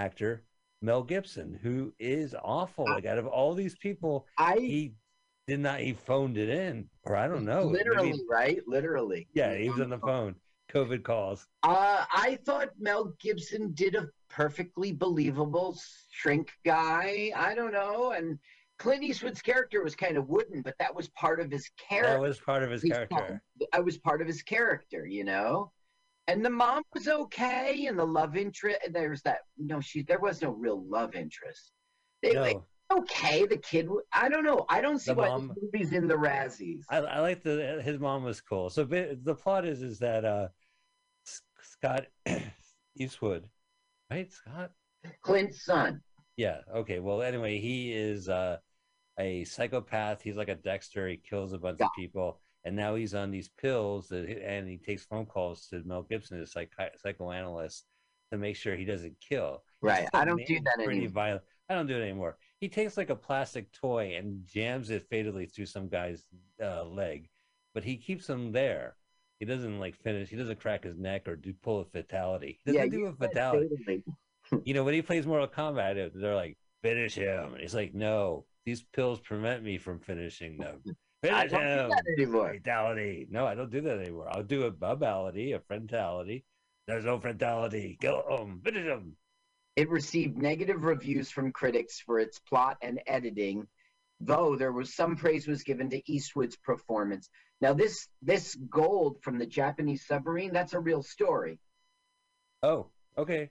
actor 0.00 0.42
Mel 0.82 1.02
Gibson, 1.02 1.58
who 1.62 1.92
is 1.98 2.34
awful. 2.42 2.86
Like 2.86 3.04
out 3.04 3.18
of 3.18 3.26
all 3.26 3.52
these 3.54 3.76
people, 3.76 4.26
I 4.38 4.56
he 4.56 4.94
did 5.46 5.60
not. 5.60 5.80
He 5.80 5.92
phoned 5.92 6.38
it 6.38 6.48
in, 6.48 6.88
or 7.04 7.16
I 7.16 7.28
don't 7.28 7.44
know. 7.44 7.64
literally 7.64 8.12
Maybe- 8.12 8.24
right, 8.30 8.62
literally. 8.66 9.28
yeah, 9.34 9.54
he 9.54 9.68
was 9.68 9.80
on 9.80 9.90
the 9.90 9.98
phone. 9.98 10.34
COVID 10.72 11.02
calls. 11.02 11.46
Uh, 11.64 12.04
I 12.14 12.38
thought 12.46 12.68
Mel 12.78 13.12
Gibson 13.20 13.72
did 13.74 13.94
a 13.96 14.08
perfectly 14.30 14.92
believable 14.92 15.76
shrink 16.10 16.52
guy. 16.64 17.32
I 17.36 17.54
don't 17.54 17.72
know, 17.72 18.12
and 18.12 18.38
Clint 18.78 19.02
Eastwood's 19.02 19.42
character 19.42 19.82
was 19.82 19.94
kind 19.94 20.16
of 20.16 20.28
wooden, 20.30 20.62
but 20.62 20.76
that 20.78 20.94
was 20.94 21.08
part 21.10 21.40
of 21.40 21.50
his 21.50 21.68
character. 21.76 22.12
That 22.12 22.20
was 22.20 22.38
part 22.38 22.62
of 22.62 22.70
his 22.70 22.82
He's 22.82 22.92
character. 22.92 23.42
I 23.74 23.80
was 23.80 23.98
part 23.98 24.22
of 24.22 24.26
his 24.28 24.42
character, 24.42 25.06
you 25.06 25.24
know. 25.24 25.72
And 26.30 26.44
the 26.44 26.50
mom 26.50 26.82
was 26.94 27.08
okay, 27.08 27.86
and 27.86 27.98
the 27.98 28.04
love 28.06 28.36
interest. 28.36 28.78
There's 28.92 29.20
that. 29.22 29.38
No, 29.58 29.80
she. 29.80 30.02
There 30.02 30.20
was 30.20 30.40
no 30.42 30.50
real 30.50 30.80
love 30.86 31.14
interest. 31.16 31.72
They, 32.22 32.34
No, 32.34 32.64
okay. 32.92 33.46
The 33.46 33.56
kid. 33.56 33.88
i 34.12 34.28
don't 34.28 34.44
know. 34.44 34.64
I 34.68 34.80
don't 34.80 35.00
see 35.00 35.10
The 35.12 35.16
why 35.18 35.28
mom- 35.28 35.54
movie's 35.60 35.92
in 35.92 36.06
the 36.06 36.14
Razzies. 36.14 36.84
I, 36.88 36.98
I 36.98 37.18
like 37.20 37.42
the 37.42 37.80
his 37.82 37.98
mom 37.98 38.22
was 38.22 38.40
cool. 38.40 38.70
So 38.70 38.84
the 38.84 39.34
plot 39.42 39.64
is 39.66 39.82
is 39.82 39.98
that 39.98 40.24
uh, 40.24 40.48
Scott 41.62 42.06
Eastwood, 42.96 43.48
right? 44.10 44.30
Scott. 44.32 44.70
Clint's 45.22 45.64
son. 45.64 46.00
Yeah. 46.36 46.58
Okay. 46.74 47.00
Well, 47.00 47.22
anyway, 47.22 47.58
he 47.58 47.92
is 47.92 48.28
uh, 48.28 48.58
a 49.18 49.42
psychopath. 49.44 50.22
He's 50.22 50.36
like 50.36 50.48
a 50.48 50.54
Dexter. 50.54 51.08
He 51.08 51.16
kills 51.16 51.52
a 51.52 51.58
bunch 51.58 51.78
Yeah. 51.80 51.86
of 51.86 51.90
people, 51.98 52.40
and 52.64 52.76
now 52.76 52.94
he's 52.94 53.14
on 53.14 53.30
these 53.30 53.48
pills 53.48 54.08
that, 54.08 54.26
and 54.28 54.68
he 54.68 54.76
takes 54.76 55.04
phone 55.04 55.26
calls 55.26 55.66
to 55.68 55.82
Mel 55.84 56.02
Gibson, 56.02 56.40
a 56.40 56.46
psych- 56.46 56.72
psychoanalyst, 57.02 57.86
to 58.30 58.38
make 58.38 58.56
sure 58.56 58.76
he 58.76 58.84
doesn't 58.84 59.16
kill. 59.20 59.62
Right. 59.80 60.08
I 60.12 60.24
don't 60.24 60.44
do 60.46 60.60
that 60.64 60.74
pretty 60.76 60.98
anymore. 60.98 61.12
violent. 61.12 61.42
I 61.68 61.74
don't 61.74 61.86
do 61.86 61.96
it 61.96 62.02
anymore. 62.02 62.36
He 62.60 62.68
takes 62.68 62.96
like 62.96 63.10
a 63.10 63.16
plastic 63.16 63.72
toy 63.72 64.14
and 64.16 64.44
jams 64.46 64.90
it 64.90 65.08
fatally 65.08 65.46
through 65.46 65.66
some 65.66 65.88
guy's 65.88 66.24
uh, 66.62 66.84
leg, 66.84 67.28
but 67.74 67.84
he 67.84 67.96
keeps 67.96 68.28
him 68.28 68.52
there. 68.52 68.96
He 69.38 69.46
doesn't 69.46 69.80
like 69.80 69.96
finish. 69.96 70.28
He 70.28 70.36
doesn't 70.36 70.60
crack 70.60 70.84
his 70.84 70.98
neck 70.98 71.26
or 71.26 71.36
do 71.36 71.54
pull 71.54 71.80
a 71.80 71.84
fatality. 71.86 72.58
He 72.64 72.72
doesn't 72.72 72.90
do 72.90 72.98
you 72.98 73.06
a 73.06 73.12
fatality 73.14 74.04
you 74.64 74.74
know, 74.74 74.84
when 74.84 74.94
he 74.94 75.02
plays 75.02 75.26
Mortal 75.26 75.48
Kombat, 75.48 76.12
they're 76.14 76.34
like, 76.34 76.56
finish 76.82 77.14
him. 77.14 77.52
And 77.52 77.60
he's 77.60 77.74
like, 77.74 77.94
no, 77.94 78.44
these 78.64 78.82
pills 78.82 79.20
prevent 79.20 79.62
me 79.62 79.78
from 79.78 80.00
finishing 80.00 80.58
them. 80.58 80.82
I 81.22 81.46
don't 81.46 81.60
do 81.60 81.94
that 81.94 82.04
anymore. 82.18 82.54
Fatality. 82.54 83.26
No, 83.30 83.46
I 83.46 83.54
don't 83.54 83.70
do 83.70 83.80
that 83.82 83.98
anymore. 83.98 84.28
I'll 84.30 84.42
do 84.42 84.64
a 84.64 84.70
bubality, 84.70 85.54
a 85.54 85.58
frontality. 85.58 86.44
There's 86.86 87.04
no 87.04 87.18
frontality. 87.18 88.00
Kill 88.00 88.22
him. 88.28 88.60
Finish 88.64 88.86
him. 88.86 89.16
It 89.76 89.88
received 89.90 90.36
negative 90.36 90.84
reviews 90.84 91.30
from 91.30 91.52
critics 91.52 92.00
for 92.00 92.18
its 92.18 92.38
plot 92.38 92.78
and 92.82 93.00
editing, 93.06 93.66
though 94.20 94.56
there 94.56 94.72
was 94.72 94.94
some 94.94 95.16
praise 95.16 95.46
was 95.46 95.62
given 95.62 95.90
to 95.90 96.02
Eastwood's 96.10 96.56
performance. 96.56 97.28
Now 97.60 97.74
this 97.74 98.08
this 98.22 98.56
gold 98.68 99.18
from 99.22 99.38
the 99.38 99.46
Japanese 99.46 100.06
submarine, 100.06 100.52
that's 100.52 100.72
a 100.72 100.80
real 100.80 101.02
story. 101.02 101.60
Oh, 102.62 102.88
okay. 103.16 103.50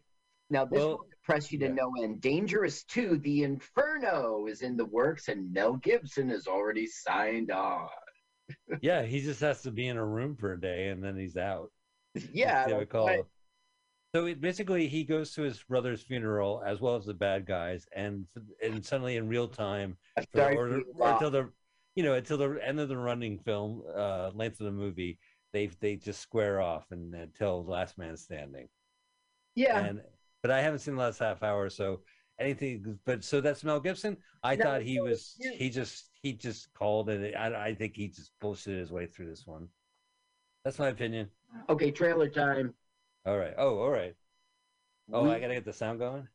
Now 0.50 0.66
this 0.66 0.80
Well, 0.80 1.06
impress 1.22 1.52
you 1.52 1.60
to 1.60 1.66
yeah. 1.66 1.74
no 1.74 1.92
end. 2.02 2.22
Dangerous 2.22 2.84
2, 2.84 3.18
The 3.18 3.44
Inferno 3.44 4.48
is 4.48 4.62
in 4.62 4.78
the 4.78 4.86
works 4.86 5.28
and 5.28 5.52
Mel 5.54 5.74
Gibson 5.74 6.30
has 6.30 6.48
already 6.48 6.88
signed 6.88 7.52
on. 7.52 7.90
Yeah, 8.82 9.04
he 9.04 9.22
just 9.22 9.42
has 9.42 9.62
to 9.62 9.72
be 9.72 9.88
in 9.88 9.98
a 9.98 10.06
room 10.06 10.36
for 10.36 10.54
a 10.54 10.60
day 10.60 10.88
and 10.88 11.04
then 11.04 11.16
he's 11.16 11.38
out. 11.38 11.72
Yeah, 12.34 12.66
That's 12.66 12.74
what 12.74 12.90
call 12.90 13.06
right. 13.06 13.24
So 14.16 14.26
it, 14.26 14.42
basically, 14.42 14.88
he 14.88 15.04
goes 15.04 15.36
to 15.36 15.44
his 15.44 15.62
brother's 15.62 16.02
funeral 16.02 16.64
as 16.66 16.82
well 16.82 16.96
as 16.96 17.06
the 17.06 17.14
bad 17.14 17.46
guys, 17.46 17.86
and 17.96 18.26
and 18.64 18.84
suddenly 18.84 19.18
in 19.18 19.28
real 19.28 19.48
time, 19.48 19.98
the 20.16 20.26
sorry 20.36 20.58
order, 20.58 20.82
or 20.96 21.12
until 21.12 21.30
the 21.30 21.52
you 21.94 22.02
know 22.02 22.16
until 22.16 22.40
the 22.40 22.60
end 22.66 22.80
of 22.80 22.90
the 22.90 22.98
running 22.98 23.38
film 23.38 23.84
uh 23.96 24.32
length 24.34 24.60
of 24.60 24.66
the 24.66 24.72
movie 24.72 25.20
they 25.54 25.68
they 25.80 25.96
just 25.96 26.22
square 26.22 26.62
off 26.62 26.86
and 26.92 27.14
until 27.14 27.66
last 27.66 27.98
man 27.98 28.16
standing 28.16 28.68
yeah. 29.56 29.80
and 29.80 30.02
but 30.42 30.52
i 30.52 30.62
haven't 30.62 30.80
seen 30.80 30.96
the 30.96 31.02
last 31.02 31.20
half 31.20 31.44
hour 31.44 31.70
so 31.70 32.02
anything 32.40 32.98
but 33.06 33.24
so 33.24 33.42
that's 33.42 33.64
mel 33.64 33.80
gibson 33.80 34.18
i 34.44 34.56
No, 34.56 34.64
thought 34.64 34.82
he 34.82 35.00
was 35.02 35.36
you- 35.40 35.54
he 35.58 35.70
just 35.70 36.10
he 36.22 36.34
just 36.34 36.74
called 36.74 37.10
it 37.10 37.36
I, 37.36 37.68
I 37.68 37.76
think 37.76 37.96
he 37.96 38.08
just 38.08 38.32
bullshitted 38.42 38.80
his 38.80 38.92
way 38.92 39.06
through 39.06 39.28
this 39.30 39.46
one 39.46 39.68
that's 40.64 40.80
my 40.80 40.90
opinion 40.90 41.30
Okay, 41.68 41.92
trailer 41.92 42.30
time. 42.30 42.74
all 43.26 43.38
right 43.38 43.54
oh 43.58 43.80
all 43.80 43.90
right 43.90 44.16
oh 45.12 45.24
we, 45.24 45.32
i 45.32 45.40
gotta 45.40 45.54
get 45.56 45.66
the 45.66 45.74
sound 45.74 46.00
going 46.00 46.28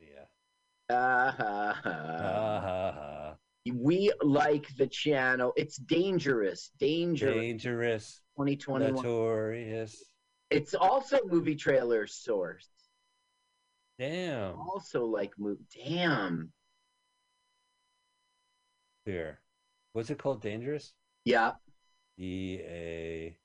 yeah 0.00 0.94
uh, 0.96 1.30
ha 1.32 1.80
ha 1.84 3.34
we 3.74 4.10
like 4.22 4.74
the 4.78 4.86
channel. 4.86 5.52
It's 5.56 5.76
dangerous. 5.76 6.70
Dangerous. 6.80 7.34
dangerous 7.34 8.20
2021. 8.38 8.94
notorious 8.94 10.02
It's 10.50 10.74
also 10.74 11.18
movie 11.26 11.54
trailer 11.54 12.06
source. 12.06 12.66
Damn 13.98 14.54
Also 14.58 15.04
like 15.06 15.32
move. 15.38 15.58
Damn. 15.74 16.52
Here. 19.04 19.40
What's 19.92 20.10
it 20.10 20.18
called? 20.18 20.42
Dangerous? 20.42 20.92
Yeah. 21.24 21.52
D 22.16 22.60
A. 22.62 23.36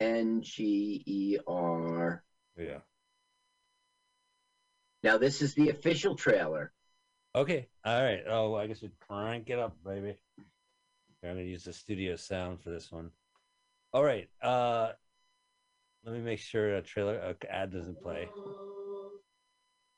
N 0.00 0.42
G 0.42 1.02
E 1.06 1.38
R. 1.46 2.22
Yeah. 2.56 2.78
Now 5.02 5.18
this 5.18 5.42
is 5.42 5.54
the 5.54 5.70
official 5.70 6.14
trailer. 6.14 6.72
Okay. 7.34 7.68
All 7.84 8.02
right. 8.02 8.22
Oh, 8.28 8.54
I 8.54 8.66
guess 8.66 8.82
we 8.82 8.90
crank 9.06 9.50
it 9.50 9.58
up, 9.58 9.76
baby. 9.84 10.16
I'm 11.22 11.30
gonna 11.30 11.42
use 11.42 11.64
the 11.64 11.72
studio 11.72 12.16
sound 12.16 12.62
for 12.62 12.70
this 12.70 12.90
one. 12.92 13.10
All 13.92 14.04
right. 14.04 14.28
Uh, 14.40 14.92
let 16.04 16.14
me 16.14 16.20
make 16.20 16.38
sure 16.38 16.76
a 16.76 16.82
trailer 16.82 17.16
a 17.16 17.52
ad 17.52 17.72
doesn't 17.72 18.00
play. 18.00 18.28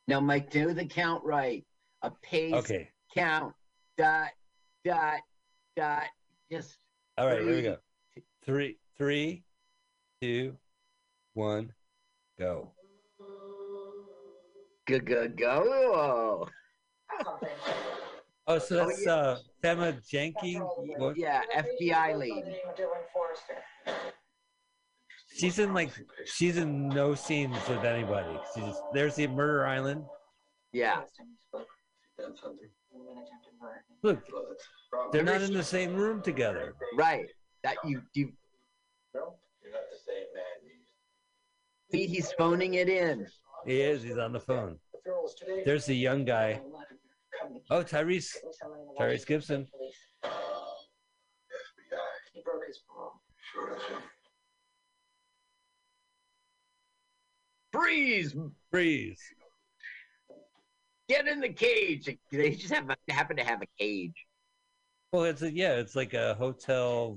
Now, 0.09 0.21
Mike, 0.21 0.51
do 0.51 0.73
the 0.73 0.87
count 0.87 1.23
right. 1.23 1.65
A 2.03 2.11
pace 2.23 2.55
Okay. 2.55 2.89
count. 3.15 3.55
Dot. 3.99 4.31
Dot. 4.85 5.21
Dot. 5.77 6.05
Just. 6.51 6.79
All 7.19 7.27
right. 7.27 7.41
Here 7.43 7.47
we 7.47 7.53
Three. 7.53 7.63
go. 7.63 7.77
Three, 8.45 8.79
three, 8.97 9.45
two, 10.23 10.57
one, 11.35 11.71
go. 12.39 12.73
Go 14.87 14.99
go 15.01 15.29
go. 15.29 16.49
Oh, 18.47 18.59
so 18.59 18.81
Oh, 18.81 18.87
that's 18.89 19.05
yeah. 19.05 19.13
uh, 19.13 19.39
Famke 19.63 20.09
Janssen. 20.09 20.63
What- 20.97 21.19
Yeah, 21.19 21.43
FBI 21.55 22.15
lady. 22.19 22.57
She's 25.39 25.59
in 25.61 25.73
like 25.73 25.91
she's 26.25 26.57
in 26.57 26.89
no 26.89 27.15
scenes 27.15 27.57
with 27.69 27.85
anybody. 27.85 28.39
She's 28.55 28.75
there's 28.93 29.15
the 29.15 29.29
Murder 29.29 29.67
Island. 29.67 30.05
Yeah. 30.73 31.03
Look, 34.03 34.19
they're 35.13 35.23
not 35.23 35.43
in 35.43 35.53
the 35.53 35.63
same 35.63 35.95
room 35.95 36.23
together. 36.23 36.75
Right. 36.97 37.27
That 37.63 37.77
you 37.85 38.03
you 38.15 38.33
see 41.93 42.07
he's 42.07 42.33
phoning 42.33 42.75
it 42.75 42.89
in. 42.89 43.27
He 43.65 43.81
is. 43.81 44.03
He's 44.03 44.19
on 44.19 44.33
the 44.33 44.41
phone. 44.41 44.79
There's 45.65 45.87
the 45.87 45.95
young 45.95 46.25
guy. 46.25 46.61
Oh, 47.71 47.83
Tyrese. 47.83 48.35
Tyrese 48.99 49.27
Gibson. 49.27 49.67
He 52.33 52.43
broke 52.43 52.67
his 52.67 52.81
parole. 52.89 53.13
Freeze! 57.79 58.35
Freeze. 58.71 59.21
Get 61.09 61.27
in 61.27 61.41
the 61.41 61.49
cage. 61.49 62.09
They 62.31 62.51
just 62.51 62.73
have 62.75 62.91
happen 63.09 63.37
to 63.37 63.45
have 63.45 63.63
a 63.63 63.67
cage. 63.79 64.27
Well, 65.13 65.25
it's 65.25 65.43
a, 65.43 65.51
yeah, 65.51 65.75
it's 65.75 65.97
like 65.97 66.13
a 66.13 66.35
hotel, 66.35 67.17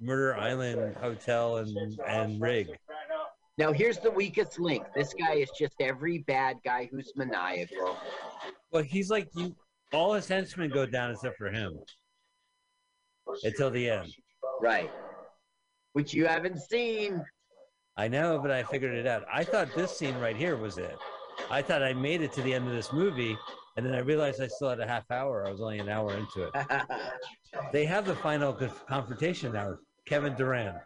Murder 0.00 0.36
Island 0.36 0.96
hotel 0.96 1.56
and 1.56 1.98
and 2.06 2.40
rig. 2.40 2.68
Now 3.56 3.72
here's 3.72 3.98
the 3.98 4.10
weakest 4.10 4.60
link. 4.60 4.84
This 4.94 5.14
guy 5.14 5.34
is 5.34 5.50
just 5.58 5.74
every 5.80 6.18
bad 6.18 6.58
guy 6.64 6.88
who's 6.90 7.12
maniacal. 7.16 7.96
Well, 8.70 8.82
he's 8.82 9.10
like 9.10 9.28
you. 9.34 9.54
All 9.92 10.12
his 10.12 10.28
henchmen 10.28 10.70
go 10.70 10.86
down 10.86 11.12
except 11.12 11.36
for 11.36 11.50
him 11.50 11.78
until 13.44 13.70
the 13.70 13.88
end. 13.88 14.12
Right. 14.60 14.90
Which 15.92 16.12
you 16.12 16.26
haven't 16.26 16.58
seen. 16.58 17.24
I 17.96 18.08
know, 18.08 18.38
but 18.40 18.50
I 18.50 18.62
figured 18.64 18.94
it 18.94 19.06
out. 19.06 19.24
I 19.32 19.44
thought 19.44 19.74
this 19.74 19.96
scene 19.96 20.16
right 20.18 20.36
here 20.36 20.56
was 20.56 20.78
it. 20.78 20.96
I 21.50 21.62
thought 21.62 21.82
I 21.82 21.92
made 21.92 22.22
it 22.22 22.32
to 22.34 22.42
the 22.42 22.52
end 22.52 22.66
of 22.66 22.74
this 22.74 22.92
movie, 22.92 23.36
and 23.76 23.86
then 23.86 23.94
I 23.94 23.98
realized 23.98 24.40
I 24.42 24.48
still 24.48 24.68
had 24.68 24.80
a 24.80 24.86
half 24.86 25.10
hour. 25.10 25.46
I 25.46 25.50
was 25.50 25.60
only 25.60 25.78
an 25.78 25.88
hour 25.88 26.14
into 26.14 26.44
it. 26.44 26.52
They 27.72 27.84
have 27.84 28.04
the 28.04 28.16
final 28.16 28.52
confrontation 28.52 29.52
now. 29.52 29.76
Kevin 30.06 30.34
Durant. 30.34 30.76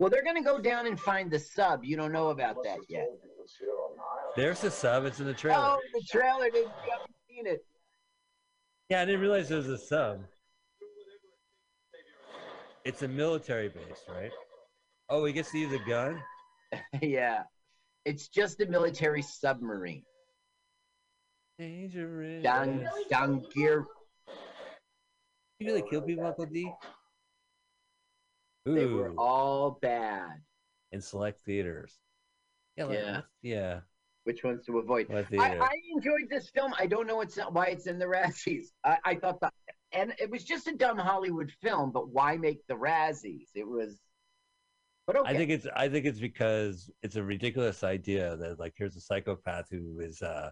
well, 0.00 0.10
they're 0.10 0.24
gonna 0.24 0.42
go 0.42 0.58
down 0.60 0.88
and 0.88 0.98
find 0.98 1.30
the 1.30 1.38
sub. 1.38 1.84
You 1.84 1.96
don't 1.96 2.10
know 2.10 2.30
about 2.30 2.56
that 2.64 2.78
yet. 2.88 3.06
There's 4.34 4.60
the 4.60 4.72
sub. 4.72 5.04
It's 5.04 5.20
in 5.20 5.26
the 5.26 5.32
trailer. 5.34 5.56
Oh, 5.56 5.78
the 5.92 6.02
trailer. 6.10 6.50
Didn't, 6.50 6.72
you 6.84 6.90
haven't 6.90 7.14
seen 7.28 7.46
it. 7.46 7.64
Yeah, 8.88 9.02
I 9.02 9.04
didn't 9.04 9.20
realize 9.20 9.48
there 9.48 9.58
was 9.58 9.68
a 9.68 9.78
sub. 9.78 10.24
It's 12.84 13.02
a 13.02 13.08
military 13.08 13.68
base, 13.68 14.02
right? 14.08 14.32
Oh, 15.14 15.24
he 15.24 15.32
gets 15.32 15.52
to 15.52 15.58
use 15.58 15.72
a 15.72 15.78
gun. 15.88 16.20
yeah. 17.00 17.44
It's 18.04 18.26
just 18.26 18.60
a 18.60 18.66
military 18.66 19.22
submarine. 19.22 20.02
Dangerous. 21.56 22.42
Down, 22.42 22.84
down 23.08 23.44
gear. 23.54 23.84
You 25.60 25.68
really 25.68 25.84
kill 25.88 26.02
people, 26.02 26.26
Uncle 26.26 26.46
D? 26.46 26.68
They 28.66 28.86
were 28.86 29.12
all 29.16 29.78
bad. 29.80 30.40
in 30.90 31.00
select 31.00 31.44
theaters. 31.44 31.96
Yeah, 32.76 32.84
like- 32.86 32.98
Yeah. 32.98 33.20
yeah. 33.42 33.80
Which 34.24 34.42
ones 34.42 34.66
to 34.66 34.78
avoid? 34.78 35.06
I. 35.38 35.58
I 35.60 35.70
enjoyed 35.94 36.28
this 36.28 36.50
film. 36.50 36.74
I 36.76 36.86
don't 36.88 37.06
know 37.06 37.20
it's 37.20 37.36
why 37.50 37.66
it's 37.66 37.86
in 37.86 38.00
the 38.00 38.06
Razzies. 38.06 38.72
I, 38.84 38.98
I 39.04 39.14
thought 39.14 39.38
that, 39.42 39.52
and 39.92 40.12
it 40.18 40.28
was 40.28 40.42
just 40.42 40.66
a 40.66 40.74
dumb 40.74 40.98
Hollywood 40.98 41.52
film. 41.62 41.92
But 41.92 42.08
why 42.08 42.36
make 42.36 42.66
the 42.66 42.74
Razzies? 42.74 43.50
It 43.54 43.68
was. 43.68 44.00
But 45.06 45.16
okay. 45.16 45.30
I 45.30 45.36
think 45.36 45.50
it's 45.50 45.66
I 45.74 45.88
think 45.88 46.06
it's 46.06 46.20
because 46.20 46.90
it's 47.02 47.16
a 47.16 47.22
ridiculous 47.22 47.84
idea 47.84 48.36
that 48.36 48.58
like 48.58 48.74
here's 48.76 48.96
a 48.96 49.00
psychopath 49.00 49.66
who 49.70 50.00
is 50.00 50.22
uh, 50.22 50.50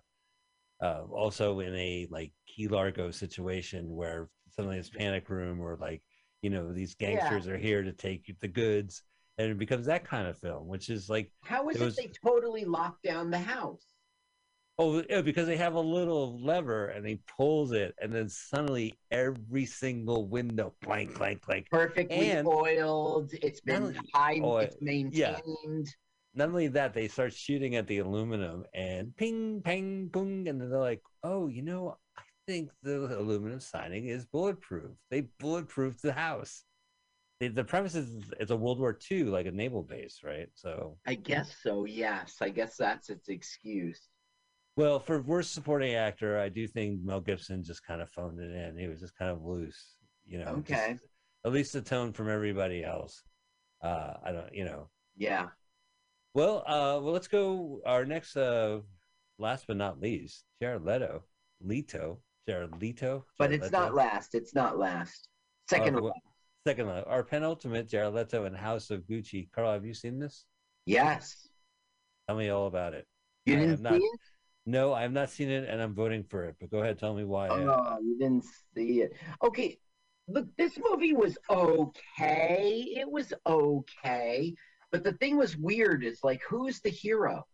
uh 0.82 1.02
also 1.10 1.60
in 1.60 1.74
a 1.74 2.06
like 2.10 2.32
Key 2.46 2.68
Largo 2.68 3.10
situation 3.10 3.94
where 3.94 4.28
suddenly 4.50 4.78
it's 4.78 4.90
panic 4.90 5.30
room 5.30 5.60
or 5.60 5.78
like 5.80 6.02
you 6.42 6.50
know 6.50 6.72
these 6.72 6.94
gangsters 6.94 7.48
are 7.48 7.56
here 7.56 7.82
to 7.82 7.92
take 7.92 8.38
the 8.40 8.48
goods 8.48 9.02
and 9.38 9.50
it 9.50 9.58
becomes 9.58 9.86
that 9.86 10.04
kind 10.04 10.26
of 10.26 10.38
film 10.38 10.68
which 10.68 10.90
is 10.90 11.08
like 11.08 11.32
How 11.42 11.68
is 11.70 11.80
it 11.80 11.86
it, 11.86 11.96
they 11.96 12.12
totally 12.28 12.66
locked 12.66 13.02
down 13.02 13.30
the 13.30 13.38
house? 13.38 13.86
Oh 14.82 15.22
because 15.22 15.46
they 15.46 15.56
have 15.56 15.74
a 15.74 15.80
little 15.80 16.38
lever 16.42 16.86
and 16.88 17.06
he 17.06 17.20
pulls 17.36 17.72
it 17.72 17.94
and 18.00 18.12
then 18.12 18.28
suddenly 18.28 18.94
every 19.10 19.64
single 19.66 20.26
window 20.28 20.74
blank 20.82 21.16
blank 21.18 21.44
blank 21.46 21.66
Perfectly 21.70 22.30
And- 22.30 22.46
oiled. 22.48 23.32
It's 23.42 23.60
been 23.60 23.94
high. 24.14 24.40
oil- 24.42 24.58
It's 24.58 24.76
maintained. 24.80 25.88
not 26.34 26.48
only 26.48 26.68
that, 26.68 26.94
they 26.94 27.08
start 27.08 27.32
shooting 27.32 27.76
at 27.76 27.86
the 27.86 27.98
aluminum 27.98 28.64
and 28.74 29.14
ping, 29.16 29.60
pang, 29.62 30.06
boom, 30.08 30.46
and 30.46 30.60
then 30.60 30.70
they're 30.70 30.78
like, 30.78 31.02
"Oh, 31.22 31.46
you 31.48 31.62
know, 31.62 31.98
I 32.16 32.22
think 32.46 32.70
the 32.82 33.18
aluminum 33.18 33.60
siding 33.60 34.06
is 34.06 34.24
bulletproof. 34.26 34.92
They 35.10 35.22
bulletproofed 35.42 36.00
the 36.00 36.12
house." 36.14 36.64
The, 37.40 37.48
the 37.48 37.64
premise 37.64 37.94
is 37.96 38.30
it's 38.40 38.50
a 38.52 38.56
World 38.56 38.78
War 38.78 38.96
II, 39.10 39.24
like 39.24 39.46
a 39.46 39.50
naval 39.50 39.82
base, 39.82 40.20
right? 40.24 40.48
So, 40.54 40.96
I 41.06 41.14
guess 41.16 41.54
so. 41.62 41.84
Yes, 41.84 42.36
I 42.40 42.50
guess 42.50 42.76
that's 42.76 43.10
its 43.10 43.28
excuse. 43.28 44.00
Well, 44.76 44.98
for 45.00 45.20
worst 45.20 45.52
supporting 45.52 45.94
actor, 45.94 46.38
I 46.38 46.48
do 46.48 46.66
think 46.66 47.00
Mel 47.02 47.20
Gibson 47.20 47.62
just 47.62 47.84
kind 47.84 48.00
of 48.00 48.10
phoned 48.10 48.40
it 48.40 48.50
in. 48.50 48.78
He 48.78 48.88
was 48.88 49.00
just 49.00 49.16
kind 49.16 49.30
of 49.30 49.42
loose, 49.44 49.96
you 50.26 50.38
know. 50.38 50.62
just- 50.66 50.72
Okay. 50.72 50.98
at 51.44 51.52
least 51.52 51.72
the 51.72 51.82
tone 51.82 52.12
from 52.12 52.28
everybody 52.28 52.84
else. 52.84 53.22
Uh, 53.82 54.14
I 54.24 54.32
don't, 54.32 54.54
you 54.54 54.64
know. 54.64 54.88
Yeah. 55.16 55.48
Well, 56.34 56.58
uh, 56.66 56.98
well, 57.02 57.12
let's 57.12 57.28
go. 57.28 57.82
Our 57.84 58.04
next, 58.04 58.36
uh, 58.36 58.80
last 59.38 59.66
but 59.66 59.76
not 59.76 60.00
least, 60.00 60.44
Jared 60.60 60.84
Leto, 60.84 61.24
Leto, 61.60 62.22
Jared 62.48 62.80
Leto. 62.80 63.26
But 63.38 63.46
Jared 63.48 63.62
it's 63.62 63.72
Leto. 63.72 63.84
not 63.84 63.94
last. 63.94 64.34
It's 64.34 64.54
not 64.54 64.78
last. 64.78 65.28
Second. 65.68 65.96
Uh, 65.96 66.00
last. 66.02 66.20
Second, 66.66 66.86
last. 66.88 67.06
our 67.08 67.22
penultimate, 67.24 67.88
Jared 67.88 68.14
Leto 68.14 68.44
and 68.44 68.56
House 68.56 68.90
of 68.90 69.02
Gucci. 69.02 69.50
Carl, 69.52 69.72
have 69.72 69.84
you 69.84 69.94
seen 69.94 70.18
this? 70.18 70.46
yes. 70.86 71.48
Tell 72.28 72.36
me 72.36 72.48
all 72.50 72.68
about 72.68 72.94
it. 72.94 73.06
You 73.46 73.54
I 73.54 73.56
didn't 73.56 73.70
have 73.70 73.80
not- 73.82 73.92
see 73.94 73.98
it? 74.04 74.20
No, 74.64 74.92
I 74.92 75.02
have 75.02 75.12
not 75.12 75.30
seen 75.30 75.50
it, 75.50 75.68
and 75.68 75.82
I'm 75.82 75.94
voting 75.94 76.22
for 76.22 76.44
it. 76.44 76.56
But 76.60 76.70
go 76.70 76.78
ahead, 76.78 76.98
tell 76.98 77.14
me 77.14 77.24
why. 77.24 77.48
Oh, 77.48 77.98
you 78.02 78.18
didn't 78.18 78.44
see 78.74 79.02
it. 79.02 79.12
Okay. 79.42 79.78
Look, 80.28 80.46
this 80.56 80.78
movie 80.90 81.14
was 81.14 81.36
okay. 81.50 82.94
It 82.96 83.10
was 83.10 83.32
okay. 83.46 84.54
But 84.92 85.02
the 85.02 85.14
thing 85.14 85.36
was 85.36 85.56
weird 85.56 86.04
is 86.04 86.20
like, 86.22 86.40
who's 86.48 86.80
the 86.80 86.90
hero? 86.90 87.44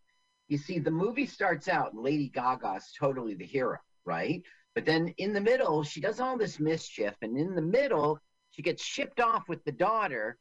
You 0.49 0.59
see, 0.59 0.79
the 0.79 0.91
movie 0.91 1.27
starts 1.27 1.69
out 1.69 1.93
and 1.93 2.03
Lady 2.03 2.29
Gaga's 2.29 2.93
totally 2.99 3.35
the 3.35 3.47
hero, 3.47 3.79
right? 4.05 4.43
But 4.75 4.85
then 4.85 5.15
in 5.17 5.33
the 5.33 5.41
middle, 5.41 5.83
she 5.83 6.01
does 6.01 6.21
all 6.21 6.37
this 6.37 6.61
mischief, 6.61 7.15
and 7.23 7.39
in 7.39 7.55
the 7.55 7.63
middle, 7.63 8.21
she 8.51 8.63
gets 8.63 8.85
shipped 8.85 9.21
off 9.21 9.49
with 9.49 9.65
the 9.65 9.73
daughter, 9.73 10.39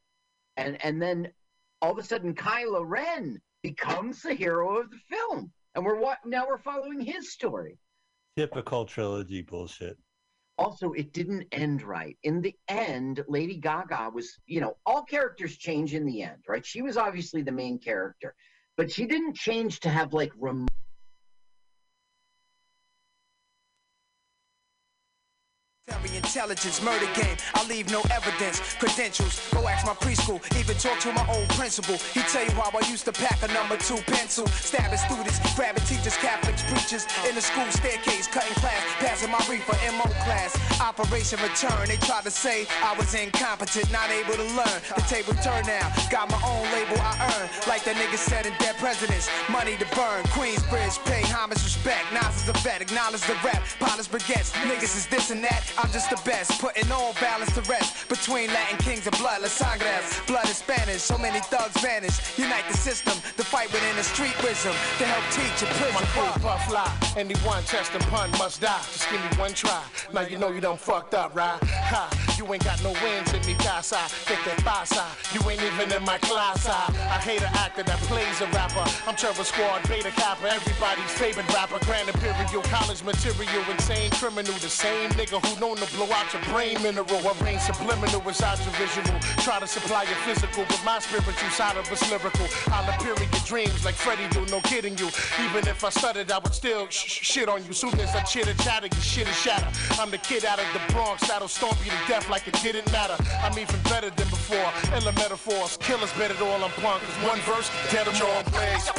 and 0.57 0.83
and 0.83 1.01
then 1.01 1.31
all 1.81 1.91
of 1.91 1.97
a 1.97 2.03
sudden, 2.03 2.35
Kylo 2.35 2.83
Ren 2.85 3.39
becomes 3.63 4.21
the 4.21 4.33
hero 4.33 4.79
of 4.79 4.89
the 4.89 4.99
film, 5.09 5.51
and 5.77 5.85
we're 5.85 5.99
what 5.99 6.17
now 6.25 6.45
we're 6.47 6.57
following 6.57 6.99
his 6.99 7.31
story. 7.31 7.77
Typical 8.35 8.83
trilogy 8.83 9.43
bullshit. 9.43 9.97
also 10.57 10.91
it 10.93 11.13
didn't 11.13 11.45
end 11.51 11.83
right 11.83 12.17
in 12.23 12.41
the 12.41 12.53
end 12.67 13.23
lady 13.27 13.57
gaga 13.57 14.09
was 14.13 14.39
you 14.47 14.59
know 14.59 14.75
all 14.87 15.03
characters 15.03 15.55
change 15.57 15.93
in 15.93 16.03
the 16.05 16.23
end 16.23 16.41
right 16.47 16.65
she 16.65 16.81
was 16.81 16.97
obviously 16.97 17.43
the 17.43 17.51
main 17.51 17.77
character 17.77 18.33
but 18.75 18.91
she 18.91 19.05
didn't 19.05 19.35
change 19.35 19.79
to 19.79 19.89
have 19.89 20.13
like 20.13 20.31
rem- 20.37 20.67
Military 25.87 26.21
intelligence, 26.37 26.83
murder 26.83 27.09
game. 27.15 27.35
I 27.55 27.65
leave 27.65 27.89
no 27.89 28.01
evidence, 28.13 28.61
credentials. 28.77 29.41
Go 29.49 29.67
ask 29.67 29.83
my 29.87 29.97
preschool, 29.97 30.37
even 30.53 30.77
talk 30.77 30.99
to 30.99 31.11
my 31.11 31.25
old 31.33 31.49
principal. 31.57 31.97
He 32.13 32.21
tell 32.29 32.45
you 32.45 32.51
how 32.51 32.69
I 32.69 32.85
used 32.85 33.05
to 33.05 33.11
pack 33.11 33.41
a 33.41 33.51
number 33.57 33.75
two 33.77 33.97
pencil, 34.05 34.45
stabbing 34.45 35.01
students, 35.01 35.41
grabbing 35.55 35.81
teachers, 35.89 36.15
Catholics, 36.17 36.61
preachers 36.69 37.09
in 37.27 37.33
the 37.33 37.41
school 37.41 37.65
staircase, 37.71 38.27
cutting 38.27 38.53
class, 38.61 38.77
passing 39.01 39.31
my 39.31 39.41
reefer 39.49 39.73
MO 39.97 40.05
class. 40.29 40.53
Operation 40.79 41.39
Return. 41.41 41.89
They 41.89 41.97
tried 42.05 42.23
to 42.25 42.31
say 42.31 42.67
I 42.85 42.93
was 42.93 43.15
incompetent, 43.15 43.91
not 43.91 44.11
able 44.11 44.37
to 44.37 44.47
learn. 44.53 44.77
The 44.93 45.05
table 45.09 45.33
turned 45.41 45.65
now, 45.65 45.89
got 46.13 46.29
my 46.29 46.37
own 46.45 46.69
label 46.69 47.01
I 47.01 47.17
earn. 47.33 47.49
Like 47.65 47.83
the 47.83 47.97
nigga 47.97 48.17
said 48.17 48.45
in 48.45 48.53
Dead 48.61 48.77
Presidents, 48.77 49.27
money 49.49 49.75
to 49.77 49.87
burn. 49.97 50.21
Queensbridge, 50.37 51.01
pay 51.09 51.25
homage, 51.33 51.65
respect. 51.65 52.05
Nas 52.13 52.45
is 52.45 52.49
a 52.49 52.53
vet, 52.61 52.81
acknowledge 52.81 53.25
the 53.25 53.33
rap. 53.41 53.65
Polish 53.79 54.07
baguettes, 54.07 54.53
niggas 54.69 54.93
is 54.93 55.07
this 55.07 55.31
and 55.31 55.43
that. 55.43 55.65
I'm 55.81 55.91
just 55.91 56.11
the 56.11 56.26
best, 56.27 56.59
putting 56.59 56.91
all 56.91 57.13
balance 57.21 57.51
to 57.55 57.61
rest. 57.61 58.09
Between 58.09 58.47
Latin 58.49 58.77
kings 58.79 59.07
and 59.07 59.17
blood, 59.17 59.41
La 59.41 59.47
Sangres. 59.47 60.21
Blood 60.27 60.45
is 60.49 60.57
Spanish, 60.57 61.01
so 61.01 61.17
many 61.17 61.39
thugs 61.39 61.81
vanish. 61.81 62.37
Unite 62.37 62.65
the 62.69 62.77
system, 62.77 63.13
the 63.37 63.43
fight 63.43 63.71
within 63.71 63.95
the 63.95 64.03
street 64.03 64.35
wisdom. 64.43 64.75
To 64.99 65.05
help 65.05 65.23
teach 65.31 65.57
My 65.63 66.01
prison. 66.03 66.07
crew 66.13 66.41
puff 66.43 66.67
fly. 66.67 66.91
Anyone 67.15 67.63
test 67.63 67.93
and 67.93 68.03
pun 68.11 68.29
must 68.31 68.61
die. 68.61 68.77
Just 68.91 69.09
give 69.09 69.21
me 69.21 69.29
one 69.37 69.53
try. 69.53 69.81
Now 70.13 70.21
you 70.21 70.37
know 70.37 70.49
you 70.51 70.59
done 70.59 70.77
fucked 70.77 71.13
up, 71.13 71.33
right? 71.33 71.63
Ha! 71.63 72.26
You 72.37 72.45
ain't 72.53 72.63
got 72.63 72.77
no 72.83 72.93
wins 73.01 73.33
in 73.33 73.41
me, 73.47 73.55
casa. 73.57 73.97
Get 74.29 74.37
that 74.45 74.61
pasa. 74.63 75.09
You 75.33 75.41
ain't 75.49 75.61
even 75.63 75.89
in 75.91 76.05
my 76.05 76.19
class. 76.19 76.69
I, 76.69 76.85
I 77.09 77.17
hate 77.17 77.41
an 77.41 77.49
actor 77.57 77.81
that 77.81 77.97
plays 78.05 78.41
a 78.41 78.47
rapper. 78.53 78.85
I'm 79.09 79.15
Terror 79.15 79.41
Squad, 79.41 79.89
Beta 79.89 80.11
Kappa, 80.11 80.45
everybody's 80.53 81.09
favorite 81.17 81.51
rapper. 81.51 81.81
Grand 81.85 82.07
Imperial, 82.09 82.61
college 82.69 83.01
material, 83.01 83.65
insane 83.71 84.11
criminal. 84.11 84.53
The 84.61 84.69
same 84.69 85.09
nigga 85.17 85.41
who 85.41 85.59
known 85.59 85.77
to 85.77 85.87
blow 85.97 86.05
out 86.13 86.31
your 86.31 86.43
brain 86.53 86.77
mineral. 86.83 87.09
I 87.25 87.33
rain 87.41 87.57
subliminal 87.57 88.21
inside 88.21 88.61
your 88.61 88.75
visual. 88.77 89.17
Try 89.41 89.59
to 89.59 89.67
supply 89.67 90.03
your 90.03 90.21
physical, 90.21 90.63
but 90.69 90.81
my 90.85 90.99
spiritual 90.99 91.49
side 91.49 91.77
of 91.77 91.89
us 91.91 92.05
lyrical. 92.11 92.45
I'll 92.69 92.85
appear 92.93 93.17
in 93.17 93.31
your 93.33 93.45
dreams 93.49 93.83
like 93.83 93.95
Freddie 93.95 94.29
do, 94.29 94.45
no 94.53 94.61
kidding 94.61 94.95
you. 94.99 95.09
Even 95.41 95.65
if 95.65 95.83
I 95.83 95.89
stuttered, 95.89 96.29
I 96.29 96.37
would 96.37 96.53
still 96.53 96.85
sh- 96.89 97.33
shit 97.33 97.49
on 97.49 97.65
you. 97.65 97.73
Soon 97.73 97.97
as 97.99 98.13
I 98.13 98.21
chitter 98.21 98.53
chatter, 98.61 98.93
your 98.93 99.01
shit 99.01 99.27
is 99.27 99.35
shatter. 99.35 99.67
I'm 99.99 100.11
the 100.11 100.19
kid 100.19 100.45
out 100.45 100.59
of 100.59 100.69
the 100.77 100.93
Bronx 100.93 101.27
that'll 101.27 101.47
stomp 101.47 101.77
you 101.83 101.89
to 101.89 101.97
death 102.07 102.26
like 102.29 102.47
it 102.47 102.53
didn't 102.61 102.91
matter. 102.91 103.15
I'm 103.43 103.57
even 103.57 103.79
better 103.83 104.09
than 104.09 104.27
before. 104.29 104.69
Illa 104.95 105.11
metaphors, 105.13 105.77
killers 105.77 106.11
better 106.13 106.35
all 106.43 106.63
I'm 106.63 106.71
punk. 106.81 107.03
Cause 107.03 107.29
one 107.29 107.39
verse, 107.41 107.69
dead 107.91 108.05
jump, 108.05 108.15
John 108.15 108.43
Blaze, 108.51 108.89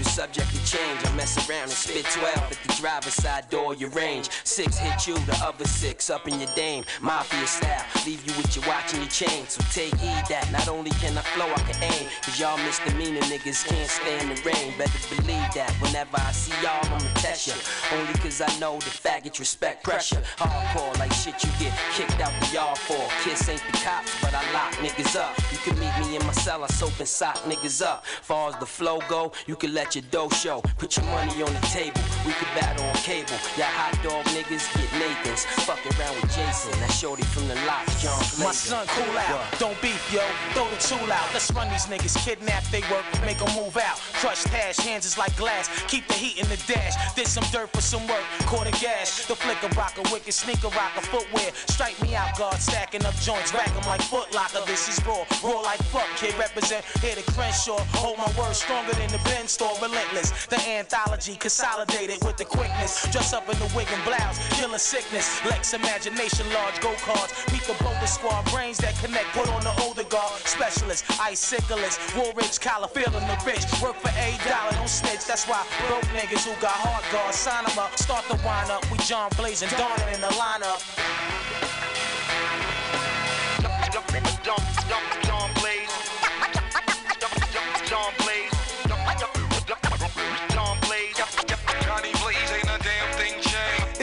is 0.00 0.10
subject 0.10 0.48
to 0.50 0.64
change. 0.64 0.98
I 1.04 1.14
mess 1.14 1.36
around 1.48 1.64
and 1.64 1.72
spit 1.72 2.04
12 2.04 2.36
at 2.36 2.58
the 2.66 2.72
driver's 2.80 3.14
side 3.14 3.48
door, 3.50 3.74
your 3.74 3.90
range. 3.90 4.28
Six 4.44 4.78
hit 4.78 5.06
you, 5.06 5.14
the 5.26 5.36
other 5.44 5.64
six 5.64 6.10
up 6.10 6.28
in 6.28 6.38
your 6.38 6.50
dame. 6.54 6.84
Mafia 7.00 7.46
style, 7.46 7.84
leave 8.06 8.24
you 8.26 8.32
with 8.36 8.54
your 8.56 8.64
watch 8.66 8.92
and 8.94 9.02
your 9.02 9.10
chain. 9.10 9.46
So 9.48 9.62
take 9.72 9.94
heed 9.96 10.24
that 10.28 10.48
not 10.52 10.68
only 10.68 10.90
can 11.02 11.16
I 11.16 11.22
flow, 11.22 11.46
I 11.46 11.60
can 11.70 11.82
aim. 11.82 12.08
Cause 12.22 12.38
y'all 12.40 12.58
misdemeanor 12.58 13.20
niggas 13.22 13.66
can't 13.66 13.90
stand 13.90 14.30
the 14.30 14.36
rain. 14.42 14.74
Better 14.78 15.16
believe 15.16 15.48
that 15.54 15.70
whenever 15.80 16.16
I 16.16 16.32
see 16.32 16.54
y'all, 16.62 16.84
I'ma 16.86 16.98
test 17.14 17.48
ya. 17.48 17.54
Only 17.98 18.12
cause 18.20 18.40
I 18.40 18.50
know 18.58 18.76
the 18.78 18.90
faggots 18.90 19.38
respect 19.38 19.84
pressure. 19.84 20.22
Hardcore 20.36 20.98
like 20.98 21.12
shit 21.12 21.42
you 21.44 21.50
get 21.58 21.72
kicked 21.92 22.20
out 22.20 22.32
the 22.40 22.54
yard 22.54 22.78
for. 22.78 23.08
Kiss 23.22 23.48
ain't 23.48 23.62
the 23.70 23.78
cops, 23.78 24.12
but 24.20 24.34
I 24.34 24.42
lock 24.52 24.72
niggas 24.74 25.16
up. 25.16 25.36
You 25.52 25.58
can 25.58 25.78
meet 25.78 25.94
me 26.00 26.16
in 26.16 26.26
my 26.26 26.32
sell, 26.32 26.64
I 26.64 26.66
soap 26.68 26.98
and 26.98 27.08
sock 27.08 27.36
niggas 27.44 27.82
up. 27.84 28.04
Far 28.06 28.50
as 28.50 28.56
the 28.56 28.66
flow 28.66 29.00
go, 29.08 29.32
you 29.46 29.56
can 29.56 29.74
let 29.78 29.94
your 29.94 30.02
dough 30.10 30.28
show. 30.30 30.60
Put 30.76 30.96
your 30.96 31.06
money 31.06 31.40
on 31.40 31.54
the 31.54 31.64
table, 31.70 32.02
we 32.26 32.32
could 32.34 32.50
battle 32.58 32.84
on 32.84 32.94
cable. 33.06 33.38
Y'all 33.54 33.70
hot 33.78 33.94
dog 34.02 34.26
niggas 34.34 34.66
get 34.74 34.90
Nathan's. 34.98 35.46
Fucking 35.62 35.94
around 35.94 36.18
with 36.18 36.34
Jason, 36.34 36.74
that 36.82 36.90
shorty 36.90 37.22
from 37.22 37.46
the 37.46 37.54
lot, 37.62 37.86
John 38.02 38.18
My 38.42 38.50
son, 38.50 38.84
cool 38.90 39.14
out. 39.16 39.38
Don't 39.62 39.78
beef, 39.80 40.02
yo. 40.10 40.26
Throw 40.50 40.66
the 40.66 40.80
tool 40.82 41.06
out. 41.14 41.30
Let's 41.30 41.46
run 41.54 41.70
these 41.70 41.86
niggas. 41.86 42.18
Kidnap, 42.26 42.64
they 42.74 42.82
work, 42.90 43.06
make 43.22 43.38
them 43.38 43.54
move 43.54 43.76
out. 43.78 44.02
Crushed 44.18 44.48
hash, 44.48 44.82
hands 44.82 45.06
is 45.06 45.16
like 45.16 45.30
glass. 45.36 45.70
Keep 45.86 46.08
the 46.08 46.14
heat 46.14 46.42
in 46.42 46.48
the 46.50 46.58
dash. 46.66 46.98
Did 47.14 47.28
some 47.28 47.46
dirt 47.54 47.70
for 47.70 47.80
some 47.80 48.02
work. 48.10 48.26
Quarter 48.50 48.74
gas. 48.82 49.30
The 49.30 49.36
flicker 49.38 49.70
rocker, 49.78 50.02
wicked 50.10 50.34
sneaker 50.34 50.74
rocker, 50.74 51.06
footwear. 51.06 51.54
Strike 51.70 52.02
me 52.02 52.16
out, 52.16 52.36
guard. 52.36 52.58
Stacking 52.58 53.06
up 53.06 53.14
joints. 53.22 53.54
Rack 53.54 53.70
'em 53.78 53.86
like 53.86 54.02
foot 54.02 54.34
locker. 54.34 54.66
This 54.66 54.90
is 54.90 54.98
raw. 55.06 55.22
Raw 55.46 55.60
like 55.62 55.78
fuck, 55.94 56.10
kid. 56.18 56.34
Represent 56.34 56.82
here 56.98 57.14
to 57.14 57.22
Crenshaw. 57.30 57.78
Hold 58.02 58.18
my 58.18 58.30
word 58.34 58.56
stronger 58.56 58.94
than 58.98 59.10
the 59.14 59.22
Ben 59.22 59.46
store. 59.58 59.74
Relentless. 59.82 60.46
The 60.46 60.60
anthology 60.70 61.34
consolidated 61.34 62.22
with 62.24 62.36
the 62.36 62.44
quickness. 62.44 63.10
Dress 63.10 63.32
up 63.32 63.48
in 63.50 63.58
the 63.58 63.70
wig 63.74 63.88
and 63.92 64.02
blouse. 64.04 64.38
Killing 64.54 64.78
sickness. 64.78 65.26
Lex 65.44 65.74
imagination, 65.74 66.46
large 66.54 66.80
go 66.80 66.94
cards. 67.02 67.34
Meet 67.52 67.64
the 67.66 67.74
boulder 67.82 68.06
squad. 68.06 68.46
Brains 68.52 68.78
that 68.78 68.94
connect. 69.02 69.26
Put 69.34 69.48
on 69.50 69.62
the 69.62 69.74
older 69.82 70.04
guard. 70.04 70.38
Specialist. 70.46 71.04
Iciclist. 71.18 71.98
Woolrich 72.14 72.60
collar. 72.60 72.88
Feeling 72.88 73.26
the 73.26 73.38
rich. 73.44 73.66
Work 73.82 73.96
for 73.98 74.14
a 74.14 74.28
dollar. 74.46 74.72
Don't 74.78 74.88
snitch. 74.88 75.26
That's 75.26 75.46
why 75.50 75.66
broke 75.88 76.06
niggas 76.14 76.46
who 76.46 76.54
got 76.62 76.78
hard 76.86 77.04
guards. 77.12 77.36
Sign 77.36 77.64
'em 77.66 77.78
up. 77.78 77.98
Start 77.98 78.24
the 78.28 78.38
wind 78.46 78.70
up. 78.70 78.82
We 78.90 78.98
John 78.98 79.30
Blaze 79.36 79.62
and 79.62 79.72
Dawn 79.76 79.98
in 80.14 80.20
the 80.20 80.32
lineup. 80.38 80.80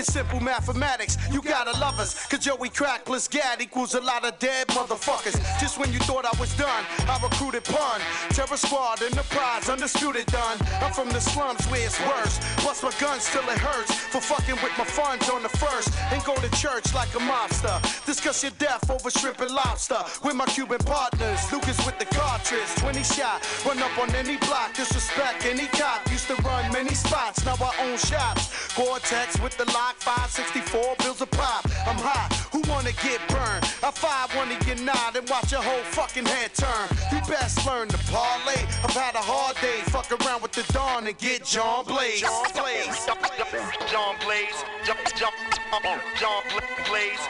It's 0.05 0.13
simple 0.13 0.39
mathematics, 0.39 1.17
you 1.31 1.41
gotta 1.41 1.71
love 1.79 1.99
us. 1.99 2.27
Cause 2.27 2.37
Joey 2.37 2.69
Crack 2.69 3.05
plus 3.05 3.27
Gad 3.27 3.59
equals 3.59 3.95
a 3.95 4.01
lot 4.01 4.23
of 4.23 4.37
dead 4.37 4.67
motherfuckers. 4.67 5.33
Just 5.59 5.79
when 5.79 5.91
you 5.91 5.97
thought 5.97 6.25
I 6.25 6.39
was 6.39 6.55
done, 6.57 6.85
I 7.09 7.17
recruited 7.23 7.63
Pun. 7.63 7.99
Terror 8.29 8.55
Squad, 8.55 9.01
Enterprise, 9.01 9.67
undisputed 9.67 10.27
done. 10.27 10.57
I'm 10.83 10.93
from 10.93 11.09
the 11.09 11.19
slums 11.19 11.65
where 11.71 11.83
it's 11.83 11.99
worse. 12.05 12.37
Bust 12.63 12.83
my 12.83 12.91
gun 13.01 13.19
still 13.19 13.49
it 13.49 13.57
hurts. 13.57 13.95
For 14.13 14.21
fucking 14.21 14.61
with 14.61 14.77
my 14.77 14.85
funds 14.85 15.27
on 15.27 15.41
the 15.41 15.49
first. 15.49 15.89
And 16.13 16.23
go 16.23 16.35
to 16.35 16.49
church 16.51 16.93
like 16.93 17.09
a 17.15 17.23
mobster. 17.25 17.81
Discuss 18.05 18.43
your 18.43 18.53
death 18.59 18.87
over 18.91 19.09
shrimp 19.09 19.41
and 19.41 19.49
lobster. 19.49 19.97
With 20.23 20.35
my 20.35 20.45
Cuban 20.45 20.85
partners, 20.85 21.51
Lucas 21.51 21.83
with 21.83 21.97
the 21.97 22.05
cartridge. 22.05 22.69
20 22.77 23.01
shot, 23.01 23.41
run 23.65 23.79
up 23.79 23.97
on 23.97 24.13
any 24.13 24.37
block, 24.37 24.75
disrespect 24.75 25.45
any 25.45 25.65
cop. 25.73 26.07
Used 26.11 26.27
to 26.27 26.35
run 26.43 26.71
many 26.71 26.93
spots, 26.93 27.43
now 27.43 27.57
I 27.59 27.73
own 27.89 27.97
shops. 27.97 28.53
Gore-Tex 28.75 29.39
with 29.39 29.57
the 29.57 29.65
lock, 29.71 29.94
564 29.99 30.95
bills 30.99 31.21
a 31.21 31.25
pop. 31.25 31.65
I'm 31.87 31.97
hot, 31.97 32.33
who 32.51 32.61
wanna 32.69 32.91
get 33.03 33.19
burned? 33.27 33.63
I 33.83 33.91
five 33.91 34.33
one 34.35 34.49
to 34.49 34.65
get 34.65 34.81
nod 34.81 35.15
and 35.15 35.29
watch 35.29 35.51
your 35.51 35.61
whole 35.61 35.83
fucking 35.95 36.25
head 36.25 36.53
turn. 36.53 36.87
You 37.11 37.19
best 37.27 37.65
learn 37.65 37.87
to 37.89 37.97
parlay. 38.11 38.61
I've 38.83 38.95
had 38.95 39.15
a 39.15 39.23
hard 39.23 39.55
day, 39.61 39.81
fuck 39.91 40.11
around 40.11 40.41
with 40.41 40.51
the 40.51 40.65
dawn 40.73 41.07
and 41.07 41.17
get 41.17 41.45
John 41.45 41.85
Blaze. 41.85 42.21
John 42.21 42.45
Blaze. 42.53 43.05
John 43.05 44.15
Blaze. 44.25 44.57
John 44.85 44.97
John 45.15 45.31
John 45.59 45.85
Blaze. 45.85 45.99
John 46.19 46.45
John 46.49 46.55
John 46.81 46.81
Blaze. 46.89 47.25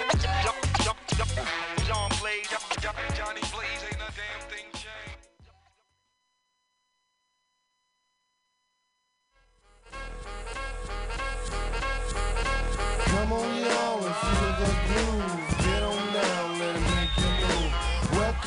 Johnny 3.16 3.45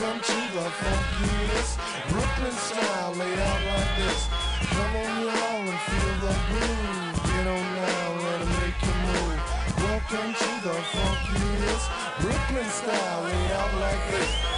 Welcome 0.00 0.20
to 0.20 0.32
the 0.54 0.60
funkiest 0.60 1.76
Brooklyn 2.10 2.52
style, 2.52 3.14
laid 3.14 3.38
out 3.40 3.64
like 3.66 3.96
this. 3.96 4.28
Come 4.70 4.94
on, 4.94 5.22
y'all, 5.22 5.66
and 5.66 5.80
feel 5.80 6.14
the 6.22 6.34
groove. 6.46 7.18
Get 7.26 7.46
on 7.48 7.74
let 8.22 8.40
it 8.40 8.48
make 8.60 8.78
you 8.80 8.94
move. 9.02 9.42
Welcome 9.82 10.34
to 10.34 10.50
the 10.62 10.76
funkiest 10.94 11.86
Brooklyn 12.20 12.70
style, 12.70 13.22
laid 13.24 13.50
out 13.50 13.74
like 13.80 14.10
this. 14.12 14.57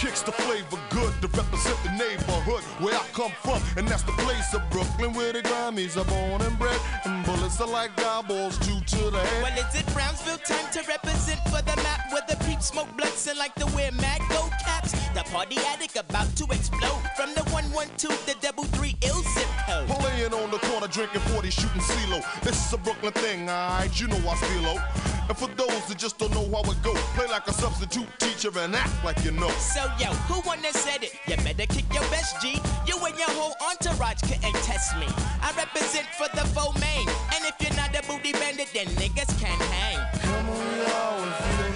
Kicks 0.00 0.22
the 0.22 0.32
flavor 0.32 0.78
good 0.88 1.12
to 1.20 1.28
represent 1.36 1.76
the 1.84 1.90
neighborhood 1.92 2.62
where 2.80 2.94
I 2.94 3.04
come 3.12 3.32
from, 3.44 3.60
and 3.76 3.86
that's 3.86 4.02
the 4.02 4.12
place 4.12 4.54
of 4.54 4.62
Brooklyn 4.70 5.12
where 5.12 5.30
the 5.30 5.42
Grammys 5.42 6.00
are 6.00 6.06
born 6.06 6.40
and 6.40 6.58
bred, 6.58 6.80
and 7.04 7.22
bullets 7.26 7.60
are 7.60 7.68
like 7.68 7.90
eyeballs, 8.00 8.56
two 8.60 8.80
to 8.80 9.10
the 9.10 9.18
head. 9.20 9.42
Well, 9.42 9.58
is 9.58 9.74
it 9.78 9.86
Brownsville 9.92 10.38
time 10.38 10.72
to 10.72 10.88
represent 10.88 11.40
for 11.50 11.60
the 11.60 11.76
map 11.84 12.00
where 12.12 12.22
the 12.26 12.42
peeps 12.46 12.68
smoke 12.68 12.88
blunts 12.96 13.26
and 13.26 13.38
like 13.38 13.54
to 13.56 13.66
wear 13.76 13.92
mad 13.92 14.22
gold 14.30 14.52
caps? 14.64 14.94
The 15.12 15.24
party 15.24 15.56
addict 15.66 15.96
about 15.96 16.30
to 16.36 16.44
explode 16.54 17.02
from 17.16 17.34
the 17.34 17.42
112, 17.50 18.26
the 18.26 18.36
double 18.40 18.62
three 18.78 18.94
ill 19.02 19.22
zip 19.34 19.48
code. 19.66 19.90
Laying 20.04 20.32
on 20.32 20.50
the 20.52 20.58
corner 20.58 20.86
drinking 20.86 21.20
40, 21.34 21.50
shooting 21.50 21.82
CeeLo. 21.82 22.22
This 22.42 22.54
is 22.66 22.72
a 22.72 22.78
Brooklyn 22.78 23.12
thing, 23.14 23.50
alright, 23.50 23.90
you 24.00 24.06
know 24.06 24.16
I 24.28 24.36
steal 24.36 24.78
And 25.26 25.36
for 25.36 25.48
those 25.58 25.86
that 25.88 25.98
just 25.98 26.18
don't 26.18 26.30
know 26.30 26.46
how 26.54 26.70
it 26.70 26.80
go, 26.82 26.94
play 27.18 27.26
like 27.26 27.48
a 27.48 27.52
substitute 27.52 28.06
teacher 28.20 28.56
and 28.56 28.76
act 28.76 29.04
like 29.04 29.18
you 29.24 29.32
know. 29.32 29.50
So 29.58 29.82
yo, 29.98 30.14
who 30.30 30.46
wanna 30.46 30.72
said 30.72 31.02
it? 31.02 31.12
You 31.26 31.36
better 31.42 31.66
kick 31.66 31.92
your 31.92 32.06
best 32.14 32.40
G. 32.40 32.62
You 32.86 32.96
and 33.04 33.18
your 33.18 33.30
whole 33.34 33.54
entourage 33.66 34.22
couldn't 34.22 34.62
test 34.62 34.96
me. 34.96 35.06
I 35.42 35.50
represent 35.58 36.06
for 36.14 36.28
the 36.36 36.46
foe 36.54 36.70
main, 36.78 37.08
and 37.34 37.42
if 37.50 37.58
you're 37.58 37.74
not 37.74 37.90
a 37.98 38.06
booty 38.06 38.30
bandit, 38.32 38.70
then 38.72 38.86
niggas 38.94 39.34
can't 39.42 39.60
hang. 39.74 39.98
Come 40.22 40.48
on, 40.50 40.78
y'all, 40.78 41.69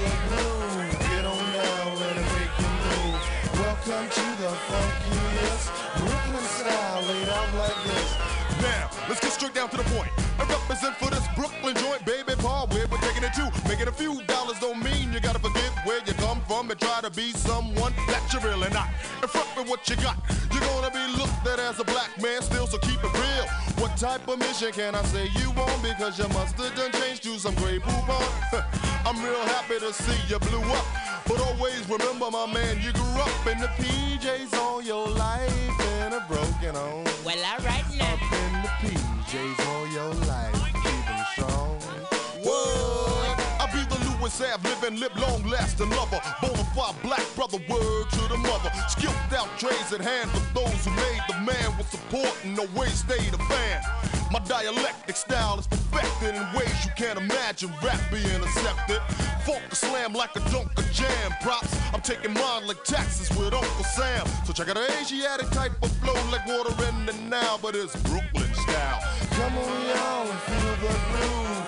Welcome 3.94 4.10
to 4.10 4.42
the 4.42 4.48
funkiest 4.66 5.70
Brooklyn 6.02 6.42
style, 6.42 7.02
laid 7.06 7.28
out 7.28 7.54
like 7.54 7.78
this. 7.84 8.16
Now, 8.60 8.90
let's 9.08 9.20
get 9.20 9.30
straight 9.30 9.54
down 9.54 9.68
to 9.70 9.76
the 9.76 9.84
point. 9.84 10.10
I 10.36 10.42
represent 10.50 10.96
for 10.96 11.10
this 11.10 11.22
Brooklyn 11.36 11.76
joint, 11.76 12.04
baby, 12.04 12.34
Paul, 12.38 12.66
we're 12.72 12.88
taking 12.98 13.22
it 13.22 13.32
to. 13.34 13.52
Making 13.68 13.86
a 13.86 13.92
few 13.92 14.20
dollars 14.24 14.58
don't 14.58 14.82
mean 14.82 15.12
you 15.12 15.20
gotta 15.20 15.38
forget 15.38 15.70
where 15.86 16.00
you 16.04 16.12
and 16.74 16.80
try 16.80 17.00
to 17.00 17.10
be 17.10 17.30
someone 17.30 17.92
that 18.08 18.22
you're 18.32 18.42
really 18.42 18.68
not. 18.70 18.88
And 19.22 19.30
front 19.30 19.48
with 19.56 19.68
what 19.68 19.88
you 19.88 19.94
got. 19.96 20.16
You're 20.50 20.60
gonna 20.60 20.90
be 20.90 21.06
looked 21.18 21.46
at 21.46 21.60
as 21.60 21.78
a 21.78 21.84
black 21.84 22.10
man 22.20 22.42
still, 22.42 22.66
so 22.66 22.78
keep 22.78 22.98
it 22.98 23.12
real. 23.12 23.46
What 23.78 23.96
type 23.96 24.26
of 24.26 24.38
mission 24.40 24.72
can 24.72 24.94
I 24.96 25.02
say 25.04 25.28
you 25.38 25.50
on? 25.50 25.82
Because 25.82 26.18
you 26.18 26.26
must 26.28 26.58
have 26.58 26.74
done 26.74 26.90
changed 27.00 27.22
to 27.24 27.38
some 27.38 27.54
gray 27.56 27.78
poop 27.78 28.08
on. 28.08 28.26
I'm 29.06 29.22
real 29.22 29.44
happy 29.54 29.78
to 29.78 29.92
see 29.92 30.18
you 30.28 30.38
blew 30.40 30.62
up. 30.62 30.84
But 31.28 31.40
always 31.40 31.88
remember, 31.88 32.30
my 32.30 32.46
man, 32.52 32.80
you 32.82 32.92
grew 32.92 33.20
up 33.22 33.46
in 33.46 33.58
the 33.60 33.70
PJs 33.78 34.54
all 34.58 34.82
your 34.82 35.06
life 35.08 35.80
in 36.02 36.12
a 36.12 36.24
broken 36.28 36.74
home. 36.74 37.06
Well, 37.24 37.38
alright 37.54 37.86
now. 37.96 38.14
Up 38.14 38.32
in 38.32 38.52
the 38.66 38.72
PJs 38.82 39.66
all 39.68 39.86
your 39.92 40.12
life, 40.26 40.53
the 44.24 44.42
Louis 44.42 44.52
Ave, 44.52 44.68
living, 44.68 45.00
lip, 45.00 45.14
long 45.16 45.42
lasting 45.44 45.90
lover. 45.90 46.20
Bonafide 46.40 47.02
black 47.02 47.24
brother, 47.34 47.58
word 47.68 48.10
to 48.10 48.28
the 48.28 48.38
mother. 48.38 48.70
Skilled 48.88 49.14
out 49.36 49.48
trades 49.58 49.92
at 49.92 50.00
hand 50.00 50.30
for 50.30 50.60
those 50.60 50.84
who 50.84 50.90
made 50.92 51.20
the 51.28 51.34
man 51.40 51.76
with 51.76 51.90
support 51.90 52.32
and 52.42 52.56
no 52.56 52.64
way 52.74 52.88
stayed 52.88 53.34
a 53.34 53.38
fan. 53.48 53.82
My 54.32 54.38
dialectic 54.40 55.16
style 55.16 55.58
is 55.58 55.66
perfected 55.66 56.34
in 56.34 56.42
ways 56.54 56.84
you 56.84 56.90
can't 56.96 57.18
imagine. 57.18 57.70
Rap 57.82 58.00
being 58.10 58.42
accepted. 58.42 59.00
Funk 59.44 59.62
a 59.70 59.76
slam 59.76 60.12
like 60.14 60.34
a 60.36 60.40
dunk 60.50 60.70
of 60.78 60.90
jam. 60.92 61.32
Props, 61.42 61.76
I'm 61.92 62.00
taking 62.00 62.32
mine 62.32 62.66
like 62.66 62.82
taxes 62.84 63.30
with 63.36 63.52
Uncle 63.52 63.84
Sam. 63.84 64.26
So 64.44 64.52
check 64.52 64.68
out 64.68 64.78
an 64.78 64.90
Asiatic 65.00 65.50
type 65.50 65.72
of 65.82 65.90
flow 65.98 66.14
like 66.32 66.46
water 66.46 66.72
in 66.88 67.06
the 67.06 67.12
now, 67.28 67.58
but 67.60 67.74
it's 67.74 67.94
Brooklyn 68.02 68.52
style. 68.54 69.00
Come 69.32 69.58
on, 69.58 69.86
y'all, 69.86 70.30
and 70.30 70.40
feel 70.40 70.88
the 70.88 70.98
groove. 71.12 71.63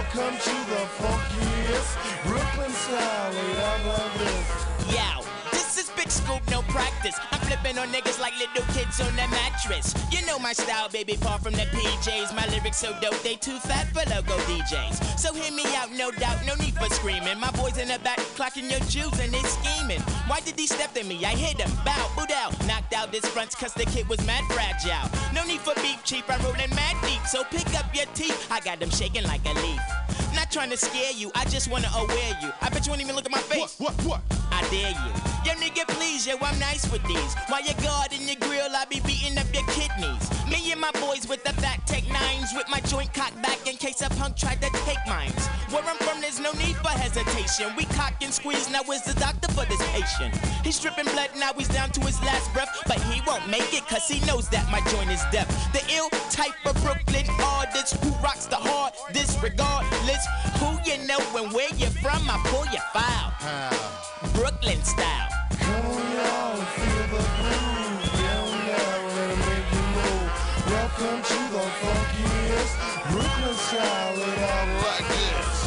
Welcome 0.00 0.38
to 0.38 0.56
the 0.72 0.84
funkiest 0.96 2.24
Brooklyn 2.24 2.70
style, 2.70 3.32
out 3.60 3.84
like 3.84 4.14
this. 4.18 4.96
Yo, 4.96 5.22
this 5.52 5.76
is 5.76 5.90
scoop, 6.10 6.42
no 6.50 6.62
practice. 6.62 7.16
I'm 7.30 7.40
flipping 7.40 7.78
on 7.78 7.88
niggas 7.88 8.20
like 8.20 8.34
little 8.38 8.64
kids 8.74 9.00
on 9.00 9.12
a 9.14 9.28
mattress. 9.30 9.94
You 10.12 10.24
know 10.26 10.38
my 10.38 10.52
style, 10.52 10.88
baby, 10.88 11.14
far 11.14 11.38
from 11.38 11.54
the 11.54 11.66
PJs. 11.72 12.34
My 12.34 12.46
lyrics 12.48 12.78
so 12.78 12.92
dope, 13.00 13.22
they 13.22 13.36
too 13.36 13.58
fat 13.58 13.86
for 13.88 14.04
local 14.10 14.36
DJs. 14.50 15.18
So 15.18 15.32
hear 15.32 15.52
me 15.52 15.64
out, 15.76 15.90
no 15.92 16.10
doubt, 16.10 16.38
no 16.46 16.54
need 16.56 16.74
for 16.74 16.92
screaming. 16.92 17.40
My 17.40 17.50
boys 17.52 17.78
in 17.78 17.88
the 17.88 17.98
back 18.00 18.18
clocking 18.36 18.70
your 18.70 18.80
jewels 18.90 19.18
and 19.20 19.32
they 19.32 19.42
scheming. 19.42 20.00
Why 20.28 20.40
did 20.40 20.58
he 20.58 20.66
step 20.66 20.96
at 20.96 21.06
me? 21.06 21.24
I 21.24 21.30
hit 21.30 21.60
him, 21.60 21.70
bow, 21.84 22.10
boot 22.16 22.32
out. 22.32 22.52
Knocked 22.66 22.92
out 22.92 23.14
his 23.14 23.24
fronts 23.26 23.54
cause 23.54 23.72
the 23.72 23.84
kid 23.84 24.08
was 24.08 24.24
mad 24.26 24.44
fragile. 24.52 25.08
No 25.34 25.44
need 25.44 25.60
for 25.60 25.74
beef 25.76 26.04
cheap, 26.04 26.24
I'm 26.28 26.42
rolling 26.44 26.70
mad 26.70 26.96
deep. 27.02 27.24
So 27.26 27.44
pick 27.44 27.68
up 27.78 27.94
your 27.94 28.06
teeth, 28.14 28.50
I 28.50 28.60
got 28.60 28.80
them 28.80 28.90
shaking 28.90 29.24
like 29.24 29.44
a 29.46 29.54
leaf. 29.54 29.80
Not 30.34 30.50
not 30.50 30.54
trying 30.54 30.70
to 30.70 30.76
scare 30.76 31.12
you, 31.12 31.30
I 31.34 31.44
just 31.44 31.70
wanna 31.70 31.88
aware 31.94 32.38
you. 32.42 32.50
I 32.60 32.70
bet 32.70 32.84
you 32.86 32.90
won't 32.90 33.02
even 33.02 33.14
look 33.14 33.24
at 33.24 33.30
my 33.30 33.38
face. 33.38 33.76
What, 33.78 33.94
what, 34.02 34.06
what? 34.06 34.22
I 34.50 34.62
dare 34.70 34.90
you. 34.90 35.12
Yo, 35.46 35.52
nigga, 35.62 35.86
please, 36.00 36.26
yo, 36.26 36.34
I'm 36.40 36.58
nice 36.58 36.90
with 36.90 37.04
these. 37.04 37.32
While 37.48 37.62
you're 37.62 37.82
guarding 37.84 38.26
your 38.26 38.40
grill, 38.40 38.72
I 38.74 38.86
be 38.88 39.00
beating 39.00 39.36
up 39.36 39.46
your 39.52 39.66
kidneys. 39.68 40.24
Me 40.48 40.72
and 40.72 40.80
my 40.80 40.90
boys 40.92 41.28
with 41.28 41.44
the 41.44 41.52
fat 41.60 41.86
tech 41.86 42.08
nines, 42.08 42.52
with 42.56 42.68
my 42.70 42.80
joint 42.80 43.12
cocked 43.12 43.40
back 43.42 43.60
in 43.68 43.76
case 43.76 44.00
a 44.00 44.08
punk 44.16 44.36
tried 44.36 44.62
to 44.62 44.70
take 44.88 45.02
mines. 45.06 45.46
Where 45.68 45.84
I'm 45.84 45.98
from, 45.98 46.22
there's 46.22 46.40
no 46.40 46.52
need 46.52 46.76
for 46.76 46.88
hesitation. 46.88 47.66
We 47.76 47.84
cock 47.84 48.14
and 48.22 48.32
squeeze, 48.32 48.70
now 48.70 48.80
where's 48.86 49.02
the 49.02 49.12
doctor 49.20 49.52
for 49.52 49.66
this 49.66 49.82
patient? 49.92 50.34
He's 50.64 50.80
dripping 50.80 51.04
blood, 51.12 51.30
now 51.36 51.52
he's 51.52 51.68
down 51.68 51.90
to 51.90 52.00
his 52.00 52.18
last 52.22 52.50
breath. 52.54 52.72
But 52.86 53.00
he 53.12 53.20
won't 53.26 53.46
make 53.50 53.74
it, 53.74 53.86
cause 53.86 54.08
he 54.08 54.24
knows 54.24 54.48
that 54.48 54.64
my 54.72 54.80
joint 54.90 55.10
is 55.10 55.22
deaf. 55.30 55.48
The 55.74 55.84
ill 55.94 56.08
type 56.30 56.56
of 56.64 56.80
Brooklyn 56.82 57.28
artist 57.44 58.02
who 58.02 58.10
rocks 58.24 58.46
the 58.46 58.56
hard, 58.56 58.94
disregardless. 59.12 60.24
Who 60.60 60.70
you 60.90 60.96
know 61.06 61.20
and 61.36 61.52
where 61.52 61.68
you're 61.76 61.96
from, 62.00 62.24
I 62.24 62.40
pull 62.48 62.64
your 62.72 62.86
file. 62.96 63.30
Brooklyn 64.32 64.82
style. 64.82 65.39
Make 69.46 69.72
you 69.72 69.84
move. 69.96 70.32
Welcome 70.70 71.22
to 71.22 71.38
the 71.54 71.64
funkiest 71.80 72.74
Brooklyn 73.12 73.54
style. 73.56 74.18
It 74.18 74.38
out 74.38 74.82
like 74.84 75.08
this. 75.08 75.59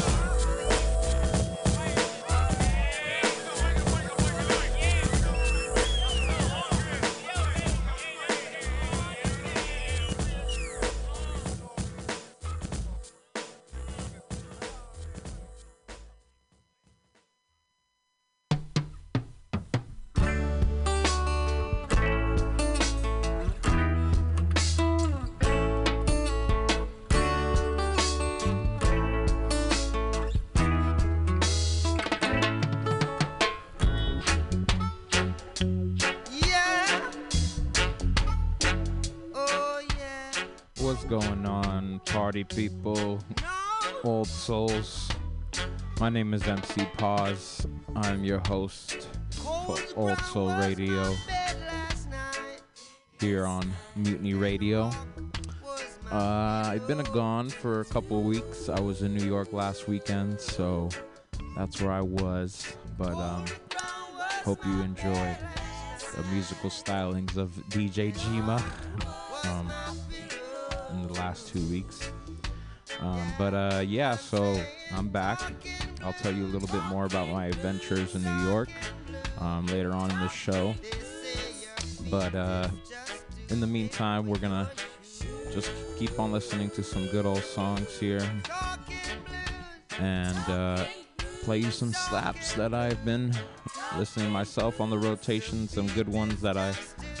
People, 42.48 43.18
old 44.04 44.26
souls? 44.26 45.08
My 46.00 46.08
name 46.08 46.34
is 46.34 46.46
MC 46.46 46.86
Pause. 46.96 47.66
I'm 47.96 48.24
your 48.24 48.40
host 48.46 49.08
for 49.30 49.76
Old 49.96 50.18
Soul 50.20 50.48
Radio 50.58 51.14
here 53.20 53.46
on 53.46 53.72
Mutiny 53.96 54.34
Radio. 54.34 54.90
Uh, 56.12 56.64
I've 56.66 56.86
been 56.86 57.02
gone 57.12 57.48
for 57.48 57.80
a 57.80 57.84
couple 57.84 58.22
weeks. 58.22 58.68
I 58.68 58.80
was 58.80 59.02
in 59.02 59.14
New 59.14 59.24
York 59.24 59.52
last 59.52 59.88
weekend, 59.88 60.40
so 60.40 60.88
that's 61.56 61.80
where 61.80 61.92
I 61.92 62.02
was. 62.02 62.76
But 62.98 63.14
um, 63.14 63.44
hope 64.44 64.64
you 64.66 64.82
enjoyed 64.82 65.36
the 66.16 66.22
musical 66.32 66.70
stylings 66.70 67.36
of 67.36 67.50
DJ 67.70 68.14
Jima. 68.14 68.62
Um, 69.44 69.70
in 70.94 71.06
the 71.06 71.12
last 71.14 71.48
two 71.48 71.60
weeks. 71.66 72.10
Um, 73.04 73.22
but 73.36 73.52
uh, 73.52 73.84
yeah, 73.86 74.16
so 74.16 74.58
I'm 74.94 75.08
back. 75.08 75.38
I'll 76.02 76.14
tell 76.14 76.32
you 76.32 76.44
a 76.44 76.48
little 76.48 76.68
bit 76.68 76.82
more 76.84 77.04
about 77.04 77.28
my 77.28 77.46
adventures 77.46 78.14
in 78.14 78.22
New 78.22 78.48
York 78.48 78.70
um, 79.38 79.66
later 79.66 79.92
on 79.92 80.10
in 80.10 80.18
the 80.20 80.28
show. 80.28 80.74
But 82.10 82.34
uh, 82.34 82.68
in 83.50 83.60
the 83.60 83.66
meantime, 83.66 84.26
we're 84.26 84.38
gonna 84.38 84.70
just 85.52 85.70
keep 85.98 86.18
on 86.18 86.32
listening 86.32 86.70
to 86.70 86.82
some 86.82 87.06
good 87.08 87.26
old 87.26 87.42
songs 87.42 87.98
here 87.98 88.26
and 90.00 90.38
uh, 90.48 90.86
play 91.42 91.58
you 91.58 91.70
some 91.70 91.92
slaps 91.92 92.54
that 92.54 92.72
I've 92.72 93.04
been 93.04 93.34
listening 93.98 94.30
myself 94.30 94.80
on 94.80 94.88
the 94.88 94.98
rotation, 94.98 95.68
some 95.68 95.88
good 95.88 96.08
ones 96.08 96.40
that 96.40 96.56
I 96.56 96.72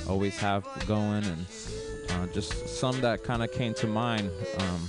always 0.08 0.38
have 0.38 0.66
going, 0.86 1.24
and 1.24 1.46
uh, 2.10 2.26
just 2.28 2.68
some 2.68 3.00
that 3.02 3.22
kind 3.22 3.42
of 3.42 3.52
came 3.52 3.74
to 3.74 3.86
mind 3.86 4.30
um, 4.58 4.88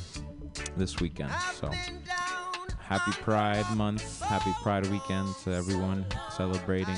this 0.78 1.00
weekend. 1.00 1.32
So, 1.54 1.70
happy 2.80 3.12
Pride 3.12 3.65
Month, 3.76 4.22
happy 4.22 4.54
Pride 4.62 4.86
Weekend 4.88 5.36
to 5.44 5.54
everyone 5.54 6.06
celebrating. 6.30 6.96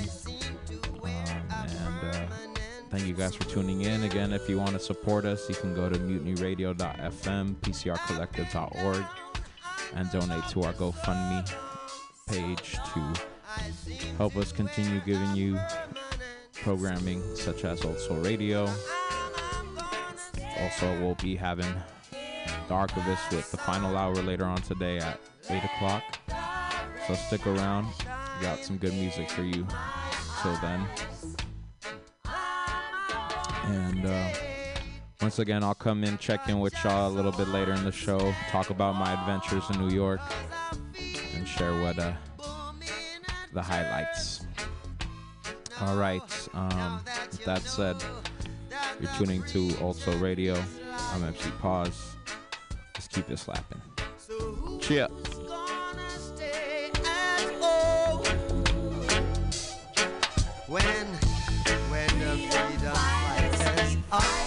Um, 1.03 1.11
and 1.51 2.15
uh, 2.15 2.27
thank 2.89 3.05
you 3.05 3.13
guys 3.13 3.35
for 3.35 3.45
tuning 3.45 3.81
in. 3.81 4.03
Again, 4.03 4.33
if 4.33 4.49
you 4.49 4.57
want 4.57 4.71
to 4.71 4.79
support 4.79 5.25
us, 5.25 5.47
you 5.49 5.55
can 5.55 5.73
go 5.73 5.89
to 5.89 5.97
mutinyradio.fm, 5.97 7.55
pcrcollective.org, 7.55 9.05
and 9.95 10.11
donate 10.11 10.47
to 10.49 10.63
our 10.63 10.73
GoFundMe 10.73 11.53
page 12.27 12.73
to 12.93 13.13
help 14.17 14.35
us 14.35 14.51
continue 14.51 14.99
giving 15.05 15.35
you 15.35 15.57
programming 16.53 17.21
such 17.35 17.63
as 17.63 17.83
Old 17.85 17.99
Soul 17.99 18.17
Radio. 18.17 18.67
Also, 20.59 20.99
we'll 20.99 21.15
be 21.15 21.35
having 21.35 21.73
the 22.67 22.73
Archivist 22.73 23.31
with 23.31 23.49
the 23.51 23.57
final 23.57 23.95
hour 23.97 24.15
later 24.15 24.45
on 24.45 24.57
today 24.57 24.97
at 24.97 25.19
8 25.49 25.63
o'clock. 25.63 26.03
So 27.07 27.13
stick 27.13 27.45
around. 27.47 27.87
We 28.39 28.45
got 28.45 28.59
some 28.59 28.77
good 28.77 28.93
music 28.93 29.29
for 29.29 29.43
you 29.43 29.65
till 30.41 30.57
then. 30.57 30.85
And 33.65 34.05
uh, 34.05 34.29
once 35.21 35.39
again, 35.39 35.63
I'll 35.63 35.73
come 35.73 36.03
in, 36.03 36.17
check 36.17 36.47
in 36.49 36.59
with 36.59 36.73
y'all 36.83 37.09
a 37.09 37.13
little 37.13 37.31
bit 37.31 37.47
later 37.47 37.73
in 37.73 37.83
the 37.83 37.91
show, 37.91 38.33
talk 38.49 38.69
about 38.69 38.95
my 38.95 39.13
adventures 39.13 39.63
in 39.71 39.87
New 39.87 39.93
York, 39.93 40.21
and 41.35 41.47
share 41.47 41.73
what 41.81 41.97
uh, 41.97 42.13
the 43.53 43.61
highlights. 43.61 44.45
All 45.81 45.95
right. 45.95 46.49
Um, 46.53 47.01
that 47.45 47.61
said, 47.61 47.95
you're 48.99 49.11
tuning 49.17 49.43
to 49.43 49.71
Old 49.79 49.95
Soul 49.95 50.15
Radio. 50.15 50.61
I'm 51.13 51.23
MC 51.23 51.49
Pause. 51.61 52.16
Keep 53.17 53.31
it 53.31 53.39
slapping. 53.39 53.81
Cheer. 54.79 55.07
When, 60.67 61.07
when 61.89 62.19
the 62.19 62.37
freedom 62.51 62.93
fighters 62.93 63.97
are 64.11 64.46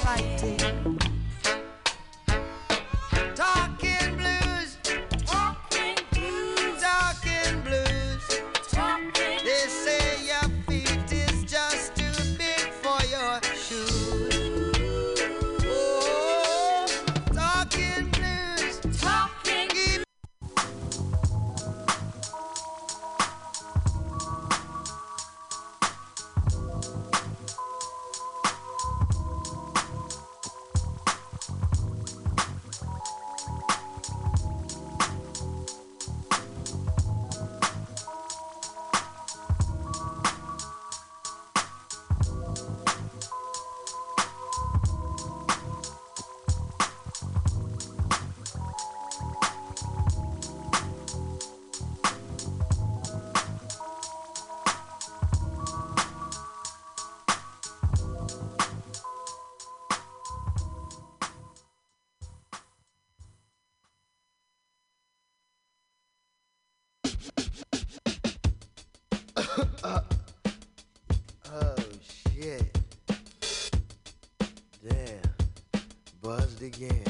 Again. 76.63 77.05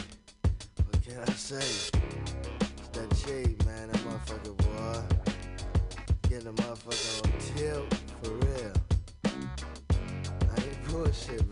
What 0.76 1.02
can 1.02 1.18
I 1.26 1.32
say? 1.32 1.56
It's 1.56 1.90
that 2.92 3.10
cheap, 3.16 3.66
man. 3.66 3.88
That 3.90 4.00
motherfucker, 4.02 4.56
boy. 4.58 5.02
Getting 6.28 6.54
the 6.54 6.62
motherfucker 6.62 7.24
on 7.24 7.32
tilt 7.56 7.94
for 8.22 8.30
real. 8.30 8.72
I 9.24 10.62
ain't 10.62 10.88
bullshit, 10.88 11.49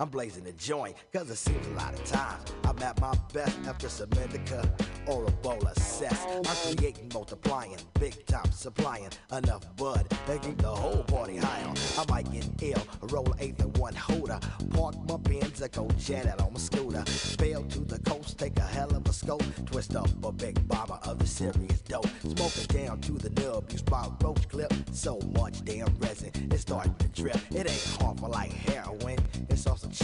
I'm 0.00 0.10
blazing 0.10 0.44
the 0.44 0.52
joint, 0.52 0.94
cause 1.12 1.28
it 1.28 1.34
seems 1.34 1.66
a 1.66 1.70
lot 1.70 1.92
of 1.92 2.04
times 2.04 2.52
I'm 2.62 2.78
at 2.84 3.00
my 3.00 3.14
best 3.32 3.58
after 3.66 3.88
some 3.88 4.08
indica 4.12 4.62
or 5.08 5.24
a 5.24 5.30
bowl 5.32 5.60
of 5.66 5.76
cess. 5.76 6.24
I'm 6.24 6.76
creating, 6.76 7.10
multiplying, 7.12 7.78
big 7.98 8.24
time 8.26 8.48
supplying 8.52 9.08
enough 9.32 9.64
bud 9.76 10.08
to 10.26 10.38
keep 10.38 10.58
the 10.58 10.68
whole 10.68 11.02
party 11.02 11.38
high 11.38 11.64
on. 11.64 11.74
I 11.98 12.04
might 12.08 12.30
get 12.30 12.48
ill, 12.62 12.86
roll 13.10 13.34
eighth 13.40 13.60
and 13.60 13.76
one 13.76 13.96
hooter. 13.96 14.38
Park 14.70 14.94
my 15.08 15.16
Benz, 15.16 15.60
I 15.62 15.66
go 15.66 15.88
jet 15.98 16.28
out 16.28 16.42
on 16.42 16.52
my 16.52 16.60
scooter. 16.60 17.02
Bail 17.36 17.64
to 17.64 17.80
the 17.80 17.98
coast, 17.98 18.38
take 18.38 18.56
a 18.60 18.62
hell 18.62 18.94
of 18.94 19.04
a 19.04 19.12
scope. 19.12 19.42
Twist 19.66 19.96
up 19.96 20.08
a 20.22 20.30
big 20.30 20.68
bomber 20.68 21.00
of 21.02 21.18
the 21.18 21.26
serious 21.26 21.80
dope. 21.80 22.06
Smoking 22.20 22.86
down 22.86 23.00
to 23.00 23.12
the 23.12 23.30
nub, 23.42 23.68
you 23.72 23.78
spot 23.78 24.22
roach 24.22 24.48
clip. 24.48 24.72
So 24.92 25.18
much 25.34 25.64
damn 25.64 25.92
resin, 25.98 26.30
it's 26.52 26.62
starting 26.62 26.94
to 27.00 27.08
drip. 27.08 27.38
It 27.50 27.68
ain't 27.68 27.96
harmful 28.00 28.28
like 28.28 28.52
also 28.52 28.77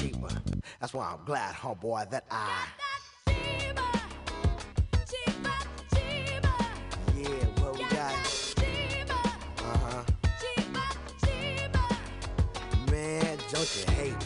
cheaper. 0.05 0.29
That's 0.81 0.93
why 0.93 1.13
I'm 1.13 1.25
glad, 1.25 1.55
homeboy, 1.55 2.11
that 2.11 2.25
I. 2.31 2.67
Yeah, 7.17 7.45
what 7.63 7.79
we 7.79 7.85
got? 7.85 8.15
Uh 9.59 9.79
huh. 9.79 10.03
Man, 12.91 13.39
don't 13.51 13.77
you 13.77 13.93
hate 13.95 14.23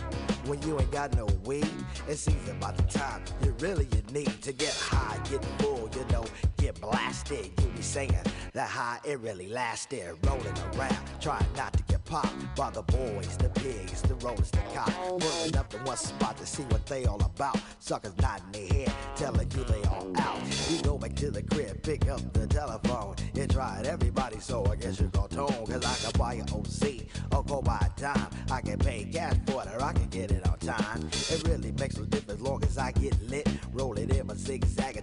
when 0.46 0.60
you 0.62 0.80
ain't 0.80 0.90
got 0.90 1.14
no 1.14 1.26
weed? 1.44 1.68
It 2.08 2.16
seems 2.16 2.48
about 2.48 2.76
the 2.76 2.84
time 2.84 3.22
you 3.44 3.54
really 3.60 3.86
you 3.92 4.02
need 4.12 4.42
to 4.42 4.52
get 4.52 4.74
high, 4.74 5.18
get 5.30 5.44
full, 5.58 5.88
you 5.94 6.04
know, 6.10 6.24
get 6.56 6.80
blasted. 6.80 7.50
You 7.60 7.68
be 7.68 7.82
saying 7.82 8.16
that 8.58 8.68
high 8.68 8.98
it 9.04 9.20
really 9.20 9.46
lasted, 9.46 10.16
rolling 10.24 10.58
around, 10.74 10.98
trying 11.20 11.46
not 11.56 11.72
to 11.74 11.82
get 11.84 12.04
popped 12.04 12.34
by 12.56 12.68
the 12.70 12.82
boys, 12.82 13.36
the 13.36 13.48
pigs, 13.50 14.02
the 14.02 14.16
rollers, 14.16 14.50
the 14.50 14.58
cops, 14.74 14.92
pulling 14.96 15.56
up 15.56 15.70
to 15.70 15.76
one 15.78 15.96
spot 15.96 16.36
to 16.36 16.44
see 16.44 16.64
what 16.64 16.84
they 16.86 17.04
all 17.04 17.22
about. 17.22 17.56
Suckers 17.78 18.16
nodding 18.20 18.50
their 18.50 18.66
head, 18.66 18.92
telling 19.14 19.48
you 19.52 19.62
they 19.62 19.82
all 19.84 20.10
out. 20.18 20.40
You 20.68 20.82
go 20.82 20.98
back 20.98 21.14
to 21.16 21.30
the 21.30 21.44
crib, 21.44 21.84
pick 21.84 22.08
up 22.08 22.20
the 22.32 22.48
telephone, 22.48 23.14
you 23.32 23.46
tried 23.46 23.86
everybody, 23.86 24.40
so 24.40 24.66
I 24.66 24.74
guess 24.74 24.98
you 24.98 25.06
go 25.06 25.28
tone, 25.28 25.64
cause 25.64 25.84
I 25.84 25.94
can 26.10 26.18
buy 26.18 26.34
an 26.34 26.46
OZ 26.52 26.82
or 27.30 27.44
go 27.44 27.62
buy 27.62 27.78
a 27.86 28.00
dime. 28.00 28.26
I 28.50 28.60
can 28.60 28.80
pay 28.80 29.04
cash 29.04 29.36
for 29.46 29.62
it 29.62 29.68
or 29.72 29.84
I 29.84 29.92
can 29.92 30.08
get 30.08 30.32
it 30.32 30.44
on 30.48 30.58
time. 30.58 31.08
It 31.30 31.46
really 31.46 31.70
makes 31.78 31.96
no 31.96 32.06
difference 32.06 32.40
long 32.40 32.64
as 32.64 32.76
I 32.76 32.90
get 32.90 33.22
lit. 33.22 33.48
Roll 33.72 33.96
it 33.98 34.10
in 34.10 34.17
and 34.17 34.17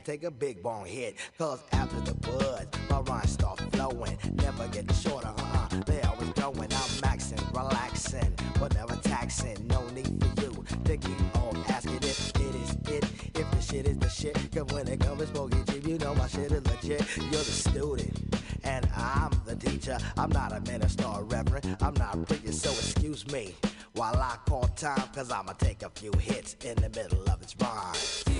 take 0.05 0.23
a 0.23 0.31
big 0.31 0.61
bone 0.61 0.85
hit. 0.85 1.15
Cause 1.37 1.63
after 1.71 1.99
the 2.01 2.13
buzz, 2.13 2.67
my 2.89 2.99
rhymes 2.99 3.31
start 3.31 3.59
flowing. 3.73 4.17
Never 4.33 4.67
get 4.67 4.89
shorter, 4.93 5.27
uh 5.27 5.67
uh. 5.71 5.81
They 5.87 5.99
always 6.01 6.29
going. 6.29 6.71
I'm 6.71 6.91
maxing, 7.01 7.41
relaxing, 7.51 8.33
but 8.59 8.73
never 8.75 8.95
taxing. 8.97 9.67
No 9.67 9.81
need 9.89 10.23
for 10.23 10.41
you 10.43 10.63
to 10.83 10.97
keep 10.97 11.37
on 11.37 11.57
asking 11.67 11.95
if 11.95 12.29
it 12.35 12.55
is 12.55 12.71
it. 12.87 13.03
If 13.33 13.49
the 13.51 13.61
shit 13.61 13.87
is 13.87 13.97
the 13.97 14.09
shit. 14.09 14.35
Cause 14.53 14.71
when 14.71 14.87
it 14.87 14.99
comes 14.99 15.21
to 15.21 15.27
smoking 15.27 15.65
you 15.83 15.97
know 15.97 16.13
my 16.13 16.27
shit 16.27 16.51
is 16.51 16.65
legit. 16.67 17.03
You're 17.17 17.31
the 17.31 17.57
student. 17.65 18.35
And 18.63 18.87
I'm 18.95 19.31
the 19.45 19.55
teacher. 19.55 19.97
I'm 20.17 20.29
not 20.29 20.53
a 20.53 20.61
minister 20.71 21.05
or 21.05 21.23
reverend. 21.23 21.77
I'm 21.81 21.95
not 21.95 22.27
preaching, 22.27 22.51
so 22.51 22.69
excuse 22.69 23.25
me 23.31 23.55
while 23.93 24.15
I 24.15 24.37
call 24.47 24.67
time. 24.75 25.09
Cause 25.15 25.31
I'ma 25.31 25.53
take 25.53 25.81
a 25.81 25.89
few 25.89 26.11
hits 26.19 26.55
in 26.63 26.75
the 26.75 26.89
middle 26.89 27.27
of 27.27 27.41
its 27.41 27.55
rhyme. 27.59 28.34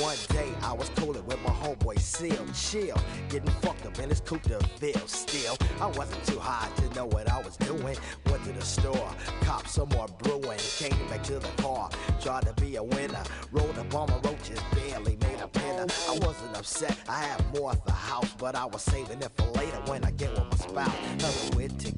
One 0.00 0.16
day 0.28 0.52
I 0.62 0.72
was 0.74 0.90
cooling 0.90 1.24
with 1.26 1.40
my 1.42 1.50
homeboy 1.50 1.98
Seal, 1.98 2.44
chill, 2.54 2.98
getting 3.30 3.48
fucked 3.62 3.86
up 3.86 3.98
in 3.98 4.10
his 4.10 4.20
coupe 4.20 4.42
de 4.42 4.58
ville. 4.78 5.06
Still, 5.06 5.56
I 5.80 5.86
wasn't 5.86 6.22
too 6.26 6.38
high 6.38 6.68
to 6.76 6.94
know 6.94 7.06
what 7.06 7.30
I 7.30 7.40
was 7.40 7.56
doing. 7.56 7.96
Went 8.26 8.44
to 8.44 8.52
the 8.52 8.60
store, 8.60 9.10
copped 9.40 9.70
some 9.70 9.88
more 9.90 10.06
brewing, 10.22 10.58
came 10.76 11.08
back 11.08 11.22
to 11.24 11.38
the 11.38 11.62
car, 11.62 11.88
tried 12.20 12.42
to 12.42 12.52
be 12.60 12.76
a 12.76 12.82
winner. 12.82 13.22
Rolled 13.52 13.78
up 13.78 13.94
on 13.94 14.10
my 14.10 14.16
roaches, 14.28 14.60
barely 14.74 15.16
made 15.16 15.40
a 15.40 15.48
pinner. 15.48 15.86
I 16.08 16.18
wasn't 16.20 16.56
upset, 16.56 16.98
I 17.08 17.22
had 17.22 17.54
more 17.54 17.72
at 17.72 17.84
the 17.84 17.92
house, 17.92 18.34
but 18.38 18.54
I 18.54 18.66
was 18.66 18.82
saving 18.82 19.22
it 19.22 19.30
for 19.36 19.46
later 19.58 19.80
when 19.86 20.04
I 20.04 20.10
get 20.10 20.30
with 20.32 20.50
my 20.50 20.56
spouse. 20.56 21.50
We're 21.56 21.68
together, 21.68 21.95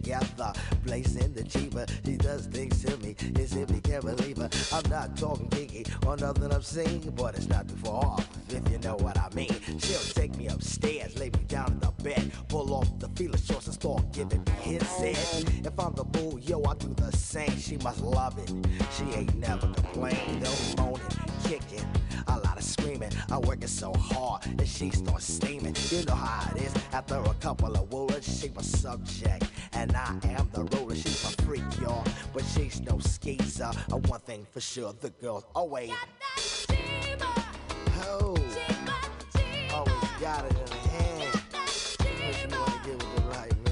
blazing 0.85 1.33
the 1.35 1.43
jeeper. 1.43 1.85
She 2.05 2.17
does 2.17 2.47
things 2.47 2.83
to 2.85 2.97
me, 2.99 3.15
as 3.39 3.55
if 3.57 3.71
you 3.71 3.81
can't 3.81 4.05
believe 4.05 4.39
her. 4.39 4.49
I'm 4.73 4.89
not 4.91 5.17
talking 5.17 5.49
kinky 5.49 5.85
or 6.07 6.17
nothing 6.17 6.53
obscene, 6.53 7.13
but 7.17 7.37
it's 7.37 7.49
not 7.49 7.71
far 7.83 8.05
off, 8.05 8.29
if 8.49 8.69
you 8.71 8.79
know 8.79 8.97
what 8.97 9.19
I 9.19 9.29
mean. 9.35 9.55
She'll 9.79 10.01
take 10.15 10.37
me 10.37 10.49
upstairs, 10.49 11.19
lay 11.19 11.31
me 11.31 11.45
down 11.47 11.73
in 11.73 11.81
the 11.81 11.93
bed, 12.03 12.33
pull 12.49 12.73
off 12.75 12.89
the 12.99 13.09
feeling 13.17 13.41
shorts 13.41 13.67
and 13.67 13.75
start 13.75 14.13
giving 14.13 14.43
me 14.45 14.53
his 14.61 14.83
head. 14.83 15.67
If 15.67 15.79
I'm 15.79 15.95
the 15.95 16.05
mood, 16.19 16.49
yo, 16.49 16.63
I 16.65 16.75
do 16.75 16.95
the 16.95 17.13
same. 17.13 17.59
She 17.59 17.77
must 17.79 18.01
love 18.01 18.39
it. 18.39 18.53
She 18.97 19.05
ain't 19.17 19.35
never 19.37 19.67
complained, 19.67 20.43
no 20.43 20.53
moaning, 20.83 21.03
kicking. 21.45 21.85
A 22.29 22.39
lot 22.39 22.59
of 22.59 22.65
screaming, 22.65 23.11
I'm 23.31 23.41
working 23.43 23.69
so 23.69 23.93
hard 23.95 24.45
and 24.47 24.69
she 24.69 24.91
starts 24.91 25.33
steaming. 25.33 25.75
You 25.91 26.05
know 26.05 26.15
how 26.15 26.51
it 26.55 26.63
is. 26.63 26.75
After 26.93 27.17
a 27.17 27.35
couple 27.35 27.75
of 27.75 27.91
words, 27.93 28.41
she 28.41 28.49
my 28.51 28.63
subject, 28.63 29.45
and 29.73 29.91
I 29.99 30.19
am 30.29 30.49
the 30.53 30.65
ruler. 30.77 30.95
She's 30.95 31.25
my 31.25 31.45
freak, 31.45 31.81
y'all, 31.81 32.05
but 32.33 32.45
she's 32.45 32.81
no 32.81 32.99
skeezer. 32.99 33.73
Uh, 33.93 33.97
one 33.97 34.21
thing 34.21 34.47
for 34.53 34.61
sure, 34.61 34.95
the 35.01 35.11
girls 35.11 35.45
always. 35.55 35.91
Got 35.91 36.09
that 36.21 36.41
Sheba. 36.41 37.27
Oh, 38.05 38.37
always 39.75 40.11
got 40.21 40.45
it 40.45 40.53
in 40.53 40.59
her 40.59 40.89
hand. 40.89 41.43
What 41.99 42.43
you 42.43 42.59
wanna 42.59 42.81
get 42.85 42.95
with 42.95 43.17
the 43.17 43.23
right 43.23 43.51
man? 43.51 43.69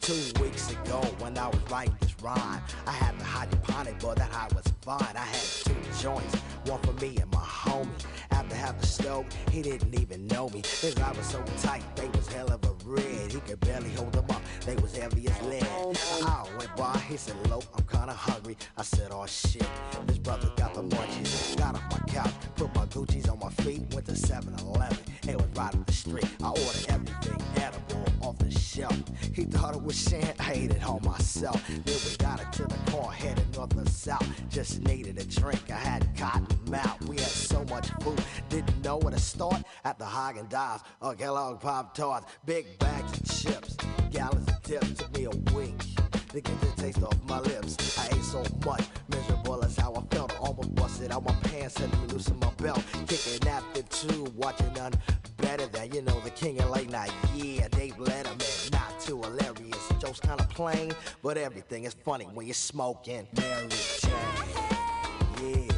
Two 0.00 0.42
weeks 0.42 0.70
ago, 0.72 1.00
when 1.20 1.38
I 1.38 1.46
was 1.46 1.62
this 1.70 2.01
rhyme, 2.22 2.62
I 2.86 2.92
had 2.92 3.18
the 3.18 3.24
hydroponic, 3.24 3.98
but 4.00 4.16
that 4.16 4.30
high 4.30 4.48
was 4.54 4.64
fine. 4.82 5.16
I 5.16 5.24
had 5.24 5.40
two 5.64 5.74
joints, 6.00 6.34
one 6.66 6.80
for 6.82 6.92
me 6.94 7.16
and 7.20 7.30
my 7.32 7.38
homie. 7.38 7.88
After 8.30 8.54
half 8.54 8.80
the 8.80 8.86
stroke, 8.86 9.26
he 9.50 9.62
didn't 9.62 9.98
even 10.00 10.26
know 10.28 10.48
me. 10.50 10.62
His 10.80 10.96
eyes 10.96 11.16
was 11.16 11.26
so 11.26 11.42
tight, 11.60 11.82
they 11.96 12.08
was 12.08 12.28
hell 12.28 12.50
of 12.50 12.64
a 12.64 12.72
red. 12.84 13.32
He 13.32 13.40
could 13.40 13.60
barely 13.60 13.90
hold 13.90 14.12
them 14.12 14.26
up, 14.30 14.42
they 14.64 14.76
was 14.76 14.96
heavy 14.96 15.26
as 15.28 15.42
lead. 15.42 15.66
I 16.24 16.44
went 16.58 16.74
by, 16.76 16.96
he 17.08 17.16
said, 17.16 17.36
Lope, 17.48 17.64
I'm 17.76 17.84
kinda 17.84 18.12
hungry. 18.12 18.56
I 18.76 18.82
said, 18.82 19.10
oh 19.12 19.26
shit, 19.26 19.66
this 20.06 20.18
brother 20.18 20.50
got 20.56 20.74
the 20.74 20.82
munchies. 20.82 21.56
Got 21.56 21.74
off 21.74 21.82
my 21.90 21.98
couch, 22.12 22.32
put 22.56 22.74
my 22.74 22.86
Gucci's 22.86 23.28
on 23.28 23.38
my 23.38 23.50
feet, 23.50 23.82
went 23.94 24.06
to 24.06 24.12
7-Eleven. 24.12 24.98
It 25.28 25.36
was 25.36 25.46
right 25.54 25.74
up 25.74 25.86
the 25.86 25.92
street. 25.92 26.26
I 26.42 26.48
ordered 26.48 26.86
everything 26.88 27.01
shelf. 28.72 28.96
He 29.34 29.44
thought 29.44 29.76
it 29.76 29.82
was 29.82 29.96
shit, 30.08 30.34
I 30.40 30.52
ate 30.52 30.70
it 30.70 30.82
all 30.84 31.00
myself. 31.00 31.60
Then 31.68 31.98
we 32.06 32.16
got 32.16 32.40
into 32.40 32.64
the 32.64 32.90
car, 32.90 33.10
headed 33.12 33.54
north 33.54 33.76
and 33.76 33.88
south. 33.88 34.26
Just 34.48 34.80
needed 34.80 35.18
a 35.18 35.24
drink, 35.24 35.70
I 35.70 35.76
had 35.76 36.16
cotton 36.16 36.46
mouth. 36.70 36.98
We 37.06 37.16
had 37.16 37.26
so 37.26 37.64
much 37.64 37.88
food, 38.00 38.22
didn't 38.48 38.82
know 38.82 38.96
where 38.96 39.12
to 39.12 39.20
start. 39.20 39.62
At 39.84 39.98
the 39.98 40.04
Haagen 40.04 40.48
Dazs, 40.48 40.82
or 41.00 41.14
Kellogg 41.14 41.60
Pop 41.60 41.94
Tarts, 41.94 42.26
big 42.46 42.78
bags 42.78 43.12
of 43.12 43.24
chips, 43.24 43.76
gallons 44.10 44.48
of 44.48 44.62
dips. 44.62 44.94
Took 44.94 45.16
me 45.16 45.24
a 45.24 45.54
week 45.54 45.78
to 46.30 46.40
get 46.40 46.60
the 46.60 46.82
taste 46.82 47.02
off 47.02 47.22
my 47.24 47.40
lips. 47.40 47.98
I 47.98 48.06
ate 48.06 48.22
so 48.22 48.42
much, 48.64 48.84
miserable 49.08 49.62
as 49.64 49.76
how 49.76 49.94
I 49.94 50.14
felt. 50.14 50.38
Almost 50.40 50.74
busted 50.74 51.12
out 51.12 51.24
my 51.24 51.34
pants 51.50 51.76
and 51.76 51.92
me 51.92 52.06
loosen 52.08 52.38
my 52.38 52.50
belt. 52.56 52.82
Kicking 53.06 53.46
after 53.48 53.82
two, 53.82 54.24
watching 54.34 54.72
none 54.72 54.94
better 55.36 55.66
than, 55.66 55.92
you 55.92 56.00
know, 56.00 56.18
the 56.20 56.30
king 56.30 56.58
of 56.60 56.70
late 56.70 56.88
night. 56.88 57.12
Jokes 60.12 60.20
kinda 60.20 60.46
plain, 60.54 60.92
but 61.22 61.38
everything 61.38 61.84
is 61.84 61.94
funny 61.94 62.26
when 62.34 62.46
you're 62.46 62.52
smoking. 62.52 63.26
Mary 63.34 63.68
Jane. 64.00 64.10
Yeah. 65.42 65.71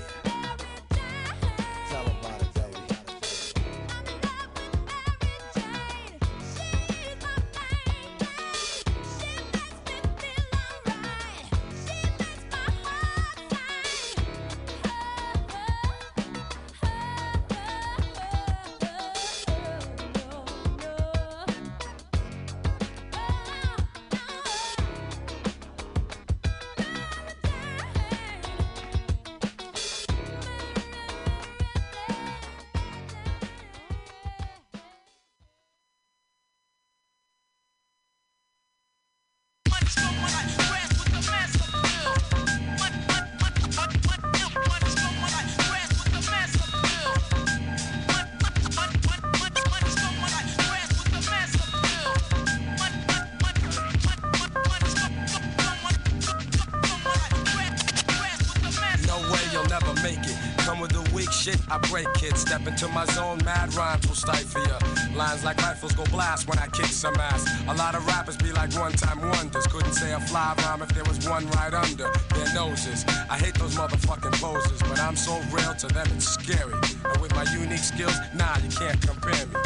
Rifles 65.84 66.08
go 66.08 66.16
blast 66.16 66.48
when 66.48 66.58
I 66.58 66.66
kick 66.68 66.86
some 66.86 67.14
ass. 67.16 67.44
A 67.68 67.74
lot 67.74 67.94
of 67.94 68.06
rappers 68.06 68.38
be 68.38 68.50
like 68.52 68.72
one 68.74 68.92
time 68.92 69.20
wonders. 69.20 69.66
Couldn't 69.66 69.92
say 69.92 70.12
a 70.12 70.20
fly 70.20 70.54
rhyme 70.58 70.80
if 70.80 70.88
there 70.90 71.04
was 71.04 71.28
one 71.28 71.46
right 71.50 71.74
under 71.74 72.10
their 72.34 72.54
noses. 72.54 73.04
I 73.28 73.36
hate 73.36 73.54
those 73.56 73.74
motherfucking 73.74 74.32
poses, 74.40 74.80
but 74.80 74.98
I'm 74.98 75.14
so 75.14 75.38
real 75.52 75.74
to 75.74 75.86
them 75.88 76.06
it's 76.16 76.26
scary. 76.26 76.72
And 77.04 77.20
with 77.20 77.34
my 77.34 77.44
unique 77.52 77.84
skills, 77.84 78.16
nah, 78.34 78.56
you 78.64 78.70
can't 78.70 78.98
compare 79.02 79.46
me. 79.46 79.60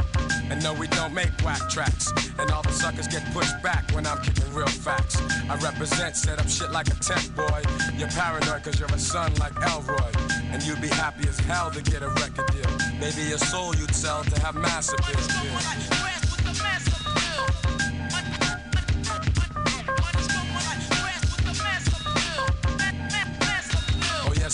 And 0.50 0.60
no, 0.60 0.74
we 0.74 0.88
don't 0.88 1.14
make 1.14 1.30
whack 1.44 1.68
tracks. 1.70 2.10
And 2.38 2.50
all 2.50 2.62
the 2.62 2.72
suckers 2.72 3.06
get 3.06 3.24
pushed 3.32 3.62
back 3.62 3.88
when 3.92 4.04
I'm 4.04 4.20
kicking 4.22 4.52
real 4.52 4.66
facts. 4.66 5.22
I 5.48 5.54
represent, 5.62 6.16
set 6.16 6.40
up 6.40 6.48
shit 6.48 6.72
like 6.72 6.88
a 6.88 6.98
tent 6.98 7.30
boy. 7.36 7.62
You're 7.96 8.08
paranoid 8.08 8.64
cause 8.64 8.80
you're 8.80 8.88
a 8.88 8.98
son 8.98 9.32
like 9.36 9.54
Elroy. 9.62 10.10
And 10.50 10.62
you'd 10.64 10.80
be 10.80 10.88
happy 10.88 11.28
as 11.28 11.38
hell 11.40 11.70
to 11.70 11.80
get 11.82 12.02
a 12.02 12.08
record 12.08 12.50
deal. 12.50 12.70
Maybe 12.98 13.22
your 13.28 13.38
soul 13.38 13.76
you'd 13.76 13.94
sell 13.94 14.24
to 14.24 14.40
have 14.40 14.56
massive 14.56 14.98
appeal. 14.98 16.07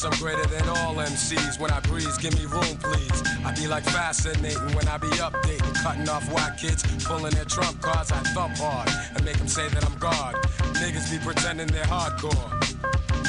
I'm 0.05 0.19
greater 0.19 0.45
than 0.47 0.69
all 0.69 0.95
MCs. 0.97 1.59
When 1.59 1.71
I 1.71 1.81
breeze, 1.81 2.19
give 2.19 2.35
me 2.35 2.45
room, 2.47 2.77
please. 2.79 3.23
I 3.45 3.55
be 3.55 3.67
like 3.67 3.85
fascinating 3.85 4.75
when 4.75 4.87
I 4.87 4.99
be 4.99 5.09
updating, 5.09 5.75
cutting 5.83 6.09
off 6.09 6.31
white 6.31 6.59
kids, 6.59 6.83
pulling 7.05 7.33
their 7.33 7.47
trump 7.47 7.81
cards. 7.81 8.13
I 8.13 8.19
thump 8.35 8.57
hard 8.59 8.89
and 9.15 9.25
make 9.25 9.39
them 9.39 9.49
say 9.49 9.67
that 9.69 9.85
I'm 9.85 9.97
God. 9.99 10.35
Niggas 10.81 11.11
be 11.11 11.19
pretending 11.25 11.69
they're 11.69 11.85
hardcore. 11.85 12.53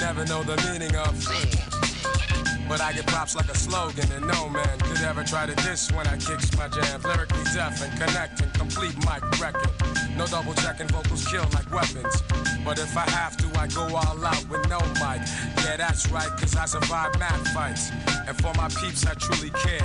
Never 0.02 0.26
know 0.26 0.44
the 0.44 0.58
meaning 0.70 0.96
of. 0.98 1.16
But 2.68 2.82
I 2.82 2.92
get 2.94 3.06
props 3.08 3.36
like 3.36 3.48
a 3.48 3.56
slogan, 3.56 4.12
and 4.12 4.28
no 4.28 4.50
man 4.50 4.80
could 4.80 5.02
ever 5.02 5.24
try 5.24 5.46
to 5.46 5.56
diss 5.56 5.92
when 5.92 6.08
I 6.08 6.18
kicks 6.18 6.56
my 6.58 6.68
jams. 6.68 7.06
Lyrically 7.06 7.44
deaf 7.54 7.82
and 7.82 7.92
connecting, 8.00 8.50
complete 8.52 8.98
mic 8.98 9.24
wrecking. 9.40 9.95
No 10.18 10.26
double 10.28 10.54
checking, 10.54 10.88
vocals 10.88 11.28
kill 11.28 11.44
like 11.54 11.70
weapons. 11.72 12.24
But 12.64 12.80
if 12.80 12.96
I 12.96 13.10
have 13.12 13.36
to, 13.38 13.60
I 13.60 13.68
go 13.68 13.84
all 13.96 14.26
out 14.26 14.50
with 14.50 14.68
no 14.70 14.80
mic. 14.96 15.22
Yeah, 15.64 15.78
that's 15.78 16.10
right, 16.10 16.30
cause 16.40 16.56
I 16.56 16.66
survive 16.66 17.18
mad 17.20 17.40
fights. 17.50 17.92
And 18.28 18.36
for 18.42 18.54
my 18.56 18.70
peeps, 18.70 19.06
I 19.06 19.14
truly 19.16 19.50
care. 19.52 19.82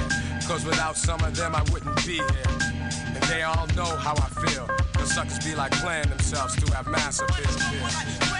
Cause 0.46 0.64
without 0.64 0.96
some 0.96 1.22
of 1.24 1.34
them, 1.34 1.54
I 1.54 1.62
wouldn't 1.72 1.96
be 2.06 2.14
here. 2.14 2.50
And 3.06 3.22
they 3.24 3.42
all 3.42 3.66
know 3.76 3.96
how 3.96 4.14
I 4.14 4.28
feel. 4.46 4.66
The 4.92 5.04
suckers 5.04 5.38
be 5.40 5.54
like 5.54 5.72
playing 5.72 6.08
themselves 6.08 6.54
to 6.56 6.74
have 6.74 6.86
massive 6.86 7.28
appeal. 7.30 8.39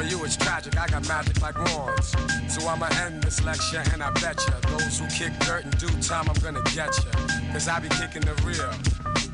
For 0.00 0.06
you 0.06 0.24
it's 0.24 0.34
tragic, 0.34 0.80
I 0.80 0.86
got 0.88 1.06
magic 1.08 1.42
like 1.42 1.58
wands. 1.58 2.14
So 2.48 2.66
I'ma 2.66 2.88
end 3.04 3.22
this 3.22 3.44
lecture 3.44 3.82
and 3.92 4.02
I 4.02 4.10
bet 4.12 4.42
ya 4.48 4.54
Those 4.70 4.98
who 4.98 5.06
kick 5.08 5.38
dirt 5.40 5.66
in 5.66 5.70
due 5.72 5.88
time 6.00 6.24
I'm 6.26 6.40
gonna 6.40 6.62
get 6.72 6.96
ya. 7.04 7.12
Cause 7.52 7.68
I 7.68 7.80
be 7.80 7.90
kicking 7.90 8.22
the 8.22 8.32
real 8.42 8.72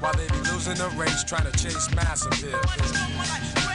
While 0.01 0.15
they 0.15 0.27
be 0.27 0.51
losing 0.51 0.75
the 0.75 0.89
race 0.97 1.23
trying 1.23 1.49
to 1.49 1.57
chase 1.57 1.89
mass 1.95 2.27
appeal 2.27 3.66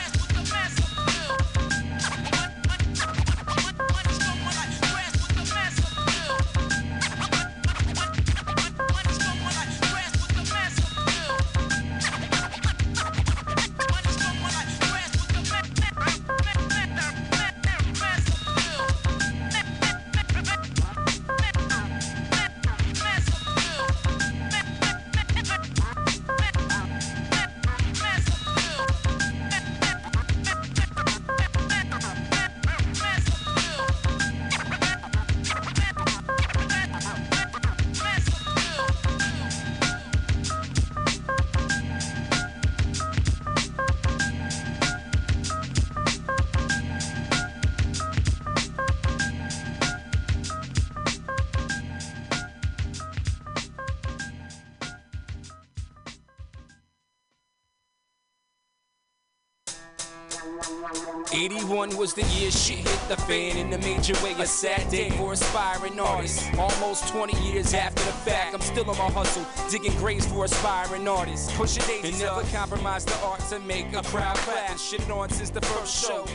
in 64.10 64.40
a 64.40 64.46
sad 64.46 64.90
day 64.90 65.10
for 65.10 65.32
aspiring 65.32 66.00
artists. 66.00 66.44
Almost 66.58 67.06
20 67.08 67.40
years 67.40 67.72
after 67.72 68.02
the 68.02 68.12
fact, 68.12 68.52
I'm 68.52 68.60
still 68.60 68.90
on 68.90 68.98
my 68.98 69.10
hustle, 69.10 69.46
digging 69.70 69.96
graves 69.98 70.26
for 70.26 70.44
aspiring 70.44 71.06
artists. 71.06 71.52
Pushing 71.56 71.84
daisies 71.86 72.20
and 72.20 72.36
never 72.36 72.42
compromise 72.48 73.04
the 73.04 73.16
art 73.24 73.38
to 73.50 73.60
make 73.60 73.92
a 73.92 74.02
crowd 74.02 74.36
clap. 74.38 74.70
And 74.70 74.80
shit 74.80 75.08
on 75.08 75.30
since 75.30 75.50
the 75.50 75.60
first 75.60 76.04
show. 76.04 76.26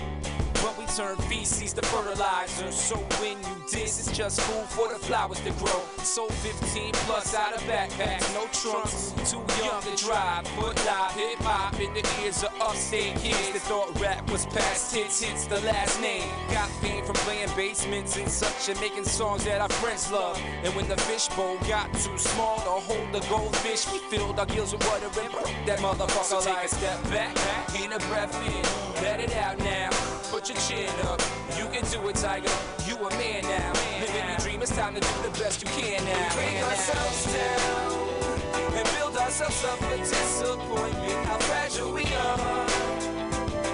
but 0.53 0.77
we 0.79 0.86
turn 0.95 1.15
feces 1.29 1.73
to 1.73 1.81
fertilizer. 1.83 2.71
So 2.71 2.95
when 3.19 3.37
you 3.37 3.65
diss, 3.71 3.99
it's 3.99 4.17
just 4.17 4.41
food 4.41 4.65
for 4.65 4.87
the 4.91 4.99
flowers 4.99 5.39
to 5.41 5.51
grow. 5.51 5.81
So 6.03 6.27
15 6.27 6.93
plus 7.05 7.35
out 7.35 7.53
of 7.53 7.61
backpacks, 7.61 8.33
no 8.33 8.45
trunks, 8.53 9.13
too 9.29 9.43
young 9.63 9.81
to 9.81 10.03
drive. 10.03 10.47
Foot 10.59 10.77
live, 10.85 11.11
hip 11.11 11.39
hop 11.39 11.79
in 11.79 11.93
the 11.93 12.05
ears 12.23 12.43
of 12.43 12.53
upstate 12.61 13.15
kids 13.17 13.51
that 13.53 13.61
thought 13.61 13.99
rap 13.99 14.29
was 14.31 14.45
past 14.47 14.93
tense. 14.93 15.23
Hence 15.23 15.45
the 15.45 15.59
last 15.61 15.99
name. 16.01 16.29
Got 16.51 16.69
fame 16.81 17.03
from 17.05 17.15
playing 17.15 17.49
basements 17.55 18.17
and 18.17 18.29
such 18.29 18.69
and 18.69 18.79
making 18.79 19.05
songs 19.05 19.43
that 19.45 19.61
our 19.61 19.69
friends 19.69 20.11
love. 20.11 20.39
And 20.63 20.73
when 20.75 20.87
the 20.87 20.97
fishbowl 20.97 21.57
got 21.67 21.91
too 21.93 22.17
small 22.17 22.57
to 22.57 22.85
hold 22.87 23.11
the 23.11 23.25
goldfish, 23.27 23.91
we 23.91 23.99
filled 24.09 24.39
our 24.39 24.45
gills 24.45 24.73
with 24.73 24.85
water 24.87 25.05
and 25.05 25.31
broke 25.31 25.53
that 25.65 25.79
motherfucker. 25.79 26.23
So 26.23 26.41
take 26.41 26.63
a 26.63 26.67
step 26.67 27.03
back, 27.09 27.35
in 27.81 27.93
a 27.93 27.99
breath 28.09 28.35
in, 28.45 29.03
let 29.03 29.19
it 29.19 29.35
out 29.35 29.57
now. 29.59 29.89
Put 30.31 30.49
your 30.49 30.57
chin 30.57 30.76
up, 31.05 31.21
you 31.57 31.65
can 31.73 31.83
do 31.89 32.07
it, 32.09 32.15
Tiger. 32.15 32.51
You 32.85 32.95
a 32.97 33.09
man 33.17 33.41
now. 33.43 33.73
Living 33.99 34.27
your 34.27 34.37
dream, 34.37 34.61
it's 34.61 34.75
time 34.75 34.93
to 34.93 34.99
do 34.99 35.07
the 35.23 35.29
best 35.39 35.61
you 35.63 35.69
can 35.69 36.03
now. 36.05 36.33
Break 36.35 36.61
ourselves 36.63 37.33
down 37.33 38.77
and 38.77 38.85
build 38.97 39.17
ourselves 39.17 39.63
up 39.65 39.79
for 39.79 39.97
disappointment. 39.97 41.25
How 41.25 41.37
fragile 41.49 41.91
we 41.93 42.05
are. 42.05 42.67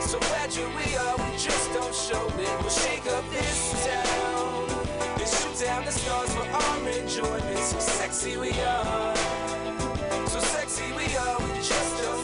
So 0.02 0.20
fragile 0.20 0.70
we 0.80 0.96
are, 0.96 1.18
we 1.18 1.38
just 1.38 1.74
don't 1.74 1.96
show 1.96 2.26
it. 2.40 2.52
We'll 2.62 2.70
shake 2.70 3.06
up 3.08 3.26
this 3.32 3.86
town 3.86 4.70
and 5.20 5.28
shoot 5.28 5.66
down 5.66 5.86
the 5.86 5.92
stars 5.92 6.34
for 6.34 6.48
our 6.48 6.90
enjoyment. 6.90 7.60
So 7.60 7.80
sexy 7.80 8.38
we 8.38 8.52
are. 8.62 9.16
So 10.28 10.40
sexy 10.40 10.88
we 10.94 11.08
are, 11.18 11.40
we 11.40 11.56
just 11.58 12.04
don't 12.04 12.23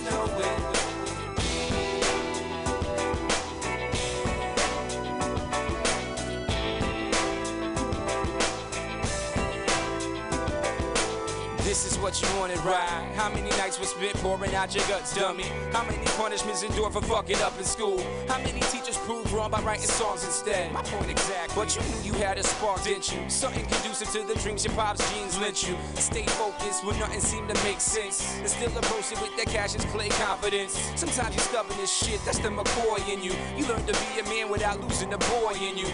what 12.02 12.22
you 12.22 12.28
wanted, 12.40 12.58
right? 12.60 12.88
How 13.16 13.30
many 13.30 13.50
nights 13.52 13.80
were 13.80 13.86
spent 13.86 14.16
pouring 14.18 14.56
out 14.56 14.74
your 14.74 14.86
guts, 14.88 15.16
dummy? 15.16 15.44
How 15.72 15.84
many 15.84 16.04
punishments 16.18 16.64
endured 16.64 16.94
for 16.94 17.02
fucking 17.02 17.38
up 17.38 17.58
in 17.58 17.66
school? 17.66 18.04
How 18.28 18.38
many 18.40 18.60
teachers 18.72 18.98
proved 18.98 19.32
wrong 19.32 19.52
by 19.52 19.62
writing 19.62 19.86
songs 19.86 20.24
instead? 20.24 20.72
My 20.72 20.82
point 20.84 21.10
exact. 21.10 21.56
But 21.56 21.76
you 21.76 21.82
knew 21.82 22.14
you 22.14 22.14
had 22.14 22.38
a 22.38 22.44
spark, 22.44 22.84
didn't 22.84 23.12
you? 23.12 23.30
Something 23.30 23.66
conducive 23.66 24.10
to 24.12 24.24
the 24.24 24.40
dreams 24.40 24.66
your 24.66 24.74
pop's 24.76 25.02
genes 25.14 25.38
lent 25.40 25.68
you. 25.68 25.76
Stay 25.96 26.26
focused 26.26 26.86
when 26.86 26.98
nothing 27.00 27.20
seemed 27.20 27.50
to 27.50 27.64
make 27.64 27.80
sense. 27.80 28.40
And 28.40 28.50
still 28.50 28.76
approach 28.78 29.12
it 29.12 29.22
with 29.22 29.36
that 29.38 29.48
Cassius 29.48 29.86
Clay 29.86 30.10
confidence. 30.10 30.74
Sometimes 30.96 31.36
you're 31.36 31.44
stubborn 31.44 31.80
as 31.80 31.92
shit, 31.92 32.20
that's 32.26 32.40
the 32.40 32.50
McCoy 32.50 33.08
in 33.12 33.24
you. 33.24 33.34
You 33.58 33.68
learn 33.68 33.86
to 33.86 33.94
be 33.94 34.20
a 34.20 34.24
man 34.24 34.50
without 34.50 34.80
losing 34.82 35.10
the 35.10 35.18
boy 35.18 35.54
in 35.62 35.78
you. 35.78 35.88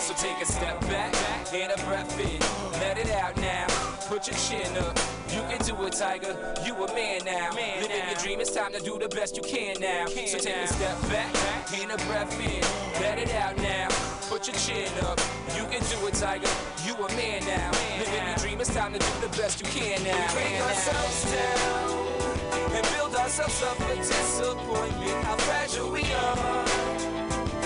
So 0.00 0.14
take 0.14 0.40
a 0.40 0.46
step 0.46 0.80
back 0.82 1.14
and 1.52 1.72
a 1.72 1.84
breath 1.84 2.18
in. 2.20 2.40
Let 2.80 2.98
it 2.98 3.10
out 3.10 3.36
now. 3.36 3.75
Put 4.08 4.28
your 4.28 4.36
chin 4.36 4.76
up. 4.78 4.96
You 5.34 5.40
can 5.50 5.58
do 5.66 5.74
it, 5.84 5.94
Tiger. 5.94 6.54
You 6.64 6.74
a 6.74 6.94
man 6.94 7.24
now. 7.24 7.50
Living 7.50 8.06
your 8.06 8.16
dream, 8.22 8.40
it's 8.40 8.54
time 8.54 8.72
to 8.72 8.78
do 8.78 9.00
the 9.00 9.08
best 9.08 9.36
you 9.36 9.42
can 9.42 9.80
now. 9.80 10.06
So 10.06 10.38
take 10.38 10.56
a 10.56 10.66
step 10.68 11.00
back 11.10 11.34
and 11.74 11.90
a 11.90 11.96
breath 12.06 12.32
in. 12.38 12.62
Let 13.02 13.18
it 13.18 13.34
out 13.34 13.56
now. 13.56 13.88
Put 14.28 14.46
your 14.46 14.54
chin 14.56 14.88
up. 15.02 15.18
You 15.56 15.64
can 15.64 15.82
do 15.90 16.06
it, 16.06 16.14
Tiger. 16.14 16.48
You 16.84 16.94
a 16.94 17.08
man 17.16 17.44
now. 17.46 17.70
Living 17.98 18.26
your 18.26 18.36
dream, 18.36 18.60
it's 18.60 18.72
time 18.72 18.92
to 18.92 18.98
do 19.00 19.12
the 19.20 19.28
best 19.36 19.60
you 19.60 19.66
can 19.66 20.00
now. 20.04 20.26
We 20.34 20.40
Break 20.40 20.62
ourselves 20.62 21.24
down 21.32 22.76
and 22.76 22.86
build 22.94 23.16
ourselves 23.16 23.60
up 23.64 23.76
for 23.76 23.96
disappointment. 23.96 25.24
How 25.24 25.36
fragile 25.36 25.90
we 25.90 26.04
are. 26.12 26.66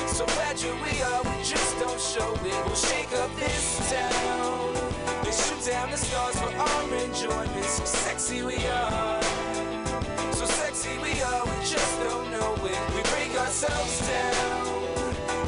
So 0.09 0.27
fragile 0.27 0.73
we 0.77 1.03
are, 1.03 1.23
we 1.23 1.30
just 1.30 1.30
don't 1.30 1.30
show 2.01 2.33
it. 2.33 2.65
We'll 2.65 2.75
shake 2.75 3.13
up 3.13 3.31
this 3.37 3.93
town 3.93 4.75
and 5.27 5.35
shoot 5.35 5.71
down 5.71 5.91
the 5.91 5.99
stars 5.99 6.37
for 6.41 6.51
our 6.57 6.95
enjoyment. 6.95 7.65
So 7.67 7.85
sexy 7.85 8.43
we 8.43 8.57
are. 8.67 9.23
So 10.33 10.47
sexy 10.47 10.97
we 10.99 11.21
are, 11.21 11.45
we 11.45 11.57
just 11.61 12.01
don't 12.01 12.31
know 12.31 12.55
it. 12.65 12.81
We 12.95 13.03
break 13.13 13.39
ourselves 13.39 14.01
down 14.09 14.67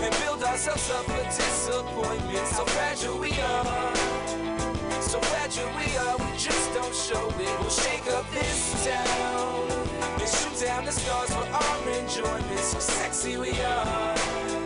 and 0.04 0.12
build 0.20 0.42
ourselves 0.44 0.90
up 0.90 1.06
for 1.06 1.24
disappointment. 1.24 2.46
So 2.48 2.66
fragile 2.66 3.18
we 3.18 3.32
are. 3.40 3.96
So 5.00 5.20
fragile 5.20 5.72
we 5.80 5.96
are, 6.04 6.16
we 6.18 6.36
just 6.36 6.74
don't 6.74 6.94
show 6.94 7.28
it. 7.40 7.60
We'll 7.60 7.70
shake 7.70 8.08
up 8.12 8.30
this 8.30 8.84
town 8.84 9.70
and 10.20 10.28
shoot 10.28 10.66
down 10.66 10.84
the 10.84 10.92
stars 10.92 11.30
for 11.32 11.48
our 11.48 11.90
enjoyment. 11.98 12.60
So 12.60 12.78
sexy 12.78 13.38
we 13.38 13.58
are. 13.62 14.61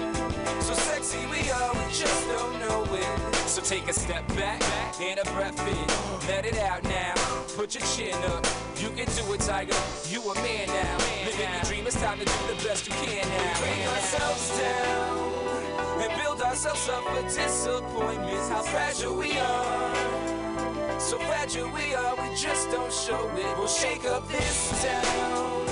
Sexy 1.06 1.26
we 1.26 1.50
are, 1.52 1.72
we 1.72 1.92
just 1.92 2.26
don't 2.26 2.58
know 2.58 2.82
it. 2.92 3.34
So 3.46 3.62
take 3.62 3.88
a 3.88 3.92
step 3.92 4.26
back 4.34 4.60
and 5.00 5.20
a 5.20 5.24
breath 5.34 5.60
in. 5.60 6.26
Let 6.26 6.44
it 6.44 6.58
out 6.58 6.82
now. 6.82 7.14
Put 7.54 7.76
your 7.76 7.86
chin 7.94 8.14
up. 8.32 8.44
You 8.76 8.88
can 8.88 9.06
do 9.14 9.32
it, 9.32 9.40
Tiger. 9.40 9.76
You 10.08 10.20
a 10.22 10.34
man 10.34 10.66
now. 10.66 10.98
Living 11.24 11.48
your 11.54 11.62
dream, 11.62 11.86
it's 11.86 12.00
time 12.02 12.18
to 12.18 12.24
do 12.24 12.32
the 12.48 12.60
best 12.66 12.88
you 12.88 12.92
can 12.94 13.28
now. 13.28 13.60
Break 13.60 13.86
ourselves 13.86 14.58
down 14.58 16.02
and 16.02 16.22
build 16.22 16.42
ourselves 16.42 16.88
up 16.88 17.04
for 17.04 17.22
disappointments. 17.22 18.48
How 18.48 18.62
fragile 18.62 19.16
we 19.16 19.38
are. 19.38 20.98
So 20.98 21.18
fragile 21.20 21.70
we 21.70 21.94
are, 21.94 22.16
we 22.16 22.34
just 22.34 22.68
don't 22.72 22.92
show 22.92 23.30
it. 23.36 23.56
We'll 23.56 23.68
shake 23.68 24.06
up 24.06 24.26
this 24.26 24.82
town 24.82 25.68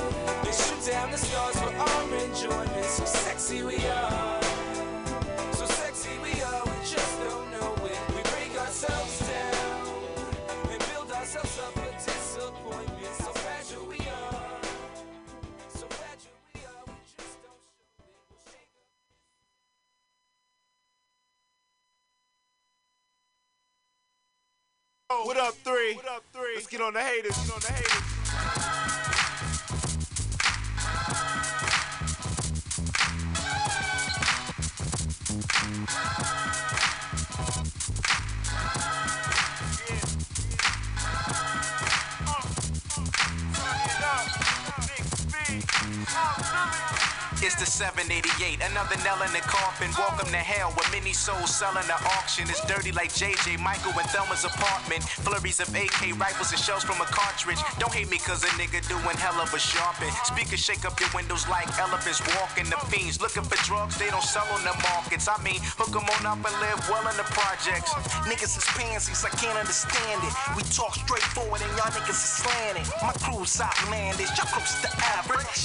and 0.47 0.55
shoot 0.55 0.92
down 0.92 1.11
the 1.11 1.18
stars 1.18 1.61
for 1.61 1.75
our 1.75 2.14
enjoyment. 2.25 2.85
So 2.85 3.05
sexy 3.05 3.64
we 3.64 3.85
are. 3.88 4.24
Oh. 25.16 25.27
What 25.27 25.37
up, 25.37 25.55
three? 25.55 25.94
What 25.94 26.09
up, 26.09 26.24
three? 26.33 26.57
Let's 26.57 26.66
get 26.66 26.81
on 26.81 26.92
the 26.92 27.00
haters. 27.00 27.37
Get 27.37 27.55
on 27.55 27.61
the 27.61 27.72
haters. 27.72 28.14
Uh, 46.16 46.42
uh, 46.42 46.94
It's 47.45 47.61
the 47.61 47.69
788, 47.69 48.57
another 48.73 48.97
nail 49.05 49.21
in 49.21 49.29
the 49.37 49.45
coffin. 49.45 49.93
Welcome 50.01 50.33
to 50.33 50.41
hell, 50.41 50.73
with 50.81 50.89
many 50.89 51.13
souls 51.13 51.53
selling 51.53 51.85
the 51.85 52.01
auction. 52.17 52.49
It's 52.49 52.65
dirty 52.65 52.89
like 52.89 53.13
JJ, 53.13 53.61
Michael, 53.61 53.93
and 54.01 54.09
Thelma's 54.09 54.49
apartment. 54.49 55.05
Flurries 55.21 55.61
of 55.61 55.69
AK 55.69 56.17
rifles 56.17 56.57
and 56.57 56.61
shells 56.65 56.89
from 56.89 56.97
a 57.05 57.09
cartridge. 57.13 57.61
Don't 57.77 57.93
hate 57.93 58.09
me 58.09 58.17
cause 58.17 58.41
a 58.49 58.53
nigga 58.57 58.81
doing 58.89 59.21
hell 59.21 59.37
of 59.45 59.53
a 59.53 59.61
sharpen. 59.61 60.09
Speakers 60.25 60.65
shake 60.65 60.89
up 60.89 60.97
your 60.97 61.13
windows 61.13 61.45
like 61.45 61.69
elephants 61.77 62.25
walking. 62.33 62.65
The 62.73 62.81
fiends 62.89 63.21
looking 63.21 63.45
for 63.45 63.61
drugs 63.61 64.01
they 64.01 64.09
don't 64.09 64.25
sell 64.25 64.49
on 64.49 64.65
the 64.65 64.73
markets. 64.81 65.29
I 65.29 65.37
mean, 65.45 65.61
hook 65.77 65.93
'em 65.93 66.09
on 66.17 66.25
up 66.25 66.41
and 66.41 66.57
live 66.65 66.81
well 66.89 67.05
in 67.13 67.17
the 67.21 67.29
projects. 67.29 67.93
Niggas 68.25 68.57
is 68.57 68.65
pansies, 68.73 69.21
I 69.21 69.29
can't 69.37 69.61
understand 69.61 70.25
it. 70.25 70.33
We 70.57 70.65
talk 70.73 70.97
straightforward 70.97 71.61
and 71.61 71.73
y'all 71.77 71.93
niggas 71.93 72.17
is 72.25 72.41
slanted. 72.41 72.89
My 73.05 73.13
crew's 73.21 73.61
outlandish, 73.61 74.33
your 74.33 74.49
crew's 74.49 74.81
the 74.81 74.89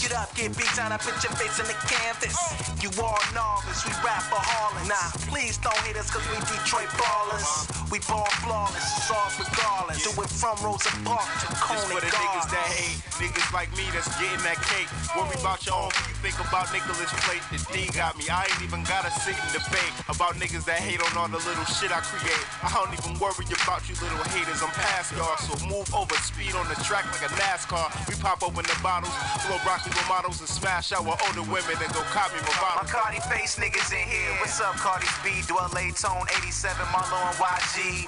Get 0.10 0.18
up, 0.18 0.34
get 0.34 0.58
beat 0.58 0.74
down, 0.74 0.90
I 0.90 0.98
put 0.98 1.14
your 1.22 1.30
face 1.38 1.62
in 1.62 1.70
the 1.70 1.78
canvas. 1.86 2.34
You 2.82 2.90
all 2.98 3.22
novice, 3.30 3.86
we 3.86 3.94
rap 4.02 4.26
for 4.26 4.42
Harlan. 4.42 4.90
Nah, 4.90 5.14
please 5.30 5.62
don't 5.62 5.78
hate 5.86 6.02
us 6.02 6.10
cause 6.10 6.26
we 6.34 6.42
Detroit 6.50 6.90
ballers. 6.98 7.46
We 7.94 8.02
ball 8.10 8.26
flawless, 8.42 8.82
it's 8.98 9.14
all 9.14 9.30
regardless. 9.38 10.02
Do 10.02 10.10
it 10.18 10.34
from 10.34 10.58
Rosa 10.66 10.90
Park 11.06 11.30
to 11.46 11.54
Coney 11.62 11.94
for 11.94 12.02
the 12.02 12.10
niggas 12.10 12.50
that 12.50 12.70
hate, 12.74 12.98
niggas 13.22 13.54
like 13.54 13.70
me 13.78 13.86
that's 13.94 14.10
getting 14.18 14.42
that 14.42 14.58
cake. 14.66 14.90
Worry 15.14 15.38
about 15.38 15.62
your 15.70 15.78
own, 15.78 15.94
you 16.10 16.18
think 16.26 16.42
about 16.42 16.74
Nicholas 16.74 17.14
plate. 17.22 17.46
The 17.54 17.62
D 17.70 17.94
got 17.94 18.18
me. 18.18 18.26
I 18.34 18.50
ain't 18.50 18.66
even 18.66 18.82
gotta 18.90 19.14
sit 19.14 19.38
and 19.38 19.52
debate 19.54 19.94
about 20.10 20.42
niggas 20.42 20.66
that 20.66 20.82
hate 20.82 21.06
on 21.06 21.14
all 21.22 21.30
the 21.30 21.38
little 21.46 21.70
shit 21.70 21.94
I 21.94 22.02
create. 22.02 22.46
I 22.66 22.74
don't 22.74 22.90
even 22.98 23.14
worry 23.22 23.46
about 23.46 23.86
you 23.86 23.94
little 24.02 24.26
haters. 24.34 24.66
I'm 24.66 24.74
past 24.74 25.14
y'all, 25.14 25.38
so 25.38 25.54
move 25.70 25.86
over, 25.94 26.18
speed 26.26 26.58
on 26.58 26.66
the 26.66 26.78
track 26.82 27.06
like 27.14 27.30
a 27.30 27.32
NASCAR. 27.38 27.94
We 28.10 28.18
pop 28.18 28.42
open 28.42 28.66
the 28.66 28.78
bottles, 28.82 29.14
blow 29.46 29.62
broccoli 29.62 29.99
with 30.00 30.08
models, 30.08 30.40
and 30.40 30.50
smash 30.50 30.92
out 30.92 31.04
with 31.04 31.20
older 31.28 31.44
women 31.52 31.76
and 31.76 31.92
go 31.92 32.02
copy 32.16 32.40
my 32.40 32.48
My 32.56 32.80
bottles. 32.80 32.92
Cardi 32.92 33.20
face 33.28 33.60
niggas 33.60 33.92
in 33.92 34.06
here. 34.08 34.32
What's 34.40 34.60
up, 34.62 34.76
Cardi 34.80 35.08
B? 35.24 35.44
Dwell 35.48 35.68
A 35.76 35.92
Tone 35.92 36.28
87, 36.40 36.80
Marlo 36.96 37.20
and 37.20 37.36
YG. 37.36 38.08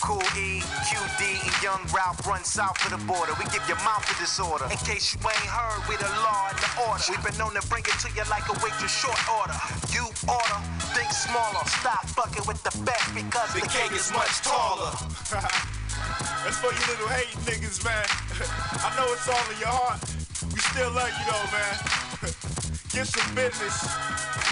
Cool 0.00 0.22
E, 0.36 0.60
QD, 0.60 1.22
and 1.40 1.56
Young 1.64 1.82
Ralph 1.92 2.20
run 2.26 2.44
south 2.44 2.76
of 2.84 2.92
the 2.92 3.02
border. 3.08 3.32
We 3.40 3.48
give 3.48 3.64
your 3.66 3.80
mouth 3.80 4.04
a 4.12 4.16
disorder. 4.20 4.68
In 4.70 4.76
case 4.84 5.12
you 5.12 5.20
ain't 5.24 5.50
heard, 5.50 5.80
we 5.88 5.96
the 5.96 6.08
law 6.20 6.52
and 6.52 6.58
the 6.60 6.70
order. 6.84 7.04
We've 7.08 7.24
been 7.24 7.36
known 7.40 7.56
to 7.56 7.64
bring 7.68 7.84
it 7.84 7.96
to 8.04 8.08
you 8.12 8.24
like 8.28 8.46
a 8.48 8.56
waitress 8.60 8.92
short 8.92 9.18
order. 9.28 9.56
You 9.92 10.04
order, 10.28 10.58
think 10.92 11.10
smaller. 11.10 11.64
Stop 11.80 12.06
fucking 12.12 12.44
with 12.46 12.60
the 12.62 12.72
best 12.84 13.08
because 13.16 13.50
the, 13.56 13.64
cake 13.66 13.92
is 13.92 14.12
much 14.12 14.44
taller. 14.44 14.92
That's 16.44 16.60
for 16.60 16.70
you 16.70 16.82
little 16.92 17.08
hating 17.08 17.40
niggas, 17.48 17.82
man. 17.82 18.06
I 18.84 18.92
know 18.94 19.08
it's 19.10 19.26
all 19.26 19.46
in 19.50 19.58
your 19.58 19.72
heart. 19.72 20.25
We 20.42 20.58
still 20.58 20.92
love 20.92 21.08
you 21.08 21.24
though, 21.30 21.48
man. 21.52 21.76
Get 22.92 23.06
some 23.06 23.34
business, 23.34 23.88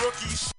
rookies. 0.00 0.52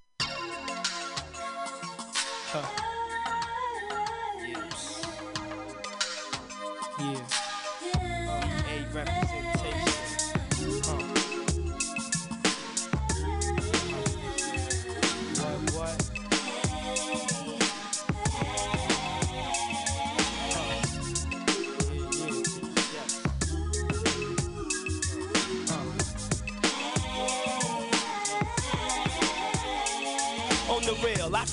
Yeah. 6.98 7.35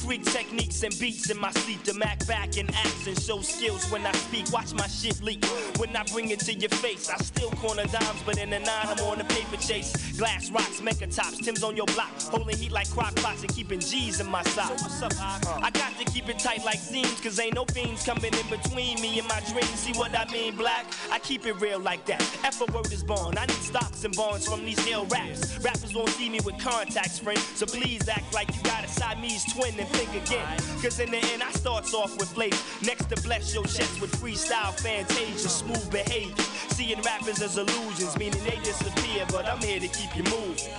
Freak 0.03 0.23
techniques 0.25 0.83
and 0.83 0.97
beats 0.99 1.29
in 1.29 1.39
my 1.39 1.51
sleep 1.51 1.81
to 1.83 1.93
mac 1.93 2.25
back 2.27 2.57
and 2.57 2.69
act 2.75 3.07
and 3.07 3.19
show 3.19 3.41
skills 3.41 3.89
when 3.91 4.05
I 4.05 4.11
speak. 4.11 4.51
Watch 4.51 4.73
my 4.73 4.87
shit 4.87 5.21
leak. 5.21 5.43
When 5.77 5.95
I 5.95 6.03
bring 6.11 6.29
it 6.29 6.39
to 6.41 6.53
your 6.53 6.69
face, 6.69 7.09
I 7.09 7.17
still 7.17 7.49
corner 7.51 7.85
dimes, 7.85 8.21
but 8.25 8.37
in 8.37 8.49
the 8.49 8.59
nine, 8.59 8.87
I'm 8.87 8.99
on 9.05 9.17
the 9.17 9.23
paper 9.25 9.57
chase. 9.57 10.17
Glass 10.17 10.49
rocks, 10.51 10.81
mecha 10.81 11.13
tops, 11.13 11.37
Tim's 11.37 11.63
on 11.63 11.77
your 11.77 11.85
block, 11.87 12.11
holding 12.21 12.57
heat 12.57 12.71
like 12.71 12.89
crock 12.91 13.15
pots 13.15 13.41
and 13.41 13.53
keeping 13.53 13.79
G's 13.79 14.19
in 14.19 14.27
my 14.27 14.43
socks. 14.43 14.81
So 14.81 15.05
what's 15.05 15.19
up, 15.19 15.63
I 15.63 15.69
got 15.71 15.97
to 15.97 16.05
keep 16.05 16.27
it 16.29 16.39
tight 16.39 16.63
like 16.65 16.79
seams, 16.79 17.19
cause 17.21 17.39
ain't 17.39 17.55
no 17.55 17.65
fiends 17.65 18.05
coming 18.05 18.33
in 18.33 18.47
between 18.49 19.01
me 19.01 19.19
and 19.19 19.27
my 19.27 19.39
dreams. 19.51 19.79
See 19.79 19.93
what 19.97 20.17
I 20.17 20.29
mean, 20.31 20.55
black? 20.55 20.85
I 21.11 21.19
keep 21.19 21.45
it 21.45 21.53
real 21.61 21.79
like 21.79 22.05
that. 22.05 22.21
F 22.43 22.61
a 22.61 22.71
word 22.71 22.91
is 22.91 23.03
born. 23.03 23.37
I 23.37 23.45
need 23.45 23.63
stocks 23.71 24.03
and 24.03 24.15
bonds 24.15 24.47
from 24.47 24.65
these 24.65 24.85
ill 24.87 25.05
raps. 25.05 25.57
Rappers 25.59 25.93
won't 25.95 26.09
see 26.09 26.29
me 26.29 26.39
with 26.43 26.57
contacts, 26.59 27.19
friend. 27.19 27.39
So 27.55 27.65
please 27.65 28.07
act 28.09 28.33
like 28.33 28.53
you 28.55 28.61
got 28.63 28.83
a 28.83 28.87
Siamese 28.87 29.45
twin 29.53 29.79
and 29.79 29.92
think 29.93 30.11
again. 30.23 30.45
Cause 30.81 30.99
in 30.99 31.11
the 31.11 31.17
end, 31.31 31.43
I 31.43 31.51
starts 31.51 31.93
off 31.93 32.17
with 32.17 32.29
flavor. 32.29 32.57
Next 32.83 33.05
to 33.09 33.21
bless 33.21 33.53
your 33.53 33.63
chest 33.63 34.01
with 34.01 34.11
freestyle 34.21 34.73
fantasia, 34.79 35.49
smooth 35.49 35.89
behavior. 35.91 36.43
Seeing 36.69 37.01
rappers 37.01 37.41
as 37.41 37.57
illusions, 37.57 38.17
meaning 38.17 38.43
they 38.43 38.57
disappear, 38.63 39.25
but 39.29 39.45
I'm 39.47 39.59
here 39.59 39.79
to 39.79 39.87
keep 39.87 40.15
you 40.15 40.23
moving. 40.23 40.69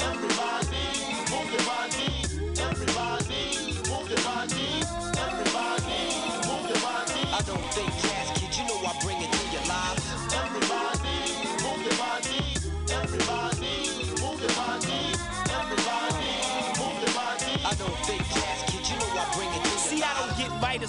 Everybody, 0.00 0.84
move 1.30 1.48
your 1.52 1.64
body. 1.66 2.12
Everybody, 2.60 3.27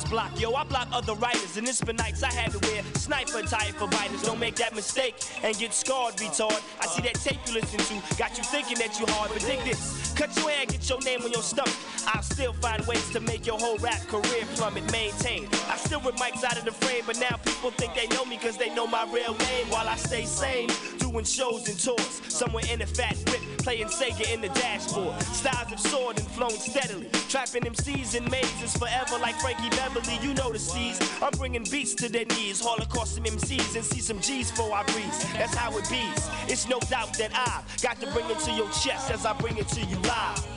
block, 0.10 0.40
yo. 0.40 0.54
I 0.54 0.64
block 0.64 0.88
other 0.92 1.14
writers, 1.14 1.58
and 1.58 1.68
it's 1.68 1.82
been 1.82 1.96
nights 1.96 2.24
I 2.24 2.32
had 2.32 2.52
to 2.52 2.60
wear 2.68 2.84
sniper 2.96 3.42
type 3.44 3.76
for 3.76 3.88
biters. 3.88 4.24
Don't 4.24 4.40
make 4.40 4.56
that 4.56 4.76
mistake 4.76 5.16
and 5.44 5.56
get 5.58 5.74
scarred, 5.74 6.16
retard. 6.16 6.62
I 6.82 6.88
see 6.88 7.02
that 7.04 7.16
tape 7.16 7.40
you 7.48 7.54
listen 7.54 7.80
to, 7.80 8.18
got 8.18 8.38
you 8.38 8.44
thinking 8.44 8.78
that 8.80 9.00
you 9.00 9.06
hard, 9.10 9.32
but 9.32 9.42
dig 9.42 9.64
this. 9.64 10.14
Cut 10.16 10.36
your 10.36 10.50
hair, 10.50 10.66
get 10.66 10.90
your 10.90 11.00
name 11.02 11.22
on 11.22 11.32
your 11.32 11.42
stomach. 11.42 11.74
I'll 12.08 12.24
still 12.24 12.54
find 12.54 12.86
ways 12.88 13.10
to 13.12 13.20
make 13.22 13.46
your 13.46 13.58
whole 13.58 13.78
rap 13.78 14.02
career 14.08 14.44
plummet, 14.56 14.92
maintain. 14.92 15.48
I 15.70 15.78
still 15.78 16.02
rip 16.02 16.16
mics 16.16 16.44
out 16.44 16.58
of 16.58 16.66
the 16.66 16.72
frame, 16.72 17.04
but 17.06 17.20
now 17.20 17.38
people 17.46 17.72
think 17.72 17.94
they 17.94 18.08
know 18.08 18.26
me 18.26 18.38
cause 18.38 18.58
they 18.58 18.74
know 18.74 18.88
my 18.88 19.04
real 19.14 19.36
name 19.36 19.70
while 19.70 19.88
I 19.88 19.96
stay 19.96 20.26
sane. 20.26 20.70
Doing 20.98 21.26
shows 21.26 21.68
and 21.70 21.80
tours, 21.80 22.22
somewhere 22.28 22.64
in 22.72 22.82
a 22.82 22.86
fat 22.86 23.16
whip, 23.30 23.42
playing 23.60 23.88
Sega 23.88 24.34
in 24.34 24.42
the 24.42 24.50
dashboard. 24.50 25.22
Styles 25.22 25.70
have 25.70 25.80
soared 25.80 26.18
and 26.18 26.28
flown 26.28 26.52
steadily. 26.52 27.10
Trapping 27.30 27.64
MCs 27.64 28.16
in 28.16 28.30
mazes 28.30 28.76
forever 28.76 29.18
like 29.20 29.36
Frankie 29.40 29.70
Beverly, 29.70 29.99
you 30.22 30.34
know 30.34 30.52
the. 30.52 31.00
I'm 31.22 31.32
bringing 31.32 31.64
beats 31.64 31.94
to 31.96 32.10
their 32.10 32.26
knees, 32.26 32.62
holocaust 32.62 33.16
some 33.16 33.24
MCs 33.24 33.76
and 33.76 33.84
see 33.84 34.00
some 34.02 34.20
G's 34.20 34.52
for 34.52 34.72
I 34.74 34.84
breathe. 34.84 35.12
That's 35.34 35.54
how 35.56 35.78
it 35.78 35.90
bees. 35.90 36.30
It's 36.48 36.68
no 36.68 36.80
doubt 36.90 37.18
that 37.18 37.32
I've 37.34 37.82
got 37.82 38.00
to 38.02 38.12
bring 38.12 38.30
it 38.30 38.40
to 38.40 38.52
your 38.52 38.70
chest 38.72 39.12
as 39.12 39.26
I 39.26 39.34
bring 39.34 39.58
it 39.58 39.68
to 39.70 39.82
you 39.82 39.98
live. 39.98 40.48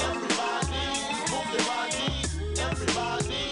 Everybody, 0.00 0.86
move 1.30 1.48
your 1.52 1.64
body. 1.66 2.60
Everybody, 2.60 3.45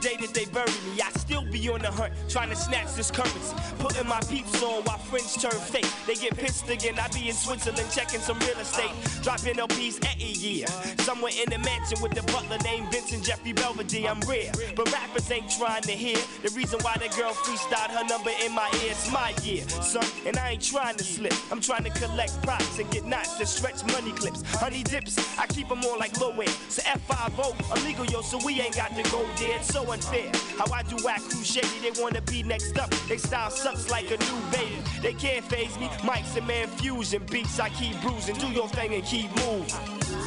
day 0.00 0.16
that 0.20 0.32
they 0.34 0.46
bury 0.46 0.72
me, 0.88 1.00
I 1.02 1.10
still 1.12 1.44
be 1.50 1.68
on 1.68 1.80
the 1.80 1.90
hunt, 1.90 2.12
trying 2.28 2.50
to 2.50 2.56
snatch 2.56 2.94
this 2.94 3.10
currency. 3.10 3.54
Putting 3.78 4.08
my 4.08 4.20
peeps 4.28 4.62
on 4.62 4.82
while 4.84 4.98
friends 4.98 5.36
turn 5.36 5.52
fake. 5.52 5.86
They 6.06 6.14
get 6.14 6.36
pissed 6.36 6.68
again. 6.68 6.98
I 6.98 7.08
be 7.08 7.28
in 7.28 7.34
Switzerland 7.34 7.88
checking 7.94 8.20
some 8.20 8.38
real 8.40 8.58
estate, 8.58 8.92
dropping 9.22 9.56
LPs 9.56 10.00
every 10.04 10.32
year. 10.32 10.66
Somewhere 11.00 11.32
in 11.36 11.50
the 11.50 11.58
mansion 11.58 12.00
with 12.02 12.12
the 12.12 12.22
butler 12.32 12.58
named 12.64 12.90
Vincent 12.90 13.24
Jeffrey 13.24 13.52
Belvedere. 13.52 14.08
I'm 14.08 14.20
rare, 14.20 14.52
but 14.74 14.90
rappers 14.92 15.30
ain't 15.30 15.50
trying 15.50 15.82
to 15.82 15.92
hear 15.92 16.18
the 16.42 16.50
reason 16.56 16.80
why 16.80 16.96
that 16.98 17.14
girl 17.16 17.32
freestyled 17.32 17.90
her 17.90 18.04
number 18.06 18.30
in 18.44 18.52
my 18.52 18.68
ear. 18.82 18.90
It's 18.90 19.10
my 19.12 19.34
year, 19.42 19.68
son, 19.68 20.04
and 20.26 20.36
I 20.36 20.50
ain't 20.50 20.62
trying 20.62 20.96
to 20.96 21.04
slip. 21.04 21.34
I'm 21.52 21.60
trying 21.60 21.84
to 21.84 21.90
collect 21.90 22.42
props 22.42 22.78
and 22.78 22.90
get 22.90 23.04
knots 23.04 23.36
to 23.38 23.46
stretch 23.46 23.84
money 23.92 24.12
clips. 24.12 24.42
Honey 24.54 24.82
dips, 24.82 25.18
I 25.38 25.46
keep 25.46 25.68
them 25.68 25.80
on 25.84 25.98
like 25.98 26.18
low 26.20 26.32
end. 26.32 26.50
So 26.68 26.82
F5 26.82 27.76
illegal, 27.76 28.04
yo, 28.06 28.22
so 28.22 28.38
we 28.44 28.60
ain't 28.60 28.76
got 28.76 28.94
to 28.96 29.02
go 29.10 29.24
dead. 29.36 29.64
So 29.64 29.89
unfair. 29.92 30.30
How 30.58 30.72
I 30.72 30.82
do 30.82 30.96
whack 31.04 31.22
crew 31.22 31.42
shady, 31.42 31.68
they 31.82 32.00
wanna 32.00 32.20
be 32.22 32.42
next 32.42 32.78
up. 32.78 32.90
They 33.08 33.16
style 33.16 33.50
sucks 33.50 33.90
like 33.90 34.06
a 34.10 34.16
new 34.18 34.40
baby. 34.50 34.82
They 35.02 35.14
can't 35.14 35.44
phase 35.44 35.78
me. 35.78 35.88
Mics 36.02 36.36
and 36.36 36.46
man 36.46 36.68
fusion 36.68 37.24
beats, 37.30 37.58
I 37.58 37.68
keep 37.70 38.00
bruising. 38.02 38.36
Do 38.36 38.48
your 38.48 38.68
thing 38.68 38.94
and 38.94 39.04
keep 39.04 39.30
moving. 39.36 39.74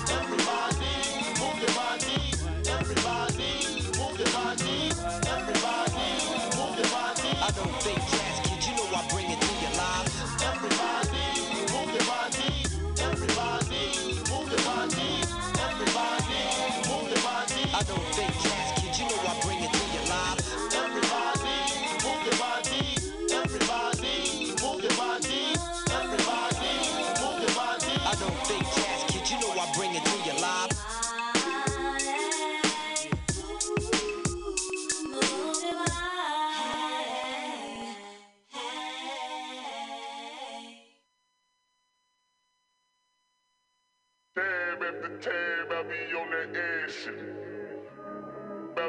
Everybody, 0.09 0.93
move 1.39 1.59
your 1.61 1.73
body. 1.75 2.33
Everybody, 2.79 3.32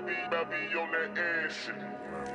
be, 0.06 0.12
I 0.12 0.44
be 0.44 0.78
on 0.78 0.90
that 0.92 1.18
ass. 1.18 1.70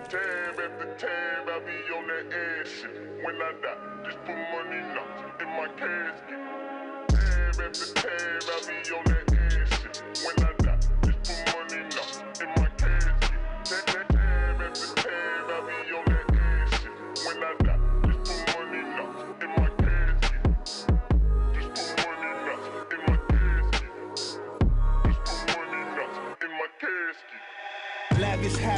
Tab 0.09 0.59
after 0.59 0.95
tab, 0.97 1.49
I 1.49 1.59
be 1.59 1.77
on 1.93 2.07
that 2.07 2.33
ass. 2.33 2.85
When 3.23 3.35
I 3.35 3.51
die, 3.61 4.05
just 4.05 4.19
put 4.25 4.35
money 4.53 4.81
knots 4.93 5.41
in 5.41 5.49
my 5.57 5.67
casket. 5.77 6.41
Tab 7.09 7.61
after 7.61 7.93
tab, 7.93 8.43
I 8.47 8.59
be 8.67 8.77
on 8.95 9.03
that 9.05 9.27
ass. 9.53 10.23
When 10.25 10.45
I 10.45 10.53
die, 10.63 10.79
just 11.05 11.45
put 11.45 11.71
money 11.71 11.88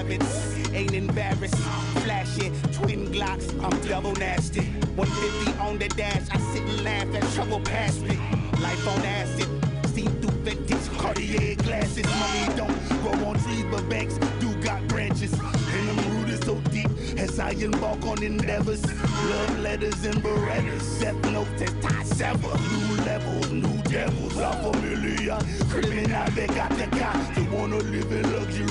Ain't 0.02 0.94
embarrassed, 0.94 1.54
flashing 2.02 2.60
twin 2.72 3.12
glocks. 3.12 3.54
I'm 3.64 3.88
double 3.88 4.14
nasty. 4.14 4.62
150 4.96 5.60
on 5.60 5.78
the 5.78 5.90
dash. 5.90 6.28
I 6.32 6.40
sit 6.40 6.64
and 6.64 6.84
laugh 6.84 7.14
at 7.14 7.22
trouble 7.36 7.60
past 7.60 8.02
me. 8.02 8.18
Life 8.60 8.88
on 8.88 9.00
acid. 9.06 9.48
See 9.94 10.08
through 10.08 10.32
vintage 10.42 10.90
Cartier 10.98 11.56
glasses. 11.58 12.06
Money 12.06 12.58
don't 12.58 12.90
grow 13.04 13.30
on 13.30 13.40
trees, 13.44 13.64
but 13.70 13.88
banks 13.90 14.18
do 14.40 14.52
got 14.64 14.88
branches. 14.88 15.34
And 15.34 15.90
the 15.90 16.10
root 16.10 16.30
is 16.30 16.40
so 16.40 16.56
deep 16.72 16.90
as 17.20 17.38
I 17.38 17.52
embark 17.52 18.04
on 18.08 18.24
endeavors. 18.24 18.84
Love 19.30 19.60
letters 19.60 20.04
and 20.04 20.16
berettas. 20.24 21.00
Death 21.00 21.32
notes 21.32 21.52
that 21.60 21.80
tie 21.80 22.04
sever. 22.06 22.58
New 22.58 23.04
levels, 23.06 23.52
new 23.52 23.78
devils. 23.84 24.36
I'm 24.36 24.74
familiar. 24.74 25.38
Criminal, 25.70 26.26
they 26.32 26.48
got 26.48 26.72
the 26.72 26.88
guy. 26.88 27.34
They 27.36 27.48
wanna 27.56 27.78
live 27.78 28.12
in 28.12 28.36
luxury. 28.36 28.71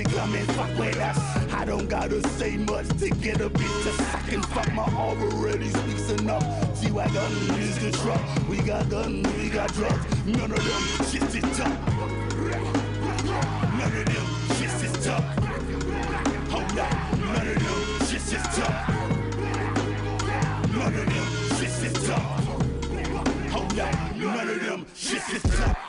Should 0.00 0.16
come 0.16 0.32
fuck 0.32 0.78
with 0.78 0.96
us. 0.96 1.52
I 1.52 1.66
don't 1.66 1.86
gotta 1.86 2.26
say 2.30 2.56
much 2.56 2.88
to 3.00 3.10
get 3.10 3.42
a 3.42 3.50
bitch 3.50 3.82
to 3.82 3.92
suck 4.02 4.32
and 4.32 4.46
fuck. 4.46 4.72
My 4.72 4.84
already 4.84 5.68
speaks 5.68 6.10
enough. 6.12 6.42
G-Wagon 6.80 7.32
is 7.60 7.78
the 7.80 7.90
truck. 7.98 8.48
We 8.48 8.62
got 8.62 8.88
guns, 8.88 9.30
we 9.36 9.50
got 9.50 9.70
drugs. 9.74 10.24
None 10.24 10.52
of 10.52 10.56
them 10.56 10.82
shits 11.04 11.34
is 11.34 11.58
tough. 11.58 11.78
None 13.76 13.92
of 13.92 14.04
them 14.06 14.26
shits 14.56 14.82
is 14.84 15.04
tough. 15.04 15.24
Hold 16.48 16.78
up, 16.78 17.18
none 17.18 17.48
of 17.48 17.58
them 17.58 17.80
shits 18.08 18.32
is 18.32 18.46
tough. 18.56 18.88
None 20.76 20.94
of 20.94 21.06
them 21.12 21.26
shits 21.58 21.84
is 21.84 21.92
tough. 22.06 22.44
Hold 23.52 23.78
up, 23.78 24.16
none 24.16 24.48
of 24.48 24.60
them 24.64 24.86
shits 24.94 25.34
is 25.34 25.42
tough. 25.58 25.79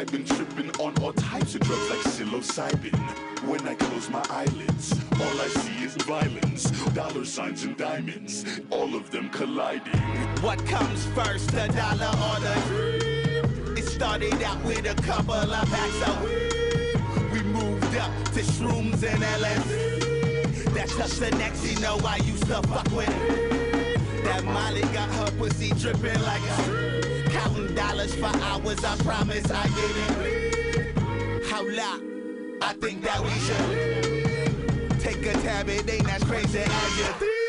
I've 0.00 0.10
been 0.10 0.24
tripping 0.24 0.70
on 0.80 0.96
all 1.02 1.12
types 1.12 1.54
of 1.54 1.60
drugs 1.60 1.90
like 1.90 1.98
psilocybin. 1.98 2.98
When 3.46 3.60
I 3.68 3.74
close 3.74 4.08
my 4.08 4.24
eyelids, 4.30 4.98
all 5.12 5.40
I 5.42 5.48
see 5.48 5.84
is 5.84 5.94
violence, 5.96 6.70
dollar 6.94 7.26
signs 7.26 7.64
and 7.64 7.76
diamonds, 7.76 8.46
all 8.70 8.94
of 8.94 9.10
them 9.10 9.28
colliding. 9.28 10.00
What 10.40 10.64
comes 10.64 11.04
first, 11.08 11.50
the 11.50 11.68
dollar 11.68 12.12
or 12.28 12.40
the 12.40 12.54
dream? 12.68 13.76
It 13.76 13.84
started 13.84 14.42
out 14.42 14.64
with 14.64 14.90
a 14.90 14.94
couple 15.02 15.34
of 15.34 15.68
packs 15.68 16.08
of 16.08 16.24
weed. 16.24 17.32
We 17.34 17.42
moved 17.42 17.94
up 17.98 18.10
to 18.32 18.40
shrooms 18.40 19.02
and 19.02 19.22
LSD. 19.22 20.72
That's 20.72 20.96
just 20.96 21.20
the 21.20 21.30
next, 21.32 21.70
you 21.70 21.78
know, 21.78 21.98
I 22.06 22.16
used 22.24 22.46
to 22.46 22.62
fuck 22.62 22.90
with 22.92 23.06
it. 23.10 24.24
That 24.24 24.44
Molly 24.44 24.80
got 24.94 25.10
her 25.10 25.30
pussy 25.36 25.68
dripping 25.78 26.22
like 26.22 26.40
a 26.40 27.19
counting 27.30 27.74
dollars 27.74 28.14
for 28.14 28.26
hours. 28.26 28.84
I 28.84 28.96
promise 28.98 29.50
I 29.50 29.66
bleed. 29.68 31.44
How 31.46 31.62
loud? 31.62 32.02
I 32.62 32.74
think 32.74 33.02
that 33.02 33.20
we 33.22 33.30
should 33.46 35.00
take 35.00 35.24
a 35.26 35.32
tab. 35.40 35.68
It 35.68 35.90
ain't 35.90 36.12
as 36.12 36.22
crazy 36.24 36.58
as 36.58 36.98
you 36.98 37.04
think. 37.18 37.39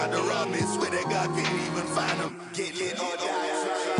Tried 0.00 0.12
to 0.12 0.22
rob 0.28 0.48
me. 0.48 0.58
Swear 0.58 0.90
to 0.90 1.08
God, 1.08 1.28
can't 1.36 1.54
even 1.66 1.86
find 1.94 2.18
him. 2.20 2.36
Get 2.54 2.74
lit 2.76 2.94
or 2.94 3.16
die. 3.16 3.50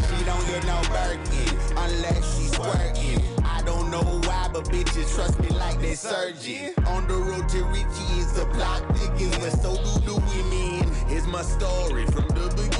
She 0.08 0.24
don't 0.24 0.46
get 0.46 0.64
no 0.66 0.80
Birkin 0.88 1.58
unless 1.76 2.36
she's 2.36 2.58
working. 2.58 3.20
I 3.44 3.62
don't 3.62 3.90
know 3.90 4.04
why, 4.26 4.48
but 4.52 4.64
bitches 4.64 5.14
trust 5.14 5.38
me 5.40 5.48
like 5.50 5.80
they 5.80 5.94
surgeon. 5.94 6.74
On 6.86 7.06
the 7.06 7.14
road 7.14 7.48
to 7.50 7.64
Richie 7.64 8.18
is 8.18 8.32
the 8.32 8.46
plot 8.46 8.82
thickens, 8.96 9.36
but 9.38 9.52
so 9.62 9.76
do 9.76 10.06
the 10.06 10.14
women. 10.14 10.90
It's 11.08 11.26
my 11.26 11.42
story 11.42 12.06
from 12.06 12.28
the 12.28 12.48
beginning. 12.56 12.79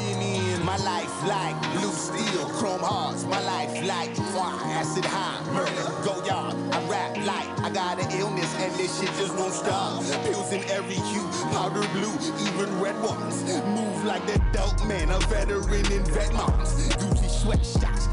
My 0.71 0.77
life 0.77 1.27
like 1.27 1.61
blue 1.73 1.91
steel, 1.91 2.47
chrome 2.51 2.79
hearts. 2.79 3.25
My 3.25 3.43
life 3.43 3.75
like 3.85 4.15
fire, 4.15 4.55
acid 4.79 5.05
high, 5.05 5.43
murder, 5.53 5.91
go 6.05 6.25
yard. 6.25 6.55
I 6.71 6.87
rap 6.87 7.17
like 7.27 7.51
I 7.59 7.71
got 7.71 8.01
an 8.01 8.09
illness 8.13 8.55
and 8.55 8.73
this 8.75 9.01
shit 9.01 9.11
just 9.19 9.37
won't 9.37 9.53
stop. 9.53 10.01
Pills 10.23 10.53
in 10.53 10.63
every 10.71 10.95
hue, 10.95 11.27
powder 11.51 11.85
blue, 11.91 12.15
even 12.47 12.81
red 12.81 12.95
ones. 13.03 13.43
Move 13.67 14.05
like 14.05 14.25
the 14.29 14.39
dope 14.53 14.87
man, 14.87 15.11
a 15.11 15.19
veteran 15.27 15.91
in 15.91 16.05
vet 16.05 16.33
moms. 16.35 16.87
Gucci 16.91 17.29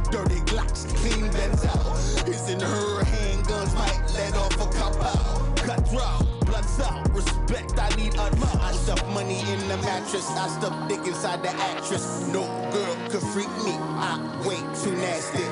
dirty 0.09 0.41
glocks, 0.49 0.89
clean 0.95 1.29
Benzel. 1.29 2.27
It's 2.27 2.49
in 2.49 2.59
her 2.59 3.03
handguns, 3.03 3.75
might 3.75 4.01
let 4.15 4.35
off 4.35 4.55
a 4.55 4.67
couple. 4.75 5.55
Cut 5.57 5.87
draw, 5.91 6.36
bloods 6.47 6.79
out, 6.79 7.13
respect, 7.13 7.77
I 7.77 7.89
need 7.95 8.17
utmost. 8.17 8.55
I 8.57 8.71
stuff 8.71 9.05
money 9.13 9.39
in 9.51 9.59
the 9.67 9.77
mattress, 9.77 10.29
I 10.31 10.47
stuff 10.47 10.89
dick 10.89 11.05
inside 11.05 11.43
the 11.43 11.49
actress. 11.49 12.27
No 12.27 12.43
girl 12.71 12.95
could 13.09 13.25
freak 13.33 13.51
me, 13.65 13.75
I 13.99 14.15
way 14.45 14.59
too 14.81 14.95
nasty. 14.95 15.43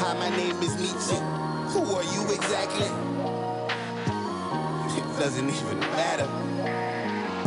Hi, 0.00 0.12
my 0.18 0.30
name 0.36 0.56
is 0.62 0.74
Nietzsche. 0.76 1.16
Who 1.72 1.80
are 1.96 2.04
you 2.14 2.22
exactly? 2.30 2.90
It 4.98 5.06
doesn't 5.18 5.48
even 5.48 5.80
matter. 5.96 6.28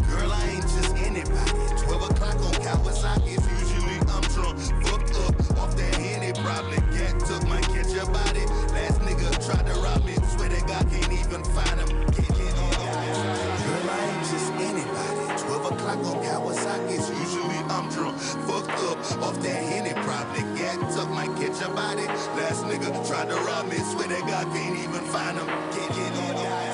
Girl, 0.10 0.32
I 0.32 0.44
ain't 0.50 0.64
just 0.64 0.96
anybody. 0.96 1.52
12 1.86 2.10
o'clock 2.10 2.36
on 2.36 2.56
Kawasaki. 2.66 3.38
Usually 3.60 4.00
I'm 4.14 4.26
drunk, 4.34 4.58
fucked 4.84 5.16
up 5.26 5.58
off 5.60 5.76
that 5.78 5.96
Henny. 5.96 6.34
Probably 6.34 6.78
cat 6.98 7.20
took 7.20 7.44
my 7.48 7.62
catch 7.62 7.92
your 7.94 8.06
body. 8.08 8.46
Last 8.74 9.00
nigga 9.02 9.30
tried 9.46 9.66
to 9.68 9.74
rob 9.80 10.04
me. 10.06 10.16
Swear 10.36 10.50
to 10.50 10.62
God, 10.66 10.90
can't 10.90 11.12
even 11.12 11.44
find 11.44 11.80
him. 11.82 12.15
Up 18.92 18.98
off 19.24 19.42
that 19.42 19.64
Henny. 19.70 19.94
Probably 19.94 20.44
cat 20.58 20.80
took 20.94 21.10
my 21.10 21.28
catch 21.40 21.60
your 21.62 21.74
body. 21.76 22.06
Last 22.38 22.64
nigga 22.66 22.90
tried 23.08 23.30
to 23.30 23.36
rob 23.36 23.68
me. 23.68 23.78
Swear 23.78 24.08
to 24.08 24.22
God, 24.22 24.46
can't 24.54 24.78
even 24.78 25.04
find 25.14 25.38
him. 25.38 25.48
Can't 25.48 25.94
get 25.96 26.14
on 26.24 26.65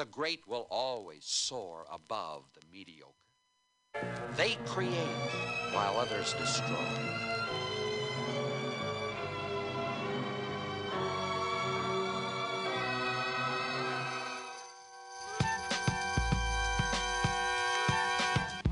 The 0.00 0.06
great 0.06 0.48
will 0.48 0.66
always 0.70 1.26
soar 1.26 1.84
above 1.92 2.44
the 2.54 2.62
mediocre. 2.72 3.12
They 4.34 4.56
create 4.64 4.96
while 5.74 5.98
others 5.98 6.32
destroy. 6.32 7.39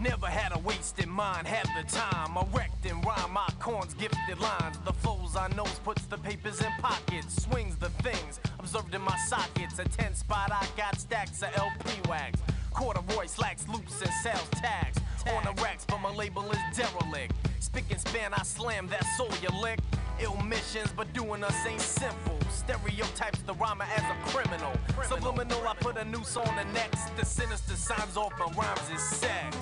Never 0.01 0.27
had 0.27 0.55
a 0.55 0.59
wasted 0.61 1.09
mind, 1.09 1.49
had 1.49 1.67
the 1.77 1.91
time. 1.91 2.37
Erect 2.37 2.87
and 2.87 3.05
rhyme 3.05 3.33
my 3.33 3.49
corns, 3.59 3.95
gifted 3.95 4.39
lines. 4.39 4.79
The 4.85 4.93
flows 4.93 5.35
I 5.37 5.49
knows 5.57 5.81
puts 5.83 6.05
the 6.07 6.17
papers 6.19 6.61
in 6.61 6.71
pockets, 6.81 7.43
swings 7.43 7.75
the 7.77 7.89
things 7.89 8.39
observed 8.61 8.95
in 8.95 9.03
my 9.03 9.17
sockets. 9.27 9.81
A 9.81 9.85
10 9.85 10.15
spot, 10.15 10.53
I 10.53 10.65
got 10.77 11.01
stacks 11.01 11.43
of 11.43 11.51
LP 11.57 12.09
wags. 12.09 12.41
Corduroy 12.73 13.27
slacks, 13.27 13.67
loops, 13.67 14.01
and 14.01 14.13
sales 14.23 14.49
tags. 14.53 14.99
On 15.35 15.43
the 15.43 15.61
racks, 15.63 15.85
but 15.85 15.99
my 15.99 16.15
label 16.15 16.49
is 16.49 16.59
derelict. 16.77 17.35
Spick 17.59 17.85
and 17.91 18.01
span, 18.01 18.33
I 18.33 18.45
slam 18.45 18.87
that 18.89 19.05
soul 19.17 19.31
you 19.43 19.49
lick. 19.61 19.81
Ill 20.21 20.37
missions, 20.37 20.93
but 20.97 21.13
doing 21.13 21.43
us 21.43 21.67
ain't 21.67 21.81
simple. 21.81 22.38
Stereotypes 22.51 23.41
the 23.43 23.55
rhymer 23.55 23.85
as 23.97 24.03
a 24.03 24.15
criminal. 24.31 24.73
Subliminal, 25.07 25.67
I 25.67 25.75
put 25.75 25.97
a 25.97 26.05
noose 26.05 26.37
on 26.37 26.55
the 26.57 26.65
next. 26.73 27.17
The 27.17 27.25
sinister 27.25 27.75
signs 27.75 28.17
off 28.17 28.33
my 28.39 28.47
rhymes 28.61 28.91
is 28.95 29.03
sex. 29.03 29.57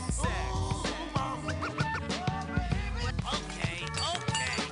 Okay, 3.35 3.85
okay. 4.15 4.63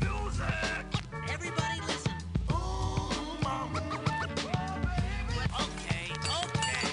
Music 0.00 0.54
Everybody 1.32 1.80
listen. 1.86 2.12
Okay, 5.60 6.12
okay. 6.42 6.86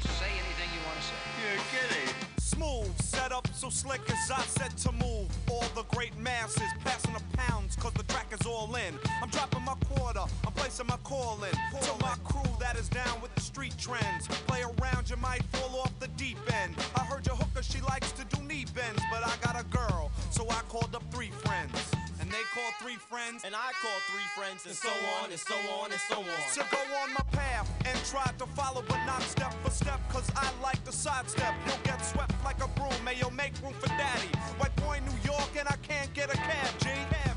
Say 0.00 0.30
anything 0.30 0.70
you 0.74 0.80
want 0.86 0.96
to 0.96 1.02
say. 1.02 1.14
Yeah, 1.40 1.56
get 1.72 1.90
it. 1.96 2.14
Smooth, 2.40 3.02
set 3.02 3.32
up 3.32 3.48
so 3.54 3.68
slick 3.70 4.00
as 4.10 4.30
I 4.30 4.42
said 4.42 4.76
to 4.78 4.92
move. 4.92 5.19
All 5.60 5.68
the 5.74 5.82
great 5.94 6.16
masses 6.18 6.70
passing 6.84 7.12
the 7.12 7.36
pounds, 7.36 7.76
cause 7.76 7.92
the 7.92 8.02
track 8.04 8.26
is 8.32 8.46
all 8.46 8.74
in. 8.76 8.94
I'm 9.22 9.28
dropping 9.28 9.64
my 9.64 9.74
quarter, 9.92 10.20
I'm 10.46 10.52
placing 10.54 10.86
my 10.86 10.96
call 11.04 11.38
in. 11.44 11.52
To 11.82 11.92
my 12.00 12.14
crew 12.24 12.50
that 12.58 12.76
is 12.76 12.88
down 12.88 13.20
with 13.20 13.34
the 13.34 13.40
street 13.40 13.74
trends. 13.78 14.26
Play 14.46 14.62
around, 14.62 15.10
you 15.10 15.16
might 15.16 15.42
fall 15.52 15.80
off 15.80 15.92
the 16.00 16.08
deep 16.08 16.38
end. 16.62 16.74
I 16.96 17.00
heard 17.00 17.26
your 17.26 17.36
hooker, 17.36 17.62
she 17.62 17.80
likes 17.82 18.12
to 18.12 18.24
do 18.24 18.42
knee 18.42 18.64
bends, 18.74 19.02
but 19.10 19.26
I 19.26 19.34
got 19.42 19.60
a 19.60 19.64
girl, 19.64 20.10
so 20.30 20.48
I 20.48 20.60
called 20.68 20.94
up 20.94 21.02
three 21.12 21.30
friends. 21.30 21.99
And 22.30 22.38
they 22.38 22.46
called 22.54 22.74
three 22.80 22.94
friends, 22.94 23.42
And 23.44 23.56
I 23.56 23.72
call 23.82 23.98
three 24.06 24.28
friends, 24.36 24.64
and 24.64 24.72
so 24.72 24.88
on, 25.18 25.32
and 25.32 25.40
so 25.40 25.56
on, 25.82 25.90
and 25.90 26.00
so 26.00 26.18
on. 26.20 26.24
to 26.54 26.62
go 26.70 26.78
on 27.02 27.12
my 27.12 27.24
path 27.32 27.68
and 27.84 27.98
try 28.04 28.24
to 28.38 28.46
follow, 28.54 28.84
but 28.86 29.04
not 29.04 29.20
step 29.22 29.52
for 29.64 29.70
step, 29.70 29.98
cause 30.10 30.30
I 30.36 30.48
like 30.62 30.82
to 30.84 30.92
sidestep. 30.92 31.52
You'll 31.66 31.82
get 31.82 31.98
swept 32.06 32.32
like 32.44 32.62
a 32.62 32.68
broom, 32.78 32.94
may 33.04 33.16
you 33.16 33.28
make 33.32 33.60
room 33.64 33.72
for 33.72 33.88
daddy. 33.88 34.28
White 34.58 34.76
boy, 34.76 35.00
New 35.04 35.18
York, 35.28 35.50
and 35.58 35.66
I 35.66 35.74
can't 35.82 36.14
get 36.14 36.32
a 36.32 36.36
cab, 36.36 36.70
G. 36.78 36.90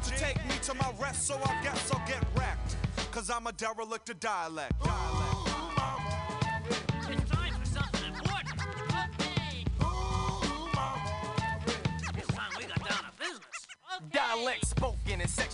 To 0.03 0.11
take 0.19 0.37
me 0.45 0.55
to 0.61 0.75
my 0.75 0.91
rest, 1.01 1.25
so 1.25 1.39
I 1.43 1.63
guess 1.63 1.91
I'll 1.91 2.07
get 2.07 2.23
wrecked. 2.37 2.75
Cause 3.11 3.31
I'm 3.31 3.47
a 3.47 3.51
derelict 3.51 4.11
of 4.11 4.19
dialect. 4.19 4.73
It's 4.79 5.22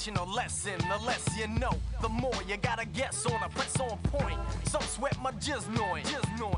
lesson. 0.07 0.77
The 0.77 1.05
less 1.05 1.25
you 1.37 1.47
know, 1.47 1.73
the 2.01 2.07
more 2.07 2.33
you 2.47 2.55
gotta 2.57 2.85
guess 2.85 3.25
on 3.25 3.43
a 3.43 3.49
press 3.49 3.77
on 3.81 3.97
point. 4.03 4.39
Some 4.63 4.81
sweat 4.81 5.17
my 5.21 5.31
jizz 5.33 5.67
noise. 5.75 6.09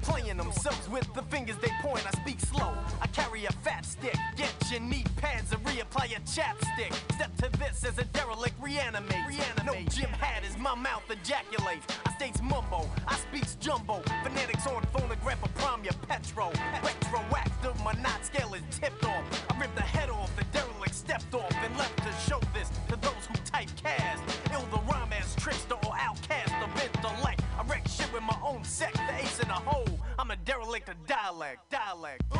Playing 0.03 0.37
themselves 0.37 0.87
with 0.89 1.11
the 1.15 1.23
fingers 1.23 1.57
they 1.57 1.71
point. 1.81 2.05
I 2.05 2.11
speak 2.21 2.39
slow, 2.39 2.71
I 3.01 3.07
carry 3.07 3.45
a 3.45 3.51
fat 3.63 3.85
stick. 3.85 4.15
Get 4.35 4.53
your 4.69 4.81
knee 4.81 5.05
pads 5.17 5.51
and 5.51 5.63
reapply 5.65 6.11
your 6.11 6.19
chapstick. 6.19 6.93
Step 7.15 7.35
to 7.37 7.49
this 7.57 7.83
as 7.83 7.97
a 7.97 8.03
derelict 8.05 8.55
reanimate. 8.61 9.25
Reanimate. 9.27 9.65
No 9.65 9.73
Jim 9.89 10.09
hat 10.09 10.43
as 10.47 10.57
my 10.57 10.75
mouth 10.75 11.03
ejaculates. 11.09 11.87
I 12.05 12.13
states 12.13 12.41
mumbo, 12.43 12.87
I 13.07 13.15
speaks 13.15 13.55
jumbo. 13.55 14.03
Phonetics 14.23 14.67
on 14.67 14.83
phonograph 14.93 15.43
of 15.43 15.53
prom 15.55 15.83
your 15.83 15.93
petro. 16.07 16.51
Retroactive, 16.83 17.75
my 17.83 17.93
knot 17.93 18.23
scale 18.23 18.53
is 18.53 18.61
tipped 18.69 19.03
off. 19.03 19.23
I 19.49 19.59
ripped 19.59 19.75
the 19.75 19.81
head 19.81 20.09
off, 20.11 20.29
the 20.35 20.43
derelict 20.51 20.80
stepped 20.93 21.33
off 21.33 21.55
and 21.63 21.77
left 21.77 21.97
to 21.97 22.11
show 22.29 22.39
this 22.53 22.69
to 22.89 22.95
those 22.97 23.25
who 23.27 23.33
typecast. 23.49 24.21
Ill 24.53 24.65
the 24.71 24.79
rhyme 24.91 25.13
as 25.13 25.35
trickster 25.35 25.75
or 25.85 25.93
outcast, 25.99 26.53
the 26.59 26.67
bent 26.79 27.19
elect. 27.19 27.41
I 27.57 27.63
wreck 27.63 27.87
shit 27.87 28.11
with 28.13 28.23
my 28.23 28.37
own 28.43 28.63
sex, 28.63 28.97
the 28.97 29.15
ace 29.23 29.39
in 29.39 29.47
the 29.47 29.53
hole. 29.53 29.99
I'm 30.19 30.31
a 30.31 30.35
derelict 30.37 30.89
of 30.89 30.95
dialect, 31.07 31.69
dialect. 31.69 32.23
Ooh, 32.33 32.37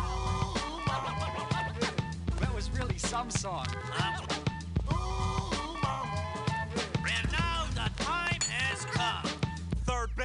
that 2.39 2.52
was 2.54 2.70
really 2.72 2.97
some 2.97 3.30
song. 3.30 3.66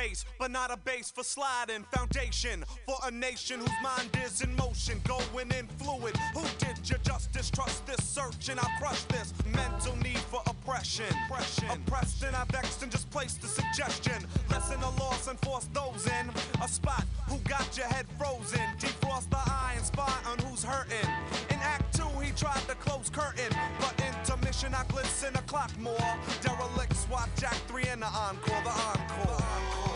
bass, 0.06 0.24
but 0.38 0.50
not 0.50 0.70
a 0.70 0.76
base 0.78 1.10
for 1.10 1.24
sliding. 1.24 1.84
Foundation 1.92 2.64
for 2.84 2.96
a 3.06 3.10
nation 3.10 3.60
whose 3.60 3.78
mind 3.82 4.10
is 4.24 4.40
in 4.42 4.54
motion, 4.56 5.00
going 5.04 5.50
in 5.58 5.66
fluid. 5.78 6.16
Who 6.34 6.42
did 6.58 6.78
you 6.88 6.96
just 7.02 7.32
distrust 7.32 7.86
this 7.86 8.02
search? 8.04 8.48
And 8.48 8.60
I'll 8.60 8.78
crush 8.78 9.02
this 9.04 9.32
mental 9.54 9.96
need 9.96 10.18
for 10.18 10.40
oppression. 10.46 11.06
oppression. 11.26 11.68
Oppressed 11.70 12.22
and 12.22 12.36
I 12.36 12.44
vexed 12.44 12.82
and 12.82 12.92
just 12.92 13.10
placed 13.10 13.42
the 13.42 13.48
suggestion. 13.48 14.26
Lessen 14.50 14.80
the 14.80 14.90
loss 15.02 15.28
and 15.28 15.38
force 15.40 15.68
those 15.72 16.06
in 16.06 16.30
a 16.62 16.68
spot 16.68 17.04
who 17.28 17.38
got 17.48 17.76
your 17.76 17.86
head 17.86 18.06
frozen. 18.18 18.60
Defrost 18.78 19.30
the 19.30 19.36
eye 19.36 19.74
and 19.76 19.84
spot 19.84 20.20
on 20.30 20.38
who's 20.38 20.64
hurting. 20.64 21.10
In 21.50 21.58
Act 21.60 21.96
Two, 21.96 22.08
he 22.20 22.30
tried 22.32 22.62
to 22.68 22.74
close 22.76 23.10
curtain, 23.10 23.52
but 23.80 23.94
intermission 24.00 24.74
I 24.74 24.84
glisten 24.88 25.34
a 25.34 25.42
clock 25.42 25.76
more. 25.78 26.10
Derelict 26.42 26.96
swap 26.96 27.28
Jack 27.36 27.56
three 27.68 27.86
in 27.92 28.00
the 28.00 28.06
encore, 28.06 28.62
the 28.64 28.70
encore. 28.70 29.95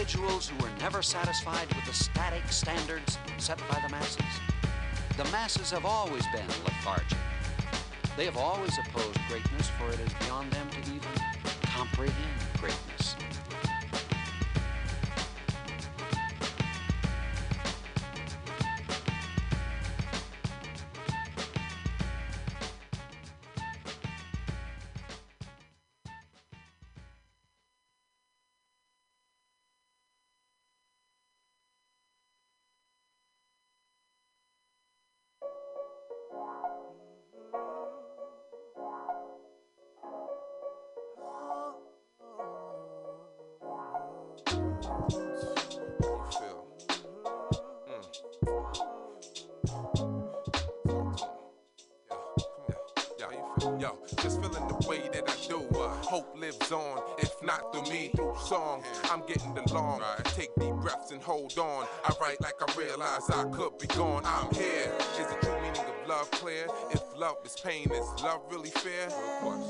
Individuals 0.00 0.48
who 0.48 0.64
were 0.64 0.70
never 0.78 1.02
satisfied 1.02 1.66
with 1.74 1.84
the 1.84 1.92
static 1.92 2.50
standards 2.50 3.18
set 3.36 3.58
by 3.68 3.78
the 3.86 3.88
masses. 3.90 4.24
The 5.18 5.24
masses 5.24 5.70
have 5.72 5.84
always 5.84 6.24
been 6.32 6.46
lethargic. 6.64 7.18
They 8.16 8.24
have 8.24 8.38
always 8.38 8.78
opposed 8.78 9.18
greatness, 9.28 9.68
for 9.78 9.90
it 9.90 10.00
is 10.00 10.14
beyond 10.24 10.50
them 10.52 10.70
to 10.70 10.78
even 10.90 11.12
comprehend 11.64 12.16
greatness. 12.56 13.14
Is 67.54 67.60
pain, 67.60 67.90
is 67.90 68.22
love 68.22 68.40
really 68.50 68.70
fair? 68.70 69.08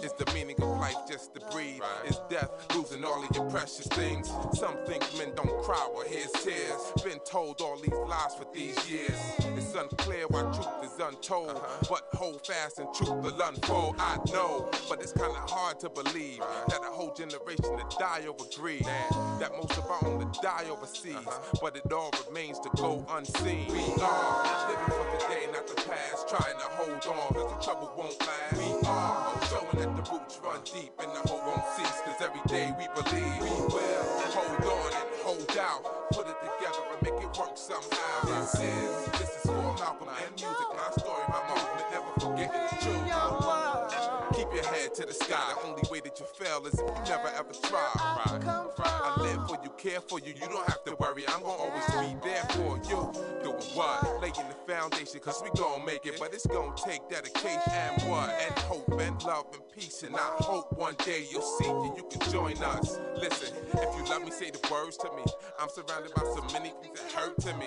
Is 0.03 0.13
the 0.13 0.31
meaning 0.35 0.57
of 0.63 0.69
life 0.81 0.97
just 1.09 1.35
to 1.35 1.41
breathe? 1.53 1.81
Is 2.07 2.21
death 2.29 2.51
losing 2.75 3.05
all 3.05 3.25
of 3.25 3.35
your 3.35 3.49
precious 3.51 3.87
things? 3.87 4.29
Some 4.55 4.77
think 4.87 5.03
men 5.17 5.33
don't 5.35 5.63
cry, 5.63 5.89
well 5.93 6.07
here's 6.07 6.31
tears. 6.33 6.93
Been 7.05 7.21
told 7.21 7.61
all 7.61 7.77
these 7.79 7.93
lies 8.09 8.35
for 8.35 8.47
these 8.53 8.91
years. 8.91 9.50
Unclear 9.81 10.27
why 10.29 10.43
truth 10.53 10.85
is 10.85 10.93
untold. 11.01 11.49
Uh-huh. 11.57 11.87
But 11.89 12.09
hold 12.13 12.47
fast 12.47 12.79
and 12.81 12.93
truth 12.93 13.09
will 13.25 13.41
unfold. 13.43 13.97
I 13.99 14.19
know, 14.31 14.69
but 14.91 15.01
it's 15.01 15.13
kinda 15.13 15.33
hard 15.49 15.81
to 15.81 15.89
believe 15.89 16.41
that 16.69 16.81
a 16.83 16.93
whole 16.93 17.15
generation 17.15 17.79
to 17.79 17.97
die 17.99 18.25
over 18.29 18.45
greed. 18.55 18.85
That 19.41 19.53
most 19.57 19.79
of 19.79 19.87
our 19.87 20.05
own 20.05 20.21
to 20.21 20.41
die 20.43 20.67
overseas. 20.71 21.17
But 21.63 21.77
it 21.77 21.91
all 21.91 22.13
remains 22.29 22.59
to 22.61 22.69
go 22.77 23.07
unseen. 23.09 23.73
We 23.73 23.81
are 24.03 24.69
living 24.69 24.93
for 24.93 25.07
the 25.17 25.19
day, 25.33 25.49
not 25.51 25.67
the 25.67 25.77
past. 25.89 26.29
Trying 26.29 26.59
to 26.61 26.69
hold 26.77 27.01
on, 27.17 27.33
cause 27.33 27.51
the 27.57 27.65
trouble 27.65 27.91
won't 27.97 28.21
last. 28.21 28.57
We 28.61 28.87
are 28.87 29.33
showing 29.49 29.79
that 29.81 29.97
the 29.97 30.13
roots 30.13 30.39
run 30.45 30.61
deep 30.63 30.93
and 31.01 31.11
the 31.17 31.25
hope 31.25 31.41
won't 31.47 31.65
cease. 31.77 32.01
Cause 32.05 32.21
every 32.21 32.45
day 32.53 32.69
we 32.77 32.85
believe 33.01 33.41
we 33.41 33.49
will 33.49 34.05
hold 34.37 34.61
on 34.61 34.93
and 34.93 35.09
hold 35.25 35.57
out. 35.57 36.13
Put 36.13 36.27
it 36.29 36.37
together 36.45 36.85
and 36.93 37.01
make 37.01 37.23
it 37.25 37.39
work 37.39 37.57
somehow. 37.57 38.41
This 38.41 38.55
is, 38.61 39.07
this 39.19 39.31
is 39.37 39.40
Malcolm 39.81 40.09
and 40.09 40.35
music. 40.37 40.69
My 40.77 40.91
story, 40.93 41.25
my 41.29 41.41
movement, 41.49 41.87
never 41.91 42.13
forgetting 42.21 42.65
the 42.69 42.77
truth. 42.85 43.01
Keep 44.37 44.55
your 44.55 44.65
head 44.73 44.95
to 44.95 45.07
the 45.07 45.15
sky. 45.15 45.55
The 45.63 45.69
only 45.69 45.83
way 45.91 46.01
that 46.01 46.21
you 46.21 46.27
fail 46.27 46.65
is 46.67 46.75
if 46.75 46.81
you 46.81 47.03
never 47.09 47.29
ever 47.29 47.53
try. 47.65 47.89
Right? 47.97 48.45
I 48.79 49.23
live 49.23 49.49
for 49.49 49.59
you, 49.65 49.71
care 49.79 50.01
for 50.01 50.19
you. 50.21 50.35
You 50.35 50.49
don't 50.49 50.67
have 50.69 50.85
to 50.85 50.95
worry. 50.97 51.25
I'm 51.29 51.43
gonna 51.43 51.63
always 51.65 51.87
be 51.87 52.17
there 52.23 52.45
for 52.51 52.77
you. 52.89 53.13
Doing 53.43 53.57
what? 53.75 54.21
Laying 54.21 54.35
the 54.35 54.57
foundation, 54.73 55.21
cause 55.21 55.43
we 55.43 55.51
gon' 55.59 55.85
make 55.85 56.05
it. 56.05 56.17
But 56.19 56.35
it's 56.35 56.47
gonna 56.47 56.75
take 56.77 57.09
dedication 57.09 57.73
and 57.73 58.03
what? 58.03 58.31
And 58.31 58.59
hope 58.61 58.89
and 59.01 59.23
love 59.25 59.47
and 59.53 59.63
peace. 59.75 60.03
And 60.03 60.15
I 60.15 60.31
hope 60.41 60.73
one 60.75 60.95
day 61.05 61.27
you'll 61.31 61.43
see 61.43 61.69
and 61.69 61.97
you 61.97 62.07
can 62.11 62.31
join 62.31 62.57
us. 62.63 62.99
Listen, 63.17 63.57
if 63.73 63.97
you 63.97 64.05
love 64.11 64.25
me, 64.25 64.31
say 64.31 64.51
the 64.51 64.61
words 64.71 64.97
to 64.99 65.09
me. 65.17 65.25
I'm 65.59 65.69
surrounded 65.69 66.15
by 66.15 66.23
so 66.23 66.43
many 66.53 66.73
things 66.83 67.01
that 67.01 67.13
hurt 67.13 67.41
to 67.41 67.57
me. 67.57 67.67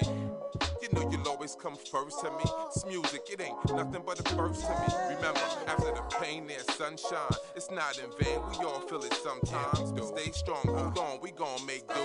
Know 0.93 1.09
you'll 1.09 1.27
always 1.27 1.55
come 1.55 1.75
first 1.75 2.19
to 2.21 2.29
me. 2.29 2.43
It's 2.67 2.85
music, 2.85 3.21
it 3.31 3.41
ain't 3.41 3.57
nothing 3.73 4.03
but 4.05 4.19
a 4.19 4.35
verse 4.35 4.61
to 4.61 4.69
me. 4.69 5.15
Remember, 5.15 5.39
after 5.67 5.91
the 5.91 6.03
pain, 6.21 6.45
there's 6.45 6.71
sunshine. 6.73 7.31
It's 7.55 7.71
not 7.71 7.97
in 7.97 8.11
vain, 8.19 8.39
we 8.51 8.63
all 8.65 8.79
feel 8.81 9.01
it 9.03 9.13
sometimes. 9.15 9.89
Stay 10.07 10.31
strong, 10.31 10.61
hold 10.65 10.97
on, 10.99 11.19
we 11.21 11.31
gon' 11.31 11.65
make 11.65 11.87
do. 11.87 12.01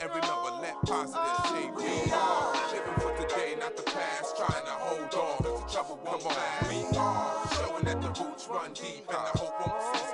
And 0.00 0.08
remember, 0.08 0.50
let 0.62 0.74
positive 0.86 1.36
shape 1.52 1.74
you. 1.76 2.12
are 2.14 2.72
living 2.72 2.94
for 3.00 3.12
today, 3.28 3.56
not 3.60 3.76
the 3.76 3.82
past. 3.82 4.36
Trying 4.38 4.64
to 4.64 4.72
hold 4.72 5.14
on, 5.14 5.44
cause 5.44 5.60
the 5.62 5.72
trouble 5.72 6.00
won't 6.06 6.24
last. 6.24 6.70
We 6.70 6.96
are 6.96 7.48
showing 7.56 7.84
that 7.84 8.00
the 8.00 8.24
roots 8.24 8.48
run 8.48 8.72
deep 8.72 9.04
and 9.08 9.18
the 9.18 9.38
hope 9.38 9.68
won't 9.68 9.82
cease. 9.96 10.09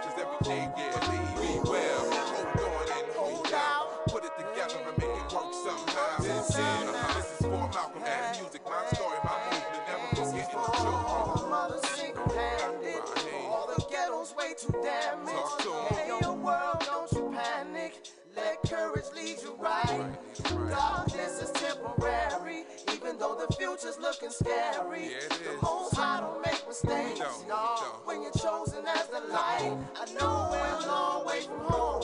Darkness 20.71 21.43
is 21.43 21.51
temporary, 21.53 22.65
even 22.93 23.19
though 23.19 23.35
the 23.35 23.53
future's 23.55 23.99
looking 24.01 24.31
scary. 24.31 25.11
The 25.29 25.59
most 25.63 25.95
high 25.95 26.21
don't 26.21 26.45
make 26.45 26.67
mistakes, 26.67 27.21
y'all. 27.49 28.03
When 28.05 28.23
you're 28.23 28.33
chosen 28.33 28.85
as 28.87 29.07
the 29.09 29.21
light, 29.33 29.77
I 29.95 30.13
know 30.19 30.49
we're 30.51 30.85
a 30.85 30.89
long 30.89 31.27
way 31.27 31.41
from 31.41 31.61
home. 31.61 32.03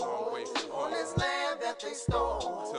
On 0.72 0.90
this 0.90 1.16
land 1.16 1.60
that 1.62 1.80
they 1.80 1.92
stole, 1.92 2.72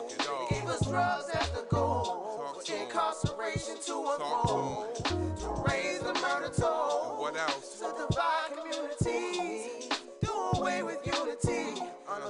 they 0.49 0.55
gave 0.55 0.69
us 0.69 0.85
drugs 0.87 1.29
as 1.33 1.49
the 1.51 1.65
goal. 1.69 2.29
Incarceration 2.67 3.75
to 3.85 3.93
a 3.93 4.15
unfold, 4.15 4.95
to 5.05 5.63
raise 5.69 5.99
the 5.99 6.13
murder 6.13 6.51
toll. 6.55 7.17
What 7.19 7.35
else? 7.35 7.79
To 7.79 7.93
divide 8.07 8.55
communities, 8.55 9.89
do 10.21 10.31
away 10.55 10.81
with 10.83 11.05
unity. 11.05 11.81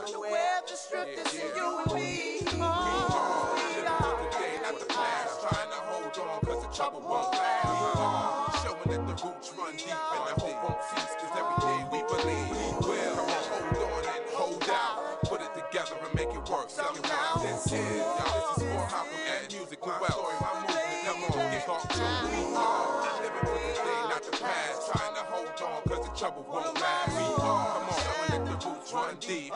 Unaware 0.06 0.60
the 0.68 0.76
strip 0.76 1.16
that's 1.16 1.34
in 1.34 1.56
you 1.56 1.80
and 1.80 1.94
me. 1.96 2.40
Oh, 2.60 3.56
we 3.56 3.88
are. 3.88 4.32
Today, 4.32 4.60
not 4.62 4.78
the 4.78 4.86
past. 4.86 5.40
Trying 5.40 5.70
to 5.72 5.80
hold 5.88 6.28
on, 6.28 6.42
cause 6.44 6.60
the 6.60 6.72
trouble 6.76 7.00
won't 7.08 7.32
last. 7.32 8.64
Showing 8.68 8.90
that 8.92 9.08
the 9.08 9.16
roots 9.24 9.54
run 9.56 9.72
deep 9.78 9.96
and 9.96 10.28
the 10.28 10.36
hope 10.44 10.60
won't 10.60 10.84
cease. 10.92 11.16
Cause 11.24 11.32
every 11.40 11.56
day 11.64 11.80
we 11.88 12.00
believe 12.04 12.52
we 12.52 12.68
will. 12.84 13.16
Come 13.16 13.32
on, 13.32 13.48
hold 13.48 13.80
on 13.80 14.04
and 14.12 14.28
hold 14.36 14.68
out. 14.76 15.24
Put 15.24 15.40
it 15.40 15.54
together 15.56 15.96
and 15.96 16.14
make 16.20 16.36
it 16.36 16.44
work. 16.52 16.68
Somehow, 16.68 17.40
this 17.40 17.72
is, 17.72 17.72
y'all, 17.72 18.28
this 18.28 18.60
is 18.60 18.64
for 18.76 18.84
Malcolm 18.92 19.08
and 19.08 19.48
music. 19.56 19.80
My 19.88 20.04
story, 20.04 20.36
my 20.44 20.52
movement. 20.68 20.84
Come 21.08 21.24
on, 21.32 21.52
get 21.52 21.64
talk 21.64 21.88
to 21.88 22.04
We 22.28 22.44
are 22.60 23.24
living 23.24 23.40
for 23.40 23.56
today, 23.72 24.02
not 24.12 24.24
the 24.24 24.36
past. 24.36 24.92
Trying 24.92 25.16
to 25.16 25.24
hold 25.32 25.48
on, 25.64 25.80
cause 25.88 26.04
the 26.04 26.12
trouble 26.12 26.44
won't 26.52 26.76
last. 26.76 27.16
We 27.16 27.24
are, 27.24 27.72
come 27.72 27.88
on, 27.88 28.00
showing 28.04 28.32
that 28.36 28.44
the 28.52 28.56
roots 28.68 28.92
run 28.92 29.16
deep 29.20 29.54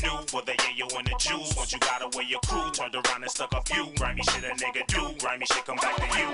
nigga 0.00 0.06
kid 0.06 0.06
you 0.06 0.10
knew. 0.10 0.26
For 0.26 0.42
the 0.42 0.52
yeah, 0.52 0.76
yo, 0.76 0.98
and 0.98 1.06
the 1.06 1.14
juice. 1.18 1.56
Once 1.56 1.72
you 1.72 1.78
got 1.80 2.02
away 2.02 2.26
your 2.28 2.40
crew. 2.46 2.70
Turned 2.72 2.94
around 2.94 3.22
and 3.22 3.30
stuck 3.30 3.52
a 3.54 3.62
few. 3.62 3.86
Grimy 3.96 4.22
shit 4.22 4.44
a 4.44 4.54
nigga 4.54 4.86
do. 4.86 5.18
Grimy 5.18 5.46
shit 5.46 5.64
come 5.64 5.76
back 5.76 5.96
to 5.96 6.18
you. 6.18 6.28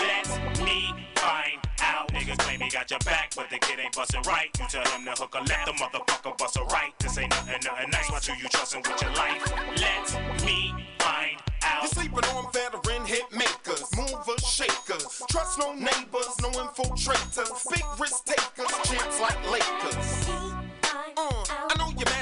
Let 0.00 0.64
me 0.64 0.94
find 1.16 1.58
out. 1.82 2.08
Niggas 2.12 2.38
claim 2.38 2.60
he 2.60 2.70
got 2.70 2.90
your 2.90 3.00
back. 3.00 3.32
But 3.36 3.50
the 3.50 3.58
kid 3.58 3.78
ain't 3.78 3.94
bustin' 3.94 4.22
right. 4.22 4.50
You 4.58 4.66
tell 4.68 4.84
him 4.92 5.04
to 5.04 5.12
hook 5.12 5.34
a 5.34 5.38
left. 5.38 5.66
The 5.66 5.72
motherfucker 5.72 6.38
bust 6.38 6.56
a 6.56 6.64
right. 6.64 6.92
This 6.98 7.18
ain't 7.18 7.30
nothing, 7.30 7.60
nothing 7.64 7.90
nice. 7.90 8.10
Watch 8.10 8.28
who 8.28 8.42
you 8.42 8.48
trustin' 8.48 8.82
with 8.82 9.00
your 9.02 9.12
life. 9.14 9.42
Let 9.76 10.44
me 10.44 10.74
find 10.98 11.36
out. 11.64 11.82
You 11.82 11.88
sleeping 11.88 12.24
on 12.36 12.52
veteran 12.52 13.04
hit 13.04 13.30
makers, 13.32 13.84
movers, 13.96 14.44
shakers. 14.46 15.22
Trust 15.30 15.58
no 15.58 15.74
neighbors, 15.74 16.34
no 16.42 16.50
infiltrators. 16.50 17.68
Big 17.70 17.84
risk 17.98 18.24
takers, 18.24 18.72
champs 18.84 19.20
like 19.20 19.50
Lakers. 19.50 20.28
Uh, 21.16 21.79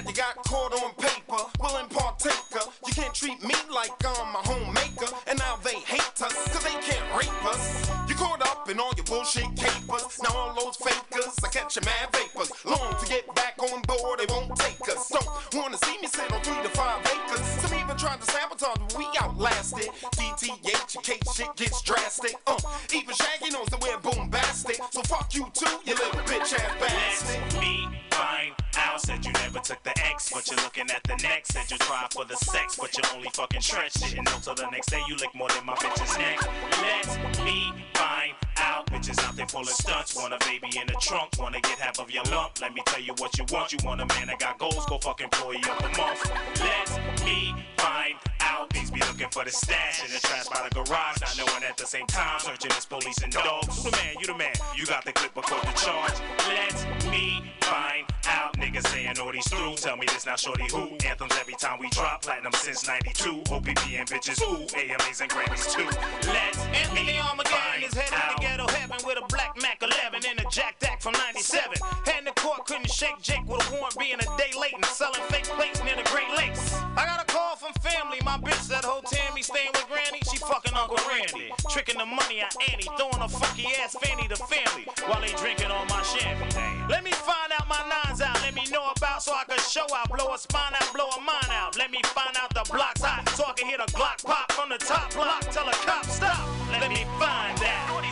you 0.09 0.15
got 0.15 0.37
caught 0.45 0.73
on 0.73 0.95
paper, 0.95 1.45
willing 1.61 1.89
partaker. 1.89 2.65
You 2.87 2.93
can't 2.95 3.15
treat 3.15 3.43
me 3.45 3.55
like 3.71 3.93
I'm 4.01 4.35
a 4.35 4.43
homemaker, 4.49 5.13
and 5.27 5.39
now 5.39 5.57
they 5.63 5.77
hate 5.85 6.23
us, 6.23 6.33
cause 6.49 6.65
they 6.65 6.81
can't 6.81 7.05
rape 7.13 7.45
us. 7.45 7.91
You 8.09 8.15
caught 8.15 8.41
up 8.41 8.69
in 8.71 8.81
all 8.81 8.93
your 8.97 9.05
bullshit 9.05 9.55
capers. 9.55 10.19
Now 10.23 10.35
all 10.35 10.55
those 10.55 10.77
fakers, 10.77 11.37
I 11.45 11.49
catch 11.49 11.77
your 11.77 11.85
mad 11.85 12.09
vapors. 12.13 12.51
Long 12.65 12.97
to 12.99 13.07
get 13.07 13.33
back 13.35 13.57
on 13.61 13.83
board, 13.83 14.21
they 14.21 14.27
won't 14.33 14.57
take 14.57 14.81
us. 14.89 15.09
Don't 15.11 15.29
wanna 15.55 15.77
see 15.85 15.99
me 16.01 16.09
sit 16.09 16.33
on 16.33 16.41
three 16.41 16.63
to 16.63 16.71
five 16.71 17.05
acres. 17.05 17.45
Some 17.61 17.79
even 17.79 17.97
tried 17.97 18.21
to 18.21 18.31
sabotage, 18.33 18.79
but 18.79 18.97
we 18.97 19.07
outlasted. 19.21 19.91
DTH, 20.17 20.97
in 20.97 21.03
case 21.03 21.35
shit 21.35 21.55
gets 21.57 21.83
drastic. 21.83 22.35
Uh, 22.47 22.57
even 22.95 23.15
Shaggy 23.15 23.51
knows 23.51 23.69
that 23.69 23.81
we're 23.83 23.99
bombastic. 23.99 24.81
So 24.91 25.03
fuck 25.03 25.35
you 25.35 25.51
too, 25.53 25.79
you 25.85 25.95
little 25.95 26.21
bitch 26.23 26.55
ass 26.55 26.73
bastard. 26.81 28.08
Find 28.19 28.53
out. 28.77 29.01
Said 29.01 29.25
you 29.25 29.33
never 29.33 29.61
took 29.61 29.81
the 29.85 29.97
X, 30.05 30.33
but 30.33 30.51
you're 30.51 30.59
looking 30.59 30.91
at 30.91 31.03
the 31.05 31.17
next. 31.23 31.53
Said 31.53 31.71
you 31.71 31.79
tried 31.79 32.13
for 32.13 32.25
the 32.25 32.37
sex, 32.37 32.77
but 32.77 32.97
you 32.97 33.05
only 33.15 33.29
fucking 33.33 33.61
stretch. 33.61 33.95
Didn't 33.95 34.25
know 34.25 34.39
till 34.43 34.57
the 34.57 34.69
next 34.71 34.91
day 34.91 35.01
you 35.07 35.15
lick 35.17 35.33
more 35.37 35.49
than 35.51 35.65
my 35.65 35.75
bitch's 35.77 36.19
neck. 36.19 36.41
Let 36.83 37.45
me 37.45 37.73
find 37.95 38.35
out. 38.61 38.87
Bitches 38.87 39.23
out 39.25 39.37
there 39.37 39.47
full 39.47 39.63
of 39.63 39.69
stunts. 39.69 40.17
Want 40.17 40.35
a 40.35 40.39
baby 40.47 40.69
in 40.79 40.87
the 40.87 40.97
trunk. 41.01 41.31
Wanna 41.39 41.61
get 41.61 41.79
half 41.79 41.99
of 42.01 42.11
your 42.11 42.25
lump. 42.25 42.61
Let 42.61 42.75
me 42.75 42.83
tell 42.87 43.01
you 43.01 43.15
what 43.19 43.37
you 43.39 43.45
want. 43.51 43.73
You 43.73 43.79
want 43.85 44.01
a 44.01 44.07
man 44.07 44.29
that 44.29 44.39
got 44.39 44.59
goals. 44.59 44.85
Go 44.87 44.99
fuck 44.99 45.21
employee 45.21 45.57
of 45.59 45.79
the 45.79 45.91
month. 45.99 46.31
Let 46.61 47.25
me 47.25 47.55
find 47.77 48.15
out. 48.41 48.71
These 48.71 48.91
be 48.91 49.01
looking 49.01 49.29
for 49.31 49.45
the 49.45 49.51
stash 49.51 50.05
in 50.05 50.13
the 50.13 50.21
trash 50.21 50.49
by 50.49 50.67
the 50.69 50.75
garage. 50.75 51.21
Not 51.21 51.35
knowing 51.39 51.63
at 51.65 51.77
the 51.77 51.87
same 51.87 52.07
time. 52.07 52.41
Searching 52.41 52.71
this 52.71 52.87
police 52.87 53.19
and 53.23 53.33
dogs. 53.33 53.85
You 53.85 53.91
the 53.91 53.97
man, 53.97 54.15
you 54.21 54.27
the 54.27 54.35
man. 54.35 54.55
You 54.77 54.87
got 54.87 55.05
the 55.05 55.13
clip 55.13 55.35
before 55.35 55.61
the 55.61 55.73
charge. 55.73 56.15
Let 56.49 57.11
me 57.11 57.53
find 57.61 58.07
out. 58.27 58.57
Niggas 58.57 58.87
saying 58.89 59.19
all 59.21 59.33
these 59.33 59.49
through. 59.49 59.75
Tell 59.77 59.97
me 59.97 60.07
this 60.07 60.27
now, 60.27 60.37
shorty 60.37 60.67
who? 60.71 60.97
Anthems 61.07 61.35
every 61.41 61.55
time 61.55 61.79
we 61.79 61.89
drop. 61.91 62.23
Platinum 62.23 62.53
since 62.53 62.87
92. 62.87 63.43
OPP 63.53 63.69
and 63.99 64.09
bitches. 64.09 64.41
Ooh, 64.43 64.67
AMAs 64.77 65.21
and 65.21 65.31
Grammys 65.31 65.71
too. 65.73 65.85
Let 66.29 66.57
Anthony 66.75 67.07
me 67.07 67.19
Armageddon 67.19 67.59
find 67.59 67.85
is 67.85 67.97
out. 68.13 68.48
To 68.49 68.65
ghetto 68.65 68.79
heaven 68.79 68.99
with 69.05 69.19
a 69.19 69.27
black 69.29 69.61
Mac 69.61 69.83
11 69.83 70.23
and 70.29 70.41
a 70.41 70.47
Jack 70.51 70.79
Dack 70.79 71.03
from 71.03 71.13
97. 71.13 71.79
Heading 72.05 72.25
the 72.25 72.41
court, 72.41 72.67
couldn't 72.67 72.91
shake 72.91 73.21
Jake 73.21 73.45
with 73.47 73.61
a 73.61 73.73
warrant 73.73 73.99
being 73.99 74.17
a 74.17 74.29
day 74.39 74.53
late 74.59 74.75
and 74.75 74.85
selling 74.87 75.21
fake 75.29 75.45
plates 75.45 75.83
near 75.85 75.97
the 75.97 76.07
Great 76.11 76.31
Lakes. 76.37 76.75
I 76.97 77.05
got 77.05 77.21
a 77.21 77.27
call 77.27 77.57
from 77.57 77.73
family, 77.83 78.19
my 78.25 78.39
bitch 78.39 78.69
that 78.69 78.85
whole 78.85 79.03
Tammy 79.03 79.43
staying 79.43 79.73
with 79.75 79.87
Granny, 79.89 80.21
she 80.31 80.39
fucking 80.39 80.75
Uncle 80.75 80.99
Randy. 81.09 81.53
Tricking 81.71 81.99
the 81.99 82.07
money 82.07 82.41
out 82.41 82.55
Annie, 82.71 82.89
throwing 82.97 83.23
a 83.23 83.29
funky 83.29 83.69
ass 83.83 83.97
fanny 84.01 84.29
to 84.29 84.37
family 84.37 84.87
while 85.07 85.21
they 85.21 85.33
drinking 85.37 85.71
on 85.71 85.87
my 85.89 86.03
champagne. 86.03 86.89
Let 86.89 87.05
me 87.05 87.13
find 87.13 87.53
out 87.53 87.69
my 87.69 87.81
nines 87.85 88.21
out, 88.21 88.41
let 88.43 88.55
me 88.55 88.65
know 88.73 88.91
about 88.97 89.23
so 89.23 89.33
I 89.33 89.45
can 89.45 89.61
show 89.61 89.87
out, 89.95 90.09
blow 90.09 90.33
a 90.33 90.39
spine 90.39 90.73
out, 90.75 90.89
blow 90.95 91.09
a 91.11 91.21
mine 91.21 91.53
out. 91.53 91.77
Let 91.77 91.91
me 91.91 92.01
find 92.17 92.35
out 92.41 92.55
the 92.55 92.65
block's 92.73 93.03
hot 93.03 93.29
so 93.37 93.45
I 93.45 93.53
can 93.53 93.69
hear 93.69 93.79
the 93.79 93.91
Glock 93.93 94.25
pop 94.25 94.53
from 94.53 94.71
the 94.71 94.79
top 94.79 95.13
block. 95.15 95.43
Tell 95.51 95.69
a 95.69 95.77
cop 95.85 96.05
stop. 96.07 96.41
Let 96.73 96.89
me 96.89 97.05
find 97.19 97.61
out. 97.63 98.08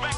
New 0.00 0.08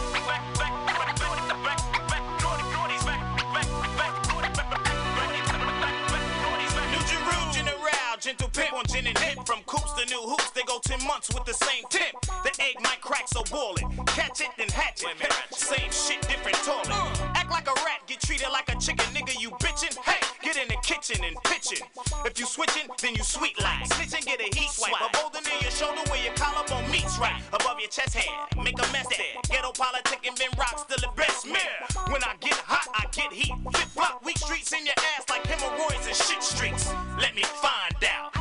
Jerusalem, 7.08 7.50
General, 7.52 8.16
gentle 8.20 8.48
pimp 8.48 8.72
on 8.74 8.84
gin 8.86 9.06
and 9.08 9.18
hip. 9.18 9.44
From 9.44 9.58
coops 9.66 9.92
to 9.94 10.06
new 10.06 10.22
hoops, 10.22 10.50
they 10.50 10.62
go 10.62 10.78
10 10.84 11.04
months 11.06 11.34
with 11.34 11.44
the 11.44 11.54
same 11.54 11.84
tip. 11.90 12.14
The 12.44 12.52
egg 12.60 12.76
might 12.82 13.00
crack, 13.00 13.26
so 13.26 13.42
boil 13.50 13.74
it. 13.74 14.06
Catch 14.06 14.40
it, 14.42 14.50
then 14.56 14.68
hatch 14.68 15.02
it. 15.02 15.16
Same 15.52 15.90
shit, 15.90 16.20
different 16.28 16.58
toilet. 16.58 16.92
Act 17.34 17.50
like 17.50 17.66
a 17.66 17.74
rat, 17.84 18.06
get 18.06 18.20
treated 18.20 18.50
like 18.52 18.68
a 18.72 18.78
chicken, 18.78 19.06
nigga. 19.12 19.34
You 19.40 19.50
bitchin'? 19.50 19.96
Hey, 20.04 20.21
get 20.52 20.62
in 20.62 20.68
the 20.68 20.80
kitchen 20.82 21.24
and 21.24 21.36
pitchin'. 21.44 21.86
If 22.24 22.38
you 22.38 22.46
switchin', 22.46 22.88
then 23.00 23.14
you 23.14 23.22
sweet 23.22 23.60
like. 23.60 23.88
Snitchin', 23.88 24.24
get 24.24 24.40
a 24.40 24.58
heat 24.58 24.70
swipe. 24.70 24.92
A 25.00 25.08
boulder 25.16 25.40
near 25.44 25.60
your 25.60 25.70
shoulder 25.70 26.02
where 26.10 26.22
your 26.22 26.34
collarbone 26.34 26.90
meets 26.90 27.18
right. 27.18 27.40
Above 27.52 27.78
your 27.78 27.88
chest 27.88 28.14
hair, 28.14 28.32
make 28.62 28.78
a 28.78 28.92
mess 28.92 29.06
there. 29.08 29.40
Ghetto 29.48 29.72
politic 29.72 30.20
and 30.26 30.36
Ben 30.36 30.50
Rock 30.58 30.78
still 30.78 30.98
the 30.98 31.12
best 31.16 31.46
man. 31.46 31.76
When 32.10 32.22
I 32.24 32.34
get 32.40 32.54
hot, 32.54 32.88
I 32.94 33.06
get 33.12 33.32
heat. 33.32 33.54
Flip 33.72 33.88
flop, 33.88 34.24
weak 34.24 34.38
streets 34.38 34.72
in 34.72 34.84
your 34.84 34.98
ass 35.16 35.24
like 35.28 35.46
hemorrhoids 35.46 36.06
and 36.06 36.16
shit 36.16 36.42
streaks. 36.42 36.92
Let 37.18 37.34
me 37.34 37.42
find 37.42 37.94
out. 38.04 38.32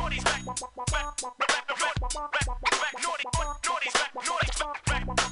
Check 4.62 5.31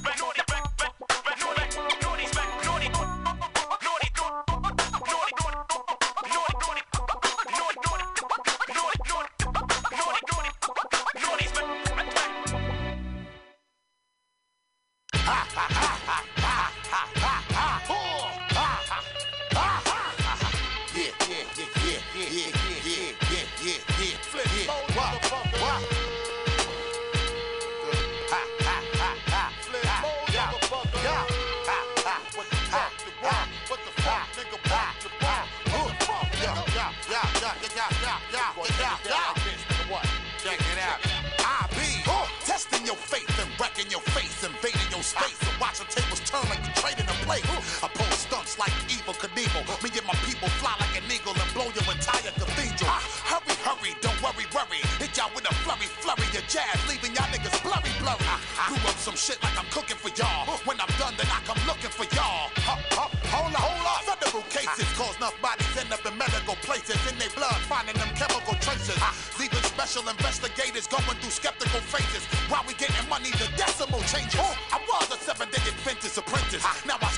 y'all 55.21 55.29
with 55.37 55.45
a 55.45 55.53
flurry, 55.61 55.85
flurry 56.01 56.25
of 56.33 56.45
jazz, 56.49 56.77
leaving 56.89 57.13
y'all 57.13 57.29
niggas 57.29 57.53
blurry, 57.61 57.93
blurry. 58.01 58.17
Uh-huh. 58.25 58.73
Blew 58.73 58.89
up 58.89 58.97
some 58.97 59.13
shit 59.13 59.37
like 59.45 59.53
I'm 59.53 59.69
cooking 59.69 59.97
for 60.01 60.09
y'all. 60.17 60.49
When 60.65 60.81
I'm 60.81 60.89
done, 60.97 61.13
then 61.13 61.29
I 61.29 61.37
come 61.45 61.61
looking 61.69 61.93
for 61.93 62.09
y'all. 62.17 62.49
Huh, 62.65 62.81
huh, 62.97 63.09
hold 63.29 63.53
up, 63.53 63.61
hold 63.61 63.85
up. 63.85 64.17
Federal 64.17 64.41
cases 64.49 64.89
uh-huh. 64.89 64.97
cause 64.97 65.15
enough 65.21 65.37
bodies 65.37 65.69
end 65.77 65.93
up 65.93 66.01
in 66.09 66.17
medical 66.17 66.57
places. 66.65 66.97
In 67.05 67.13
their 67.21 67.29
blood, 67.37 67.61
finding 67.69 67.93
them 68.01 68.09
chemical 68.17 68.57
traces. 68.65 68.97
Uh-huh. 68.97 69.13
Leaving 69.37 69.61
special 69.61 70.01
investigators 70.09 70.89
going 70.89 71.17
through 71.21 71.35
skeptical 71.37 71.81
phases. 71.85 72.25
While 72.49 72.65
we 72.65 72.73
getting 72.81 73.05
money, 73.05 73.29
the 73.37 73.45
decimal 73.53 74.01
changes. 74.09 74.41
I 74.73 74.81
was 74.89 75.13
a 75.13 75.17
seven-digit 75.21 75.77
Ventus 75.85 76.17
apprentice. 76.17 76.65
Now 76.89 76.97
I 76.97 77.10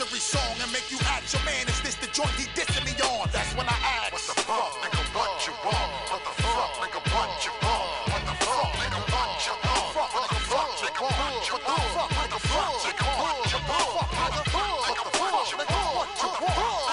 anniversary 0.00 0.20
song 0.20 0.56
and 0.62 0.72
make 0.72 0.90
you 0.90 0.96
act 1.12 1.28
your 1.32 1.44
man. 1.44 1.68
Is 1.68 1.80
this 1.82 1.94
the 1.96 2.06
joint 2.08 2.32
he 2.40 2.48
dissing 2.56 2.84
me 2.88 2.96
on? 3.04 3.28
That's 3.32 3.52
when 3.52 3.68
I 3.68 3.76
ask. 4.00 4.12
What 4.12 4.24
the 4.24 4.40
fuck, 4.48 4.72
nigga? 4.80 5.00
What 5.12 5.44
you 5.44 5.52
want? 5.60 5.92
What 6.08 6.24
the 6.24 6.32
fuck, 6.40 6.72
nigga? 6.80 7.00
What 7.12 7.44
you 7.44 7.52
want? 7.60 7.84
What 8.08 8.22
the 8.24 8.34
fuck, 8.40 8.72
nigga? 8.80 8.96
What 8.96 9.44
you 9.44 9.52
want? 9.60 9.92
What 9.92 10.28
the 10.32 10.40
fuck, 10.48 10.72
nigga? 10.80 11.04
What 11.04 11.44
you 11.44 11.60
want? 11.60 12.08
What 12.16 12.32
the 12.32 12.40
fuck, 12.40 12.80
nigga? 12.80 13.04
What 13.20 13.44
you 13.52 13.60
want? 13.60 14.00
What 14.00 14.32
the 14.32 14.44
fuck, 14.48 14.80
nigga? 14.80 14.88
What 14.88 14.88
you 14.88 14.88
want? 14.88 14.88
What 14.88 14.88
you 14.88 14.88
want? 14.88 14.88
Nigga, 14.88 15.04
what 15.20 15.36
you 15.52 15.60
want? 15.60 16.00
What 16.00 16.16
you 16.16 16.32
want? 16.32 16.88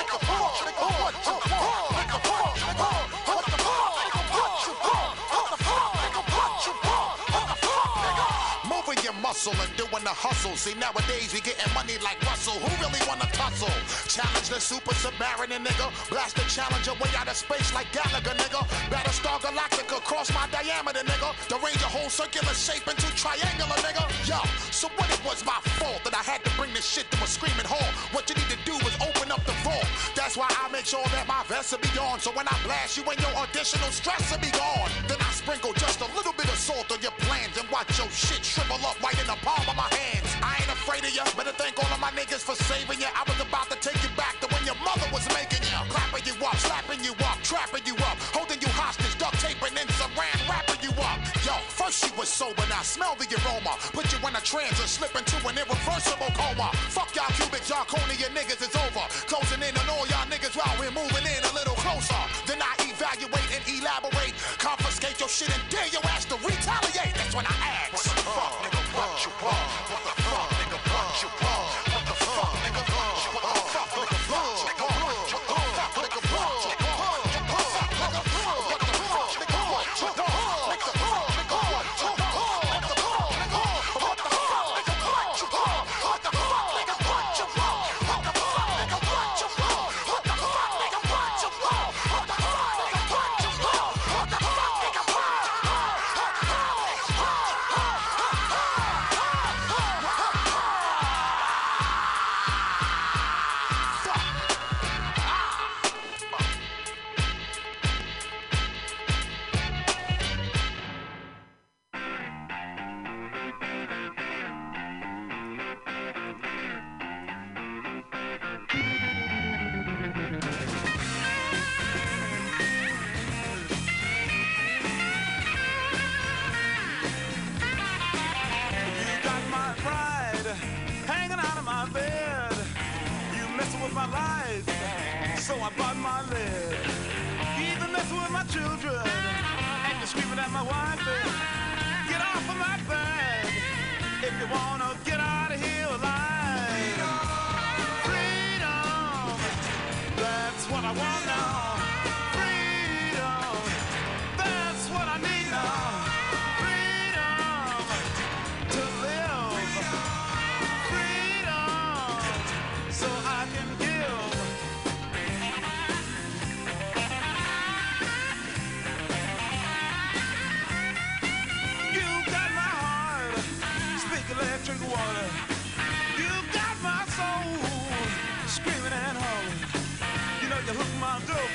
Nigga, 1.95 2.19
what 2.27 2.51
you 2.59 2.73
want? 2.75 3.07
What 3.23 3.43
the 3.47 3.55
fuck, 3.55 3.91
nigga? 4.03 4.19
What 4.35 4.53
you 4.67 4.73
want? 4.83 5.15
What 5.31 5.47
the 5.47 5.59
fuck, 5.63 5.91
nigga? 6.03 6.21
What 6.27 6.59
you 6.67 6.75
want? 6.83 7.15
What 7.31 7.45
the 7.47 7.55
fuck, 7.63 8.03
nigga? 8.03 8.27
Moving 8.67 8.99
your 8.99 9.15
muscle 9.23 9.55
and 9.55 9.71
doing 9.79 10.03
the 10.03 10.11
hustle. 10.11 10.55
See, 10.59 10.75
nowadays 10.75 11.31
we 11.33 11.39
getting 11.39 11.71
money 11.73 11.95
like 12.03 12.19
the 14.57 14.61
super 14.61 14.95
submariner, 14.95 15.61
nigga. 15.61 15.87
Blast 16.09 16.35
the 16.35 16.41
challenger 16.49 16.93
way 16.97 17.11
out 17.15 17.27
of 17.29 17.37
space 17.37 17.69
like 17.75 17.85
Gallagher, 17.93 18.33
nigga. 18.41 18.65
Battlestar 18.89 19.37
Galactica, 19.37 20.01
cross 20.01 20.33
my 20.33 20.47
diameter, 20.49 21.05
nigga. 21.05 21.29
The 21.47 21.57
range 21.61 21.81
a 21.85 21.89
whole 21.93 22.09
circular 22.09 22.53
shape 22.57 22.87
into 22.89 23.05
triangular, 23.13 23.77
nigga. 23.85 24.01
Yo, 24.25 24.41
so 24.73 24.89
what 24.97 25.09
it 25.13 25.21
was 25.23 25.45
my 25.45 25.59
fault 25.77 26.01
that 26.05 26.15
I 26.17 26.23
had 26.25 26.43
to 26.45 26.49
bring 26.57 26.73
this 26.73 26.89
shit 26.89 27.05
to 27.11 27.17
a 27.23 27.27
screaming 27.27 27.69
hall. 27.69 27.85
What 28.17 28.29
you 28.29 28.35
need 28.35 28.49
to 28.49 28.57
do 28.65 28.73
is 28.81 28.97
open 28.97 29.29
up 29.29 29.45
the 29.45 29.53
vault. 29.61 29.85
That's 30.17 30.35
why 30.35 30.49
I 30.49 30.65
make 30.73 30.89
sure 30.89 31.05
that 31.13 31.27
my 31.27 31.45
vest 31.45 31.73
will 31.73 31.83
be 31.85 31.93
on. 32.01 32.17
So 32.19 32.33
when 32.33 32.47
I 32.49 32.57
blast 32.65 32.97
you 32.97 33.05
and 33.05 33.19
your 33.21 33.33
additional 33.45 33.93
stress 33.93 34.25
will 34.33 34.41
be 34.41 34.49
gone. 34.57 34.89
Then 35.05 35.21
I 35.21 35.29
sprinkle 35.37 35.73
just 35.77 36.01
a 36.01 36.09
little 36.17 36.33
bit 36.33 36.49
of 36.49 36.57
salt 36.57 36.89
on 36.89 36.97
your 37.05 37.13
plans 37.21 37.53
and 37.61 37.69
watch 37.69 37.93
your 38.01 38.09
shit 38.09 38.41
shrivel 38.41 38.81
up 38.89 38.97
right 39.05 39.17
in 39.21 39.27
the 39.29 39.37
palm 39.45 39.69
of 39.69 39.77
my 39.77 39.89
hands. 39.93 40.25
I 40.41 40.57
ain't 40.57 40.73
afraid 40.73 41.05
of 41.05 41.13
you, 41.13 41.21
better 41.37 41.53
thank 41.53 41.77
all 41.77 41.91
of 41.93 42.01
my 42.01 42.09
niggas 42.17 42.41
for 42.41 42.57
saving 42.57 42.99
you. 42.99 43.09
I 43.13 43.21
was 43.27 43.37
the 43.37 43.46
smell 52.87 53.15
the 53.19 53.27
aroma. 53.43 53.75
Put 53.91 54.07
you 54.15 54.19
in 54.23 54.33
a 54.33 54.41
trance 54.41 54.79
or 54.79 54.87
slip 54.87 55.11
into 55.19 55.35
an 55.43 55.59
irreversible 55.59 56.31
coma. 56.31 56.71
Fuck 56.95 57.11
y'all 57.15 57.27
cubic 57.35 57.67
zirconia 57.67 58.31
niggas, 58.31 58.63
it's 58.63 58.75
over. 58.75 59.03
Closing 59.27 59.61
in 59.61 59.75
on 59.75 59.87
all 59.91 60.07
y'all 60.07 60.25
niggas 60.31 60.55
while 60.55 60.71
we're 60.79 60.95
moving 60.95 61.27
in 61.27 61.41
a 61.43 61.53
little 61.53 61.75
closer. 61.83 62.21
Then 62.47 62.63
I 62.63 62.73
evaluate 62.79 63.49
and 63.51 63.63
elaborate. 63.67 64.33
Confiscate 64.57 65.19
your 65.19 65.29
shit 65.29 65.51
and 65.51 65.63
dare 65.69 65.87
your 65.91 66.03
ass 66.07 66.23
to 66.31 66.35
retaliate. 66.39 67.13
That's 67.13 67.35
when 67.35 67.45
I 67.45 67.55
act. 67.91 68.06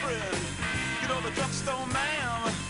My 0.03 0.11
girlfriend. 0.11 0.47
You 1.03 1.09
know 1.09 1.21
the 1.21 1.31
drugstore 1.35 1.87
ma'am. 1.93 2.62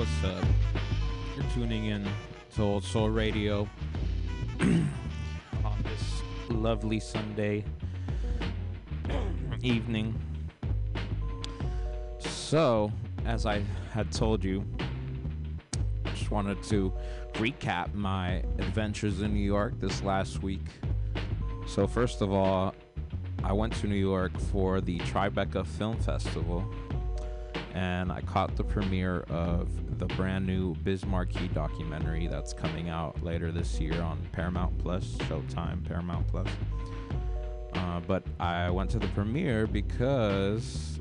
What's 0.00 0.24
up? 0.24 0.44
You're 1.36 1.44
tuning 1.52 1.84
in 1.84 2.08
to 2.54 2.62
Old 2.62 2.84
Soul 2.84 3.10
Radio 3.10 3.68
on 4.60 4.88
this 5.84 6.22
lovely 6.48 6.98
Sunday 6.98 7.66
evening. 9.62 10.18
So, 12.18 12.90
as 13.26 13.44
I 13.44 13.62
had 13.92 14.10
told 14.10 14.42
you, 14.42 14.64
just 16.14 16.30
wanted 16.30 16.62
to 16.62 16.94
recap 17.34 17.92
my 17.92 18.36
adventures 18.58 19.20
in 19.20 19.34
New 19.34 19.44
York 19.44 19.78
this 19.80 20.02
last 20.02 20.42
week. 20.42 20.64
So, 21.66 21.86
first 21.86 22.22
of 22.22 22.32
all, 22.32 22.74
I 23.44 23.52
went 23.52 23.74
to 23.74 23.86
New 23.86 23.96
York 23.96 24.32
for 24.50 24.80
the 24.80 24.98
Tribeca 25.00 25.66
Film 25.66 25.98
Festival 25.98 26.64
and 27.74 28.10
I 28.10 28.20
caught 28.22 28.56
the 28.56 28.64
premiere 28.64 29.20
of 29.28 29.98
the 29.98 30.06
brand 30.06 30.46
new 30.46 30.74
Biz 30.76 31.06
Markie 31.06 31.48
documentary 31.48 32.26
that's 32.26 32.52
coming 32.52 32.88
out 32.88 33.22
later 33.22 33.52
this 33.52 33.80
year 33.80 34.00
on 34.02 34.18
Paramount 34.32 34.76
Plus, 34.78 35.04
Showtime, 35.28 35.86
Paramount 35.86 36.26
Plus. 36.28 36.48
Uh, 37.74 38.00
but 38.00 38.24
I 38.38 38.70
went 38.70 38.90
to 38.90 38.98
the 38.98 39.08
premiere 39.08 39.66
because 39.66 40.98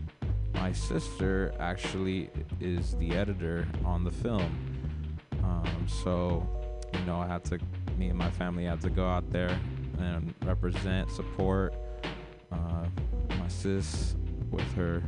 my 0.54 0.72
sister 0.72 1.54
actually 1.60 2.30
is 2.60 2.96
the 2.96 3.12
editor 3.12 3.68
on 3.86 4.04
the 4.04 4.12
film. 4.12 4.58
Um, 5.44 5.88
so, 5.88 6.48
you 6.94 7.00
know, 7.06 7.20
I 7.20 7.28
had 7.28 7.44
to, 7.46 7.60
me 7.98 8.10
and 8.10 8.18
my 8.18 8.30
family 8.32 8.66
had 8.66 8.82
to 8.82 8.90
go 8.90 9.08
out 9.08 9.30
there 9.32 9.58
and 10.00 10.34
represent, 10.46 11.10
support 11.12 11.74
uh, 12.52 12.86
my 13.38 13.48
sis 13.48 14.16
with 14.52 14.72
her 14.74 15.04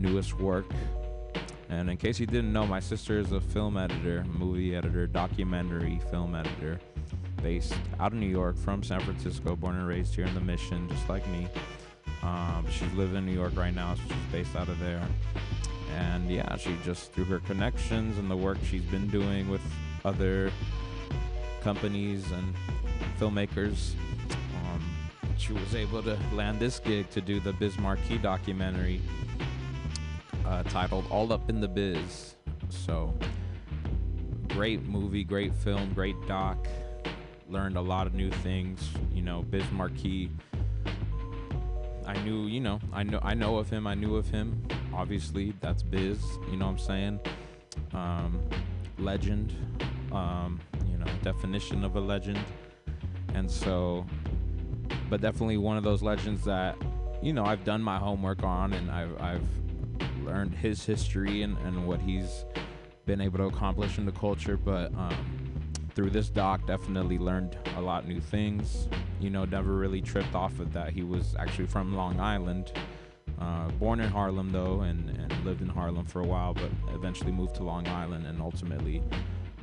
newest 0.00 0.38
work. 0.38 0.66
And 1.68 1.88
in 1.88 1.96
case 1.96 2.18
you 2.18 2.26
didn't 2.26 2.52
know, 2.52 2.66
my 2.66 2.80
sister 2.80 3.18
is 3.18 3.30
a 3.30 3.40
film 3.40 3.76
editor, 3.76 4.24
movie 4.24 4.74
editor, 4.74 5.06
documentary 5.06 6.00
film 6.10 6.34
editor, 6.34 6.80
based 7.42 7.74
out 8.00 8.12
of 8.12 8.18
New 8.18 8.26
York, 8.26 8.56
from 8.56 8.82
San 8.82 9.00
Francisco, 9.00 9.54
born 9.54 9.76
and 9.76 9.86
raised 9.86 10.14
here 10.14 10.26
in 10.26 10.34
the 10.34 10.40
Mission, 10.40 10.88
just 10.88 11.08
like 11.08 11.26
me. 11.28 11.46
Um, 12.22 12.66
she's 12.70 12.92
living 12.94 13.16
in 13.16 13.26
New 13.26 13.32
York 13.32 13.56
right 13.56 13.74
now, 13.74 13.94
so 13.94 14.02
she's 14.08 14.32
based 14.32 14.56
out 14.56 14.68
of 14.68 14.78
there. 14.80 15.06
And 15.96 16.28
yeah, 16.28 16.56
she 16.56 16.76
just 16.84 17.12
through 17.12 17.24
her 17.24 17.40
connections 17.40 18.18
and 18.18 18.30
the 18.30 18.36
work 18.36 18.58
she's 18.64 18.82
been 18.82 19.08
doing 19.08 19.48
with 19.48 19.62
other 20.04 20.50
companies 21.62 22.30
and 22.32 22.54
filmmakers, 23.18 23.92
um, 24.56 24.82
she 25.36 25.52
was 25.52 25.74
able 25.74 26.02
to 26.02 26.18
land 26.32 26.58
this 26.58 26.78
gig 26.78 27.10
to 27.10 27.20
do 27.20 27.38
the 27.40 27.52
Biz 27.54 27.78
Markie 27.78 28.18
documentary 28.18 29.00
uh, 30.50 30.64
titled 30.64 31.06
All 31.10 31.32
Up 31.32 31.48
in 31.48 31.60
the 31.60 31.68
Biz. 31.68 32.34
So, 32.68 33.14
great 34.48 34.82
movie, 34.82 35.22
great 35.22 35.54
film, 35.54 35.92
great 35.94 36.16
doc. 36.26 36.66
Learned 37.48 37.76
a 37.76 37.80
lot 37.80 38.06
of 38.06 38.14
new 38.14 38.30
things. 38.30 38.90
You 39.12 39.22
know, 39.22 39.42
Biz 39.42 39.70
Markie. 39.70 40.30
I 42.04 42.20
knew, 42.22 42.46
you 42.46 42.60
know, 42.60 42.80
I 42.92 43.04
know, 43.04 43.20
I 43.22 43.34
know 43.34 43.58
of 43.58 43.70
him. 43.70 43.86
I 43.86 43.94
knew 43.94 44.16
of 44.16 44.28
him. 44.28 44.60
Obviously, 44.92 45.54
that's 45.60 45.84
Biz. 45.84 46.20
You 46.50 46.56
know 46.56 46.66
what 46.66 46.72
I'm 46.72 46.78
saying? 46.78 47.20
Um, 47.92 48.42
legend. 48.98 49.54
Um, 50.10 50.58
you 50.90 50.98
know, 50.98 51.06
definition 51.22 51.84
of 51.84 51.94
a 51.94 52.00
legend. 52.00 52.40
And 53.34 53.48
so, 53.48 54.04
but 55.08 55.20
definitely 55.20 55.58
one 55.58 55.76
of 55.76 55.84
those 55.84 56.02
legends 56.02 56.44
that, 56.44 56.76
you 57.22 57.32
know, 57.32 57.44
I've 57.44 57.62
done 57.64 57.82
my 57.82 57.98
homework 57.98 58.42
on, 58.42 58.72
and 58.72 58.90
I've, 58.90 59.20
I've 59.20 59.42
learned 60.20 60.54
his 60.54 60.84
history 60.84 61.42
and, 61.42 61.56
and 61.58 61.86
what 61.86 62.00
he's 62.00 62.44
been 63.06 63.20
able 63.20 63.38
to 63.38 63.44
accomplish 63.44 63.98
in 63.98 64.06
the 64.06 64.12
culture. 64.12 64.56
But 64.56 64.92
um, 64.94 65.50
through 65.94 66.10
this 66.10 66.28
doc, 66.28 66.66
definitely 66.66 67.18
learned 67.18 67.56
a 67.76 67.80
lot 67.80 68.06
new 68.06 68.20
things. 68.20 68.88
You 69.20 69.30
know, 69.30 69.44
never 69.44 69.72
really 69.72 70.00
tripped 70.00 70.34
off 70.34 70.60
of 70.60 70.72
that. 70.72 70.90
He 70.90 71.02
was 71.02 71.34
actually 71.38 71.66
from 71.66 71.94
Long 71.94 72.20
Island. 72.20 72.72
Uh, 73.38 73.68
born 73.72 74.00
in 74.00 74.08
Harlem 74.08 74.52
though, 74.52 74.82
and, 74.82 75.08
and 75.10 75.44
lived 75.44 75.62
in 75.62 75.68
Harlem 75.68 76.04
for 76.04 76.20
a 76.20 76.26
while, 76.26 76.52
but 76.52 76.70
eventually 76.94 77.32
moved 77.32 77.54
to 77.56 77.62
Long 77.62 77.86
Island 77.88 78.26
and 78.26 78.40
ultimately 78.40 79.02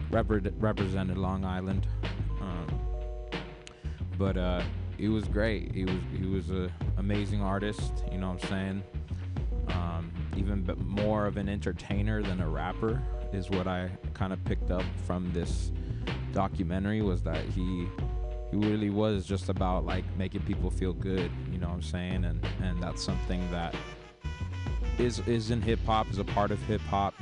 repre- 0.09 0.51
represented 0.57 1.17
Long 1.17 1.45
Island. 1.45 1.87
Um, 2.41 2.67
but 4.17 4.35
uh, 4.35 4.63
he 4.97 5.09
was 5.09 5.25
great. 5.25 5.73
He 5.73 5.85
was 5.85 5.99
he 6.17 6.25
was 6.25 6.49
a 6.49 6.71
amazing 6.97 7.41
artist. 7.41 8.03
You 8.11 8.17
know 8.17 8.31
what 8.31 8.43
I'm 8.43 8.49
saying? 8.49 8.83
Um, 9.69 10.11
even 10.37 10.61
bit 10.61 10.77
more 10.79 11.25
of 11.25 11.37
an 11.37 11.49
entertainer 11.49 12.21
than 12.21 12.39
a 12.39 12.47
rapper 12.47 13.01
is 13.33 13.49
what 13.49 13.67
I 13.67 13.89
kind 14.13 14.31
of 14.31 14.43
picked 14.45 14.71
up 14.71 14.83
from 15.05 15.31
this 15.33 15.71
documentary 16.31 17.01
was 17.01 17.23
that 17.23 17.43
he 17.45 17.87
he 18.51 18.57
really 18.57 18.89
was 18.89 19.25
just 19.25 19.49
about 19.49 19.85
like 19.85 20.05
making 20.17 20.41
people 20.41 20.69
feel 20.69 20.93
good, 20.93 21.29
you 21.51 21.57
know 21.57 21.67
what 21.67 21.75
I'm 21.75 21.81
saying? 21.81 22.25
And 22.25 22.45
and 22.61 22.81
that's 22.81 23.03
something 23.03 23.49
that 23.51 23.75
is 24.97 25.19
is 25.27 25.51
in 25.51 25.61
hip 25.61 25.79
hop, 25.85 26.09
is 26.09 26.19
a 26.19 26.23
part 26.23 26.51
of 26.51 26.61
hip 26.63 26.81
hop. 26.81 27.13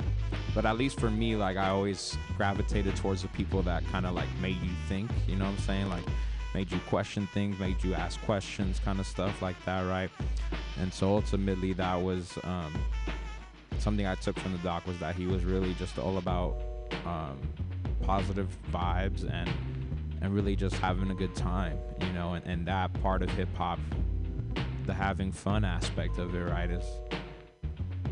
But 0.54 0.64
at 0.64 0.78
least 0.78 0.98
for 1.00 1.10
me, 1.10 1.36
like 1.36 1.56
I 1.56 1.68
always 1.68 2.16
gravitated 2.36 2.96
towards 2.96 3.22
the 3.22 3.28
people 3.28 3.62
that 3.62 3.84
kind 3.86 4.06
of 4.06 4.14
like 4.14 4.28
made 4.40 4.56
you 4.62 4.70
think, 4.88 5.10
you 5.26 5.36
know 5.36 5.44
what 5.44 5.52
I'm 5.52 5.58
saying? 5.58 5.88
Like 5.88 6.04
made 6.56 6.72
you 6.72 6.80
question 6.88 7.28
things, 7.34 7.58
made 7.58 7.76
you 7.84 7.92
ask 7.92 8.18
questions, 8.22 8.80
kind 8.82 8.98
of 8.98 9.06
stuff 9.06 9.42
like 9.42 9.62
that, 9.66 9.82
right? 9.82 10.08
And 10.80 10.90
so 10.90 11.14
ultimately, 11.14 11.74
that 11.74 11.96
was 12.00 12.38
um, 12.44 12.72
something 13.76 14.06
I 14.06 14.14
took 14.14 14.38
from 14.38 14.52
the 14.52 14.58
doc 14.58 14.86
was 14.86 14.98
that 15.00 15.14
he 15.14 15.26
was 15.26 15.44
really 15.44 15.74
just 15.74 15.98
all 15.98 16.16
about 16.16 16.56
um, 17.04 17.38
positive 18.00 18.48
vibes 18.72 19.30
and 19.30 19.50
and 20.22 20.34
really 20.34 20.56
just 20.56 20.76
having 20.76 21.10
a 21.10 21.14
good 21.14 21.34
time, 21.34 21.76
you 22.00 22.10
know. 22.14 22.32
And, 22.32 22.46
and 22.46 22.66
that 22.66 22.90
part 23.02 23.22
of 23.22 23.28
hip 23.32 23.54
hop, 23.54 23.78
the 24.86 24.94
having 24.94 25.32
fun 25.32 25.62
aspect 25.62 26.16
of 26.16 26.34
it, 26.34 26.40
right, 26.40 26.70
is 26.70 26.86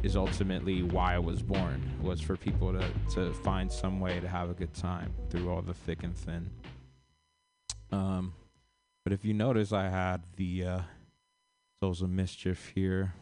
is 0.02 0.16
ultimately 0.16 0.82
why 0.82 1.14
I 1.14 1.18
was 1.18 1.40
born. 1.42 1.80
Was 2.02 2.20
for 2.20 2.36
people 2.36 2.74
to 2.74 2.86
to 3.14 3.32
find 3.32 3.72
some 3.72 4.00
way 4.00 4.20
to 4.20 4.28
have 4.28 4.50
a 4.50 4.54
good 4.54 4.74
time 4.74 5.14
through 5.30 5.48
all 5.48 5.62
the 5.62 5.72
thick 5.72 6.02
and 6.02 6.14
thin. 6.14 6.50
Um, 7.94 8.34
but 9.04 9.12
if 9.12 9.24
you 9.24 9.34
notice, 9.34 9.72
I 9.72 9.88
had 9.88 10.22
the 10.36 10.64
uh, 10.64 10.80
Souls 11.80 12.02
of 12.02 12.10
Mischief 12.10 12.72
here, 12.74 13.14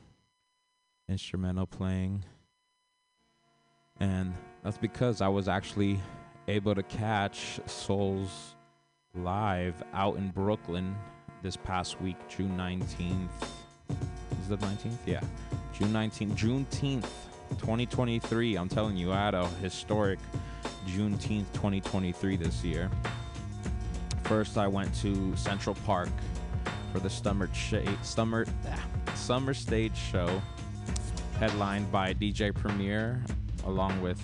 instrumental 1.09 1.66
playing, 1.66 2.24
and 4.01 4.32
that's 4.65 4.78
because 4.78 5.20
I 5.20 5.28
was 5.28 5.47
actually 5.47 6.01
able 6.49 6.74
to 6.74 6.82
catch 6.85 7.61
Souls 7.66 8.55
live 9.15 9.82
out 9.93 10.16
in 10.16 10.31
Brooklyn 10.31 10.97
this 11.43 11.57
past 11.57 12.01
week, 12.01 12.16
June 12.28 12.57
19th. 12.57 13.28
Is 13.90 14.51
it 14.51 14.61
19th? 14.61 14.97
Yeah, 15.05 15.20
June 15.74 15.93
19th, 15.93 16.32
Juneteenth, 16.35 17.11
2023. 17.59 18.57
I'm 18.57 18.70
telling 18.70 18.97
you, 18.97 19.12
I 19.12 19.16
had 19.16 19.35
a 19.35 19.47
historic 19.61 20.19
Juneteenth 20.86 21.53
2023 21.53 22.36
this 22.36 22.65
year. 22.65 22.90
First, 24.24 24.57
I 24.57 24.66
went 24.69 24.94
to 24.97 25.35
Central 25.36 25.74
Park 25.86 26.09
for 26.93 27.01
the 27.01 27.11
Summer, 27.11 27.49
Cha- 27.49 28.03
Summer, 28.03 28.47
ah, 28.70 29.15
Summer 29.15 29.55
Stage 29.55 29.97
Show, 29.97 30.40
headlined 31.39 31.90
by 31.90 32.15
DJ 32.15 32.55
Premier, 32.55 33.23
along 33.66 34.01
with 34.01 34.20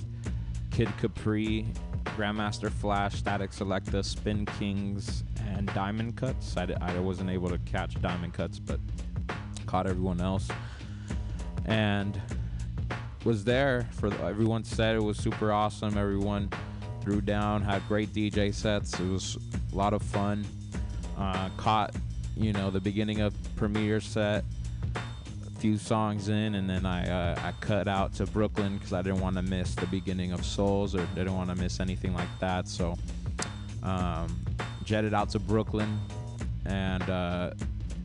Kid 0.70 0.88
Capri, 0.98 1.66
Grandmaster 2.04 2.70
Flash, 2.70 3.16
Static 3.16 3.50
Selecta, 3.50 4.04
Spin 4.04 4.46
Kings, 4.58 5.24
and 5.46 5.66
Diamond 5.74 6.16
Cuts. 6.16 6.56
I, 6.56 6.66
d- 6.66 6.74
I 6.80 6.98
wasn't 7.00 7.30
able 7.30 7.48
to 7.50 7.58
catch 7.58 8.00
Diamond 8.00 8.34
Cuts, 8.34 8.58
but 8.58 8.80
caught 9.66 9.86
everyone 9.86 10.20
else. 10.20 10.48
And 11.64 12.20
was 13.24 13.44
there 13.44 13.86
for 13.92 14.12
everyone 14.24 14.64
said 14.64 14.96
it 14.96 15.02
was 15.02 15.18
super 15.18 15.52
awesome. 15.52 15.98
Everyone 15.98 16.50
threw 17.08 17.20
down, 17.22 17.62
had 17.62 17.80
great 17.88 18.12
DJ 18.12 18.52
sets. 18.52 19.00
It 19.00 19.08
was 19.08 19.38
a 19.72 19.76
lot 19.76 19.94
of 19.94 20.02
fun. 20.02 20.44
Uh, 21.16 21.48
caught, 21.56 21.94
you 22.36 22.52
know, 22.52 22.68
the 22.70 22.80
beginning 22.80 23.22
of 23.22 23.32
Premier 23.56 23.98
set, 23.98 24.44
a 24.94 25.58
few 25.58 25.78
songs 25.78 26.28
in, 26.28 26.54
and 26.54 26.68
then 26.68 26.84
I 26.84 27.08
uh, 27.08 27.40
I 27.42 27.52
cut 27.60 27.88
out 27.88 28.12
to 28.16 28.26
Brooklyn 28.26 28.76
because 28.76 28.92
I 28.92 29.00
didn't 29.00 29.20
want 29.20 29.36
to 29.36 29.42
miss 29.42 29.74
the 29.74 29.86
beginning 29.86 30.32
of 30.32 30.44
Souls 30.44 30.94
or 30.94 31.06
didn't 31.14 31.34
want 31.34 31.48
to 31.48 31.56
miss 31.56 31.80
anything 31.80 32.12
like 32.12 32.28
that. 32.40 32.68
So 32.68 32.94
um, 33.82 34.44
jetted 34.84 35.14
out 35.14 35.30
to 35.30 35.38
Brooklyn, 35.38 35.98
and 36.66 37.08
uh, 37.08 37.54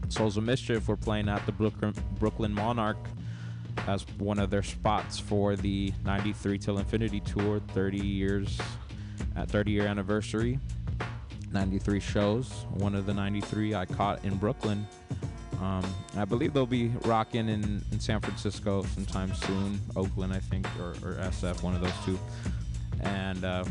Souls 0.07 0.37
of 0.37 0.45
Mischief 0.45 0.87
were 0.87 0.95
playing 0.95 1.27
at 1.27 1.45
the 1.45 1.51
Brooklyn 1.51 1.93
Brooklyn 2.19 2.53
Monarch 2.53 3.05
as 3.85 4.05
one 4.17 4.39
of 4.39 4.49
their 4.49 4.63
spots 4.63 5.19
for 5.19 5.57
the 5.57 5.91
93 6.05 6.57
till 6.57 6.77
infinity 6.77 7.19
tour 7.19 7.59
30 7.73 7.97
years 7.97 8.57
at 9.35 9.49
30 9.49 9.71
year 9.71 9.85
anniversary 9.85 10.59
93 11.51 11.99
shows 11.99 12.65
one 12.73 12.95
of 12.95 13.05
the 13.05 13.13
93 13.13 13.75
i 13.75 13.85
caught 13.85 14.23
in 14.23 14.35
brooklyn 14.37 14.87
Um, 15.61 15.85
I 16.17 16.25
believe 16.25 16.51
they'll 16.51 16.65
be 16.65 16.91
rocking 17.05 17.47
in, 17.47 17.81
in 17.93 17.99
San 17.99 18.19
Francisco 18.19 18.83
sometime 18.83 19.33
soon, 19.33 19.79
Oakland, 19.95 20.33
I 20.33 20.39
think, 20.39 20.67
or, 20.77 20.91
or 21.07 21.15
SF, 21.21 21.63
one 21.63 21.73
of 21.73 21.79
those 21.79 21.93
two. 22.03 22.19
And 23.01 23.45
uh, 23.45 23.63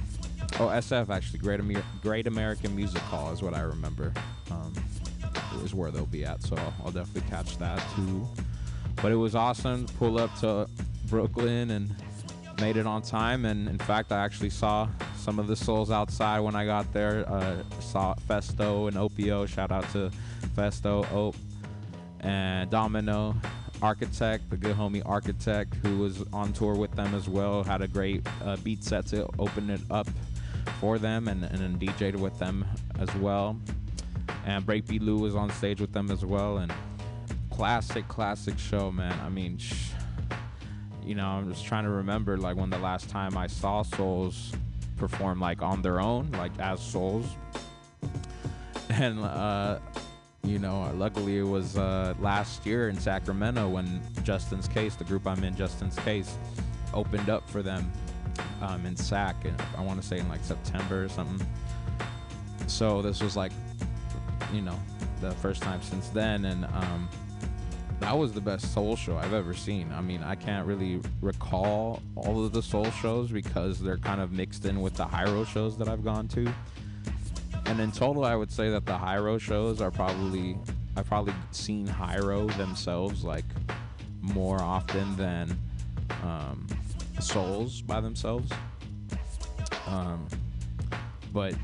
oh, 0.58 0.68
SF 0.68 1.10
actually, 1.10 1.40
Great, 1.40 1.60
Amer- 1.60 1.84
Great 2.00 2.26
American 2.26 2.74
Music 2.74 3.02
Hall 3.02 3.30
is 3.30 3.42
what 3.42 3.52
I 3.52 3.60
remember. 3.60 4.12
Um, 4.50 4.72
is 5.62 5.74
where 5.74 5.90
they'll 5.90 6.06
be 6.06 6.24
at, 6.24 6.42
so 6.42 6.56
I'll, 6.82 6.90
definitely 6.90 7.28
catch 7.28 7.58
that 7.58 7.82
too. 7.94 8.26
But 9.02 9.12
it 9.12 9.16
was 9.16 9.34
awesome. 9.34 9.86
Pull 9.98 10.18
up 10.18 10.34
to 10.40 10.66
Brooklyn 11.08 11.72
and 11.72 11.94
made 12.60 12.78
it 12.78 12.86
on 12.86 13.02
time. 13.02 13.44
And 13.44 13.68
in 13.68 13.78
fact, 13.78 14.12
I 14.12 14.24
actually 14.24 14.50
saw 14.50 14.88
some 15.23 15.39
of 15.39 15.47
the 15.47 15.55
souls 15.55 15.90
outside 15.90 16.40
when 16.40 16.57
I 16.57 16.66
got 16.66 16.93
there. 16.93 17.24
Uh, 17.28 17.62
saw 17.78 18.15
Phesto 18.28 18.89
and 18.89 18.97
Opio. 18.97 19.47
Shout 19.47 19.70
out 19.70 19.89
to 19.93 20.11
Phesto, 20.57 21.11
Ope, 21.12 21.36
and 22.20 22.69
Domino. 22.69 23.36
Architect, 23.81 24.49
the 24.49 24.57
good 24.57 24.77
homie 24.77 25.03
Architect, 25.05 25.74
who 25.77 25.99
was 25.99 26.24
on 26.32 26.53
tour 26.53 26.74
with 26.77 26.93
them 26.93 27.15
as 27.16 27.28
well, 27.28 27.65
had 27.65 27.82
a 27.82 27.89
great 27.89 28.24
uh, 28.44 28.57
beat 28.59 28.85
set 28.85 29.07
to 29.07 29.28
open 29.40 29.70
it 29.70 29.81
up 29.90 30.07
for 30.78 30.99
them 30.99 31.27
and, 31.27 31.43
and 31.44 31.59
then 31.59 31.77
DJ'd 31.78 32.15
with 32.15 32.39
them 32.39 32.65
as 33.01 33.12
well. 33.16 33.59
And 34.47 34.65
Breakbeat 34.65 35.01
Lou 35.01 35.19
was 35.19 35.35
on 35.35 35.51
stage 35.51 35.81
with 35.81 35.93
them 35.93 36.12
as 36.12 36.24
well. 36.24 36.59
And 36.59 36.73
classic, 37.51 38.07
classic 38.07 38.57
show, 38.57 38.93
man. 38.93 39.19
I 39.20 39.28
mean, 39.28 39.59
sh- 39.59 39.90
you 41.05 41.16
know, 41.16 41.27
I'm 41.27 41.53
just 41.53 41.65
trying 41.65 41.85
to 41.85 41.90
remember 41.90 42.36
like 42.36 42.57
when 42.57 42.70
the 42.70 42.78
last 42.78 43.09
time 43.09 43.36
I 43.36 43.49
saw 43.49 43.82
Souls 43.82 44.53
perform 44.97 45.40
like 45.40 45.62
on 45.62 45.82
their 45.82 46.01
own, 46.01 46.31
like 46.32 46.52
as 46.59 46.81
Souls. 46.81 47.27
And 48.90 49.20
uh, 49.20 49.78
you 50.44 50.59
know, 50.59 50.93
luckily 50.97 51.39
it 51.39 51.44
was 51.44 51.78
uh, 51.78 52.14
last 52.20 52.66
year 52.66 52.89
in 52.89 52.98
Sacramento 52.98 53.69
when 53.69 54.02
Justin's 54.23 54.69
Case, 54.69 54.97
the 54.97 55.05
group 55.05 55.27
I'm 55.27 55.43
in, 55.44 55.56
Justin's 55.56 55.97
Case, 56.01 56.36
opened 56.93 57.31
up 57.31 57.48
for 57.48 57.62
them 57.62 57.90
um, 58.60 58.85
in 58.85 58.97
Sac. 58.97 59.36
I 59.77 59.81
want 59.81 60.01
to 60.01 60.06
say 60.06 60.19
in 60.19 60.28
like 60.28 60.44
September 60.44 61.05
or 61.05 61.09
something. 61.09 61.47
So 62.66 63.02
this 63.02 63.23
was 63.23 63.36
like, 63.36 63.52
you 64.52 64.62
know, 64.62 64.78
the 65.20 65.32
first 65.32 65.62
time 65.62 65.81
since 65.82 66.09
then, 66.09 66.44
and 66.44 66.64
um, 66.66 67.09
that 68.02 68.18
was 68.18 68.32
the 68.32 68.40
best 68.40 68.74
soul 68.74 68.96
show 68.96 69.16
I've 69.16 69.32
ever 69.32 69.54
seen. 69.54 69.92
I 69.92 70.00
mean, 70.00 70.24
I 70.24 70.34
can't 70.34 70.66
really 70.66 71.00
recall 71.20 72.02
all 72.16 72.44
of 72.44 72.52
the 72.52 72.60
soul 72.62 72.90
shows 72.90 73.30
because 73.30 73.78
they're 73.78 73.96
kind 73.96 74.20
of 74.20 74.32
mixed 74.32 74.64
in 74.64 74.80
with 74.80 74.94
the 74.94 75.04
Hiero 75.04 75.44
shows 75.44 75.78
that 75.78 75.88
I've 75.88 76.04
gone 76.04 76.26
to. 76.28 76.52
And 77.66 77.78
in 77.78 77.92
total, 77.92 78.24
I 78.24 78.34
would 78.34 78.50
say 78.50 78.70
that 78.70 78.86
the 78.86 78.98
Hiero 78.98 79.38
shows 79.38 79.80
are 79.80 79.92
probably 79.92 80.58
I've 80.96 81.06
probably 81.06 81.32
seen 81.52 81.86
Hiero 81.86 82.48
themselves 82.48 83.22
like 83.22 83.44
more 84.20 84.60
often 84.60 85.16
than 85.16 85.56
um, 86.24 86.66
Souls 87.20 87.82
by 87.82 88.00
themselves. 88.00 88.50
Um, 89.86 90.26
but 91.32 91.54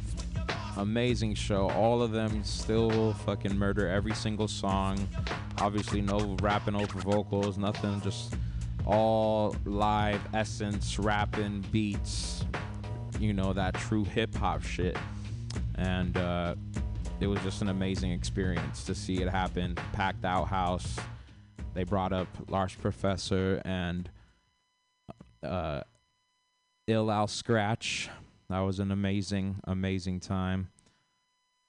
amazing 0.79 1.35
show. 1.35 1.69
All 1.71 2.03
of 2.03 2.13
them 2.13 2.43
still 2.45 3.13
fucking 3.13 3.57
murder 3.57 3.89
every 3.89 4.15
single 4.15 4.49
song. 4.49 5.07
Obviously, 5.61 6.01
no 6.01 6.37
rapping 6.41 6.75
over 6.75 6.99
vocals, 7.01 7.59
nothing. 7.59 8.01
Just 8.01 8.35
all 8.87 9.55
live 9.65 10.21
essence, 10.33 10.99
rapping 10.99 11.65
beats. 11.73 12.45
You 13.21 13.33
know 13.33 13.53
that 13.53 13.75
true 13.75 14.05
hip 14.05 14.35
hop 14.35 14.63
shit, 14.63 14.97
and 15.75 16.17
uh, 16.17 16.55
it 17.21 17.27
was 17.27 17.41
just 17.43 17.63
an 17.63 17.69
amazing 17.69 18.13
experience 18.13 18.85
to 18.85 18.95
see 18.95 19.21
it 19.21 19.29
happen. 19.29 19.75
Packed 19.93 20.25
out 20.25 20.49
house. 20.49 20.97
They 21.75 21.85
brought 21.85 22.13
up 22.13 22.29
Large 22.49 22.81
Professor 22.81 23.61
and 23.65 24.09
uh, 25.43 25.83
Ill 26.87 27.11
Al 27.11 27.27
Skratch. 27.27 28.09
That 28.51 28.61
was 28.61 28.81
an 28.81 28.91
amazing, 28.91 29.61
amazing 29.65 30.21
time. 30.21 30.69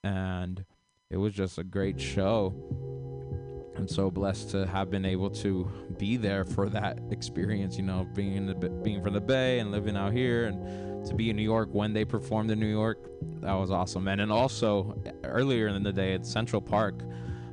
And 0.02 0.64
it 1.10 1.18
was 1.18 1.34
just 1.34 1.58
a 1.58 1.64
great 1.64 2.00
show. 2.00 2.56
I'm 3.76 3.88
so 3.88 4.10
blessed 4.10 4.52
to 4.52 4.66
have 4.66 4.90
been 4.90 5.04
able 5.04 5.30
to 5.32 5.70
be 5.98 6.16
there 6.16 6.46
for 6.46 6.70
that 6.70 7.00
experience, 7.12 7.76
you 7.76 7.84
know, 7.84 8.08
being 8.16 8.36
in 8.36 8.46
the 8.46 8.56
being 8.56 9.04
from 9.04 9.14
the 9.14 9.22
Bay 9.22 9.60
and 9.60 9.72
living 9.72 9.98
out 9.98 10.14
here 10.14 10.46
and 10.46 11.06
to 11.06 11.14
be 11.14 11.30
in 11.30 11.36
New 11.36 11.44
York 11.44 11.70
when 11.74 11.92
they 11.92 12.06
performed 12.06 12.50
in 12.50 12.60
New 12.60 12.68
York. 12.68 13.10
That 13.42 13.54
was 13.54 13.72
awesome. 13.72 14.08
And 14.08 14.22
then 14.22 14.32
also 14.32 15.02
earlier 15.26 15.68
in 15.68 15.84
the 15.84 15.94
day 15.94 16.14
at 16.14 16.26
Central 16.26 16.62
Park, 16.62 17.04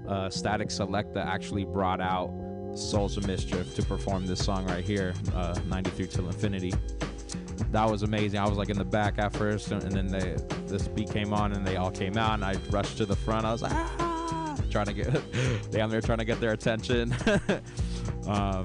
uh, 0.07 0.31
Static 0.31 0.69
Selecta 0.69 1.25
actually 1.25 1.65
brought 1.65 2.01
out 2.01 2.31
Souls 2.77 3.17
of 3.17 3.27
Mischief 3.27 3.75
to 3.75 3.83
perform 3.83 4.27
this 4.27 4.45
song 4.45 4.67
right 4.67 4.85
here, 4.85 5.15
uh, 5.35 5.59
93 5.69 6.07
Till 6.07 6.27
Infinity 6.27 6.73
that 7.73 7.91
was 7.91 8.03
amazing. 8.03 8.39
I 8.39 8.49
was 8.49 8.59
like 8.59 8.69
in 8.69 8.79
the 8.79 8.85
back 8.85 9.19
at 9.19 9.33
first, 9.33 9.71
and, 9.73 9.83
and 9.83 9.93
then 9.93 10.07
they 10.09 10.37
this 10.67 10.89
beat 10.89 11.11
came 11.11 11.33
on, 11.33 11.53
and 11.53 11.67
they 11.67 11.77
all 11.77 11.91
came 11.91 12.17
out, 12.17 12.35
and 12.35 12.45
I 12.45 12.57
rushed 12.71 12.99
to 12.99 13.07
the 13.07 13.17
front. 13.17 13.47
I 13.47 13.53
was 13.53 13.63
like, 13.63 13.73
ah, 13.73 14.57
trying 14.71 14.87
to 14.87 14.93
get 14.93 15.13
damn, 15.71 15.91
they're 15.91 16.01
trying 16.01 16.19
to 16.19 16.25
get 16.25 16.41
their 16.41 16.53
attention. 16.53 17.15
um, 18.27 18.65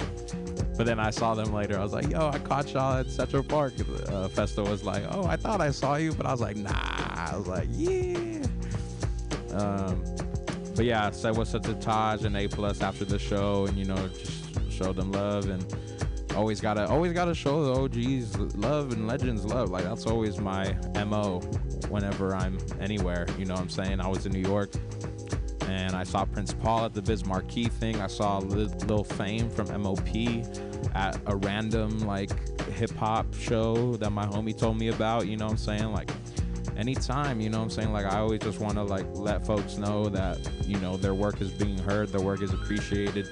but 0.77 0.85
then 0.85 0.99
I 0.99 1.09
saw 1.11 1.35
them 1.35 1.53
later. 1.53 1.77
I 1.77 1.83
was 1.83 1.93
like, 1.93 2.09
yo, 2.09 2.29
I 2.29 2.39
caught 2.39 2.73
y'all 2.73 2.97
at 2.97 3.09
Central 3.09 3.43
Park. 3.43 3.73
Uh, 3.79 4.27
Phesto 4.29 4.67
was 4.67 4.83
like, 4.83 5.03
oh, 5.11 5.25
I 5.25 5.35
thought 5.35 5.61
I 5.61 5.71
saw 5.71 5.95
you, 5.95 6.13
but 6.13 6.25
I 6.25 6.31
was 6.31 6.41
like, 6.41 6.55
nah. 6.55 6.71
I 6.73 7.35
was 7.37 7.47
like, 7.47 7.67
yeah. 7.69 8.43
Um, 9.53 10.03
but 10.75 10.85
yeah, 10.85 11.07
I 11.07 11.11
said 11.11 11.35
what's 11.35 11.53
up 11.53 11.63
to 11.63 11.73
Taj 11.75 12.23
and 12.23 12.35
A 12.35 12.47
Plus 12.47 12.81
after 12.81 13.05
the 13.05 13.19
show, 13.19 13.65
and 13.67 13.77
you 13.77 13.85
know, 13.85 14.07
just 14.07 14.71
show 14.71 14.93
them 14.93 15.11
love 15.11 15.49
and 15.49 15.63
always 16.35 16.61
gotta 16.61 16.87
always 16.87 17.13
gotta 17.13 17.33
show 17.33 17.65
the 17.65 17.81
OGs 17.81 18.55
love 18.55 18.91
and 18.93 19.07
legends 19.07 19.45
love. 19.45 19.69
Like 19.69 19.83
that's 19.83 20.05
always 20.05 20.39
my 20.39 20.75
mo 21.05 21.39
whenever 21.89 22.35
I'm 22.35 22.57
anywhere. 22.79 23.27
You 23.37 23.45
know 23.45 23.53
what 23.53 23.61
I'm 23.61 23.69
saying? 23.69 23.99
I 23.99 24.07
was 24.07 24.25
in 24.25 24.31
New 24.31 24.47
York 24.47 24.71
and 25.67 25.95
I 25.95 26.03
saw 26.03 26.25
Prince 26.25 26.53
Paul 26.53 26.85
at 26.85 26.93
the 26.93 27.01
Biz 27.01 27.25
Markie 27.25 27.65
thing. 27.65 28.01
I 28.01 28.07
saw 28.07 28.39
Lil, 28.39 29.03
Fame 29.03 29.49
from 29.49 29.67
MOP 29.81 30.09
at 30.95 31.19
a 31.27 31.35
random 31.35 31.99
like 31.99 32.31
hip 32.69 32.91
hop 32.95 33.33
show 33.33 33.95
that 33.97 34.11
my 34.11 34.25
homie 34.25 34.57
told 34.57 34.77
me 34.77 34.89
about. 34.89 35.27
You 35.27 35.37
know 35.37 35.45
what 35.45 35.51
I'm 35.51 35.57
saying? 35.57 35.91
Like 35.91 36.11
anytime, 36.77 37.39
you 37.39 37.49
know 37.49 37.59
what 37.59 37.65
I'm 37.65 37.69
saying? 37.69 37.93
Like 37.93 38.05
I 38.05 38.19
always 38.19 38.41
just 38.41 38.59
want 38.59 38.75
to 38.75 38.83
like 38.83 39.05
let 39.13 39.45
folks 39.45 39.77
know 39.77 40.09
that 40.09 40.39
you 40.65 40.77
know 40.79 40.97
their 40.97 41.13
work 41.13 41.41
is 41.41 41.51
being 41.51 41.77
heard, 41.77 42.09
their 42.09 42.21
work 42.21 42.41
is 42.41 42.53
appreciated 42.53 43.27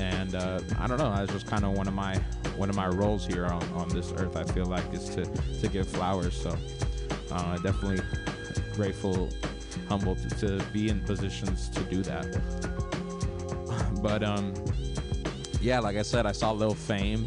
and 0.00 0.34
uh, 0.34 0.60
I 0.78 0.86
don't 0.86 0.98
know. 0.98 1.14
That's 1.14 1.32
just 1.32 1.46
kind 1.46 1.64
of 1.64 1.72
one 1.72 1.86
of 1.86 1.94
my 1.94 2.16
one 2.56 2.70
of 2.70 2.76
my 2.76 2.88
roles 2.88 3.26
here 3.26 3.46
on, 3.46 3.62
on 3.74 3.88
this 3.90 4.12
earth. 4.16 4.36
I 4.36 4.44
feel 4.44 4.66
like 4.66 4.92
is 4.92 5.08
to 5.10 5.24
to 5.24 5.68
give 5.68 5.88
flowers. 5.88 6.34
So 6.34 6.56
uh, 7.30 7.58
definitely 7.58 8.02
grateful, 8.74 9.28
humbled 9.88 10.18
to, 10.38 10.58
to 10.58 10.64
be 10.72 10.88
in 10.88 11.00
positions 11.00 11.68
to 11.70 11.80
do 11.84 12.02
that. 12.02 12.40
But 14.02 14.22
um, 14.22 14.54
yeah, 15.60 15.78
like 15.78 15.98
I 15.98 16.02
said, 16.02 16.24
I 16.24 16.32
saw 16.32 16.52
Lil 16.52 16.72
Fame 16.72 17.26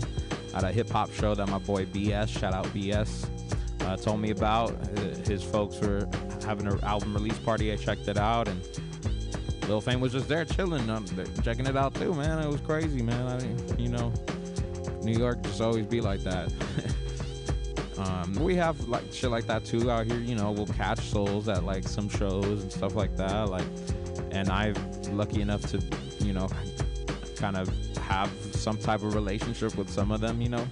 at 0.55 0.63
a 0.63 0.71
hip 0.71 0.89
hop 0.89 1.13
show 1.13 1.35
that 1.35 1.47
my 1.47 1.59
boy 1.59 1.85
BS, 1.85 2.29
shout 2.29 2.51
out 2.51 2.65
BS, 2.67 3.27
uh, 3.81 3.95
told 3.95 4.19
me 4.19 4.31
about. 4.31 4.71
His 5.27 5.43
folks 5.43 5.79
were 5.79 6.07
having 6.43 6.67
an 6.67 6.83
album 6.83 7.13
release 7.13 7.37
party. 7.39 7.71
I 7.71 7.75
checked 7.75 8.07
it 8.07 8.17
out 8.17 8.47
and 8.47 8.59
Lil 9.67 9.81
Fame 9.81 10.01
was 10.01 10.11
just 10.11 10.27
there 10.27 10.45
chilling, 10.45 10.89
um, 10.89 11.05
checking 11.43 11.65
it 11.65 11.77
out 11.77 11.93
too, 11.95 12.13
man. 12.13 12.39
It 12.39 12.47
was 12.47 12.61
crazy, 12.61 13.01
man. 13.01 13.27
I 13.27 13.43
mean, 13.43 13.79
you 13.79 13.89
know, 13.89 14.11
New 15.01 15.17
York 15.17 15.41
just 15.43 15.61
always 15.61 15.85
be 15.85 16.01
like 16.01 16.21
that. 16.23 16.51
um, 17.97 18.33
we 18.35 18.55
have 18.55 18.87
like 18.89 19.03
shit 19.11 19.31
like 19.31 19.47
that 19.47 19.63
too 19.65 19.89
out 19.89 20.05
here. 20.05 20.19
You 20.19 20.35
know, 20.35 20.51
we'll 20.51 20.65
catch 20.65 20.99
souls 20.99 21.47
at 21.47 21.63
like 21.63 21.87
some 21.87 22.09
shows 22.09 22.63
and 22.63 22.71
stuff 22.71 22.95
like 22.95 23.15
that. 23.17 23.49
Like, 23.49 23.65
and 24.31 24.49
I'm 24.49 24.75
lucky 25.11 25.41
enough 25.41 25.61
to, 25.71 25.81
you 26.19 26.33
know, 26.33 26.49
kind 27.37 27.55
of 27.55 27.69
have 27.97 28.29
some 28.51 28.77
type 28.77 29.01
of 29.01 29.15
relationship 29.15 29.77
with 29.77 29.89
some 29.89 30.11
of 30.11 30.19
them. 30.19 30.41
You 30.41 30.49
know, 30.49 30.67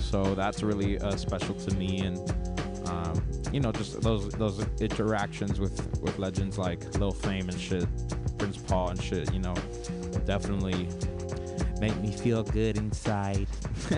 so 0.00 0.34
that's 0.34 0.62
really 0.62 0.98
uh, 0.98 1.16
special 1.16 1.54
to 1.54 1.74
me 1.74 2.00
and. 2.00 2.43
Um, 2.86 3.22
you 3.52 3.60
know, 3.60 3.72
just 3.72 4.00
those 4.02 4.28
those 4.30 4.64
interactions 4.80 5.60
with 5.60 6.00
with 6.00 6.18
legends 6.18 6.58
like 6.58 6.98
Lil 6.98 7.12
Fame 7.12 7.48
and 7.48 7.58
shit, 7.58 7.86
Prince 8.38 8.56
Paul 8.56 8.90
and 8.90 9.02
shit. 9.02 9.32
You 9.32 9.40
know, 9.40 9.54
definitely 10.26 10.88
make 11.80 11.96
me 12.00 12.12
feel 12.12 12.42
good 12.42 12.76
inside. 12.76 13.46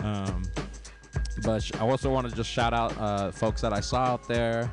um, 0.00 0.42
but 1.44 1.70
I 1.76 1.80
also 1.80 2.10
want 2.10 2.28
to 2.28 2.34
just 2.34 2.50
shout 2.50 2.72
out 2.72 2.96
uh, 2.98 3.30
folks 3.30 3.60
that 3.62 3.72
I 3.72 3.80
saw 3.80 3.98
out 3.98 4.26
there. 4.28 4.70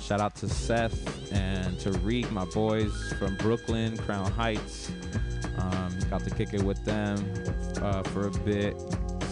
Shout 0.00 0.20
out 0.20 0.34
to 0.36 0.48
Seth 0.48 1.32
and 1.32 1.78
to 1.80 1.90
Reek, 2.00 2.30
my 2.30 2.44
boys 2.46 3.14
from 3.18 3.36
Brooklyn, 3.36 3.96
Crown 3.96 4.30
Heights. 4.32 4.92
Um, 5.58 5.98
got 6.10 6.22
to 6.24 6.30
kick 6.30 6.52
it 6.52 6.62
with 6.62 6.84
them 6.84 7.32
uh, 7.80 8.02
for 8.02 8.26
a 8.26 8.30
bit 8.30 8.76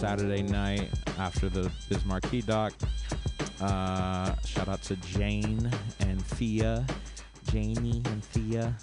Saturday 0.03 0.41
night 0.41 0.89
after 1.17 1.47
the 1.47 1.71
Biz 1.87 2.03
Markie 2.03 2.41
doc. 2.41 2.73
Uh, 3.61 4.35
shout 4.45 4.67
out 4.67 4.81
to 4.81 4.97
Jane 4.97 5.71
and 6.01 6.21
Thea, 6.25 6.85
Jamie 7.49 8.01
and 8.03 8.21
Thea, 8.21 8.75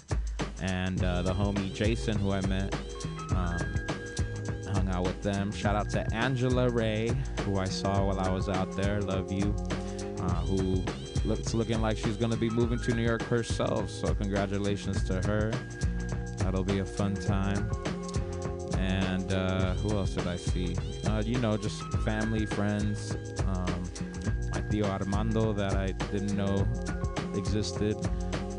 and 0.63 1.03
uh, 1.03 1.21
the 1.21 1.31
homie 1.31 1.71
Jason, 1.75 2.17
who 2.17 2.31
I 2.31 2.41
met. 2.47 2.73
Um, 3.35 3.59
hung 4.73 4.89
out 4.89 5.03
with 5.03 5.21
them. 5.21 5.51
Shout 5.51 5.75
out 5.75 5.91
to 5.91 6.11
Angela 6.11 6.69
Ray, 6.69 7.11
who 7.41 7.59
I 7.59 7.65
saw 7.65 8.03
while 8.03 8.19
I 8.19 8.31
was 8.31 8.49
out 8.49 8.75
there. 8.75 8.99
Love 8.99 9.31
you. 9.31 9.55
Uh, 10.17 10.33
who 10.45 10.83
looks 11.23 11.53
looking 11.53 11.81
like 11.81 11.99
she's 11.99 12.17
gonna 12.17 12.35
be 12.35 12.49
moving 12.49 12.79
to 12.79 12.95
New 12.95 13.03
York 13.03 13.21
herself. 13.21 13.91
So 13.91 14.15
congratulations 14.15 15.03
to 15.03 15.21
her. 15.27 15.51
That'll 16.37 16.63
be 16.63 16.79
a 16.79 16.85
fun 16.85 17.13
time. 17.13 17.69
And 18.81 19.31
uh, 19.31 19.73
who 19.75 19.95
else 19.95 20.11
did 20.11 20.25
I 20.25 20.35
see? 20.37 20.75
Uh, 21.05 21.21
you 21.23 21.37
know, 21.37 21.55
just 21.55 21.83
family, 21.99 22.47
friends. 22.47 23.15
Um, 23.47 23.83
my 24.51 24.61
Theo 24.61 24.85
Armando 24.87 25.53
that 25.53 25.75
I 25.75 25.91
didn't 26.11 26.35
know 26.35 26.67
existed, 27.35 27.95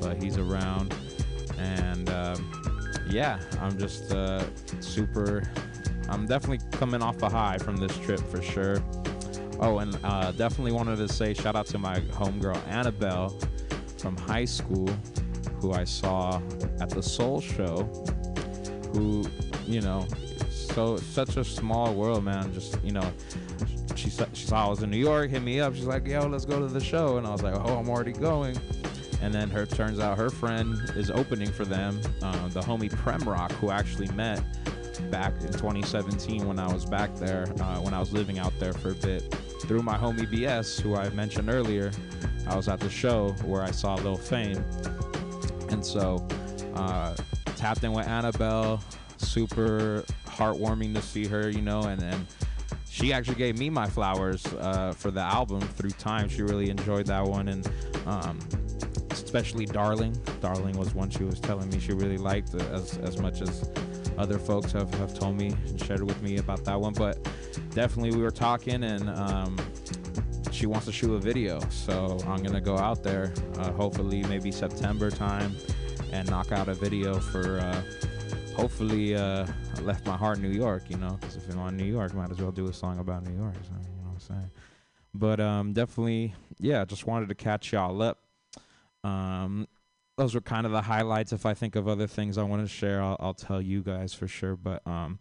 but 0.00 0.22
he's 0.22 0.38
around. 0.38 0.94
And 1.58 2.08
um, 2.10 3.04
yeah, 3.10 3.40
I'm 3.60 3.76
just 3.76 4.12
uh, 4.12 4.44
super. 4.80 5.42
I'm 6.08 6.26
definitely 6.26 6.64
coming 6.70 7.02
off 7.02 7.20
a 7.22 7.28
high 7.28 7.58
from 7.58 7.76
this 7.76 7.96
trip 7.98 8.20
for 8.20 8.40
sure. 8.40 8.82
Oh, 9.58 9.78
and 9.78 9.98
uh, 10.04 10.30
definitely 10.32 10.72
wanted 10.72 10.96
to 10.96 11.08
say 11.08 11.34
shout 11.34 11.56
out 11.56 11.66
to 11.66 11.78
my 11.78 11.98
homegirl 12.00 12.60
Annabelle 12.68 13.36
from 13.98 14.16
high 14.16 14.44
school, 14.44 14.88
who 15.60 15.72
I 15.72 15.82
saw 15.82 16.40
at 16.80 16.90
the 16.90 17.02
Soul 17.02 17.40
Show. 17.40 17.88
Who, 18.92 19.24
you 19.66 19.80
know, 19.80 20.06
so 20.50 20.96
such 20.96 21.36
a 21.36 21.44
small 21.44 21.94
world, 21.94 22.24
man. 22.24 22.52
Just 22.52 22.82
you 22.82 22.92
know, 22.92 23.12
she 23.94 24.10
she 24.10 24.46
saw 24.46 24.66
I 24.66 24.68
was 24.68 24.82
in 24.82 24.90
New 24.90 24.98
York, 24.98 25.30
hit 25.30 25.42
me 25.42 25.60
up. 25.60 25.74
She's 25.74 25.86
like, 25.86 26.06
"Yo, 26.06 26.26
let's 26.26 26.44
go 26.44 26.60
to 26.60 26.66
the 26.66 26.80
show," 26.80 27.18
and 27.18 27.26
I 27.26 27.30
was 27.30 27.42
like, 27.42 27.54
"Oh, 27.54 27.78
I'm 27.78 27.88
already 27.88 28.12
going." 28.12 28.56
And 29.22 29.32
then 29.32 29.48
her 29.50 29.64
turns 29.66 30.00
out 30.00 30.18
her 30.18 30.30
friend 30.30 30.76
is 30.96 31.10
opening 31.10 31.52
for 31.52 31.64
them, 31.64 32.00
uh, 32.22 32.48
the 32.48 32.60
homie 32.60 32.90
Premrock, 32.90 33.52
who 33.52 33.70
actually 33.70 34.08
met 34.08 34.42
back 35.12 35.32
in 35.42 35.52
2017 35.52 36.46
when 36.46 36.58
I 36.58 36.72
was 36.72 36.84
back 36.84 37.14
there, 37.16 37.46
uh, 37.60 37.76
when 37.80 37.94
I 37.94 38.00
was 38.00 38.12
living 38.12 38.40
out 38.40 38.52
there 38.58 38.72
for 38.72 38.90
a 38.90 38.94
bit. 38.94 39.32
Through 39.62 39.82
my 39.82 39.96
homie 39.96 40.26
BS, 40.26 40.80
who 40.80 40.96
I 40.96 41.08
mentioned 41.10 41.50
earlier, 41.50 41.92
I 42.48 42.56
was 42.56 42.66
at 42.68 42.80
the 42.80 42.90
show 42.90 43.30
where 43.44 43.62
I 43.62 43.70
saw 43.70 43.94
Lil 43.94 44.16
Fame. 44.16 44.64
And 45.70 45.84
so 45.86 46.26
uh, 46.74 47.14
tapped 47.62 47.84
in 47.84 47.92
with 47.92 48.08
Annabelle, 48.08 48.82
super 49.18 50.04
heartwarming 50.26 50.92
to 50.96 51.00
see 51.00 51.28
her, 51.28 51.48
you 51.48 51.62
know, 51.62 51.82
and, 51.82 52.02
and 52.02 52.26
she 52.90 53.12
actually 53.12 53.36
gave 53.36 53.56
me 53.56 53.70
my 53.70 53.88
flowers 53.88 54.44
uh, 54.54 54.92
for 54.96 55.12
the 55.12 55.20
album 55.20 55.60
through 55.60 55.90
time. 55.90 56.28
She 56.28 56.42
really 56.42 56.70
enjoyed 56.70 57.06
that 57.06 57.24
one, 57.24 57.46
and 57.46 57.70
um, 58.04 58.40
especially 59.12 59.64
Darling. 59.64 60.20
Darling 60.40 60.76
was 60.76 60.92
one 60.92 61.08
she 61.08 61.22
was 61.22 61.38
telling 61.38 61.68
me 61.68 61.78
she 61.78 61.92
really 61.92 62.18
liked 62.18 62.52
uh, 62.52 62.58
as 62.74 62.98
as 62.98 63.18
much 63.18 63.40
as 63.40 63.70
other 64.18 64.40
folks 64.40 64.72
have, 64.72 64.92
have 64.94 65.14
told 65.16 65.36
me 65.36 65.54
and 65.68 65.80
shared 65.80 66.02
with 66.02 66.20
me 66.20 66.38
about 66.38 66.64
that 66.64 66.80
one. 66.80 66.94
But 66.94 67.22
definitely 67.70 68.10
we 68.10 68.22
were 68.22 68.32
talking, 68.32 68.82
and 68.82 69.08
um, 69.08 69.56
she 70.50 70.66
wants 70.66 70.86
to 70.86 70.92
shoot 70.92 71.14
a 71.14 71.20
video, 71.20 71.60
so 71.70 72.18
I'm 72.26 72.42
gonna 72.42 72.60
go 72.60 72.76
out 72.76 73.04
there, 73.04 73.32
uh, 73.58 73.70
hopefully 73.70 74.24
maybe 74.24 74.50
September 74.50 75.12
time, 75.12 75.54
and 76.12 76.28
knock 76.30 76.52
out 76.52 76.68
a 76.68 76.74
video 76.74 77.18
for. 77.18 77.58
Uh, 77.58 77.82
hopefully, 78.54 79.14
uh, 79.14 79.46
left 79.82 80.06
my 80.06 80.16
heart 80.16 80.36
in 80.36 80.42
New 80.42 80.50
York, 80.50 80.84
you 80.88 80.96
know, 80.96 81.16
because 81.20 81.36
if 81.36 81.48
I'm 81.50 81.58
on 81.58 81.76
New 81.76 81.84
York, 81.84 82.14
might 82.14 82.30
as 82.30 82.38
well 82.38 82.52
do 82.52 82.68
a 82.68 82.72
song 82.72 82.98
about 82.98 83.24
New 83.24 83.36
York. 83.36 83.54
So, 83.62 83.70
you 83.70 83.96
know 83.96 84.10
what 84.10 84.12
I'm 84.12 84.20
saying? 84.20 84.50
But 85.14 85.40
um, 85.40 85.72
definitely, 85.72 86.34
yeah, 86.58 86.84
just 86.84 87.06
wanted 87.06 87.28
to 87.28 87.34
catch 87.34 87.72
y'all 87.72 88.00
up. 88.02 88.20
Um, 89.04 89.66
those 90.16 90.34
were 90.34 90.40
kind 90.40 90.66
of 90.66 90.72
the 90.72 90.82
highlights. 90.82 91.32
If 91.32 91.46
I 91.46 91.54
think 91.54 91.76
of 91.76 91.88
other 91.88 92.06
things 92.06 92.38
I 92.38 92.42
want 92.42 92.62
to 92.62 92.68
share, 92.68 93.02
I'll, 93.02 93.16
I'll 93.18 93.34
tell 93.34 93.60
you 93.60 93.82
guys 93.82 94.14
for 94.14 94.28
sure. 94.28 94.56
But 94.56 94.86
um, 94.86 95.18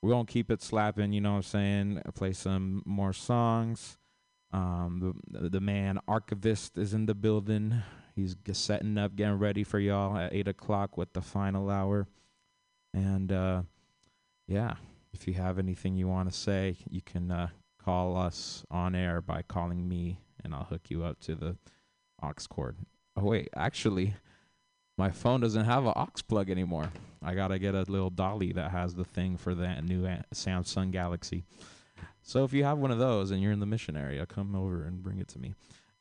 we're 0.00 0.10
gonna 0.10 0.24
keep 0.26 0.50
it 0.50 0.62
slapping. 0.62 1.12
You 1.12 1.20
know 1.20 1.32
what 1.32 1.36
I'm 1.36 1.42
saying? 1.42 2.02
Play 2.14 2.32
some 2.32 2.82
more 2.84 3.12
songs. 3.12 3.98
Um, 4.52 5.14
the 5.30 5.48
the 5.48 5.60
man 5.60 5.98
archivist 6.08 6.76
is 6.76 6.92
in 6.92 7.06
the 7.06 7.14
building. 7.14 7.82
He's 8.14 8.36
setting 8.52 8.98
up, 8.98 9.16
getting 9.16 9.38
ready 9.38 9.64
for 9.64 9.78
y'all 9.78 10.16
at 10.16 10.34
eight 10.34 10.48
o'clock 10.48 10.96
with 10.96 11.12
the 11.12 11.22
final 11.22 11.70
hour. 11.70 12.06
And 12.92 13.32
uh, 13.32 13.62
yeah, 14.46 14.74
if 15.12 15.26
you 15.26 15.34
have 15.34 15.58
anything 15.58 15.96
you 15.96 16.08
want 16.08 16.30
to 16.30 16.36
say, 16.36 16.76
you 16.90 17.00
can 17.00 17.30
uh, 17.30 17.48
call 17.82 18.16
us 18.16 18.64
on 18.70 18.94
air 18.94 19.20
by 19.20 19.42
calling 19.42 19.88
me, 19.88 20.18
and 20.44 20.54
I'll 20.54 20.64
hook 20.64 20.90
you 20.90 21.04
up 21.04 21.20
to 21.20 21.34
the 21.34 21.56
aux 22.22 22.34
cord. 22.48 22.76
Oh 23.16 23.24
wait, 23.24 23.48
actually, 23.56 24.14
my 24.98 25.10
phone 25.10 25.40
doesn't 25.40 25.64
have 25.64 25.86
an 25.86 25.92
aux 25.96 26.22
plug 26.28 26.50
anymore. 26.50 26.92
I 27.22 27.34
gotta 27.34 27.58
get 27.58 27.74
a 27.74 27.82
little 27.82 28.10
dolly 28.10 28.52
that 28.52 28.70
has 28.70 28.94
the 28.94 29.04
thing 29.04 29.36
for 29.36 29.54
that 29.54 29.84
new 29.84 30.02
Samsung 30.34 30.90
Galaxy. 30.90 31.44
So 32.22 32.44
if 32.44 32.52
you 32.52 32.64
have 32.64 32.78
one 32.78 32.90
of 32.90 32.98
those 32.98 33.30
and 33.30 33.40
you're 33.42 33.52
in 33.52 33.60
the 33.60 33.66
mission 33.66 33.96
area, 33.96 34.26
come 34.26 34.54
over 34.54 34.84
and 34.84 35.02
bring 35.02 35.18
it 35.18 35.28
to 35.28 35.38
me. 35.38 35.54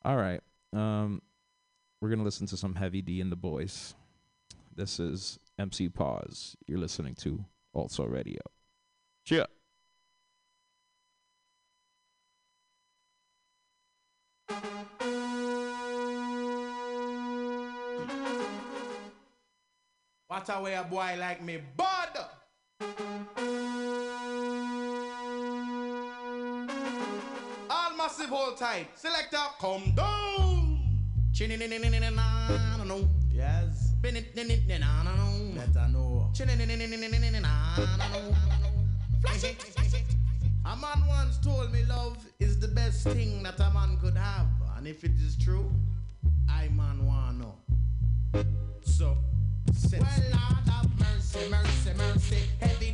All 0.04 0.18
right, 0.18 0.42
um, 0.74 1.22
we're 2.02 2.10
gonna 2.10 2.24
listen 2.24 2.48
to 2.48 2.58
some 2.58 2.74
Heavy 2.74 3.02
D 3.02 3.22
and 3.22 3.32
the 3.32 3.36
Boys. 3.36 3.94
This 4.76 5.00
is 5.00 5.38
MC 5.60 5.88
Pause. 5.88 6.58
You're 6.68 6.80
listening 6.80 7.14
to 7.16 7.46
Also 7.74 8.06
Radio. 8.06 8.42
Cheer. 9.24 9.46
What 20.28 20.50
a 20.50 20.62
way 20.62 20.74
a 20.74 20.84
boy 20.84 21.16
like 21.20 21.44
me, 21.44 21.60
bud. 21.78 22.18
All 27.70 27.96
massive 27.96 28.30
hold 28.30 28.58
tight. 28.58 28.88
Selector, 28.96 29.38
come 29.60 29.94
down. 29.96 30.21
Yes. 33.32 33.94
Her 35.58 35.88
know. 35.88 36.32
A 40.64 40.76
man 40.76 41.08
once 41.08 41.40
told 41.40 41.72
me 41.74 41.84
love 41.86 42.18
is 42.40 42.60
the 42.60 42.68
best 42.68 43.08
thing 43.08 43.42
that 43.42 43.60
a 43.60 43.74
man 43.74 43.98
could 44.00 44.16
have. 44.16 44.46
And 44.78 44.88
if 44.88 45.04
it 45.04 45.14
is 45.20 45.36
true, 45.36 45.72
I 46.48 46.68
man 46.68 47.08
wanna. 47.08 47.54
So, 48.84 49.18
well, 49.94 50.02
Lord 50.32 50.70
have 50.70 50.90
mercy, 51.00 51.50
mercy, 51.50 51.94
mercy. 51.98 52.42
Heavy 52.60 52.94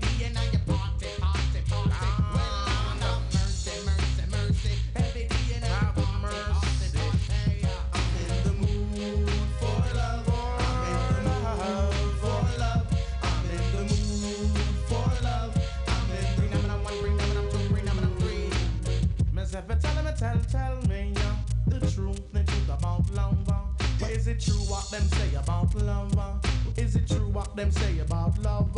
it 24.38 24.44
true 24.44 24.64
what 24.70 24.90
them 24.92 25.08
say 25.10 25.34
about 25.36 25.74
love? 25.76 26.46
Is 26.78 26.96
it 26.96 27.08
true 27.08 27.30
what 27.30 27.56
them 27.56 27.72
say 27.72 28.00
about 28.00 28.38
love? 28.40 28.70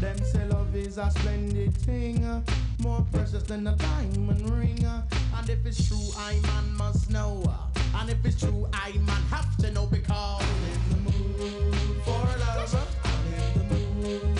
Them 0.00 0.18
say 0.18 0.46
love 0.48 0.74
is 0.74 0.96
a 0.98 1.10
splendid 1.10 1.74
thing, 1.74 2.24
uh, 2.24 2.40
more 2.80 3.04
precious 3.12 3.42
than 3.42 3.66
a 3.66 3.76
diamond 3.76 4.48
ring. 4.50 4.84
uh. 4.84 5.02
And 5.36 5.50
if 5.50 5.64
it's 5.66 5.86
true, 5.88 6.08
I 6.16 6.38
man 6.42 6.74
must 6.76 7.10
know. 7.10 7.42
uh. 7.46 7.98
And 7.98 8.10
if 8.10 8.24
it's 8.24 8.40
true, 8.40 8.66
I 8.72 8.92
man 8.98 9.22
have 9.30 9.54
to 9.58 9.70
know 9.72 9.86
because 9.86 10.42
I'm 10.42 10.48
in 10.72 11.04
the 11.04 11.10
mood 11.10 12.02
for 12.04 12.24
love. 12.38 12.88
I'm 13.04 13.34
in 13.34 13.68
the 13.68 14.18
mood 14.24 14.31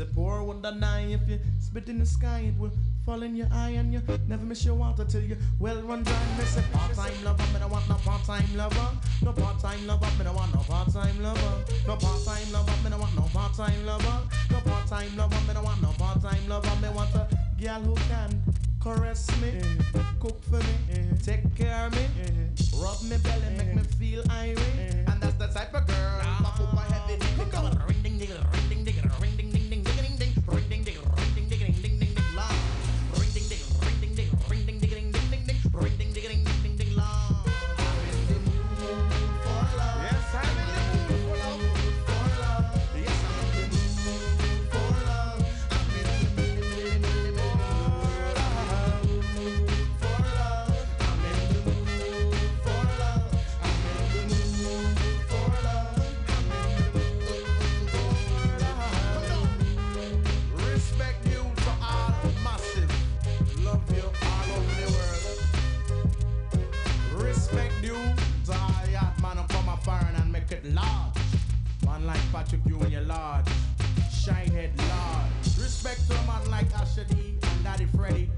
say 0.00 0.06
poor 0.14 0.42
would 0.42 0.62
not 0.62 0.80
die. 0.80 1.06
If 1.10 1.28
you 1.28 1.38
spit 1.58 1.88
in 1.88 1.98
the 1.98 2.06
sky, 2.06 2.40
it 2.48 2.58
will 2.58 2.72
fall 3.04 3.22
in 3.22 3.36
your 3.36 3.48
eye, 3.52 3.70
and 3.80 3.92
you 3.92 4.00
never 4.28 4.44
miss 4.44 4.64
your 4.64 4.74
water 4.74 5.04
till 5.04 5.22
you 5.22 5.36
well 5.58 5.80
run 5.82 6.02
dry. 6.02 6.22
Me 6.38 6.44
say 6.44 6.64
part-time 6.72 7.12
lover, 7.24 7.44
me 7.52 7.58
don't 7.60 7.70
want 7.70 7.88
no 7.88 7.96
part-time 7.96 8.56
lover. 8.56 8.88
No 9.22 9.32
part-time 9.32 9.86
lover, 9.86 10.10
me 10.18 10.24
don't 10.24 10.34
want 10.34 10.54
no 10.54 10.60
part-time 10.60 11.22
lover. 11.22 11.54
No 11.86 11.96
part-time 11.96 12.52
lover, 12.52 12.76
me 12.82 12.90
don't 12.90 13.00
want 13.00 13.14
no 13.14 13.26
part-time 13.32 13.84
lover. 13.84 14.18
No 14.50 14.58
part-time 14.60 15.16
lover, 15.16 15.40
me 15.46 15.54
don't 15.54 15.64
want 15.64 15.82
no 15.82 15.92
part-time 15.98 16.48
lover. 16.48 16.74
Me 16.82 16.88
want 16.88 17.14
a 17.14 17.28
girl 17.60 17.80
who 17.80 17.94
can 18.08 18.42
caress 18.82 19.28
me, 19.40 19.48
eh. 19.48 20.02
cook 20.18 20.42
for 20.44 20.60
me, 20.68 20.76
eh. 20.92 21.04
take 21.22 21.44
care 21.54 21.86
of 21.86 21.92
me, 21.92 22.06
eh. 22.24 22.80
rub 22.80 23.02
me 23.02 23.16
belly, 23.18 23.50
make 23.58 23.74
me 23.74 23.82
feel 23.98 24.22
irate. 24.30 25.04
And 25.08 25.20
that's 25.20 25.34
the 25.34 25.48
type 25.48 25.74
of 25.74 25.86
girl 25.86 26.20
put 26.56 26.72
my. 26.74 26.90
Look 27.38 27.88
ring 27.88 28.02
ding 28.02 28.18
ding 28.18 28.59
and 70.64 70.74
large. 70.74 71.14
Man 71.84 72.06
like 72.06 72.32
Patrick, 72.32 72.60
your 72.66 73.00
large. 73.02 73.46
Shinehead 74.10 74.76
large. 74.88 75.58
Respect 75.58 76.08
to 76.08 76.14
a 76.16 76.26
man 76.26 76.50
like 76.50 76.72
Asher 76.74 77.04
D 77.04 77.34
and 77.42 77.64
Daddy 77.64 77.86
Freddy. 77.96 78.28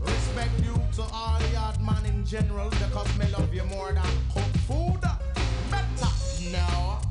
Respect 0.00 0.52
you 0.64 0.74
to 0.96 1.02
all 1.12 1.38
the 1.38 1.56
odd 1.56 1.80
man 1.80 2.04
in 2.06 2.24
general 2.24 2.70
because 2.70 3.18
me 3.18 3.26
love 3.32 3.52
you 3.54 3.64
more 3.64 3.92
than 3.92 4.10
cook 4.32 4.52
food. 4.66 5.00
Better 5.70 6.50
now. 6.52 7.09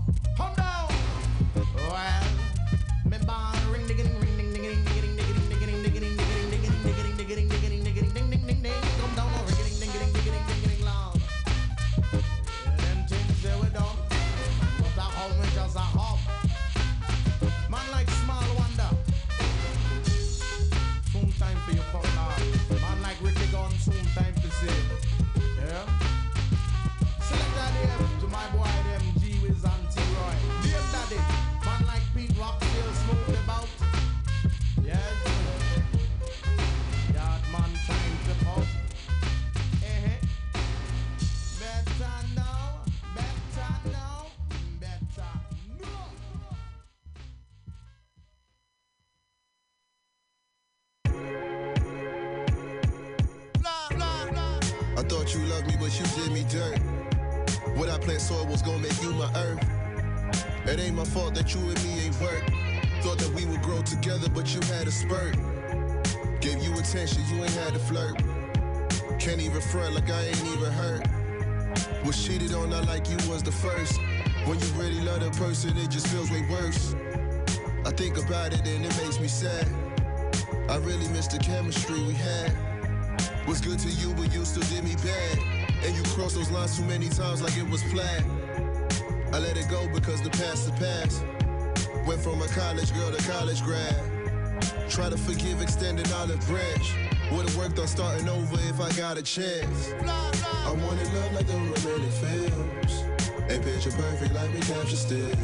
Starting 97.90 98.30
over 98.30 98.56
if 98.70 98.80
I 98.80 98.92
got 98.96 99.18
a 99.18 99.24
chance. 99.24 99.94
I 100.06 100.72
wanted 100.72 101.12
love 101.12 101.34
like 101.34 101.48
the 101.48 101.54
romantic 101.54 102.14
films. 102.22 103.04
Ain't 103.50 103.64
picture 103.64 103.92
perfect 103.92 104.32
like 104.36 104.54
me 104.54 104.60
capture 104.60 104.96
stills. 104.96 105.36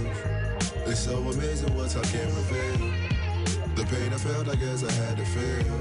It's 0.85 0.99
so 0.99 1.17
amazing 1.17 1.75
what 1.75 1.89
I 1.97 2.03
can 2.03 2.27
reveal. 2.37 2.93
The 3.73 3.83
pain 3.85 4.13
I 4.13 4.17
felt, 4.17 4.47
I 4.47 4.55
guess 4.55 4.83
I 4.83 4.91
had 4.91 5.17
to 5.17 5.25
feel. 5.25 5.73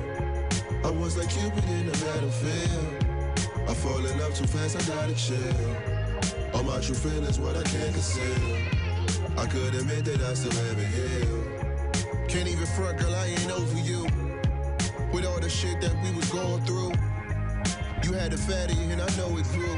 I 0.87 0.91
was 0.91 1.19
like 1.19 1.29
Cupid 1.29 1.65
in 1.69 1.87
the 1.87 1.97
battlefield. 2.03 3.69
I 3.69 3.75
fall 3.75 4.05
in 4.05 4.19
love 4.19 4.35
too 4.35 4.47
fast, 4.47 4.77
I 4.81 4.95
gotta 4.95 5.15
chill. 5.15 5.37
All 6.55 6.63
my 6.63 6.81
true 6.81 6.95
feelings, 6.95 7.39
what 7.39 7.57
I 7.57 7.63
can't 7.65 7.93
conceal. 7.93 8.57
I 9.37 9.47
could 9.47 9.75
admit 9.75 10.07
that 10.07 10.21
I 10.23 10.33
still 10.33 10.53
haven't 10.65 10.93
healed. 10.97 12.29
Can't 12.29 12.49
even 12.49 12.67
front, 12.67 12.99
girl, 12.99 13.15
I 13.15 13.27
ain't 13.27 13.51
over 13.51 13.79
you. 13.81 14.04
Fatty 18.39 18.75
and 18.91 19.01
I 19.01 19.07
know 19.17 19.37
it 19.39 19.47
grew. 19.53 19.77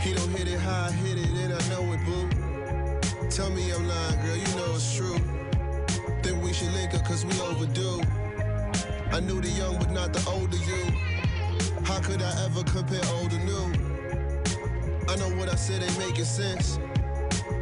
He 0.00 0.14
don't 0.14 0.30
hit 0.30 0.48
it 0.48 0.58
how 0.58 0.86
I 0.86 0.90
hit 0.90 1.18
it 1.18 1.28
and 1.28 1.52
I 1.52 1.68
know 1.68 1.92
it, 1.92 2.00
boo. 2.06 3.28
Tell 3.28 3.50
me 3.50 3.70
I'm 3.70 3.86
lying, 3.86 4.20
girl, 4.22 4.36
you 4.36 4.56
know 4.56 4.74
it's 4.74 4.96
true. 4.96 5.18
Then 6.22 6.40
we 6.40 6.52
should 6.52 6.72
link 6.72 6.94
up 6.94 7.04
cause 7.04 7.26
we 7.26 7.32
overdue. 7.40 8.02
I 9.12 9.20
knew 9.20 9.40
the 9.40 9.50
young 9.50 9.76
but 9.78 9.90
not 9.90 10.12
the 10.12 10.28
older 10.30 10.56
you. 10.56 10.84
How 11.84 12.00
could 12.00 12.22
I 12.22 12.44
ever 12.44 12.64
compare 12.64 13.04
old 13.14 13.30
to 13.32 13.38
new? 13.38 13.72
I 15.08 15.16
know 15.16 15.36
what 15.36 15.48
I 15.48 15.54
said 15.56 15.82
ain't 15.82 15.98
making 15.98 16.24
sense. 16.24 16.78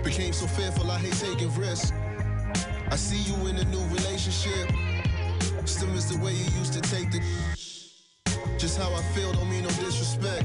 Became 0.05 0.33
so 0.33 0.47
fearful, 0.47 0.91
I 0.91 0.99
hate 0.99 1.15
taking 1.15 1.53
risks. 1.57 1.93
I 2.91 2.97
see 2.97 3.23
you 3.31 3.35
in 3.49 3.57
a 3.57 3.65
new 3.65 3.85
relationship. 3.89 4.71
Still 5.65 5.89
miss 5.89 6.05
the 6.05 6.19
way 6.19 6.33
you 6.33 6.45
used 6.59 6.73
to 6.75 6.81
take 6.81 7.11
the. 7.11 7.68
Just 8.59 8.77
how 8.77 8.93
I 8.93 9.03
feel, 9.15 9.33
don't 9.35 9.49
mean 9.49 9.63
no 9.63 9.69
disrespect. 9.69 10.45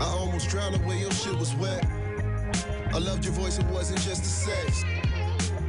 I 0.00 0.04
almost 0.04 0.48
drowned 0.48 0.74
away, 0.74 0.98
your 0.98 1.12
shit 1.12 1.38
was 1.38 1.54
wet. 1.54 1.86
I 2.92 2.98
loved 2.98 3.24
your 3.24 3.34
voice, 3.34 3.56
it 3.56 3.66
wasn't 3.66 4.00
just 4.00 4.24
the 4.24 4.28
sex. 4.28 4.84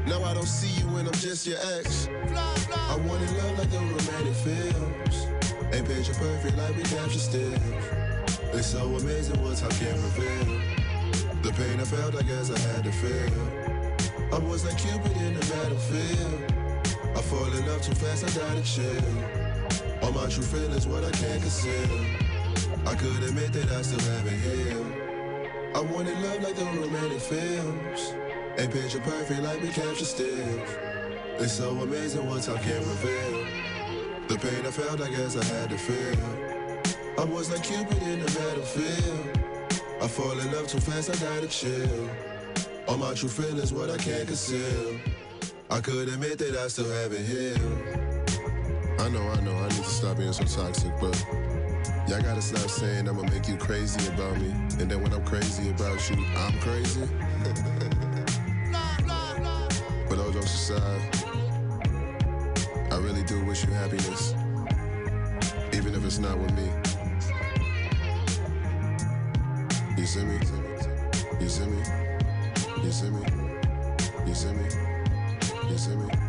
Now 0.07 0.23
I 0.23 0.33
don't 0.33 0.47
see 0.47 0.73
you 0.81 0.89
when 0.89 1.05
I'm 1.05 1.13
just 1.13 1.45
your 1.45 1.59
ex. 1.77 2.09
I 2.33 2.97
wanted 3.05 3.29
love 3.37 3.59
like 3.59 3.69
the 3.69 3.77
romantic 3.77 4.33
films. 4.41 5.27
Ain't 5.71 5.87
picture 5.87 6.15
perfect 6.15 6.57
like 6.57 6.75
we 6.77 6.81
capture 6.81 7.19
stills. 7.19 7.59
It's 8.51 8.65
so 8.65 8.95
amazing 8.95 9.39
what 9.43 9.61
I 9.61 9.69
can 9.77 10.01
reveal. 10.01 10.61
The 11.43 11.53
pain 11.53 11.79
I 11.79 11.85
felt, 11.85 12.15
I 12.15 12.23
guess 12.23 12.49
I 12.49 12.57
had 12.73 12.83
to 12.85 12.91
feel. 12.91 14.33
I 14.33 14.39
was 14.39 14.65
like 14.65 14.79
Cupid 14.79 15.15
in 15.17 15.35
the 15.35 15.45
battlefield. 15.45 17.15
I 17.15 17.21
fall 17.21 17.45
in 17.53 17.67
love 17.67 17.83
too 17.83 17.93
fast, 17.93 18.23
I 18.25 18.31
gotta 18.41 18.63
chill. 18.63 19.44
All 20.05 20.11
my 20.11 20.27
true 20.29 20.43
feelings, 20.43 20.85
what 20.85 21.03
I 21.03 21.09
can't 21.09 21.41
conceal. 21.41 21.99
I 22.85 22.93
could 22.93 23.23
admit 23.23 23.53
that 23.53 23.71
I 23.71 23.81
still 23.81 23.99
haven't 24.13 24.39
healed. 24.39 24.93
I 25.73 25.81
wanted 25.81 26.15
love 26.19 26.43
like 26.43 26.55
the 26.55 26.63
romantic 26.63 27.19
films. 27.19 28.13
And 28.55 28.71
picture 28.71 28.99
perfect 28.99 29.41
like 29.41 29.63
we 29.63 29.69
capture 29.69 30.05
stills. 30.05 30.69
It's 31.39 31.53
so 31.53 31.71
amazing 31.71 32.29
what 32.29 32.43
time 32.43 32.59
can 32.59 32.87
reveal. 32.87 33.47
The 34.27 34.37
pain 34.37 34.63
I 34.63 34.69
felt, 34.69 35.01
I 35.01 35.09
guess 35.09 35.35
I 35.37 35.43
had 35.43 35.71
to 35.71 35.77
feel. 35.79 36.21
I 37.17 37.23
was 37.23 37.49
like 37.49 37.63
Cupid 37.63 37.97
in 38.03 38.19
the 38.19 38.31
battlefield. 38.31 39.39
I 40.03 40.07
fall 40.07 40.37
in 40.39 40.51
love 40.51 40.67
too 40.67 40.81
fast, 40.81 41.09
I 41.09 41.15
gotta 41.15 41.47
chill. 41.47 42.09
All 42.87 42.97
my 42.97 43.15
true 43.15 43.27
feelings, 43.27 43.73
what 43.73 43.89
I 43.89 43.97
can't 43.97 44.27
conceal. 44.27 44.99
I 45.71 45.81
could 45.81 46.09
admit 46.09 46.37
that 46.37 46.55
I 46.55 46.67
still 46.67 46.91
haven't 46.91 47.25
healed. 47.25 48.14
I 48.99 49.09
know, 49.09 49.21
I 49.29 49.41
know, 49.41 49.53
I 49.53 49.67
need 49.69 49.83
to 49.83 49.83
stop 49.83 50.17
being 50.17 50.33
so 50.33 50.43
toxic, 50.43 50.91
but 50.99 51.15
y'all 52.07 52.21
gotta 52.21 52.41
stop 52.41 52.69
saying 52.69 53.07
I'ma 53.07 53.23
make 53.23 53.47
you 53.47 53.57
crazy 53.57 54.07
about 54.13 54.39
me. 54.39 54.49
And 54.79 54.89
then 54.89 55.01
when 55.01 55.13
I'm 55.13 55.23
crazy 55.25 55.69
about 55.69 56.09
you, 56.09 56.17
I'm 56.37 56.57
crazy. 56.59 57.01
but 60.09 60.19
all 60.19 60.31
jokes 60.31 60.53
aside, 60.53 61.01
I 62.91 62.97
really 62.97 63.23
do 63.23 63.43
wish 63.45 63.65
you 63.65 63.73
happiness, 63.73 64.33
even 65.73 65.93
if 65.93 66.05
it's 66.05 66.19
not 66.19 66.37
with 66.37 66.53
me. 66.53 66.69
You 69.97 70.05
see 70.05 70.23
me? 70.23 70.35
You 70.35 70.45
see 70.45 70.55
me? 70.55 70.69
You 71.41 71.49
see 71.49 71.65
me? 71.65 71.83
You 72.83 72.91
see 72.91 73.09
me? 73.09 73.25
You 74.25 74.33
see 74.33 74.53
me? 74.53 74.65
You 75.69 75.77
see 75.77 75.95
me? 75.95 76.24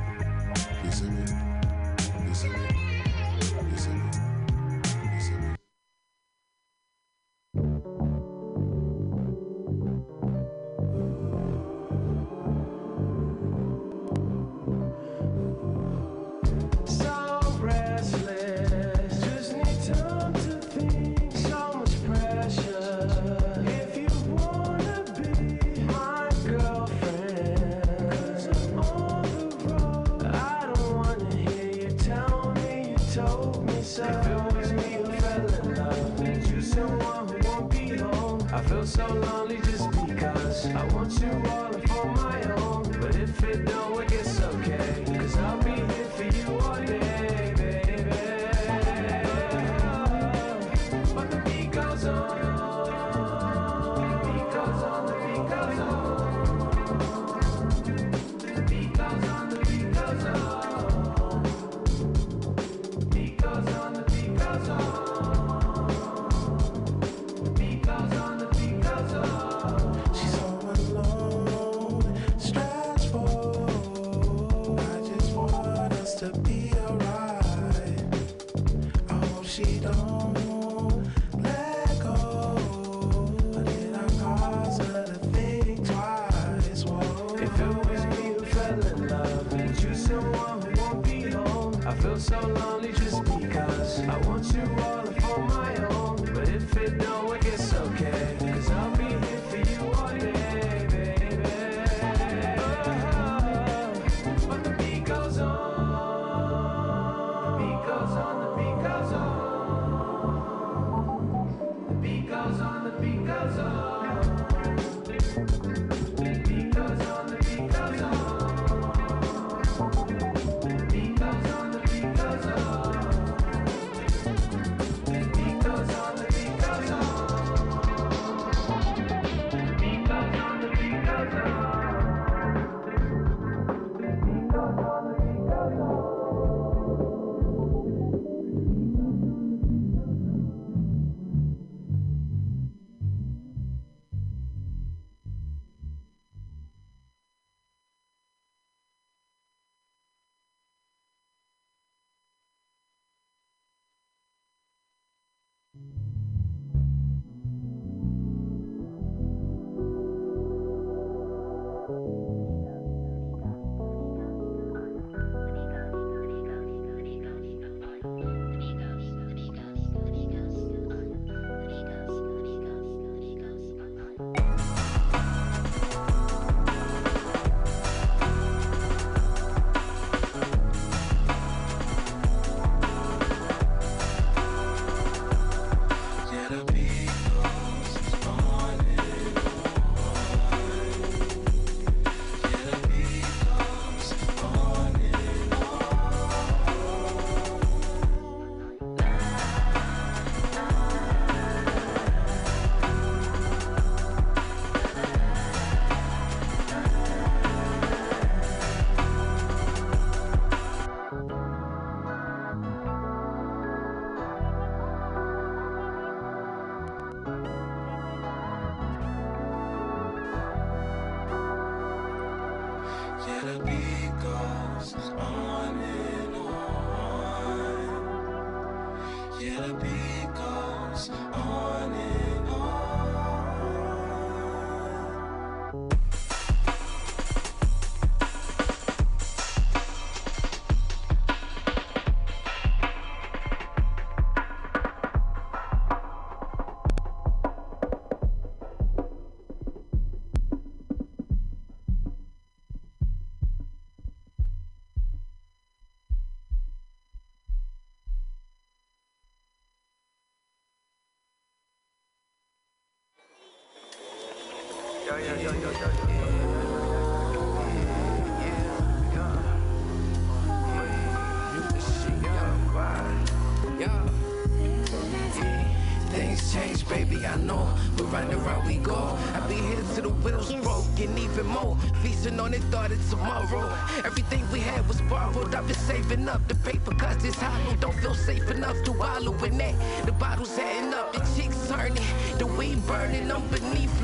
Things 276.10 276.52
change, 276.52 276.88
baby, 276.88 277.26
I 277.26 277.36
know. 277.36 277.66
We're 277.98 278.04
right 278.06 278.32
around 278.32 278.66
we 278.66 278.76
go. 278.76 279.16
I 279.34 279.40
be 279.48 279.54
hitting 279.54 279.86
till 279.94 280.02
the 280.02 280.08
wheels 280.10 280.52
broken 280.54 281.16
even 281.16 281.46
more. 281.46 281.78
Feasting 282.02 282.38
on 282.38 282.52
it, 282.52 282.60
thought 282.64 282.90
of 282.90 283.10
tomorrow. 283.10 283.72
Everything 284.04 284.46
we 284.52 284.60
had 284.60 284.86
was 284.86 285.00
borrowed. 285.02 285.54
I've 285.54 285.66
been 285.66 285.76
saving 285.76 286.28
up 286.28 286.46
the 286.46 286.56
paper 286.56 286.94
cuts. 286.94 287.24
It's 287.24 287.40
hollow. 287.40 287.76
Don't 287.76 287.94
feel 288.00 288.14
safe 288.14 288.50
enough 288.50 288.82
to 288.84 288.92
wallow 288.92 289.32
in 289.44 289.60
it. 289.60 289.76
The 290.04 290.12
bottle's 290.12 290.54
heading 290.56 290.92
up, 290.92 291.14
the 291.14 291.20
cheeks 291.34 291.68
turning, 291.68 292.04
the 292.38 292.46
weed 292.46 292.86
burning 292.86 293.26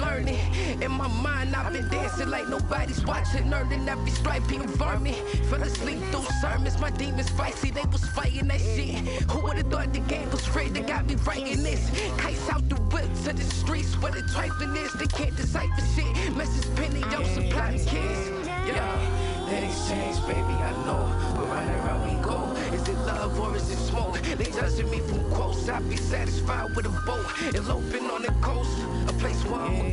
learning. 0.03 0.39
In 0.83 0.91
my 0.93 1.09
mind, 1.09 1.55
I've 1.55 1.73
been 1.73 1.89
dancing 1.89 2.29
like 2.29 2.49
nobody's 2.49 3.05
watching. 3.05 3.53
Earning 3.53 3.89
every 3.89 4.11
stripe 4.11 4.47
being 4.49 4.67
vermin. 4.67 5.15
Fell 5.49 5.63
asleep 5.63 5.99
through 6.11 6.27
sermons. 6.41 6.79
My 6.81 6.91
demons 6.91 7.31
feisty, 7.31 7.73
they 7.73 7.87
was 7.91 8.05
fighting 8.11 8.49
that 8.49 8.61
shit. 8.61 8.97
Who 9.31 9.41
would've 9.43 9.71
thought 9.71 9.93
the 9.93 10.01
game 10.01 10.31
was 10.31 10.49
rigged? 10.55 10.75
They 10.75 10.83
got 10.83 11.07
me 11.07 11.15
writing 11.27 11.63
this. 11.63 11.83
Kites 12.19 12.49
out 12.51 12.69
the 12.69 12.77
whip 12.93 13.09
to 13.25 13.33
the 13.33 13.45
streets 13.45 13.95
where 14.01 14.13
the 14.13 14.23
trifling 14.35 14.77
is. 14.77 14.93
They 14.95 15.07
can't 15.07 15.37
decipher 15.37 15.85
shit. 15.95 16.37
Message 16.37 16.69
penny, 16.77 17.01
yo, 17.13 17.23
supply 17.25 17.73
the 17.73 17.85
kids. 17.85 18.31
Yeah, 18.67 19.49
things 19.49 19.89
change, 19.89 20.19
baby, 20.27 20.55
I 20.69 20.73
know. 20.87 21.03
But 21.37 21.47
right 21.49 21.69
around 21.79 22.03
we 22.09 22.23
go. 22.23 22.39
Is 22.75 22.89
it 22.89 22.99
love 23.07 23.39
or 23.39 23.57
is 23.57 23.71
it 23.71 23.77
smoke? 23.77 24.21
They 24.23 24.45
judging 24.45 24.91
me 24.91 25.01
from 25.01 25.21
quotes. 25.31 25.69
I 25.69 25.81
be 25.83 25.97
satisfied 25.97 26.75
with 26.75 26.87
a 26.87 26.95
boat. 27.07 27.27
Eloping 27.55 28.11
on 28.11 28.23
the 28.23 28.33
coast. 28.41 28.79
A 29.09 29.13
place 29.15 29.45
where 29.45 29.61
I'm 29.61 29.92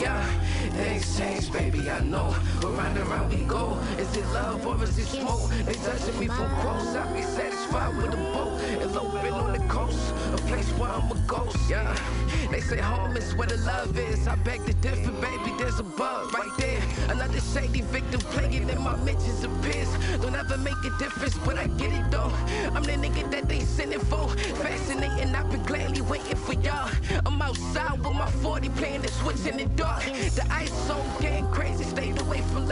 yeah. 0.00 0.24
Things 0.72 1.18
change, 1.18 1.52
baby, 1.52 1.90
I 1.90 2.00
know. 2.00 2.34
But 2.60 2.76
round 2.76 2.98
and 2.98 3.08
round 3.08 3.32
we 3.32 3.44
go. 3.44 3.78
Is 3.98 4.16
it 4.16 4.26
love 4.32 4.66
or 4.66 4.82
is 4.82 4.98
it 4.98 5.06
smoke? 5.06 5.50
They 5.64 5.74
judging 5.74 6.18
me 6.18 6.26
from 6.26 6.50
quotes. 6.60 6.94
I 6.94 7.12
be 7.12 7.22
satisfied 7.22 7.96
with 7.96 8.14
a 8.14 8.16
boat. 8.32 8.60
Eloping 8.82 9.32
on 9.32 9.52
the 9.52 9.64
coast. 9.68 10.14
A 10.32 10.36
place 10.48 10.70
where 10.78 10.90
I'm 10.90 11.10
a 11.10 11.14
ghost, 11.26 11.58
yeah. 11.68 11.96
They 12.50 12.60
say 12.60 12.78
home 12.78 13.16
is 13.16 13.34
where 13.34 13.48
the 13.48 13.56
love 13.58 13.98
is. 13.98 14.26
I 14.26 14.36
beg 14.36 14.64
to 14.66 14.74
differ, 14.74 15.12
baby, 15.12 15.52
there's 15.58 15.78
a 15.80 15.82
bug 15.82 16.32
right 16.34 16.50
there. 16.58 16.80
Another 17.08 17.40
shady 17.40 17.80
victim 17.82 18.20
playing 18.20 18.68
in 18.68 18.82
my 18.82 18.96
mentions 19.04 19.44
of 19.44 19.50
peers. 19.62 19.88
Don't 20.20 20.34
ever 20.34 20.56
make 20.58 20.80
a 20.84 20.90
difference, 20.98 21.33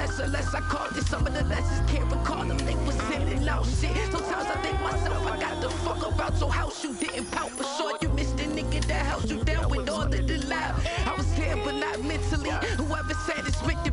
less 0.03 0.19
and 0.19 0.33
less. 0.33 0.55
I 0.55 0.61
called 0.61 0.97
it 0.97 1.07
some 1.07 1.27
of 1.27 1.33
the 1.33 1.45
lessons, 1.45 1.91
can't 1.91 2.11
recall 2.11 2.45
them. 2.45 2.59
They 2.59 2.75
was 2.87 2.97
sending 3.09 3.49
out 3.49 3.65
shit. 3.67 3.97
Sometimes 4.11 4.49
I 4.55 4.57
think 4.63 4.81
myself, 4.81 5.27
I 5.27 5.39
got 5.39 5.61
the 5.61 5.71
fuck 5.71 6.03
about 6.07 6.39
your 6.41 6.53
house. 6.53 6.83
You 6.83 6.93
didn't 6.95 7.31
pout, 7.31 7.51
for 7.51 7.65
sure 7.77 7.97
you 8.03 8.09
missed 8.09 8.37
the 8.37 8.45
nigga 8.45 8.85
that 8.87 9.07
held 9.07 9.31
you 9.31 9.45
down 9.45 9.69
with 9.71 9.89
all 9.89 10.03
of 10.03 10.11
the 10.11 10.39
loud. 10.49 10.75
I 11.07 11.15
was 11.17 11.31
here, 11.33 11.57
but 11.65 11.77
not 11.77 12.03
mentally. 12.03 12.51
Whoever 12.81 13.15
said 13.27 13.47
it's 13.47 13.63
meant 13.67 13.85
to 13.85 13.93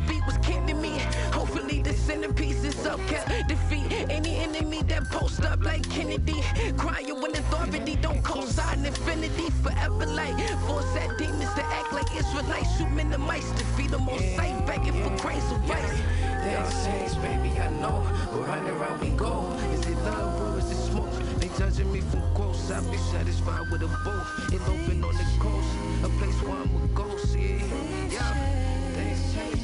Hopefully 2.09 2.53
the 2.53 2.63
centerpiece 2.63 2.63
is 2.63 2.85
up, 2.87 2.99
kept 3.07 3.47
defeat 3.47 3.91
any 4.09 4.37
enemy 4.37 4.81
that 4.83 5.05
post 5.11 5.41
up 5.43 5.63
like 5.63 5.87
Kennedy. 5.89 6.41
Crying 6.75 7.21
when 7.21 7.35
authority 7.35 7.95
don't 7.97 8.23
co-sign 8.23 8.83
infinity 8.83 9.49
forever 9.61 10.05
like 10.07 10.35
force 10.65 10.91
that 10.93 11.17
demons 11.19 11.53
to 11.53 11.63
act 11.65 11.93
like 11.93 12.09
Israelites. 12.15 12.79
You 12.79 12.87
minimize 12.87 13.49
defeat 13.51 13.91
them 13.91 14.09
on 14.09 14.19
sight, 14.35 14.65
begging 14.65 15.03
for 15.03 15.15
grace 15.21 15.51
of 15.51 15.69
rights. 15.69 16.01
Things 16.43 16.85
change, 16.85 17.13
baby, 17.21 17.59
I 17.59 17.69
know. 17.79 18.01
But 18.31 18.47
round 18.47 18.67
and 18.67 18.79
round 18.79 19.01
we 19.01 19.09
go. 19.09 19.55
Is 19.73 19.85
it 19.85 19.97
love 19.99 20.41
or 20.41 20.59
is 20.59 20.71
it 20.71 20.81
smoke? 20.89 21.13
They 21.39 21.49
judging 21.59 21.91
me 21.91 22.01
from 22.01 22.23
quotes. 22.33 22.71
I 22.71 22.79
be 22.89 22.97
satisfied 22.97 23.69
with 23.71 23.83
a 23.83 23.87
boat. 24.03 24.25
Eloping 24.51 25.03
on 25.03 25.13
the 25.13 25.27
coast, 25.39 25.69
a 26.03 26.09
place 26.17 26.41
where 26.41 26.57
I'm 26.57 26.75
a 26.75 26.87
ghost. 26.95 27.35
Yeah, 27.37 28.09
yeah. 28.09 28.68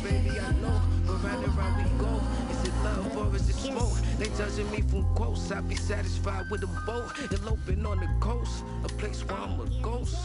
Baby, 0.05 0.39
I 0.39 0.51
know. 0.61 0.81
But 1.07 1.23
round 1.23 1.43
and 1.43 1.57
round 1.57 1.83
we 1.83 1.89
go. 1.97 2.21
Is 2.51 2.67
it 2.67 2.75
love 2.83 3.17
or 3.17 3.35
is 3.35 3.49
it 3.49 3.55
smoke? 3.55 3.97
They 4.19 4.27
judging 4.37 4.69
me 4.69 4.81
from 4.81 5.03
quotes. 5.15 5.51
I 5.51 5.61
be 5.61 5.73
satisfied 5.73 6.45
with 6.51 6.61
a 6.61 6.67
boat. 6.85 7.11
Eloping 7.31 7.83
on 7.87 7.99
the 7.99 8.09
coast, 8.19 8.63
a 8.83 8.87
place 8.87 9.25
where 9.25 9.39
I'm 9.39 9.59
a 9.59 9.65
ghost. 9.81 10.15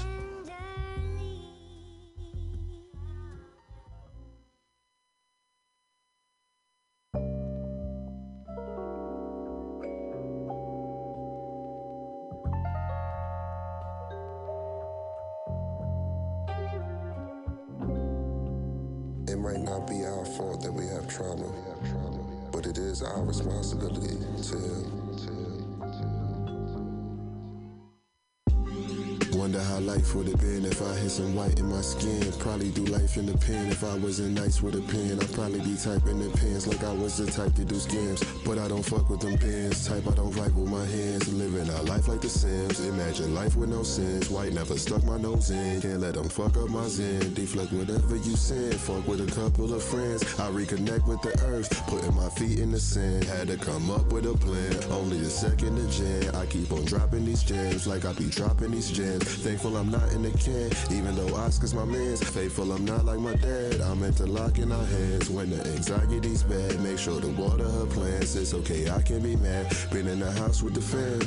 Life 29.95 30.15
would 30.15 30.29
have 30.29 30.41
been 30.41 30.65
if 30.65 30.81
I 30.83 30.95
had 30.95 31.11
some 31.11 31.35
white 31.35 31.59
in 31.59 31.69
my 31.69 31.81
skin. 31.81 32.23
Probably 32.39 32.71
do 32.71 32.85
life 32.85 33.17
in 33.17 33.27
the 33.27 33.37
pen 33.39 33.67
if 33.71 33.83
I 33.83 33.97
wasn't 33.97 34.35
nice 34.39 34.62
with 34.62 34.77
a 34.77 34.83
pen. 34.93 35.19
I'd 35.21 35.33
probably 35.35 35.61
be 35.61 35.75
typing 35.77 36.21
the 36.23 36.31
pens 36.39 36.67
like 36.69 36.85
I 36.85 36.93
was 36.93 37.17
the 37.19 37.27
type 37.27 37.55
to 37.57 37.65
do 37.65 37.75
scams. 37.75 38.21
But 38.45 38.59
I 38.59 38.69
don't 38.69 38.85
fuck 38.85 39.11
with 39.11 39.21
them 39.21 39.37
pens. 39.37 39.87
Type 39.89 40.07
I 40.07 40.15
don't 40.15 40.35
write 40.37 40.55
with 40.55 40.71
my 40.71 40.85
hands. 40.87 41.33
Living 41.33 41.69
our 41.75 41.83
life 41.85 42.07
like 42.07 42.21
the 42.21 42.29
Sims. 42.29 42.87
Imagine 42.87 43.35
life 43.35 43.57
with 43.57 43.71
no 43.71 43.83
sins. 43.83 44.31
White 44.31 44.53
never 44.53 44.77
stuck 44.79 45.03
my 45.05 45.19
nose 45.19 45.51
in. 45.51 45.81
Can't 45.81 46.01
let 46.01 46.15
them 46.15 46.29
fuck 46.29 46.57
up 46.57 46.69
my 46.69 46.87
zen. 46.87 47.35
Deflect 47.35 47.73
whatever 47.73 48.17
you 48.17 48.37
send. 48.37 48.75
Fuck 48.75 49.09
with 49.09 49.21
a 49.27 49.31
couple 49.35 49.75
of 49.75 49.83
friends. 49.83 50.23
I 50.39 50.51
reconnect 50.51 51.07
with 51.09 51.23
the 51.23 51.35
earth. 51.47 51.71
Putting 51.89 52.15
my 52.15 52.29
feet 52.31 52.61
in 52.61 52.71
the 52.71 52.81
sand. 52.81 53.25
Had 53.25 53.49
to 53.49 53.57
come 53.57 53.91
up 53.91 54.12
with 54.12 54.27
a 54.27 54.37
plan. 54.39 54.75
Only 54.93 55.19
the 55.19 55.31
second 55.31 55.75
to 55.77 55.87
jam. 55.91 56.37
I 56.37 56.47
keep 56.47 56.71
on 56.71 56.85
dropping 56.85 57.25
these 57.25 57.43
gems 57.43 57.87
like 57.87 58.05
I 58.05 58.12
be 58.12 58.29
dropping 58.31 58.71
these 58.71 58.91
gems. 58.91 59.25
Thankful 59.25 59.80
I'm 59.81 59.90
not 59.90 60.12
in 60.12 60.20
the 60.20 60.31
can, 60.32 60.69
even 60.94 61.16
though 61.16 61.35
Oscar's 61.36 61.73
my 61.73 61.86
man's. 61.86 62.23
Faithful 62.23 62.70
I'm 62.70 62.85
not 62.85 63.07
like 63.07 63.19
my 63.19 63.35
dad. 63.36 63.81
I'm 63.81 64.05
interlocking 64.05 64.70
our 64.70 64.85
hands 64.85 65.31
when 65.31 65.48
the 65.48 65.66
anxiety's 65.73 66.43
bad. 66.43 66.78
Make 66.82 66.98
sure 66.98 67.19
to 67.19 67.28
water 67.28 67.65
her 67.65 67.86
plants. 67.86 68.36
It's 68.36 68.52
okay, 68.52 68.90
I 68.90 69.01
can 69.01 69.20
be 69.20 69.36
mad. 69.36 69.74
Been 69.90 70.07
in 70.07 70.20
the 70.20 70.31
house 70.32 70.62
with 70.62 70.74
the 70.74 70.82
fam. 70.82 71.20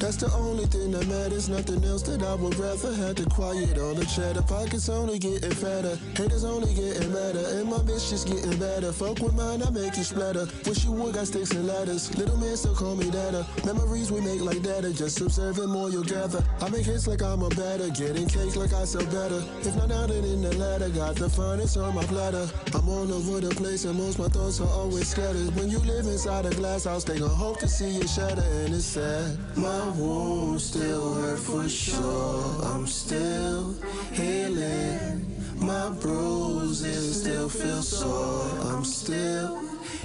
That's 0.00 0.16
the 0.16 0.28
only 0.34 0.66
thing 0.66 0.90
that 0.90 1.06
matters. 1.06 1.48
Nothing 1.48 1.84
else 1.84 2.02
that 2.02 2.20
I 2.24 2.34
would 2.34 2.56
rather 2.56 2.92
have 2.92 3.14
to 3.14 3.26
quiet 3.26 3.78
all 3.78 3.94
the 3.94 4.04
chatter. 4.06 4.42
Pockets 4.42 4.88
only 4.88 5.20
getting 5.20 5.52
fatter. 5.52 5.96
Haters 6.16 6.42
only 6.42 6.74
getting 6.74 7.12
madder. 7.12 7.46
And 7.60 7.70
my 7.70 7.78
bitch 7.78 8.10
just 8.10 8.26
getting 8.26 8.58
better. 8.58 8.90
Fuck 8.90 9.20
with 9.20 9.36
mine, 9.36 9.62
I 9.62 9.70
make 9.70 9.96
you 9.96 10.02
splatter. 10.02 10.48
Wish 10.66 10.82
you 10.82 10.90
would 10.90 11.14
got 11.14 11.28
sticks 11.28 11.52
and 11.52 11.68
ladders. 11.68 12.10
Little 12.18 12.38
man 12.38 12.56
still 12.56 12.74
call 12.74 12.96
me 12.96 13.08
data. 13.08 13.46
Memories 13.64 14.10
we 14.10 14.20
make 14.20 14.40
like 14.40 14.62
data. 14.62 14.92
Just 14.92 15.20
observing 15.20 15.70
more 15.70 15.90
you'll 15.90 16.02
gather. 16.02 16.42
I 16.60 16.68
make 16.70 16.86
hits 16.86 17.06
like 17.06 17.22
I'm 17.22 17.42
a 17.42 17.48
batter. 17.50 17.88
Getting 18.00 18.28
cake 18.28 18.56
like 18.56 18.72
I 18.72 18.86
sell 18.86 19.04
better. 19.04 19.44
If 19.60 19.76
not 19.76 20.08
then 20.08 20.24
in 20.24 20.40
the 20.40 20.56
ladder. 20.56 20.88
Got 20.88 21.16
the 21.16 21.28
finest 21.28 21.76
on 21.76 21.94
my 21.94 22.02
platter. 22.04 22.48
I'm 22.72 22.88
all 22.88 23.12
over 23.12 23.40
the 23.46 23.54
place 23.54 23.84
and 23.84 23.98
most 23.98 24.18
my 24.18 24.28
thoughts 24.28 24.58
are 24.58 24.68
always 24.68 25.06
scattered. 25.06 25.54
When 25.54 25.68
you 25.68 25.80
live 25.80 26.06
inside 26.06 26.46
a 26.46 26.50
glass 26.50 26.84
house, 26.84 27.04
they 27.04 27.18
gon' 27.18 27.28
hope 27.28 27.58
to 27.58 27.68
see 27.68 27.90
you 27.90 28.08
shatter. 28.08 28.40
And 28.40 28.74
it's 28.74 28.86
sad. 28.86 29.36
My 29.54 29.90
wounds 29.98 30.64
still 30.64 31.12
hurt 31.12 31.40
for 31.40 31.68
sure. 31.68 32.64
I'm 32.72 32.86
still 32.86 33.74
healing. 34.12 35.36
My 35.56 35.90
bruises 36.00 37.20
still 37.20 37.50
feel 37.50 37.82
sore. 37.82 38.48
I'm 38.72 38.82
still 38.82 39.60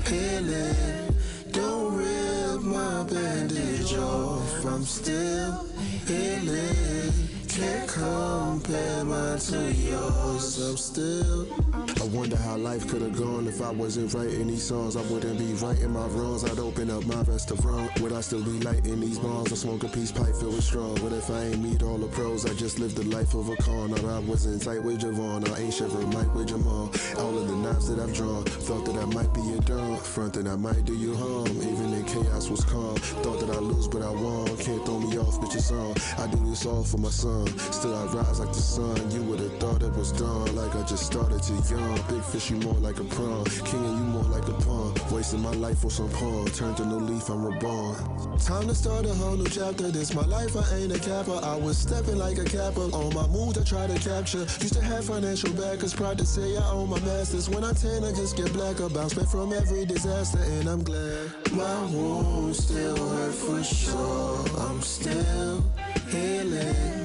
healing. 0.05 1.15
Don't 1.53 1.95
rip 1.95 2.61
my 2.61 3.03
bandage 3.03 3.93
off. 3.93 4.65
I'm 4.65 4.83
still 4.83 5.65
healing. 6.05 7.34
Can't 7.55 7.87
compare 7.87 9.05
mine 9.05 9.39
to 9.39 9.71
yours. 9.71 10.59
I'm 10.59 10.75
still. 10.75 11.47
I 11.73 12.07
wonder 12.07 12.35
how 12.35 12.57
life 12.57 12.85
could 12.89 13.01
have 13.01 13.17
gone 13.17 13.47
if 13.47 13.61
I 13.61 13.71
wasn't 13.71 14.13
writing 14.13 14.47
these 14.47 14.67
songs. 14.67 14.97
I 14.97 15.01
wouldn't 15.03 15.39
be 15.39 15.53
writing 15.53 15.91
my 15.91 16.05
wrongs. 16.07 16.43
I'd 16.43 16.59
open 16.59 16.89
up 16.89 17.05
my 17.05 17.21
restaurant. 17.21 17.97
Would 18.01 18.11
I 18.11 18.19
still 18.19 18.43
be 18.43 18.59
lighting 18.59 18.99
these 18.99 19.19
bombs? 19.19 19.53
I 19.53 19.55
smoke 19.55 19.83
a 19.83 19.87
peace 19.87 20.11
pipe 20.11 20.35
filled 20.35 20.55
with 20.55 20.65
straw. 20.65 20.89
What 20.99 21.13
if 21.13 21.29
I 21.29 21.45
ain't 21.45 21.61
meet 21.61 21.81
all 21.81 21.97
the 21.97 22.07
pros? 22.07 22.45
I 22.45 22.53
just 22.55 22.77
lived 22.77 22.97
the 22.97 23.05
life 23.15 23.33
of 23.33 23.47
a 23.47 23.55
con. 23.55 23.93
I 23.93 24.19
wasn't 24.19 24.61
tight 24.61 24.83
with 24.83 24.99
Javon. 24.99 25.49
I 25.49 25.61
ain't 25.61 25.73
shiver 25.73 26.05
Mike 26.07 26.35
with 26.35 26.49
Jamal. 26.49 26.91
All 27.19 27.37
of 27.37 27.47
the 27.47 27.55
knives 27.55 27.87
that 27.87 27.99
I've 27.99 28.13
drawn. 28.13 28.43
Thought 28.43 28.83
that 28.85 28.97
I 28.97 29.05
might 29.05 29.33
be 29.33 29.53
a 29.53 29.61
dumb. 29.61 29.95
that 29.95 30.47
I 30.47 30.57
might 30.57 30.83
do 30.83 30.93
you 30.93 31.15
harm. 31.15 31.47
Even 31.47 31.93
in 31.93 32.03
chaos 32.03 32.49
was 32.49 32.65
calm. 32.65 32.97
Thought 33.23 33.39
that 33.39 33.55
I 33.55 33.59
lose, 33.59 33.87
but 33.87 34.01
I 34.01 34.09
won. 34.09 34.45
Can't 34.57 34.85
throw 34.85 34.99
me 34.99 35.17
off, 35.17 35.39
bitch, 35.39 35.55
it's 35.55 35.71
on. 35.71 35.95
I 36.17 36.29
do 36.29 36.49
this 36.49 36.65
all 36.65 36.83
for 36.83 36.97
my 36.97 37.09
son. 37.09 37.44
Still, 37.47 37.95
I 37.95 38.05
rise 38.05 38.39
like 38.39 38.49
the 38.49 38.61
sun. 38.61 39.11
You 39.11 39.21
would've 39.23 39.57
thought 39.59 39.81
it 39.81 39.93
was 39.93 40.11
done. 40.11 40.55
Like 40.55 40.75
I 40.75 40.83
just 40.83 41.05
started 41.05 41.41
to 41.43 41.53
young. 41.73 41.95
Big 42.09 42.23
fish, 42.23 42.51
you 42.51 42.57
more 42.57 42.73
like 42.75 42.99
a 42.99 43.03
prawn. 43.03 43.45
King, 43.45 43.85
and 43.85 43.97
you 43.99 44.05
more 44.05 44.23
like 44.23 44.47
a 44.47 44.53
pawn. 44.63 44.93
Wasting 45.11 45.41
my 45.41 45.51
life 45.51 45.79
for 45.79 45.89
some 45.89 46.09
pawn. 46.09 46.45
Turned 46.47 46.77
to 46.77 46.85
new 46.85 46.99
leaf, 46.99 47.29
I'm 47.29 47.45
reborn. 47.45 47.95
Time 48.39 48.67
to 48.67 48.75
start 48.75 49.05
a 49.05 49.13
whole 49.13 49.35
new 49.35 49.47
chapter. 49.47 49.89
This 49.91 50.13
my 50.13 50.25
life, 50.25 50.55
I 50.55 50.77
ain't 50.77 50.95
a 50.95 50.99
capper. 50.99 51.39
I 51.43 51.55
was 51.55 51.77
stepping 51.77 52.17
like 52.17 52.37
a 52.37 52.45
capper. 52.45 52.87
On 52.93 53.13
my 53.13 53.27
mood, 53.27 53.57
I 53.57 53.63
try 53.63 53.87
to 53.87 53.99
capture. 53.99 54.45
Used 54.65 54.73
to 54.73 54.81
have 54.81 55.05
financial 55.05 55.51
backers. 55.53 55.93
Proud 55.93 56.17
to 56.17 56.25
say 56.25 56.57
I 56.57 56.71
own 56.71 56.89
my 56.89 56.99
masters. 57.01 57.49
When 57.49 57.63
I 57.63 57.73
tan, 57.73 58.03
I 58.03 58.11
just 58.11 58.37
get 58.37 58.51
blacker. 58.53 58.89
Bounce 58.89 59.13
back 59.13 59.27
from 59.27 59.53
every 59.53 59.85
disaster, 59.85 60.39
and 60.39 60.67
I'm 60.67 60.83
glad. 60.83 61.31
My 61.51 61.85
wounds 61.91 62.63
still 62.63 62.97
hurt 63.09 63.33
for 63.33 63.63
sure. 63.63 64.45
I'm 64.67 64.81
still 64.81 65.63
healing. 66.09 67.04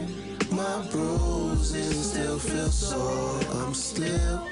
My 0.61 0.87
bruises 0.91 2.11
still 2.11 2.39
feel 2.39 2.69
sore. 2.69 3.41
I'm 3.62 3.73
still 3.73 4.47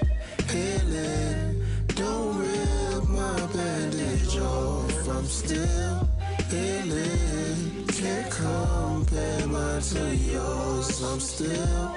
healing. 0.48 1.62
Don't 1.88 2.38
rip 2.38 3.08
my 3.10 3.38
bandage 3.52 4.38
off. 4.38 5.08
I'm 5.10 5.26
still 5.26 6.08
healing. 6.48 7.84
Can't 7.88 8.30
compare 8.30 9.46
mine 9.48 9.82
to 9.82 10.16
yours. 10.16 11.02
I'm 11.02 11.20
still 11.20 11.94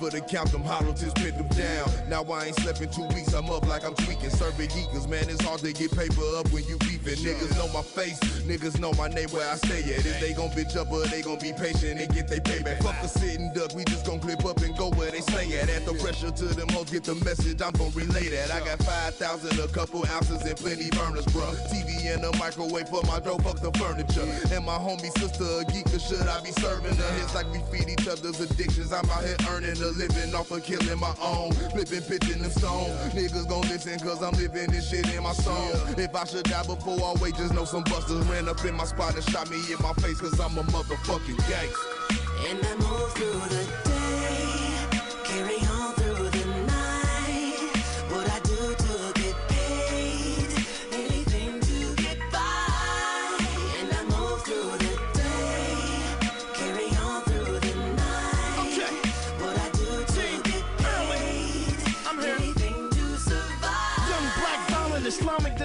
for 0.00 0.08
the 0.08 0.20
count, 0.22 0.50
them 0.50 0.64
hollow 0.64 0.94
tips 0.94 1.12
pit 1.20 1.36
them 1.36 1.46
down. 1.48 1.84
Now 2.08 2.24
I 2.32 2.46
ain't 2.46 2.56
slept 2.56 2.80
in 2.80 2.88
two 2.88 3.04
weeks, 3.12 3.34
I'm 3.34 3.50
up 3.50 3.68
like 3.68 3.84
I'm 3.84 3.94
tweaking. 3.94 4.30
Serving 4.30 4.70
geekers, 4.70 5.06
man, 5.06 5.28
it's 5.28 5.44
hard 5.44 5.60
to 5.60 5.72
get 5.72 5.92
paper 5.92 6.24
up 6.40 6.48
when 6.52 6.64
you 6.64 6.78
beefing. 6.78 7.20
Niggas 7.20 7.52
know 7.58 7.68
my 7.68 7.82
face, 7.82 8.18
niggas 8.48 8.80
know 8.80 8.92
my 8.94 9.08
name 9.08 9.28
where 9.28 9.46
I 9.46 9.56
stay 9.56 9.84
at. 9.92 10.00
If 10.00 10.18
they 10.20 10.32
gon' 10.32 10.48
bitch 10.50 10.74
up 10.76 10.90
or 10.90 11.04
they 11.06 11.20
gon' 11.20 11.38
be 11.38 11.52
patient 11.52 12.00
and 12.00 12.08
get 12.14 12.28
they 12.28 12.40
payback. 12.40 12.82
Fuck 12.82 12.96
the 13.02 13.08
sitting 13.08 13.52
duck, 13.52 13.74
we 13.74 13.84
just 13.84 14.06
gon' 14.06 14.20
clip 14.20 14.42
up 14.46 14.56
and 14.62 14.74
go 14.76 14.88
where 14.96 15.10
they 15.10 15.20
stay 15.20 15.52
at. 15.60 15.68
Add 15.68 15.84
the 15.84 15.92
pressure 16.00 16.30
to 16.30 16.44
them 16.56 16.68
hoes, 16.70 16.90
get 16.90 17.04
the 17.04 17.14
message, 17.16 17.60
I'm 17.60 17.72
gon' 17.72 17.92
relay 17.92 18.28
that. 18.32 18.50
I 18.50 18.60
got 18.64 18.82
5,000, 18.82 19.60
a 19.60 19.68
couple 19.68 20.06
ounces, 20.08 20.40
and 20.48 20.56
plenty 20.56 20.88
burners, 20.96 21.26
bruh. 21.26 21.52
TV 21.68 22.08
and 22.08 22.24
a 22.24 22.32
microwave 22.38 22.88
for 22.88 23.04
my 23.04 23.20
dough, 23.20 23.36
fuck 23.44 23.60
the 23.60 23.70
furniture. 23.76 24.24
And 24.54 24.64
my 24.64 24.80
homie 24.80 25.12
sister 25.20 25.44
a 25.60 25.64
geek, 25.68 25.92
or 25.92 26.00
should 26.00 26.24
I 26.26 26.40
be 26.40 26.52
serving 26.56 26.96
her? 26.96 27.10
It's 27.20 27.34
like 27.34 27.52
we 27.52 27.60
feed 27.68 27.90
each 27.90 28.08
other's 28.08 28.40
addictions. 28.40 28.92
I'm 28.92 29.08
out 29.10 29.24
here 29.24 29.36
earning 29.50 29.76
a 29.76 29.89
living 29.96 30.34
off 30.34 30.50
of 30.50 30.62
killing 30.64 30.98
my 30.98 31.14
own. 31.22 31.52
Flipping, 31.72 32.02
pitching 32.02 32.42
them 32.42 32.50
stone. 32.50 32.90
Niggas 33.10 33.48
gon' 33.48 33.62
listen 33.62 33.98
cause 34.00 34.22
I'm 34.22 34.34
living 34.34 34.70
this 34.70 34.90
shit 34.90 35.08
in 35.14 35.22
my 35.22 35.32
song. 35.32 35.72
If 35.96 36.14
I 36.14 36.24
should 36.24 36.44
die 36.44 36.62
before 36.64 36.98
I 37.00 37.14
wait, 37.20 37.36
just 37.36 37.54
know 37.54 37.64
some 37.64 37.84
busters 37.84 38.24
ran 38.26 38.48
up 38.48 38.64
in 38.64 38.74
my 38.74 38.84
spot 38.84 39.14
and 39.14 39.24
shot 39.24 39.50
me 39.50 39.56
in 39.56 39.82
my 39.82 39.92
face 39.94 40.20
cause 40.20 40.38
I'm 40.40 40.56
a 40.58 40.62
motherfucking 40.62 41.38
gangster. 41.48 42.00
And 42.48 42.58
I 42.64 42.74
move 42.76 43.12
through 43.12 43.56
the 43.56 43.64
day, 43.84 44.59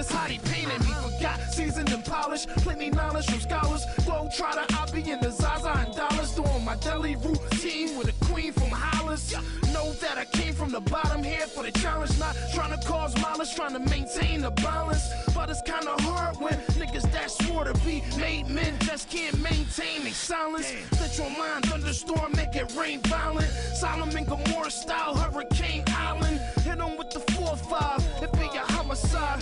that's 0.06 0.20
how 0.20 0.28
they 0.28 0.38
painted 0.38 0.80
me. 0.80 0.92
Forgot 1.16 1.40
seasoned 1.52 1.92
and 1.92 2.04
polished, 2.04 2.48
plenty 2.58 2.90
knowledge 2.90 3.26
from 3.26 3.40
scholars. 3.40 3.84
Glow 4.04 4.28
trotter, 4.36 4.64
I 4.70 4.90
be 4.92 5.10
in 5.10 5.20
the 5.20 5.30
Zaza 5.30 5.70
and 5.70 5.94
dollars, 5.94 6.32
doing 6.32 6.64
my 6.64 6.76
daily 6.76 7.16
routine 7.16 7.96
with 7.96 8.08
a 8.08 8.24
queen 8.26 8.52
from 8.52 8.70
Hollis. 8.70 9.32
Know 9.72 9.92
that 9.94 10.18
I 10.18 10.24
came 10.26 10.54
from 10.54 10.70
the 10.70 10.80
bottom 10.80 11.22
here 11.22 11.46
for 11.46 11.62
the 11.62 11.72
challenge, 11.72 12.18
not 12.18 12.36
trying 12.54 12.78
to 12.78 12.86
cause 12.86 13.16
mileage, 13.20 13.54
trying 13.54 13.72
to 13.72 13.78
maintain 13.78 14.42
the 14.42 14.50
balance. 14.50 15.02
But 15.34 15.50
it's 15.50 15.62
kinda 15.62 15.94
hard 16.02 16.36
when 16.36 16.54
niggas 16.78 17.10
that 17.12 17.30
swore 17.30 17.64
to 17.64 17.74
be 17.84 18.02
made 18.16 18.48
men 18.48 18.78
just 18.80 19.10
can't 19.10 19.38
maintain 19.42 20.04
their 20.04 20.12
silence. 20.12 20.72
Let 21.00 21.16
your 21.18 21.30
mind 21.30 21.66
thunderstorm, 21.66 22.32
make 22.36 22.54
it 22.56 22.72
rain 22.76 23.00
violent. 23.02 23.50
Solomon 23.74 24.24
Gomorrah 24.24 24.70
style, 24.70 25.14
Hurricane 25.14 25.84
Island. 25.88 26.40
Hit 26.64 26.80
'em 26.80 26.96
with 26.96 27.10
the 27.10 27.20
4-5, 27.32 27.98
it 27.98 28.15
be 28.15 28.15
a 28.15 28.15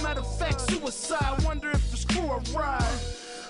Matter 0.03 0.21
of 0.21 0.39
fact, 0.39 0.61
suicide. 0.71 1.43
Wonder 1.45 1.71
if 1.71 1.91
the 1.91 1.97
screw 1.97 2.31
a 2.31 2.41
ride. 2.57 2.83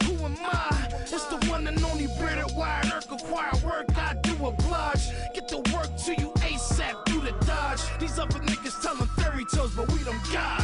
Who 0.04 0.12
am 0.24 0.36
I? 0.40 0.88
It's 1.02 1.24
the 1.24 1.36
one 1.48 1.66
and 1.66 1.82
only 1.84 2.06
bearded 2.18 2.54
wired 2.56 2.92
Earth 2.92 3.10
acquired 3.10 3.62
work 3.62 3.86
I 3.96 4.14
do 4.22 4.32
oblige. 4.46 5.08
Get 5.34 5.48
the 5.48 5.58
work 5.74 5.96
to 6.04 6.12
you 6.20 6.30
ASAP, 6.48 7.04
do 7.06 7.20
the 7.20 7.32
dodge. 7.46 7.80
These 7.98 8.18
other 8.18 8.38
niggas 8.40 8.82
telling 8.82 9.08
fairy 9.18 9.44
tales, 9.52 9.74
but 9.74 9.90
we 9.92 9.98
them 10.00 10.20
guys. 10.32 10.63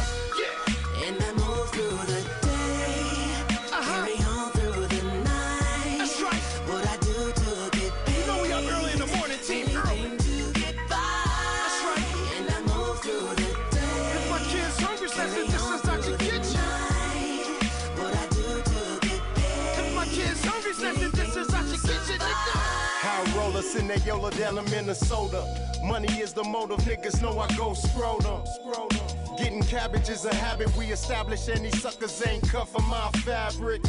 Yola 23.99 24.31
down 24.31 24.57
in 24.57 24.65
Minnesota. 24.71 25.43
Money 25.83 26.07
is 26.19 26.33
the 26.33 26.43
motive, 26.43 26.79
niggas 26.79 27.21
know 27.21 27.37
I 27.39 27.47
go 27.55 27.73
scrotum. 27.73 28.41
Getting 29.41 29.63
cabbage 29.63 30.07
is 30.07 30.23
a 30.25 30.35
habit 30.35 30.69
we 30.77 30.91
establish, 30.91 31.45
these 31.45 31.81
suckers 31.81 32.21
ain't 32.27 32.47
cut 32.47 32.67
for 32.67 32.81
my 32.83 33.09
fabric. 33.25 33.81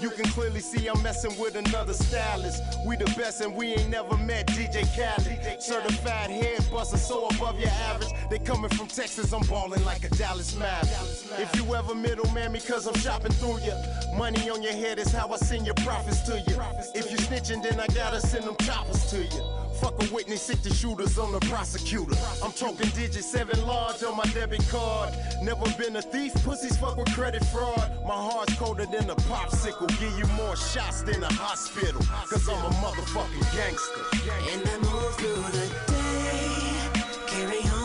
You 0.00 0.08
can 0.10 0.24
clearly 0.26 0.60
see 0.60 0.86
I'm 0.86 1.02
messing 1.02 1.36
with 1.36 1.56
another 1.56 1.94
stylist. 1.94 2.62
We 2.86 2.94
the 2.96 3.06
best, 3.18 3.40
and 3.40 3.56
we 3.56 3.74
ain't 3.74 3.90
never 3.90 4.16
met 4.16 4.46
DJ 4.46 4.86
Khaled. 4.94 5.60
Certified 5.60 6.30
head 6.30 6.64
buster, 6.70 6.96
so 6.96 7.26
above 7.26 7.58
your 7.58 7.70
average. 7.90 8.10
They 8.30 8.38
coming 8.38 8.70
from 8.70 8.86
Texas, 8.86 9.32
I'm 9.32 9.42
balling 9.48 9.84
like 9.84 10.04
a 10.04 10.10
Dallas 10.10 10.56
Maverick. 10.56 11.40
If 11.40 11.56
you 11.56 11.74
ever 11.74 11.92
middleman 11.92 12.52
me, 12.52 12.60
cause 12.60 12.86
I'm 12.86 12.94
shopping 12.94 13.32
through 13.32 13.58
you. 13.62 13.74
Money 14.16 14.48
on 14.48 14.62
your 14.62 14.74
head 14.74 15.00
is 15.00 15.10
how 15.10 15.28
I 15.32 15.38
send 15.38 15.66
your 15.66 15.74
profits 15.86 16.20
to 16.28 16.38
you. 16.38 16.56
If 16.94 17.10
you 17.10 17.16
snitching, 17.16 17.64
then 17.64 17.80
I 17.80 17.88
gotta 17.88 18.20
send 18.20 18.44
them 18.44 18.54
choppers 18.60 19.10
to 19.10 19.24
you. 19.24 19.69
Fuck 19.80 20.02
a 20.02 20.14
witness, 20.14 20.42
stick 20.42 20.62
the 20.62 20.74
shooters 20.74 21.18
on 21.18 21.32
the 21.32 21.40
prosecutor. 21.40 22.14
I'm 22.44 22.52
talking 22.52 22.90
digits, 22.90 23.30
seven 23.30 23.66
large 23.66 24.02
on 24.04 24.14
my 24.14 24.24
debit 24.34 24.62
card. 24.68 25.14
Never 25.42 25.64
been 25.78 25.96
a 25.96 26.02
thief, 26.02 26.34
pussies 26.44 26.76
fuck 26.76 26.98
with 26.98 27.10
credit 27.14 27.42
fraud. 27.46 27.90
My 28.06 28.14
heart's 28.14 28.54
colder 28.56 28.84
than 28.84 29.08
a 29.08 29.16
popsicle. 29.16 29.88
Give 29.98 30.18
you 30.18 30.26
more 30.36 30.54
shots 30.56 31.00
than 31.02 31.22
a 31.22 31.32
hospital. 31.32 32.02
Cause 32.28 32.46
I'm 32.46 32.62
a 32.62 32.74
motherfucking 32.76 33.54
gangster. 33.56 34.04
And 34.52 34.68
I 34.68 34.78
move 34.78 35.14
through 35.16 35.42
the 35.48 35.66
day, 35.88 36.90
carry 37.26 37.58
on 37.70 37.79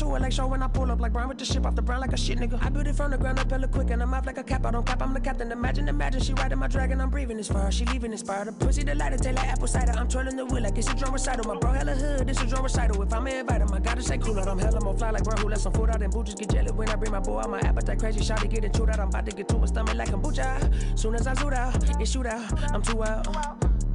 to 0.00 0.14
it 0.14 0.22
like 0.22 0.32
show 0.32 0.46
when 0.46 0.62
I 0.62 0.68
pull 0.68 0.90
up 0.90 0.98
like 0.98 1.12
Brown 1.12 1.28
with 1.28 1.38
the 1.38 1.44
ship 1.44 1.66
off 1.66 1.74
the 1.74 1.82
brown 1.82 2.00
like 2.00 2.12
a 2.12 2.16
shit 2.16 2.38
nigga. 2.38 2.58
I 2.64 2.70
built 2.70 2.86
it 2.86 2.94
from 2.94 3.10
the 3.10 3.18
ground 3.18 3.38
up 3.38 3.50
hella 3.50 3.68
quick 3.68 3.90
and 3.90 4.02
I'm 4.02 4.14
off 4.14 4.24
like 4.24 4.38
a 4.38 4.42
cap. 4.42 4.64
I 4.64 4.70
don't 4.70 4.86
cap, 4.86 5.02
I'm 5.02 5.12
the 5.12 5.20
captain. 5.20 5.52
Imagine, 5.52 5.88
imagine 5.88 6.22
she 6.22 6.32
riding 6.34 6.58
my 6.58 6.68
dragon. 6.68 7.00
I'm 7.00 7.10
breathing 7.10 7.36
this 7.36 7.48
fire. 7.48 7.70
She 7.70 7.84
leaving 7.84 8.12
inspired. 8.12 8.48
The 8.48 8.52
pussy 8.52 8.82
delighted, 8.82 9.22
taste 9.22 9.36
like 9.36 9.48
apple 9.48 9.66
cider. 9.66 9.92
I'm 9.92 10.08
twirling 10.08 10.36
the 10.36 10.46
wheel 10.46 10.62
like 10.62 10.78
it's 10.78 10.90
a 10.90 10.94
drum 10.94 11.12
recital. 11.12 11.44
My 11.52 11.60
bro 11.60 11.72
hella 11.72 11.92
hood, 11.92 12.26
this 12.26 12.40
a 12.40 12.46
drum 12.46 12.62
recital. 12.62 13.02
If 13.02 13.12
I'm 13.12 13.26
invited, 13.26 13.70
I 13.70 13.78
gotta 13.78 14.02
say 14.02 14.16
cool 14.16 14.38
out. 14.38 14.48
I'm 14.48 14.58
hella 14.58 14.80
more 14.80 14.96
fly 14.96 15.10
like 15.10 15.24
bro 15.24 15.36
who 15.36 15.48
let 15.50 15.60
some 15.60 15.72
food 15.72 15.90
out 15.90 16.02
and 16.02 16.12
booties 16.12 16.34
get 16.34 16.50
jelly 16.50 16.72
when 16.72 16.88
I 16.88 16.96
bring 16.96 17.12
my 17.12 17.20
boy 17.20 17.40
out. 17.40 17.50
My 17.50 17.60
appetite 17.60 17.98
crazy, 17.98 18.24
shot 18.24 18.38
to 18.38 18.48
get 18.48 18.64
it 18.64 18.72
chewed 18.74 18.88
out. 18.88 19.00
I'm 19.00 19.08
about 19.08 19.26
to 19.26 19.32
get 19.32 19.48
to 19.48 19.56
a 19.56 19.68
stomach 19.68 19.96
like 19.96 20.08
kombucha. 20.08 20.98
Soon 20.98 21.14
as 21.14 21.26
I 21.26 21.34
zoot 21.34 21.52
out, 21.52 22.00
it 22.00 22.06
shoot 22.06 22.26
out. 22.26 22.72
I'm 22.72 22.80
too 22.80 23.04
out. 23.04 23.26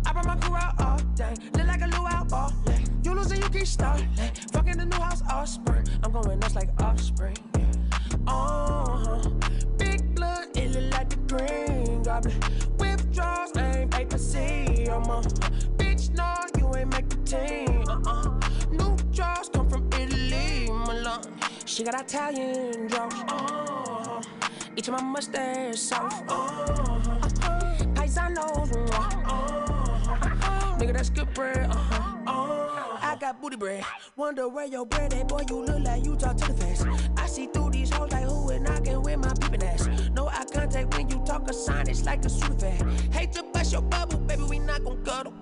I 0.06 0.12
brought 0.14 0.26
my 0.28 0.36
crew 0.36 0.56
out 0.56 0.80
all 0.80 1.00
day. 1.16 1.34
Look 1.54 1.66
like 1.66 1.82
a 1.82 1.88
luau 1.88 2.28
all 2.32 2.65
lose 3.16 3.32
and 3.32 3.44
you 3.44 3.50
keep 3.50 3.68
starting. 3.68 4.10
Fucking 4.52 4.78
the 4.78 4.86
new 4.86 4.98
house 4.98 5.24
all 5.32 5.46
spring. 5.46 5.86
I'm 6.04 6.12
going 6.12 6.40
nuts 6.40 6.56
like 6.56 6.70
offspring. 6.82 7.38
Yeah. 7.58 7.66
Uh-huh. 8.28 9.30
Big 9.78 10.16
blood, 10.16 10.48
it 10.56 10.72
look 10.72 10.92
like 10.94 11.10
the 11.10 11.18
green 11.30 12.04
goblin. 12.04 12.40
Withdrawals, 12.78 13.56
ain't 13.58 14.10
to 14.10 14.20
see. 14.20 14.88
I'm 14.90 15.04
a 15.04 15.22
bitch, 15.78 16.10
no, 16.14 16.34
you 16.60 16.76
ain't 16.76 16.92
make 16.92 17.10
the 17.10 17.18
team. 17.24 17.84
Uh-uh. 17.88 18.40
New 18.72 18.96
draws 19.14 19.50
come 19.50 19.70
from 19.70 19.90
Italy, 19.94 20.70
Milan. 20.70 21.22
She 21.66 21.84
got 21.84 22.00
Italian 22.00 22.88
draws. 22.88 23.14
Uh-huh. 23.14 24.22
Each 24.76 24.88
of 24.90 24.94
my 24.94 25.02
mustache 25.04 25.80
soft. 25.80 26.30
Uh-huh. 26.30 27.00
Paisanos. 27.96 28.72
Uh-huh. 28.94 29.56
Nigga, 30.80 30.94
that's 30.94 31.10
good 31.10 31.34
bread. 31.34 31.70
Uh-huh. 31.70 32.18
Uh-huh. 32.28 32.65
I 33.16 33.18
got 33.18 33.42
booty 33.42 33.56
bread. 33.56 33.82
Wonder 34.18 34.50
where 34.50 34.66
your 34.66 34.86
bread 34.86 35.14
at, 35.14 35.30
boy. 35.30 35.44
You 35.48 35.64
look 35.64 35.80
like 35.86 36.04
you 36.04 36.18
talk 36.18 36.36
to 36.36 36.52
the 36.52 36.54
face. 36.54 36.84
I 37.16 37.28
see 37.28 37.48
through 37.48 37.70
these 37.70 37.90
hoes 37.90 38.12
like 38.12 38.26
who 38.26 38.50
is 38.50 38.60
knocking 38.60 39.02
with 39.04 39.20
my 39.20 39.32
peeping 39.40 39.64
ass. 39.64 39.88
No 40.12 40.28
eye 40.28 40.44
contact 40.52 40.94
when 40.94 41.10
you 41.10 41.24
talk 41.26 41.50
a 41.50 41.54
sign, 41.54 41.88
it's 41.88 42.04
like 42.04 42.22
the 42.22 42.28
Sudafed. 42.28 43.14
Hate 43.14 43.32
to 43.32 43.44
bust 43.44 43.72
your 43.72 43.84
bubble, 43.84 44.18
baby, 44.18 44.44
we 44.44 44.60
not 44.60 44.84
gon' 44.84 45.02
cuddle. 45.06 45.34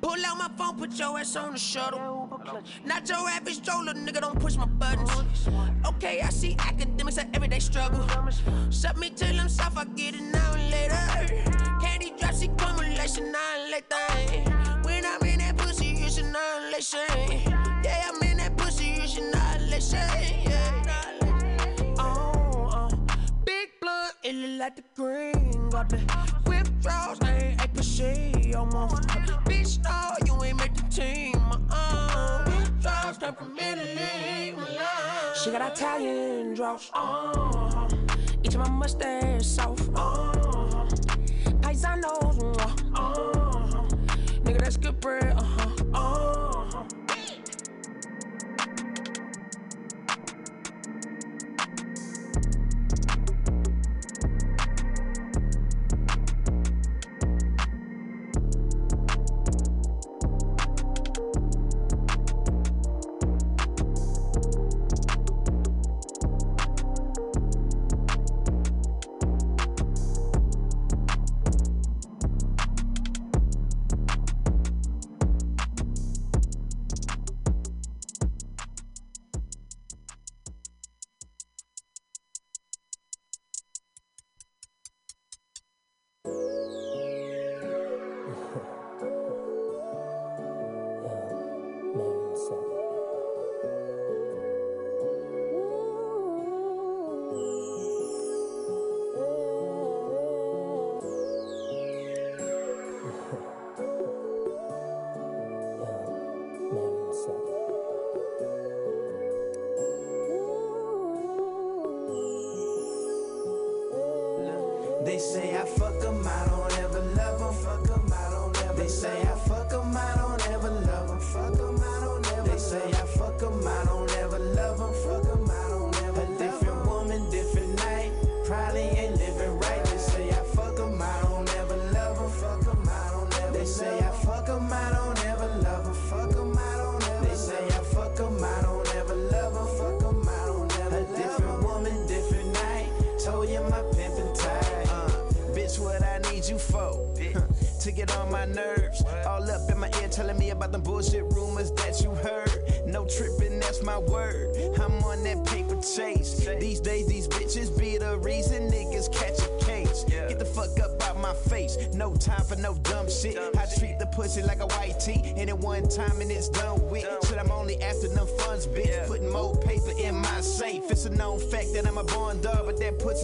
Pull 0.00 0.26
out 0.26 0.38
my 0.38 0.50
phone, 0.56 0.76
put 0.76 0.92
your 0.94 1.16
ass 1.20 1.36
on 1.36 1.52
the 1.52 1.58
shuttle. 1.58 2.42
Not 2.84 3.08
your 3.08 3.28
average 3.28 3.58
stroller, 3.58 3.94
nigga, 3.94 4.20
don't 4.20 4.40
push 4.40 4.56
my 4.56 4.66
buttons. 4.66 5.48
Okay, 5.86 6.20
I 6.20 6.30
see 6.30 6.56
academics 6.58 7.16
at 7.16 7.28
everyday 7.32 7.60
struggle. 7.60 8.04
Shut 8.70 8.98
me 8.98 9.10
till 9.10 9.38
I'm 9.38 9.48
soft, 9.48 9.78
I 9.78 9.84
get 9.84 10.16
it 10.16 10.20
now 10.20 10.54
and 10.54 10.68
later. 10.68 11.44
Candy 11.80 12.12
drop, 12.18 12.34
she 12.34 12.48
cumulation, 12.48 13.30
now 13.30 13.54
and 13.56 13.70
later. 13.70 14.51
Annihilation. 16.32 17.00
Yeah, 17.84 18.08
I'm 18.08 18.22
in 18.22 18.38
that 18.38 18.56
pussy, 18.56 18.92
it's 18.92 19.18
annihilation. 19.18 19.98
Yeah. 20.44 21.94
Oh, 21.98 22.70
oh. 22.72 22.88
Big 23.44 23.68
blood, 23.80 24.12
it 24.24 24.34
look 24.34 24.60
like 24.60 24.76
the 24.76 24.84
green 24.96 25.68
goblin. 25.70 26.06
Withdrawals, 26.46 27.20
I 27.22 27.36
ain't 27.36 27.64
a 27.64 27.68
pushy. 27.68 28.54
I'm 28.54 28.74
on. 28.74 28.90
Bitch, 29.44 29.82
no, 29.84 30.14
you 30.26 30.44
ain't 30.44 30.58
make 30.58 30.74
the 30.74 30.82
team. 30.90 31.36
Uh-uh. 31.36 32.44
Withdrawals 32.46 33.18
come 33.18 33.34
from 33.34 33.58
Italy. 33.58 34.54
She 35.42 35.50
got 35.50 35.72
Italian 35.72 36.54
draws. 36.54 36.90
Uh-huh. 36.94 37.88
Each 38.42 38.54
of 38.54 38.60
my 38.60 38.70
mustache 38.70 39.44
soft. 39.44 39.88
Uh-huh. 39.94 40.86
Paisanos 41.60 42.40
raw. 42.40 42.70
Uh-huh. 42.94 43.82
Nigga, 44.44 44.60
that's 44.60 44.76
good 44.76 44.98
bread. 45.00 45.34
Uh-huh. 45.36 45.62
Uh-huh. 45.66 45.81
They 45.92 46.51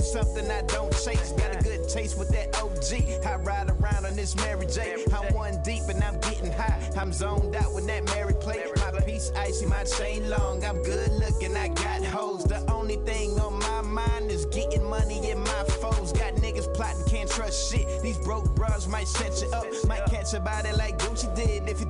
something 0.04 0.50
I 0.50 0.62
don't 0.62 0.92
chase. 0.92 1.32
Got 1.32 1.56
a 1.56 1.62
good 1.62 1.88
taste 1.88 2.18
with 2.18 2.28
that 2.30 2.60
OG. 2.60 3.24
I 3.26 3.36
ride 3.36 3.70
around 3.70 4.06
on 4.06 4.16
this 4.16 4.36
Mary 4.36 4.66
J. 4.66 4.96
I'm 5.12 5.34
one 5.34 5.60
deep 5.62 5.82
and 5.88 6.02
I'm 6.02 6.18
getting 6.20 6.52
high. 6.52 6.90
I'm 6.96 7.12
zoned 7.12 7.54
out 7.54 7.74
with 7.74 7.86
that 7.86 8.04
Mary 8.14 8.34
play. 8.34 8.64
My 8.76 9.00
piece 9.00 9.32
icy, 9.36 9.66
my 9.66 9.84
chain 9.84 10.28
long. 10.28 10.64
I'm 10.64 10.82
good 10.82 11.12
looking, 11.12 11.56
I 11.56 11.68
got 11.68 12.04
hoes. 12.04 12.44
The 12.44 12.60
only 12.72 12.96
thing 12.96 13.38
on 13.40 13.58
my 13.58 13.82
mind 13.82 14.30
is 14.30 14.46
getting 14.46 14.84
money 14.84 15.30
in 15.30 15.38
my 15.40 15.64
foes. 15.80 16.12
Got 16.12 16.34
niggas 16.36 16.72
plotting, 16.74 17.04
can't 17.06 17.30
trust 17.30 17.70
shit. 17.70 17.86
These 18.02 18.18
broke 18.18 18.54
bras 18.54 18.86
might 18.86 19.08
set 19.08 19.40
you 19.42 19.50
up. 19.52 19.66
Might 19.86 20.04
catch 20.06 20.34
a 20.34 20.40
body 20.40 20.72
like 20.72 20.98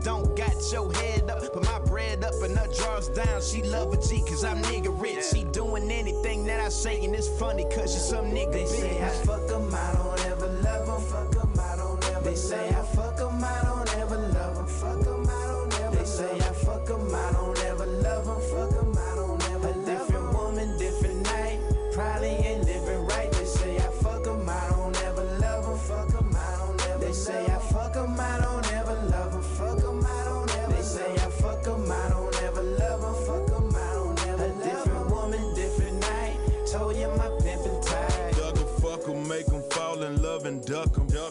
don't 0.02 0.36
got 0.36 0.54
your 0.72 0.92
head 0.94 1.30
up. 1.30 1.40
Put 1.52 1.64
my 1.64 1.78
bread 1.80 2.24
up 2.24 2.34
and 2.42 2.56
her 2.56 2.68
drawers 2.74 3.08
down. 3.08 3.40
She 3.40 3.62
love 3.62 3.92
a 3.92 3.96
G 3.96 4.20
cause 4.28 4.44
I'm 4.44 4.58
nigga 4.62 4.92
rich. 5.00 5.24
She 5.32 5.44
doing 5.44 5.90
anything 5.90 6.44
that 6.46 6.60
I 6.60 6.68
say, 6.68 7.04
and 7.04 7.14
it's 7.14 7.28
funny, 7.38 7.64
cause 7.64 7.92
you're 7.94 8.22
some 8.22 8.26
nigga 8.30 8.52
They 8.52 8.66
say 8.66 9.02
I 9.02 9.08
bitch. 9.08 9.26
fuck 9.26 9.50
'em, 9.50 9.74
I 9.74 9.92
don't 9.94 10.26
ever 10.26 10.48
love 10.62 10.88
'em. 10.88 11.00
Fuck 11.06 11.42
'em, 11.42 11.52
I 11.60 11.76
don't 11.76 12.10
ever 12.10 12.20
They 12.28 12.34
say 12.36 12.68
I 12.68 12.82
fuck 12.96 13.07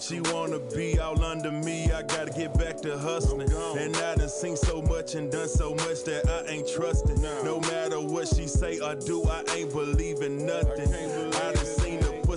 She 0.07 0.21
wanna 0.21 0.59
be 0.59 0.97
all 0.99 1.21
under 1.21 1.51
me, 1.51 1.91
I 1.91 2.01
gotta 2.01 2.31
get 2.31 2.57
back 2.57 2.77
to 2.83 2.97
hustling. 2.97 3.51
And 3.51 3.93
I 3.97 4.15
done 4.15 4.29
seen 4.29 4.55
so 4.55 4.81
much 4.81 5.15
and 5.15 5.29
done 5.29 5.49
so 5.49 5.75
much 5.75 6.05
that 6.05 6.29
I 6.29 6.49
ain't 6.49 6.65
trusting. 6.65 7.21
No 7.21 7.59
matter 7.59 7.99
what 7.99 8.29
she 8.29 8.47
say 8.47 8.79
or 8.79 8.95
do, 8.95 9.25
I 9.27 9.43
ain't 9.53 9.73
believing 9.73 10.45
nothing. 10.45 10.93
I 10.93 11.51
done 11.51 11.56
seen 11.56 11.56
the 11.56 11.56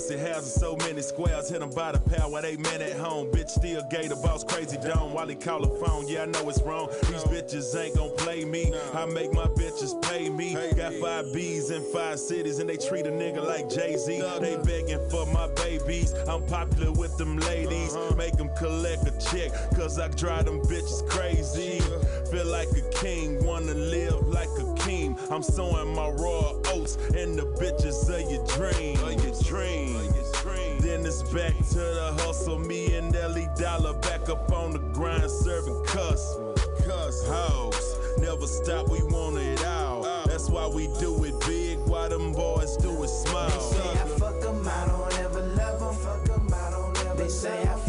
pussy 0.01 0.16
houses, 0.16 0.55
so 0.55 0.77
many 0.77 1.02
squares, 1.02 1.48
hit 1.51 1.62
'em 1.62 1.70
by 1.70 1.93
the 1.93 1.98
power, 1.98 2.40
they 2.40 2.56
man 2.56 2.81
at 2.81 2.97
home. 2.97 3.31
Bitch 3.31 3.51
still 3.51 3.82
gay, 3.90 4.09
the 4.09 4.16
boss 4.16 4.44
crazy 4.44 4.78
dome 4.78 5.12
while 5.12 5.28
he 5.28 5.35
call 5.35 5.62
a 5.62 5.85
phone. 5.85 6.09
Yeah, 6.09 6.22
I 6.22 6.27
know 6.27 6.48
it's 6.48 6.62
wrong. 6.62 6.89
These 7.10 7.24
bitches 7.24 7.77
ain't 7.78 7.97
gon' 7.97 8.14
play 8.16 8.44
me. 8.44 8.72
I 8.94 9.05
make 9.06 9.32
my 9.35 9.47
bitches 9.47 10.01
pay 10.02 10.31
me. 10.31 10.55
Got 10.74 10.94
five 10.94 11.32
B's 11.35 11.70
in 11.70 11.82
five 11.93 12.18
cities 12.18 12.59
and 12.60 12.68
they 12.68 12.77
treat 12.77 13.06
a 13.06 13.10
nigga 13.10 13.44
like 13.47 13.68
Jay 13.68 13.97
Z. 13.97 14.22
They 14.40 14.56
begging 14.64 15.02
for 15.10 15.27
my 15.27 15.48
babies. 15.48 16.14
I'm 16.27 16.47
popular 16.47 16.93
with 16.93 17.16
them 17.18 17.36
ladies. 17.39 17.94
Uh-huh. 17.94 18.14
Make 18.16 18.36
them 18.36 18.51
collect 18.56 19.06
a 19.06 19.12
check, 19.31 19.51
cause 19.77 19.98
I 19.98 20.09
drive 20.09 20.47
them 20.47 20.60
bitches 20.62 21.06
crazy. 21.09 21.81
Feel 22.31 22.47
like 22.47 22.68
a 22.72 22.82
king, 23.02 23.44
wanna 23.44 23.74
live 23.74 24.27
like 24.28 24.52
a 24.59 24.74
king. 24.77 25.18
I'm 25.31 25.43
sowing 25.43 25.94
my 25.94 26.09
raw 26.09 26.52
oats 26.72 26.97
in 27.14 27.36
the 27.36 27.47
bitches 27.60 28.09
of 28.09 28.31
your 28.31 28.44
dream. 28.56 28.97
Of 29.05 29.24
your 29.24 29.35
dream. 29.43 29.80
It's 31.11 31.24
back 31.24 31.57
to 31.70 31.78
the 31.81 32.15
hustle. 32.23 32.57
Me 32.57 32.95
and 32.95 33.16
Ellie 33.16 33.49
Dollar 33.59 33.95
back 33.95 34.28
up 34.28 34.53
on 34.53 34.70
the 34.70 34.78
grind, 34.78 35.28
serving 35.28 35.82
cuss. 35.85 36.37
Cuss 36.87 37.27
hoes. 37.27 37.97
Never 38.19 38.47
stop, 38.47 38.89
we 38.89 39.03
want 39.03 39.37
it 39.37 39.66
all. 39.66 40.05
That's 40.27 40.49
why 40.49 40.69
we 40.69 40.87
do 41.01 41.24
it 41.24 41.35
big, 41.45 41.78
why 41.81 42.07
them 42.07 42.32
boys 42.32 42.77
do 42.77 43.03
it 43.03 43.09
small. 43.09 43.49
They 43.49 43.59
say 43.59 43.91
I 43.91 44.07
fuck 44.20 44.45
'em, 44.45 44.69
I 44.69 44.87
don't 44.87 45.19
ever 45.19 45.41
love 45.41 45.82
'em. 45.82 45.95
Fuck 45.95 46.31
'em, 46.31 46.55
I 46.55 46.70
don't 46.70 47.05
ever 47.05 47.15
They 47.16 47.28
say 47.28 47.61
I 47.62 47.80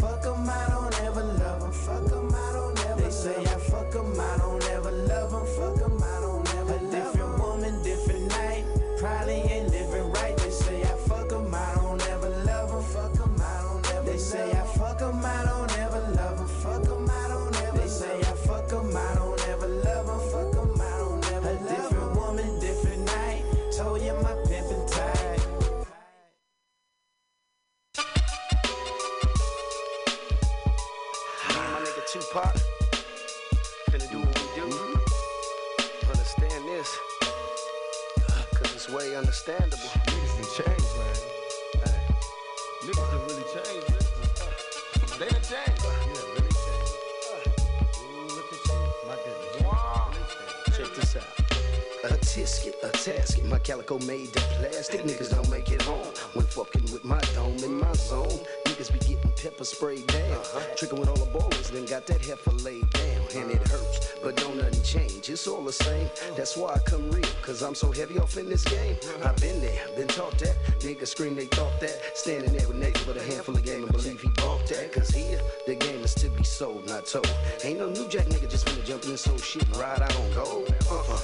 calico 53.62 53.98
made 54.00 54.28
of 54.36 54.42
plastic. 54.58 55.02
Niggas 55.02 55.30
don't 55.30 55.48
make 55.50 55.70
it 55.70 55.82
home 55.82 56.06
when 56.34 56.46
fucking 56.46 56.82
with 56.92 57.04
my 57.04 57.20
dome 57.34 57.56
in 57.64 57.78
my 57.78 57.92
zone. 57.94 58.40
Niggas 58.66 58.92
be 58.92 58.98
getting 58.98 59.32
pepper 59.42 59.64
sprayed 59.64 60.06
down. 60.08 60.32
Uh-huh. 60.32 60.60
Tricking 60.76 60.98
with 61.00 61.08
all 61.08 61.16
the 61.16 61.26
ballers, 61.26 61.70
then 61.70 61.84
got 61.86 62.06
that 62.06 62.24
heifer 62.24 62.52
laid 62.52 62.88
down. 62.90 63.22
And 63.34 63.50
it 63.50 63.66
hurts, 63.68 64.14
but 64.22 64.36
don't 64.36 64.56
nothing 64.56 64.82
change. 64.82 65.28
It's 65.28 65.46
all 65.46 65.62
the 65.62 65.72
same. 65.72 66.08
That's 66.36 66.56
why 66.56 66.74
I 66.74 66.78
come 66.78 67.10
real, 67.10 67.24
cause 67.42 67.62
I'm 67.62 67.74
so 67.74 67.92
heavy 67.92 68.18
off 68.18 68.36
in 68.36 68.48
this 68.48 68.64
game. 68.64 68.96
Uh-huh. 69.02 69.28
I've 69.28 69.36
been 69.36 69.60
there, 69.60 69.86
been 69.96 70.08
taught 70.08 70.38
that. 70.38 70.56
Niggas 70.80 71.08
scream 71.08 71.34
they 71.34 71.46
thought 71.46 71.80
that. 71.80 72.16
Standing 72.16 72.52
there 72.52 72.66
with 72.68 72.80
niggas 72.80 73.06
with 73.06 73.16
a 73.16 73.22
handful 73.22 73.56
of 73.56 73.64
game 73.64 73.82
and 73.84 73.92
believe 73.92 74.20
he 74.20 74.28
bought 74.28 74.66
that. 74.68 74.92
Cause 74.92 75.10
here, 75.10 75.40
the 75.66 75.74
game 75.74 76.00
is 76.02 76.14
to 76.14 76.28
be 76.30 76.44
sold, 76.44 76.86
not 76.86 77.06
told. 77.06 77.30
Ain't 77.64 77.78
no 77.78 77.88
new 77.88 78.08
jack 78.08 78.26
nigga 78.26 78.50
just 78.50 78.66
finna 78.66 78.84
jump 78.84 79.04
in 79.04 79.10
this 79.10 79.24
whole 79.24 79.38
shit 79.38 79.64
and 79.66 79.76
ride 79.76 80.02
out 80.02 80.16
on 80.16 80.32
gold. 80.32 80.74
Uh-uh. 80.90 81.20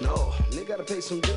No, 0.00 0.29
nigga 0.50 0.68
gotta 0.68 0.84
pay 0.84 1.00
some 1.00 1.20
dues. 1.20 1.36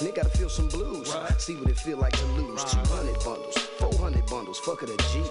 Nigga 0.00 0.16
gotta 0.16 0.30
feel 0.30 0.48
some 0.48 0.68
blues. 0.68 1.14
See 1.38 1.56
what 1.56 1.70
it 1.70 1.78
feel 1.78 1.98
like 1.98 2.16
to 2.16 2.26
lose. 2.26 2.64
200 2.64 3.14
bundles, 3.24 3.56
400 3.78 4.26
bundles, 4.26 4.58
fuck 4.60 4.82
it 4.82 4.90
a 4.90 4.96
G. 5.12 5.22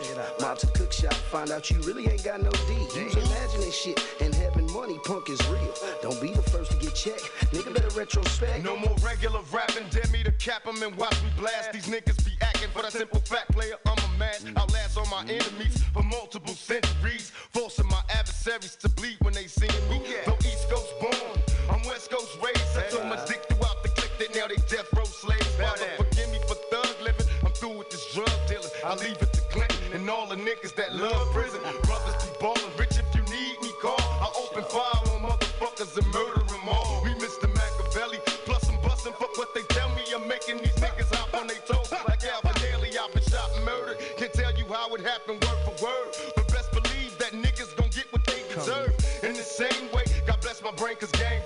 Mob 0.42 0.58
to 0.60 0.68
cook 0.68 0.92
shop, 0.92 1.14
find 1.14 1.52
out 1.52 1.70
you 1.70 1.80
really 1.82 2.08
ain't 2.08 2.24
got 2.24 2.42
no 2.42 2.52
D. 2.52 2.74
Use 3.00 3.16
imagining 3.16 3.72
shit 3.72 4.00
and 4.22 4.34
having 4.36 4.72
money, 4.72 5.00
punk 5.06 5.30
is 5.30 5.42
real. 5.48 5.74
Don't 6.02 6.20
be 6.22 6.32
the 6.32 6.42
first 6.42 6.72
to 6.72 6.78
get 6.78 6.96
checked. 6.96 7.30
Nigga 7.52 7.74
better 7.74 7.90
retrospect. 7.98 8.64
No 8.64 8.78
more 8.78 8.96
regular 9.04 9.42
rapping, 9.52 9.88
dare 9.90 10.12
me 10.12 10.24
to 10.24 10.32
cap 10.34 10.68
'em 10.68 10.82
and 10.84 10.96
watch 10.98 11.22
me 11.24 11.30
blast. 11.38 11.72
These 11.72 11.88
niggas 11.88 12.24
be 12.26 12.34
acting 12.42 12.70
for 12.72 12.82
the 12.82 12.92
simple 12.92 13.22
fact, 13.22 13.52
player. 13.52 13.76
I'm 13.86 13.98
a 13.98 14.18
match. 14.18 14.42
Outlast 14.56 14.96
mm. 14.96 15.02
all 15.02 15.08
my 15.08 15.24
enemies 15.30 15.84
for 15.94 16.04
multiple 16.04 16.54
centuries. 16.54 17.32
Forcing 17.52 17.88
my 17.88 18.02
adversaries 18.10 18.76
to 18.78 18.90
bleed 18.90 19.18
when 19.22 19.34
they 19.34 19.48
see 19.48 19.68
me. 19.90 20.02
Though 20.26 20.38
East 20.40 20.70
Coast 20.70 20.94
born, 21.00 21.53
I'm 21.70 21.82
West 21.84 22.12
Coast 22.12 22.38
raised. 22.44 22.78
I 22.78 22.90
so 22.90 23.04
much 23.04 23.28
dick 23.28 23.44
throughout 23.48 23.84
the 23.84 23.90
clique 23.90 24.18
that 24.20 24.36
now 24.36 24.48
they 24.48 24.60
death 24.68 24.92
row 24.96 25.06
slaves. 25.06 25.48
Father, 25.56 25.88
forgive 25.98 26.30
me 26.32 26.40
for 26.48 26.56
thug 26.72 26.96
living. 27.02 27.28
I'm 27.46 27.52
through 27.52 27.78
with 27.78 27.90
this 27.90 28.14
drug 28.14 28.32
dealing. 28.48 28.70
I 28.84 28.96
leave 28.96 29.22
it 29.22 29.32
to 29.34 29.42
Clinton 29.54 29.94
and 29.94 30.10
all 30.10 30.28
the 30.28 30.36
niggas 30.36 30.76
that 30.76 30.96
love 30.96 31.32
prison. 31.32 31.62
Brothers 31.84 32.16
be 32.24 32.30
ballin', 32.40 32.74
rich 32.78 32.98
if 32.98 33.08
you 33.16 33.22
need 33.32 33.62
me, 33.62 33.72
call. 33.82 33.96
I 34.00 34.28
open 34.36 34.64
fire 34.66 35.00
on 35.14 35.22
motherfuckers 35.30 35.96
and 35.98 36.08
murder 36.12 36.44
them 36.44 36.68
all. 36.68 37.02
We 37.04 37.12
Mr. 37.16 37.48
Makaveli, 37.48 38.20
plus 38.46 38.68
I'm 38.70 38.82
bustin' 38.82 39.14
fuck 39.14 39.38
what 39.38 39.54
they 39.54 39.64
tell 39.70 39.90
me. 39.96 40.04
I'm 40.14 40.28
making 40.28 40.58
these 40.58 40.76
niggas 40.84 41.14
hop 41.16 41.34
on 41.40 41.48
their 41.48 41.64
toes 41.68 41.92
like 41.92 42.24
Alvin 42.26 42.60
Ailey. 42.74 42.98
I've 42.98 43.14
been 43.14 43.24
shot 43.24 43.50
and 43.56 43.66
murdered. 43.66 43.98
Can't 44.18 44.34
tell 44.34 44.54
you 44.58 44.66
how 44.66 44.94
it 44.96 45.02
happened 45.02 45.44
word 45.44 45.60
for 45.64 45.86
word, 45.86 46.10
but 46.36 46.48
best 46.50 46.72
believe 46.72 47.18
that 47.20 47.32
niggas 47.32 47.76
gon' 47.78 47.90
get 47.90 48.12
what 48.12 48.24
they 48.26 48.44
deserve. 48.54 48.94
In 49.24 49.34
the 49.34 49.44
same 49.44 49.92
way, 49.94 50.04
God 50.26 50.42
bless 50.42 50.62
my 50.62 50.72
brain 50.72 50.96
cause. 50.98 51.12
Getting 51.12 51.43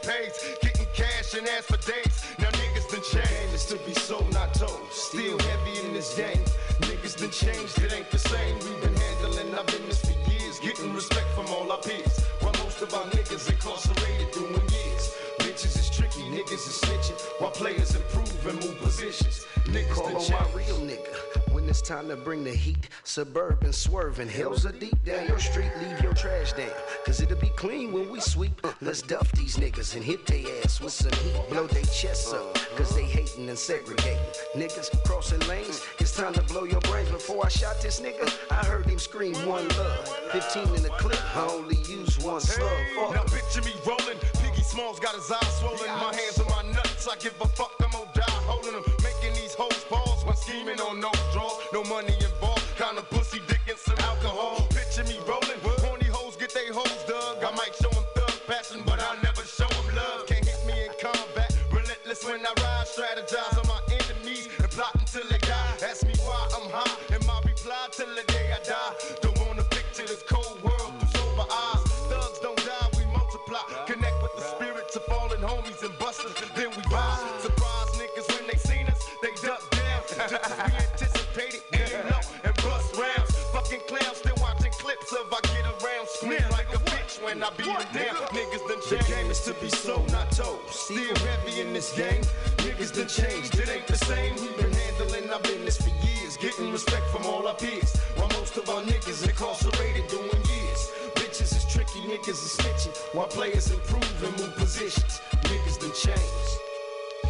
and 1.37 1.47
ass 1.49 1.65
for 1.65 1.77
days. 1.77 2.23
Now 2.39 2.49
niggas 2.49 2.89
done 2.89 3.03
changed. 3.03 3.53
It's 3.53 3.65
to 3.65 3.77
be 3.85 3.93
sold, 3.93 4.31
not 4.33 4.53
told. 4.53 4.91
Still 4.91 5.37
heavy 5.37 5.85
in 5.85 5.93
this 5.93 6.15
game. 6.15 6.43
Niggas 6.81 7.19
done 7.19 7.31
changed, 7.31 7.77
it 7.81 7.93
ain't 7.93 8.09
the 8.11 8.17
same. 8.17 8.55
We've 8.59 8.81
been 8.81 8.95
handling 8.95 9.53
our 9.55 9.63
business 9.65 10.01
for 10.01 10.31
years. 10.31 10.59
Getting 10.59 10.93
respect 10.93 11.27
from 11.35 11.47
all 11.47 11.71
our 11.71 11.79
peers. 11.79 12.19
While 12.41 12.53
most 12.63 12.81
of 12.81 12.93
our 12.93 13.05
niggas 13.11 13.49
incarcerated 13.49 14.31
doing 14.31 14.53
years. 14.53 15.03
Bitches 15.39 15.77
is 15.77 15.89
tricky, 15.89 16.21
niggas 16.23 16.65
is 16.71 16.81
snitching. 16.81 17.19
While 17.39 17.51
players 17.51 17.95
improve 17.95 18.47
and 18.47 18.59
move 18.63 18.77
positions. 18.79 19.45
Niggas 19.65 19.91
Call 19.93 20.05
on 20.07 20.13
changed. 20.21 20.31
my 20.31 20.47
real 20.53 20.79
nigga 20.79 21.16
it's 21.79 21.87
time 21.87 22.07
to 22.07 22.15
bring 22.15 22.43
the 22.43 22.53
heat. 22.53 22.89
Suburban 23.03 23.71
swerving, 23.71 24.27
hills 24.27 24.65
are 24.65 24.71
deep 24.71 25.03
down 25.03 25.27
your 25.27 25.37
street. 25.37 25.69
Leave 25.79 26.01
your 26.01 26.13
trash 26.13 26.53
down, 26.53 26.71
cause 27.05 27.21
it'll 27.21 27.37
be 27.37 27.49
clean 27.49 27.91
when 27.93 28.09
we 28.09 28.19
sweep. 28.19 28.59
Uh, 28.63 28.71
Let's 28.81 29.03
duff 29.03 29.31
these 29.33 29.57
niggas 29.57 29.95
and 29.95 30.03
hit 30.03 30.25
they 30.25 30.45
ass 30.63 30.81
with 30.81 30.93
some 30.93 31.11
heat. 31.11 31.35
Blow 31.49 31.67
they 31.67 31.83
chests 31.83 32.33
up, 32.33 32.55
cause 32.75 32.95
they 32.95 33.03
hating 33.03 33.47
and 33.47 33.57
segregating. 33.57 34.17
Niggas 34.55 34.89
crossing 35.05 35.39
lanes, 35.47 35.85
it's 35.99 36.15
time 36.15 36.33
to 36.33 36.41
blow 36.43 36.63
your 36.63 36.81
brains. 36.81 37.09
Before 37.11 37.45
I 37.45 37.49
shot 37.49 37.79
this 37.79 38.01
nigga, 38.01 38.27
I 38.49 38.65
heard 38.65 38.87
him 38.87 38.97
scream 38.97 39.35
one 39.47 39.67
love. 39.77 40.07
15 40.31 40.75
in 40.75 40.81
the 40.81 40.89
clip, 40.97 41.19
I 41.35 41.47
only 41.47 41.77
use 41.87 42.17
one 42.19 42.41
slug. 42.41 42.69
Fuck. 42.95 43.13
Now 43.13 43.23
picture 43.23 43.61
me 43.61 43.73
rolling. 43.85 44.17
Piggy 44.41 44.63
Smalls 44.63 44.99
got 44.99 45.13
his 45.15 45.31
eyes 45.31 45.59
swollen. 45.59 45.85
My 45.85 46.13
hands 46.13 46.39
on 46.39 46.47
my 46.49 46.73
nuts. 46.73 47.07
I 47.07 47.15
give 47.17 47.35
a 47.39 47.47
fuck. 47.47 47.71
I'm 47.79 47.91
gonna 47.91 48.09
die 48.15 48.23
holding 48.49 48.73
them. 48.73 48.83
Making 49.03 49.33
these 49.39 49.53
hoes 49.53 49.83
pause 49.89 50.25
when 50.25 50.35
scheming 50.35 50.81
on 50.81 50.99
no 50.99 51.11
draws. 51.31 51.36
No 51.73 51.83
money 51.83 52.13
involved. 52.13 52.63
Kind 52.77 52.97
of 52.97 53.09
pussy 53.09 53.41
dick 53.47 53.59
and 53.67 53.77
some 53.77 53.97
alcohol. 53.99 54.67
Picture 54.69 55.03
me 55.03 55.19
rolling. 55.27 55.59
Horny 55.83 56.05
hoes 56.05 56.37
get 56.37 56.53
they 56.53 56.67
hoes 56.71 57.03
dug. 57.07 57.43
I 57.43 57.51
might 57.55 57.75
show 57.75 57.89
them 57.89 58.05
thug 58.15 58.33
passion, 58.47 58.81
but 58.85 59.01
I 59.01 59.15
never 59.21 59.43
show 59.43 59.67
them 59.67 59.95
love. 59.95 60.27
Can't 60.27 60.45
hit 60.45 60.65
me 60.65 60.73
in 60.85 60.91
combat. 61.01 61.51
Relentless 61.71 62.23
when 62.23 62.45
I 62.45 62.53
ride. 62.63 62.87
Strategize 62.87 63.56
to 89.47 89.53
be 89.61 89.69
sold, 89.69 90.11
not 90.11 90.29
told. 90.29 90.59
Still 90.69 91.15
heavy 91.15 91.61
in 91.61 91.71
this 91.71 91.95
game. 91.95 92.21
Niggas 92.67 92.91
done 92.93 93.07
changed. 93.07 93.57
It 93.57 93.69
ain't 93.69 93.87
the 93.87 93.95
same. 93.95 94.35
We 94.35 94.49
been 94.61 94.73
handling 94.73 95.29
our 95.31 95.39
business 95.39 95.77
for 95.77 95.89
years. 96.05 96.35
Getting 96.35 96.69
respect 96.69 97.05
from 97.11 97.25
all 97.25 97.47
our 97.47 97.55
peers. 97.55 97.95
While 98.15 98.27
most 98.39 98.57
of 98.57 98.69
our 98.69 98.81
niggas 98.81 99.23
incarcerated 99.23 100.09
doing 100.09 100.43
years. 100.51 100.91
Bitches 101.15 101.55
is 101.55 101.65
tricky, 101.71 102.01
niggas 102.01 102.43
is 102.43 102.57
snitching. 102.59 102.97
While 103.15 103.27
players 103.27 103.71
improve 103.71 104.21
and 104.21 104.37
move 104.37 104.53
positions. 104.57 105.21
Niggas 105.43 105.79
done 105.79 105.95
changed. 105.95 106.53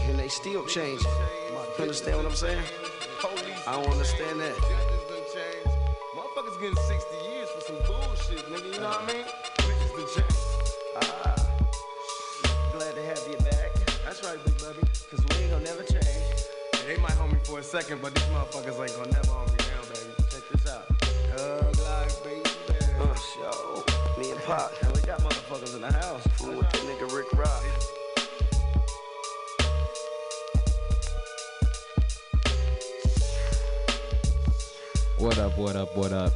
And 0.09 0.17
they 0.17 0.27
still 0.27 0.65
changing. 0.65 1.05
You 1.77 1.83
understand 1.83 2.17
what 2.17 2.25
I'm 2.25 2.35
saying? 2.35 2.63
I 3.67 3.73
don't 3.73 3.91
understand 3.91 4.39
that. 4.39 4.55
Judges 4.57 5.33
done. 5.35 5.73
Motherfuckers 6.17 6.59
getting 6.59 6.75
60 6.75 7.15
years 7.29 7.49
for 7.49 7.61
some 7.61 7.77
bullshit, 7.85 8.43
nigga. 8.49 8.73
You 8.73 8.81
know 8.81 8.89
what 8.89 9.03
I 9.03 9.13
mean? 9.13 9.25
For 17.57 17.61
a 17.61 17.63
second, 17.63 17.99
but 18.03 18.13
these 18.13 18.23
motherfuckers 18.25 18.79
ain't 18.83 18.95
gonna 18.95 19.11
never 19.11 19.31
hold 19.31 19.51
me 19.51 19.57
down, 19.57 19.83
baby. 19.89 20.13
Check 20.29 20.43
this 20.51 20.71
out. 20.71 20.85
Thug 21.35 21.79
life, 21.79 22.23
baby. 22.23 22.43
Uh, 22.99 23.15
show. 23.15 23.83
Me 24.19 24.29
and 24.29 24.39
Pop. 24.41 24.71
And 24.83 24.95
we 24.95 25.01
got 25.01 25.19
motherfuckers 25.21 25.75
in 25.75 25.81
the 25.81 25.91
house. 25.91 26.21
Fooling 26.35 26.57
with 26.57 26.69
that 26.69 26.81
nigga 26.81 27.11
Rick 27.11 27.33
Rock. 27.33 27.63
What 35.17 35.39
up, 35.39 35.57
what 35.57 35.75
up, 35.75 35.97
what 35.97 36.11
up? 36.11 36.33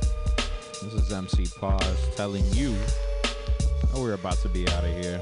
This 0.82 0.94
is 0.94 1.12
MC 1.12 1.46
Pause 1.60 2.16
telling 2.16 2.46
you 2.54 2.72
that 2.72 3.94
we're 3.96 4.14
about 4.14 4.38
to 4.38 4.50
be 4.50 4.68
out 4.70 4.84
of 4.84 4.92
here. 4.92 5.22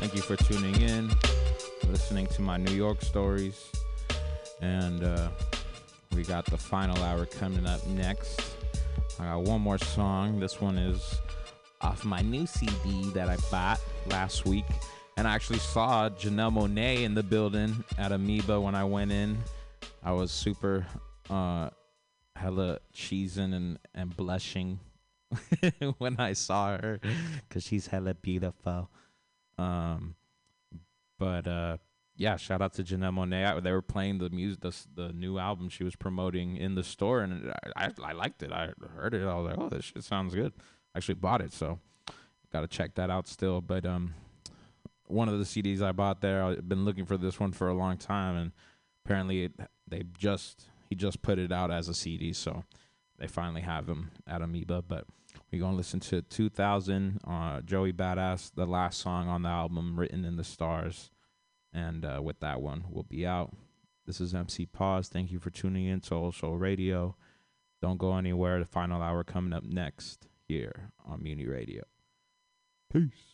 Thank 0.00 0.14
you 0.14 0.20
for 0.20 0.36
tuning 0.36 0.78
in, 0.82 1.10
listening 1.88 2.26
to 2.26 2.42
my 2.42 2.58
New 2.58 2.74
York 2.74 3.00
stories. 3.00 3.70
And 4.62 5.02
uh, 5.02 5.28
we 6.14 6.22
got 6.22 6.46
the 6.46 6.56
final 6.56 6.96
hour 7.02 7.26
coming 7.26 7.66
up 7.66 7.84
next. 7.88 8.40
I 9.18 9.24
got 9.24 9.42
one 9.42 9.60
more 9.60 9.78
song. 9.78 10.40
This 10.40 10.60
one 10.60 10.78
is 10.78 11.18
off 11.80 12.04
my 12.04 12.22
new 12.22 12.46
CD 12.46 13.10
that 13.10 13.28
I 13.28 13.36
bought 13.50 13.80
last 14.06 14.46
week. 14.46 14.64
And 15.16 15.26
I 15.26 15.34
actually 15.34 15.58
saw 15.58 16.08
Janelle 16.08 16.52
Monáe 16.52 17.02
in 17.02 17.14
the 17.14 17.22
building 17.22 17.84
at 17.98 18.12
Amoeba 18.12 18.60
when 18.60 18.74
I 18.74 18.84
went 18.84 19.12
in. 19.12 19.36
I 20.02 20.12
was 20.12 20.30
super 20.30 20.86
uh, 21.28 21.70
hella 22.36 22.78
cheesing 22.94 23.54
and, 23.54 23.78
and 23.94 24.16
blushing 24.16 24.78
when 25.98 26.16
I 26.18 26.34
saw 26.34 26.78
her 26.78 27.00
because 27.48 27.64
she's 27.64 27.88
hella 27.88 28.14
beautiful. 28.14 28.88
Um, 29.58 30.14
but 31.18 31.46
uh, 31.46 31.76
yeah, 32.16 32.36
shout 32.36 32.60
out 32.60 32.74
to 32.74 32.84
Janelle 32.84 33.14
Monáe. 33.14 33.62
They 33.62 33.72
were 33.72 33.82
playing 33.82 34.18
the 34.18 34.30
music, 34.30 34.60
the, 34.60 34.76
the 34.94 35.12
new 35.12 35.38
album 35.38 35.68
she 35.68 35.84
was 35.84 35.96
promoting 35.96 36.56
in 36.56 36.74
the 36.74 36.84
store, 36.84 37.20
and 37.20 37.52
I, 37.76 37.86
I, 37.86 37.90
I 38.04 38.12
liked 38.12 38.42
it. 38.42 38.52
I 38.52 38.70
heard 38.94 39.14
it. 39.14 39.22
I 39.22 39.34
was 39.34 39.46
like, 39.46 39.58
oh, 39.58 39.68
this 39.68 39.86
shit 39.86 40.04
sounds 40.04 40.34
good. 40.34 40.52
I 40.94 40.98
actually 40.98 41.14
bought 41.14 41.40
it, 41.40 41.52
so 41.52 41.78
got 42.52 42.60
to 42.60 42.68
check 42.68 42.94
that 42.96 43.10
out 43.10 43.26
still. 43.26 43.60
But 43.60 43.86
um, 43.86 44.14
one 45.06 45.28
of 45.28 45.38
the 45.38 45.44
CDs 45.44 45.82
I 45.82 45.92
bought 45.92 46.20
there, 46.20 46.44
I've 46.44 46.68
been 46.68 46.84
looking 46.84 47.06
for 47.06 47.16
this 47.16 47.40
one 47.40 47.52
for 47.52 47.68
a 47.68 47.74
long 47.74 47.96
time, 47.96 48.36
and 48.36 48.52
apparently 49.04 49.44
it, 49.44 49.52
they 49.88 50.04
just 50.16 50.68
he 50.88 50.94
just 50.94 51.22
put 51.22 51.38
it 51.38 51.50
out 51.50 51.70
as 51.70 51.88
a 51.88 51.94
CD, 51.94 52.32
so 52.32 52.64
they 53.18 53.26
finally 53.26 53.62
have 53.62 53.88
him 53.88 54.10
at 54.26 54.42
Amoeba. 54.42 54.82
But 54.82 55.06
we're 55.50 55.60
gonna 55.60 55.76
listen 55.76 56.00
to 56.00 56.22
2000, 56.22 57.20
uh, 57.26 57.60
Joey 57.62 57.92
Badass, 57.92 58.52
the 58.54 58.66
last 58.66 59.00
song 59.00 59.28
on 59.28 59.42
the 59.42 59.48
album, 59.48 59.98
written 59.98 60.24
in 60.24 60.36
the 60.36 60.44
stars, 60.44 61.10
and 61.72 62.04
uh, 62.04 62.20
with 62.22 62.40
that 62.40 62.60
one, 62.60 62.84
we'll 62.88 63.04
be 63.04 63.26
out. 63.26 63.54
This 64.06 64.20
is 64.20 64.34
MC 64.34 64.66
Pause. 64.66 65.08
Thank 65.08 65.32
you 65.32 65.38
for 65.38 65.50
tuning 65.50 65.86
in 65.86 66.00
to 66.00 66.14
Old 66.14 66.34
Soul 66.34 66.56
Radio. 66.56 67.16
Don't 67.80 67.98
go 67.98 68.16
anywhere. 68.16 68.58
The 68.58 68.64
final 68.64 69.02
hour 69.02 69.24
coming 69.24 69.52
up 69.52 69.64
next 69.64 70.28
here 70.48 70.92
on 71.04 71.22
Mutiny 71.22 71.48
Radio. 71.48 71.84
Peace. 72.92 73.31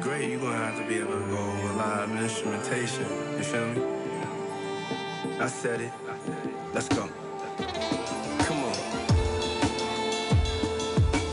Great, 0.00 0.30
you're 0.30 0.40
gonna 0.40 0.56
have 0.56 0.76
to 0.78 0.86
be 0.86 0.98
able 0.98 1.18
to 1.18 1.26
go 1.26 1.38
over 1.38 1.72
live 1.74 2.10
instrumentation. 2.10 3.04
You 3.36 3.44
feel 3.44 3.66
me? 3.68 3.82
I 5.40 5.46
said 5.48 5.80
it. 5.80 5.92
Let's 6.72 6.88
go. 6.88 7.08
Come 8.46 8.64
on. 8.64 8.74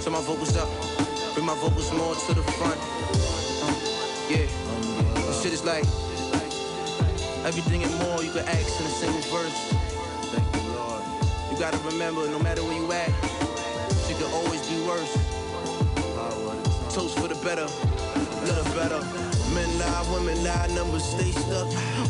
Turn 0.02 0.14
my 0.14 0.22
vocals 0.22 0.56
up, 0.58 0.70
bring 1.34 1.46
my 1.46 1.56
vocals 1.56 1.92
more 1.94 2.16
to 2.16 2.34
the 2.34 2.44
front. 2.58 2.80
Yeah, 4.30 4.48
this 5.28 5.44
shit 5.44 5.54
is 5.54 5.64
like 5.64 5.86
everything 7.46 7.84
and 7.84 7.94
more 8.00 8.24
you 8.24 8.32
can 8.32 8.46
ask 8.48 8.80
in 8.80 8.86
a 8.86 8.90
single 8.90 9.22
verse. 9.30 9.58
Thank 10.34 10.56
you, 10.56 10.72
Lord. 10.74 11.04
You 11.52 11.58
gotta 11.60 11.78
remember, 11.90 12.28
no 12.30 12.40
matter 12.40 12.64
where 12.64 12.78
you 12.80 12.92
at, 12.92 13.10
shit 14.08 14.18
could 14.18 14.32
always 14.34 14.68
be 14.70 14.82
worse. 14.88 15.14
Toast 16.94 17.20
for 17.20 17.28
the 17.28 17.36
better, 17.44 17.68
little 18.46 18.64
better. 18.76 19.02
Men 19.54 19.80
lie, 19.80 20.06
women 20.12 20.44
lie, 20.44 20.68
numbers 20.76 21.04
stay 21.04 21.32
stuck. 21.32 21.68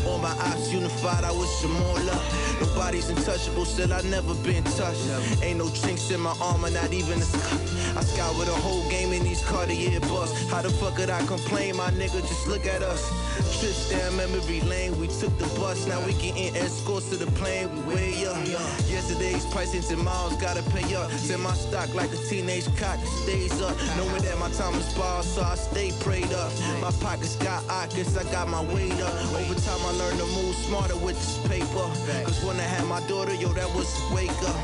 All 0.07 0.17
my 0.17 0.31
ops 0.49 0.71
unified, 0.73 1.23
I 1.23 1.31
wish 1.31 1.61
them 1.61 1.73
more 1.73 1.99
luck. 1.99 2.23
Nobody's 2.59 3.09
untouchable, 3.09 3.65
still 3.65 3.93
I 3.93 4.01
never 4.01 4.33
been 4.35 4.63
touched. 4.63 5.05
Ain't 5.43 5.59
no 5.59 5.69
chinks 5.69 6.09
in 6.11 6.21
my 6.21 6.35
armor, 6.41 6.71
not 6.71 6.91
even 6.93 7.19
a 7.19 7.25
scut. 7.25 7.75
I 7.97 8.01
with 8.37 8.49
a 8.49 8.59
whole 8.59 8.87
game 8.89 9.13
in 9.13 9.23
these 9.23 9.43
Cartier 9.45 9.99
busts. 10.01 10.49
How 10.49 10.61
the 10.61 10.69
fuck 10.69 10.95
could 10.95 11.09
I 11.09 11.23
complain, 11.25 11.77
my 11.77 11.91
nigga? 11.91 12.21
Just 12.27 12.47
look 12.47 12.65
at 12.65 12.81
us. 12.81 13.07
Trips 13.59 13.89
down 13.89 14.17
memory 14.17 14.61
lane, 14.61 14.97
we 14.99 15.07
took 15.07 15.37
the 15.37 15.47
bus. 15.59 15.87
Now 15.87 16.03
we 16.05 16.13
getting 16.13 16.55
escorts 16.55 17.09
to 17.11 17.17
the 17.17 17.29
plane, 17.31 17.69
we 17.87 17.95
way 17.95 18.25
up. 18.25 18.37
Yesterday's 18.89 19.45
prices 19.47 19.91
and 19.91 20.03
miles, 20.03 20.35
gotta 20.37 20.63
pay 20.71 20.95
up. 20.95 21.11
Send 21.11 21.43
my 21.43 21.53
stock 21.53 21.93
like 21.93 22.11
a 22.11 22.17
teenage 22.29 22.65
cock, 22.77 22.99
stays 23.23 23.61
up. 23.61 23.77
Knowing 23.97 24.23
that 24.23 24.37
my 24.39 24.49
time 24.51 24.73
is 24.75 24.93
ball, 24.93 25.23
so 25.23 25.41
I 25.43 25.55
stay 25.55 25.91
prayed 25.99 26.31
up. 26.33 26.51
My 26.81 26.91
pockets 26.99 27.35
got 27.37 27.63
ockets, 27.69 28.17
I 28.17 28.23
got 28.31 28.47
my 28.47 28.63
weight 28.73 28.99
up. 29.01 29.13
Over 29.33 29.55
time, 29.55 29.81
I 29.85 29.91
learned 29.97 30.19
to 30.19 30.25
move 30.37 30.55
smarter 30.55 30.95
with 30.97 31.15
this 31.15 31.37
paper. 31.47 31.85
Cause 32.25 32.43
when 32.43 32.57
I 32.57 32.63
had 32.63 32.85
my 32.87 33.01
daughter, 33.07 33.33
yo, 33.33 33.49
that 33.53 33.69
was 33.75 33.89
wake 34.13 34.29
up. 34.43 34.59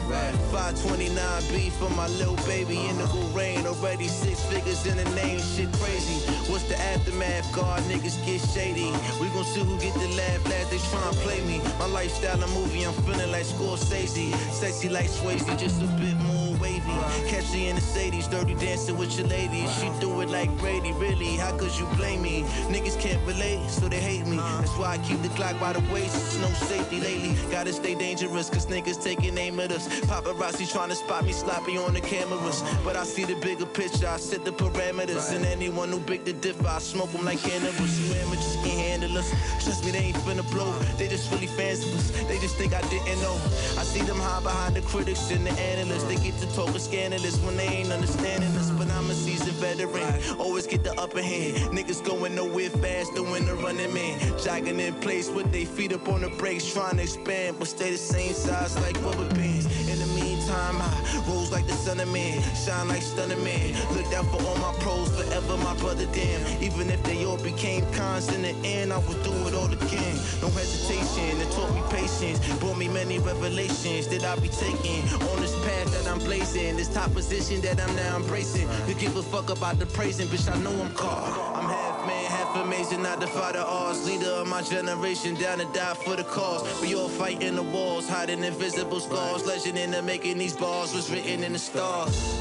529B 0.52 1.72
for 1.74 1.90
my 1.92 2.08
little 2.20 2.40
baby 2.48 2.86
in 2.88 2.98
the 2.98 3.06
rain. 3.34 3.66
Already 3.66 4.08
six 4.08 4.44
figures 4.46 4.86
in 4.86 4.98
the 4.98 5.10
name, 5.16 5.40
shit 5.40 5.72
crazy. 5.74 6.18
What's 6.52 6.66
the 6.66 6.80
aftermath? 6.80 7.52
God 7.54 7.82
niggas 7.84 8.24
get 8.26 8.42
shady. 8.42 8.92
We 9.20 9.28
gon' 9.30 9.46
see 9.46 9.64
who 9.64 9.78
get 9.80 9.94
the 9.96 10.08
laugh 10.18 10.44
last 10.50 10.72
they 10.72 10.78
tryna 10.78 11.14
play 11.24 11.42
me. 11.46 11.62
My 11.80 11.86
lifestyle 11.86 12.42
a 12.42 12.48
movie, 12.48 12.84
I'm 12.84 12.94
feeling 13.06 13.32
like 13.32 13.46
Scorsese. 13.46 14.34
Sexy 14.52 14.90
like 14.90 15.10
Swayze, 15.10 15.58
just 15.58 15.82
a 15.82 15.88
bit 16.00 16.16
more 16.28 16.41
wavy. 16.62 16.98
Catch 17.28 17.54
in 17.56 17.76
the 17.76 17.82
Sadies, 17.82 18.30
dirty 18.30 18.54
dancing 18.54 18.98
with 18.98 19.18
your 19.18 19.28
ladies. 19.28 19.70
She 19.80 19.90
do 20.00 20.22
it 20.22 20.30
like 20.30 20.50
Brady, 20.60 20.94
really. 20.94 21.36
How 21.36 21.58
could 21.58 21.76
you 21.78 21.86
blame 21.98 22.22
me? 22.22 22.44
Niggas 22.70 23.00
can't 23.00 23.22
relate, 23.26 23.68
so 23.70 23.90
they 23.90 24.00
hate 24.00 24.26
me. 24.28 24.38
That's 24.38 24.78
why 24.78 24.94
I 24.94 24.98
keep 25.00 25.22
the 25.22 25.30
clock 25.30 25.60
by 25.60 25.74
the 25.74 25.82
waist. 25.92 26.16
It's 26.16 26.38
no 26.40 26.48
safety 26.68 27.00
lately. 27.00 27.36
Gotta 27.52 27.74
stay 27.74 27.96
dangerous, 27.96 28.50
cause 28.50 28.68
niggas 28.68 29.04
taking 29.04 29.38
aim 29.38 29.60
at 29.60 29.72
us. 29.72 29.88
Paparazzi 30.02 30.72
trying 30.72 30.90
to 30.90 30.96
spot 30.96 31.26
me 31.26 31.34
sloppy 31.34 31.78
on 31.78 31.94
the 31.94 32.02
cameras. 32.02 32.64
But 32.84 32.96
I 32.96 33.04
see 33.04 33.26
the 33.26 33.36
bigger 33.36 33.66
picture, 33.66 34.08
I 34.08 34.18
set 34.18 34.46
the 34.46 34.52
parameters. 34.52 35.36
And 35.36 35.46
anyone 35.46 35.90
who 35.90 36.00
big 36.00 36.24
the 36.24 36.34
differ, 36.34 36.68
I 36.68 36.80
smoke 36.80 37.12
them 37.12 37.26
like 37.26 37.40
cannabis. 37.40 38.00
You 38.00 38.16
amateurs 38.22 38.56
can't 38.64 38.81
handle 39.02 39.18
us. 39.18 39.30
Trust 39.64 39.86
me, 39.86 39.92
they 39.92 40.00
ain't 40.00 40.18
finna 40.18 40.50
blow. 40.52 40.72
They 40.98 41.08
just 41.08 41.32
really 41.32 41.48
fans 41.48 41.84
of 41.86 41.96
us. 41.96 42.12
They 42.28 42.38
just 42.40 42.56
think 42.56 42.74
I 42.74 42.82
didn't 42.90 43.22
know. 43.22 43.34
I 43.78 43.84
see 43.84 44.02
them 44.02 44.18
hide 44.18 44.44
behind 44.44 44.76
the 44.76 44.82
critics 44.82 45.32
and 45.32 45.46
the 45.46 45.52
analysts. 45.52 46.04
They 46.04 46.16
get 46.18 46.38
to 46.40 46.56
talking 46.56 46.80
scandalous 46.80 47.38
when 47.40 47.58
they 47.58 47.68
ain't 47.68 47.92
understanding 47.92 48.52
us. 48.58 48.70
But 48.72 48.90
I'm 48.92 49.10
a 49.10 49.14
seasoned 49.14 49.58
veteran. 49.58 50.22
Always 50.40 50.68
get 50.68 50.84
the 50.84 50.94
upper 51.00 51.22
hand. 51.22 51.56
Niggas 51.78 52.06
going 52.06 52.36
nowhere 52.36 52.70
faster 52.70 53.24
when 53.24 53.46
the 53.46 53.56
running 53.56 53.94
man. 53.94 54.20
Jogging 54.44 54.80
in 54.80 54.94
place 54.96 55.30
with 55.30 55.52
their 55.52 55.66
feet 55.66 55.94
up 55.94 56.08
on 56.08 56.22
the 56.22 56.30
brakes, 56.30 56.72
trying 56.72 56.98
to 56.98 57.04
expand, 57.04 57.58
but 57.60 57.68
stay 57.68 57.92
the 57.92 57.98
same 57.98 58.34
size 58.34 58.80
like 58.82 58.96
rubber 59.04 59.28
bands. 59.36 59.66
In 59.90 60.00
the 60.00 60.11
meantime, 60.52 60.82
I 60.82 61.24
rose 61.28 61.52
like 61.52 61.66
the 61.66 61.74
son 61.74 62.00
of 62.00 62.12
man, 62.12 62.42
shine 62.56 62.88
like 62.88 63.02
stunning 63.02 63.44
man. 63.44 63.74
Look 63.96 64.12
out 64.14 64.26
for 64.26 64.42
all 64.44 64.58
my 64.58 64.74
pros, 64.80 65.10
forever 65.16 65.58
my 65.58 65.76
brother 65.78 66.06
damn. 66.14 66.42
Even 66.62 66.90
if 66.90 67.02
they 67.04 67.26
all 67.26 67.38
became 67.38 67.86
cons 67.94 68.34
in 68.34 68.42
the 68.42 68.56
end, 68.68 68.92
I 68.94 69.00
would 69.00 69.22
do 69.24 69.32
it 69.48 69.54
all 69.54 69.72
again. 69.72 70.16
No 70.42 70.50
hesitation, 70.50 71.40
it 71.40 71.52
taught 71.52 71.74
me 71.74 71.82
patience, 71.90 72.40
brought 72.60 72.78
me 72.78 72.88
many 72.88 73.20
revelations 73.20 74.08
that 74.08 74.24
I 74.24 74.36
be 74.40 74.50
taking 74.50 75.02
on 75.30 75.40
this 75.42 75.56
path 75.66 75.92
that 75.92 76.12
I'm 76.12 76.20
blazing. 76.20 76.78
This 76.78 76.90
top 76.94 77.14
position 77.14 77.62
that 77.62 77.80
I'm 77.80 77.96
now 77.96 78.18
embracing. 78.18 78.68
You 78.88 78.96
give 78.96 79.16
a 79.16 79.24
fuck 79.24 79.50
about 79.50 79.80
the 79.80 79.86
praising, 79.86 80.28
bitch, 80.28 80.52
I 80.52 80.58
know 80.60 80.72
I'm 80.72 80.94
called. 80.94 81.34
I'm 81.56 81.70
half 81.70 82.08
man, 82.08 82.26
half 82.26 82.56
amazing, 82.56 83.06
I 83.06 83.16
defy 83.18 83.54
the 83.54 83.66
odds. 83.66 84.06
Leader 84.06 84.32
of 84.42 84.48
my 84.48 84.62
generation, 84.62 85.36
down 85.36 85.60
to 85.60 85.66
die 85.74 85.94
for 85.94 86.16
the 86.16 86.24
cause. 86.24 86.62
We 86.82 86.96
all 86.96 87.10
fighting 87.10 87.56
the 87.56 87.64
walls, 87.64 88.10
hiding 88.10 88.44
invisible 88.44 89.00
scars. 89.00 89.46
Legend 89.46 89.78
in 89.78 89.92
the 89.92 90.02
making 90.02 90.41
these 90.42 90.56
bars 90.58 90.96
was 90.96 91.12
written 91.12 91.44
in 91.44 91.54
the 91.54 91.60
stars. 91.60 92.40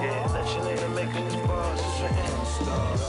Yeah, 0.00 0.26
legend 0.32 0.68
in 0.70 0.76
the 0.76 0.88
making 0.88 1.28
these 1.28 1.46
bars 1.46 1.82
was 1.82 2.00
written 2.00 2.16
in 2.16 2.24
the 2.40 2.46
stars. 2.46 3.02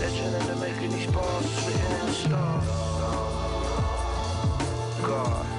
Legend 0.00 0.34
in 0.34 0.46
the 0.48 0.56
making 0.56 0.90
these 0.90 1.06
bars 1.12 1.44
was 1.44 1.66
written 1.66 1.92
in 2.00 2.06
the 2.06 2.12
stars. 2.12 2.66
God. 5.02 5.57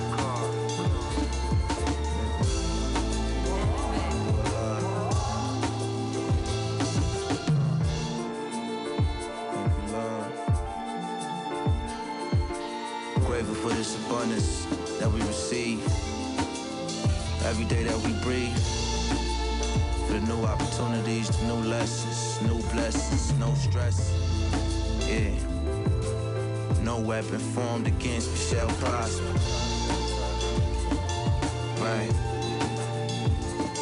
Every 17.50 17.66
day 17.66 17.84
that 17.84 17.98
we 18.06 18.14
breathe. 18.22 18.56
For 20.06 20.14
the 20.14 20.20
new 20.20 20.46
opportunities, 20.46 21.30
the 21.30 21.48
new 21.48 21.68
lessons, 21.68 22.40
new 22.44 22.62
blessings, 22.72 23.34
no 23.40 23.52
stress. 23.56 24.14
Yeah. 25.08 25.32
No 26.84 27.00
weapon 27.00 27.40
formed 27.40 27.88
against 27.88 28.30
me 28.30 28.38
shall 28.38 28.68
prosper. 28.78 29.34
Right. 31.82 32.14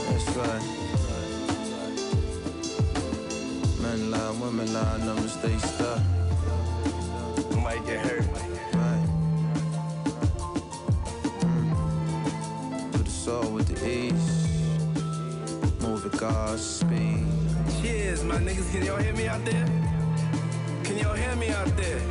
That's 0.07 0.29
right. 0.37 0.63
Men 3.81 4.11
lie, 4.11 4.31
women 4.39 4.73
lie, 4.73 4.97
numbers 4.99 5.33
stay 5.33 5.57
stuck. 5.57 5.99
Might 7.61 7.85
get 7.85 7.99
hurt. 8.05 8.76
Soul 13.27 13.51
with 13.51 13.67
the 13.67 13.77
ease. 13.85 14.29
Move 15.81 16.05
at 16.05 16.17
God's 16.17 16.63
speed. 16.63 17.25
Cheers, 17.81 18.23
my 18.23 18.37
niggas. 18.37 18.71
Can 18.71 18.85
y'all 18.85 19.01
hear 19.05 19.13
me 19.13 19.27
out 19.27 19.43
there? 19.43 19.67
Can 20.85 20.97
y'all 20.97 21.13
hear 21.13 21.35
me 21.35 21.49
out 21.49 21.71
there? 21.75 22.01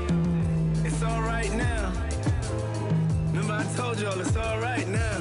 It's 0.85 1.03
all 1.03 1.23
right 1.23 1.51
now. 1.55 1.91
Remember 3.29 3.55
I 3.55 3.65
told 3.77 3.99
y'all 3.99 4.21
it's 4.21 4.37
all 4.37 4.59
right 4.61 4.87
now. 4.89 5.17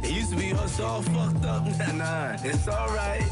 it 0.02 0.12
used 0.12 0.30
to 0.30 0.36
be 0.36 0.54
us 0.54 0.80
all 0.80 1.02
fucked 1.02 1.44
up. 1.44 1.66
Nah, 1.78 1.92
nah, 1.92 2.36
it's 2.42 2.68
all 2.68 2.88
right. 3.02 3.28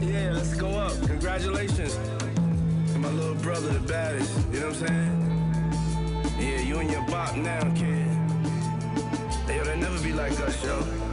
Yeah, 0.00 0.32
let's 0.32 0.54
go 0.54 0.70
up. 0.70 0.94
Congratulations 1.06 1.94
to 2.92 2.98
my 2.98 3.10
little 3.10 3.40
brother, 3.46 3.68
the 3.78 3.86
baddest. 3.86 4.34
You 4.52 4.58
know 4.58 4.70
what 4.70 4.80
I'm 4.80 4.88
saying? 4.88 5.14
Yeah, 6.40 6.60
you 6.62 6.78
and 6.78 6.90
your 6.90 7.06
bop 7.06 7.36
now, 7.36 7.62
kid. 7.76 8.07
Hey, 9.48 9.56
yo, 9.56 9.64
they 9.64 9.80
never 9.80 9.98
be 10.02 10.12
like 10.12 10.38
us, 10.40 10.62
yo. 10.62 11.07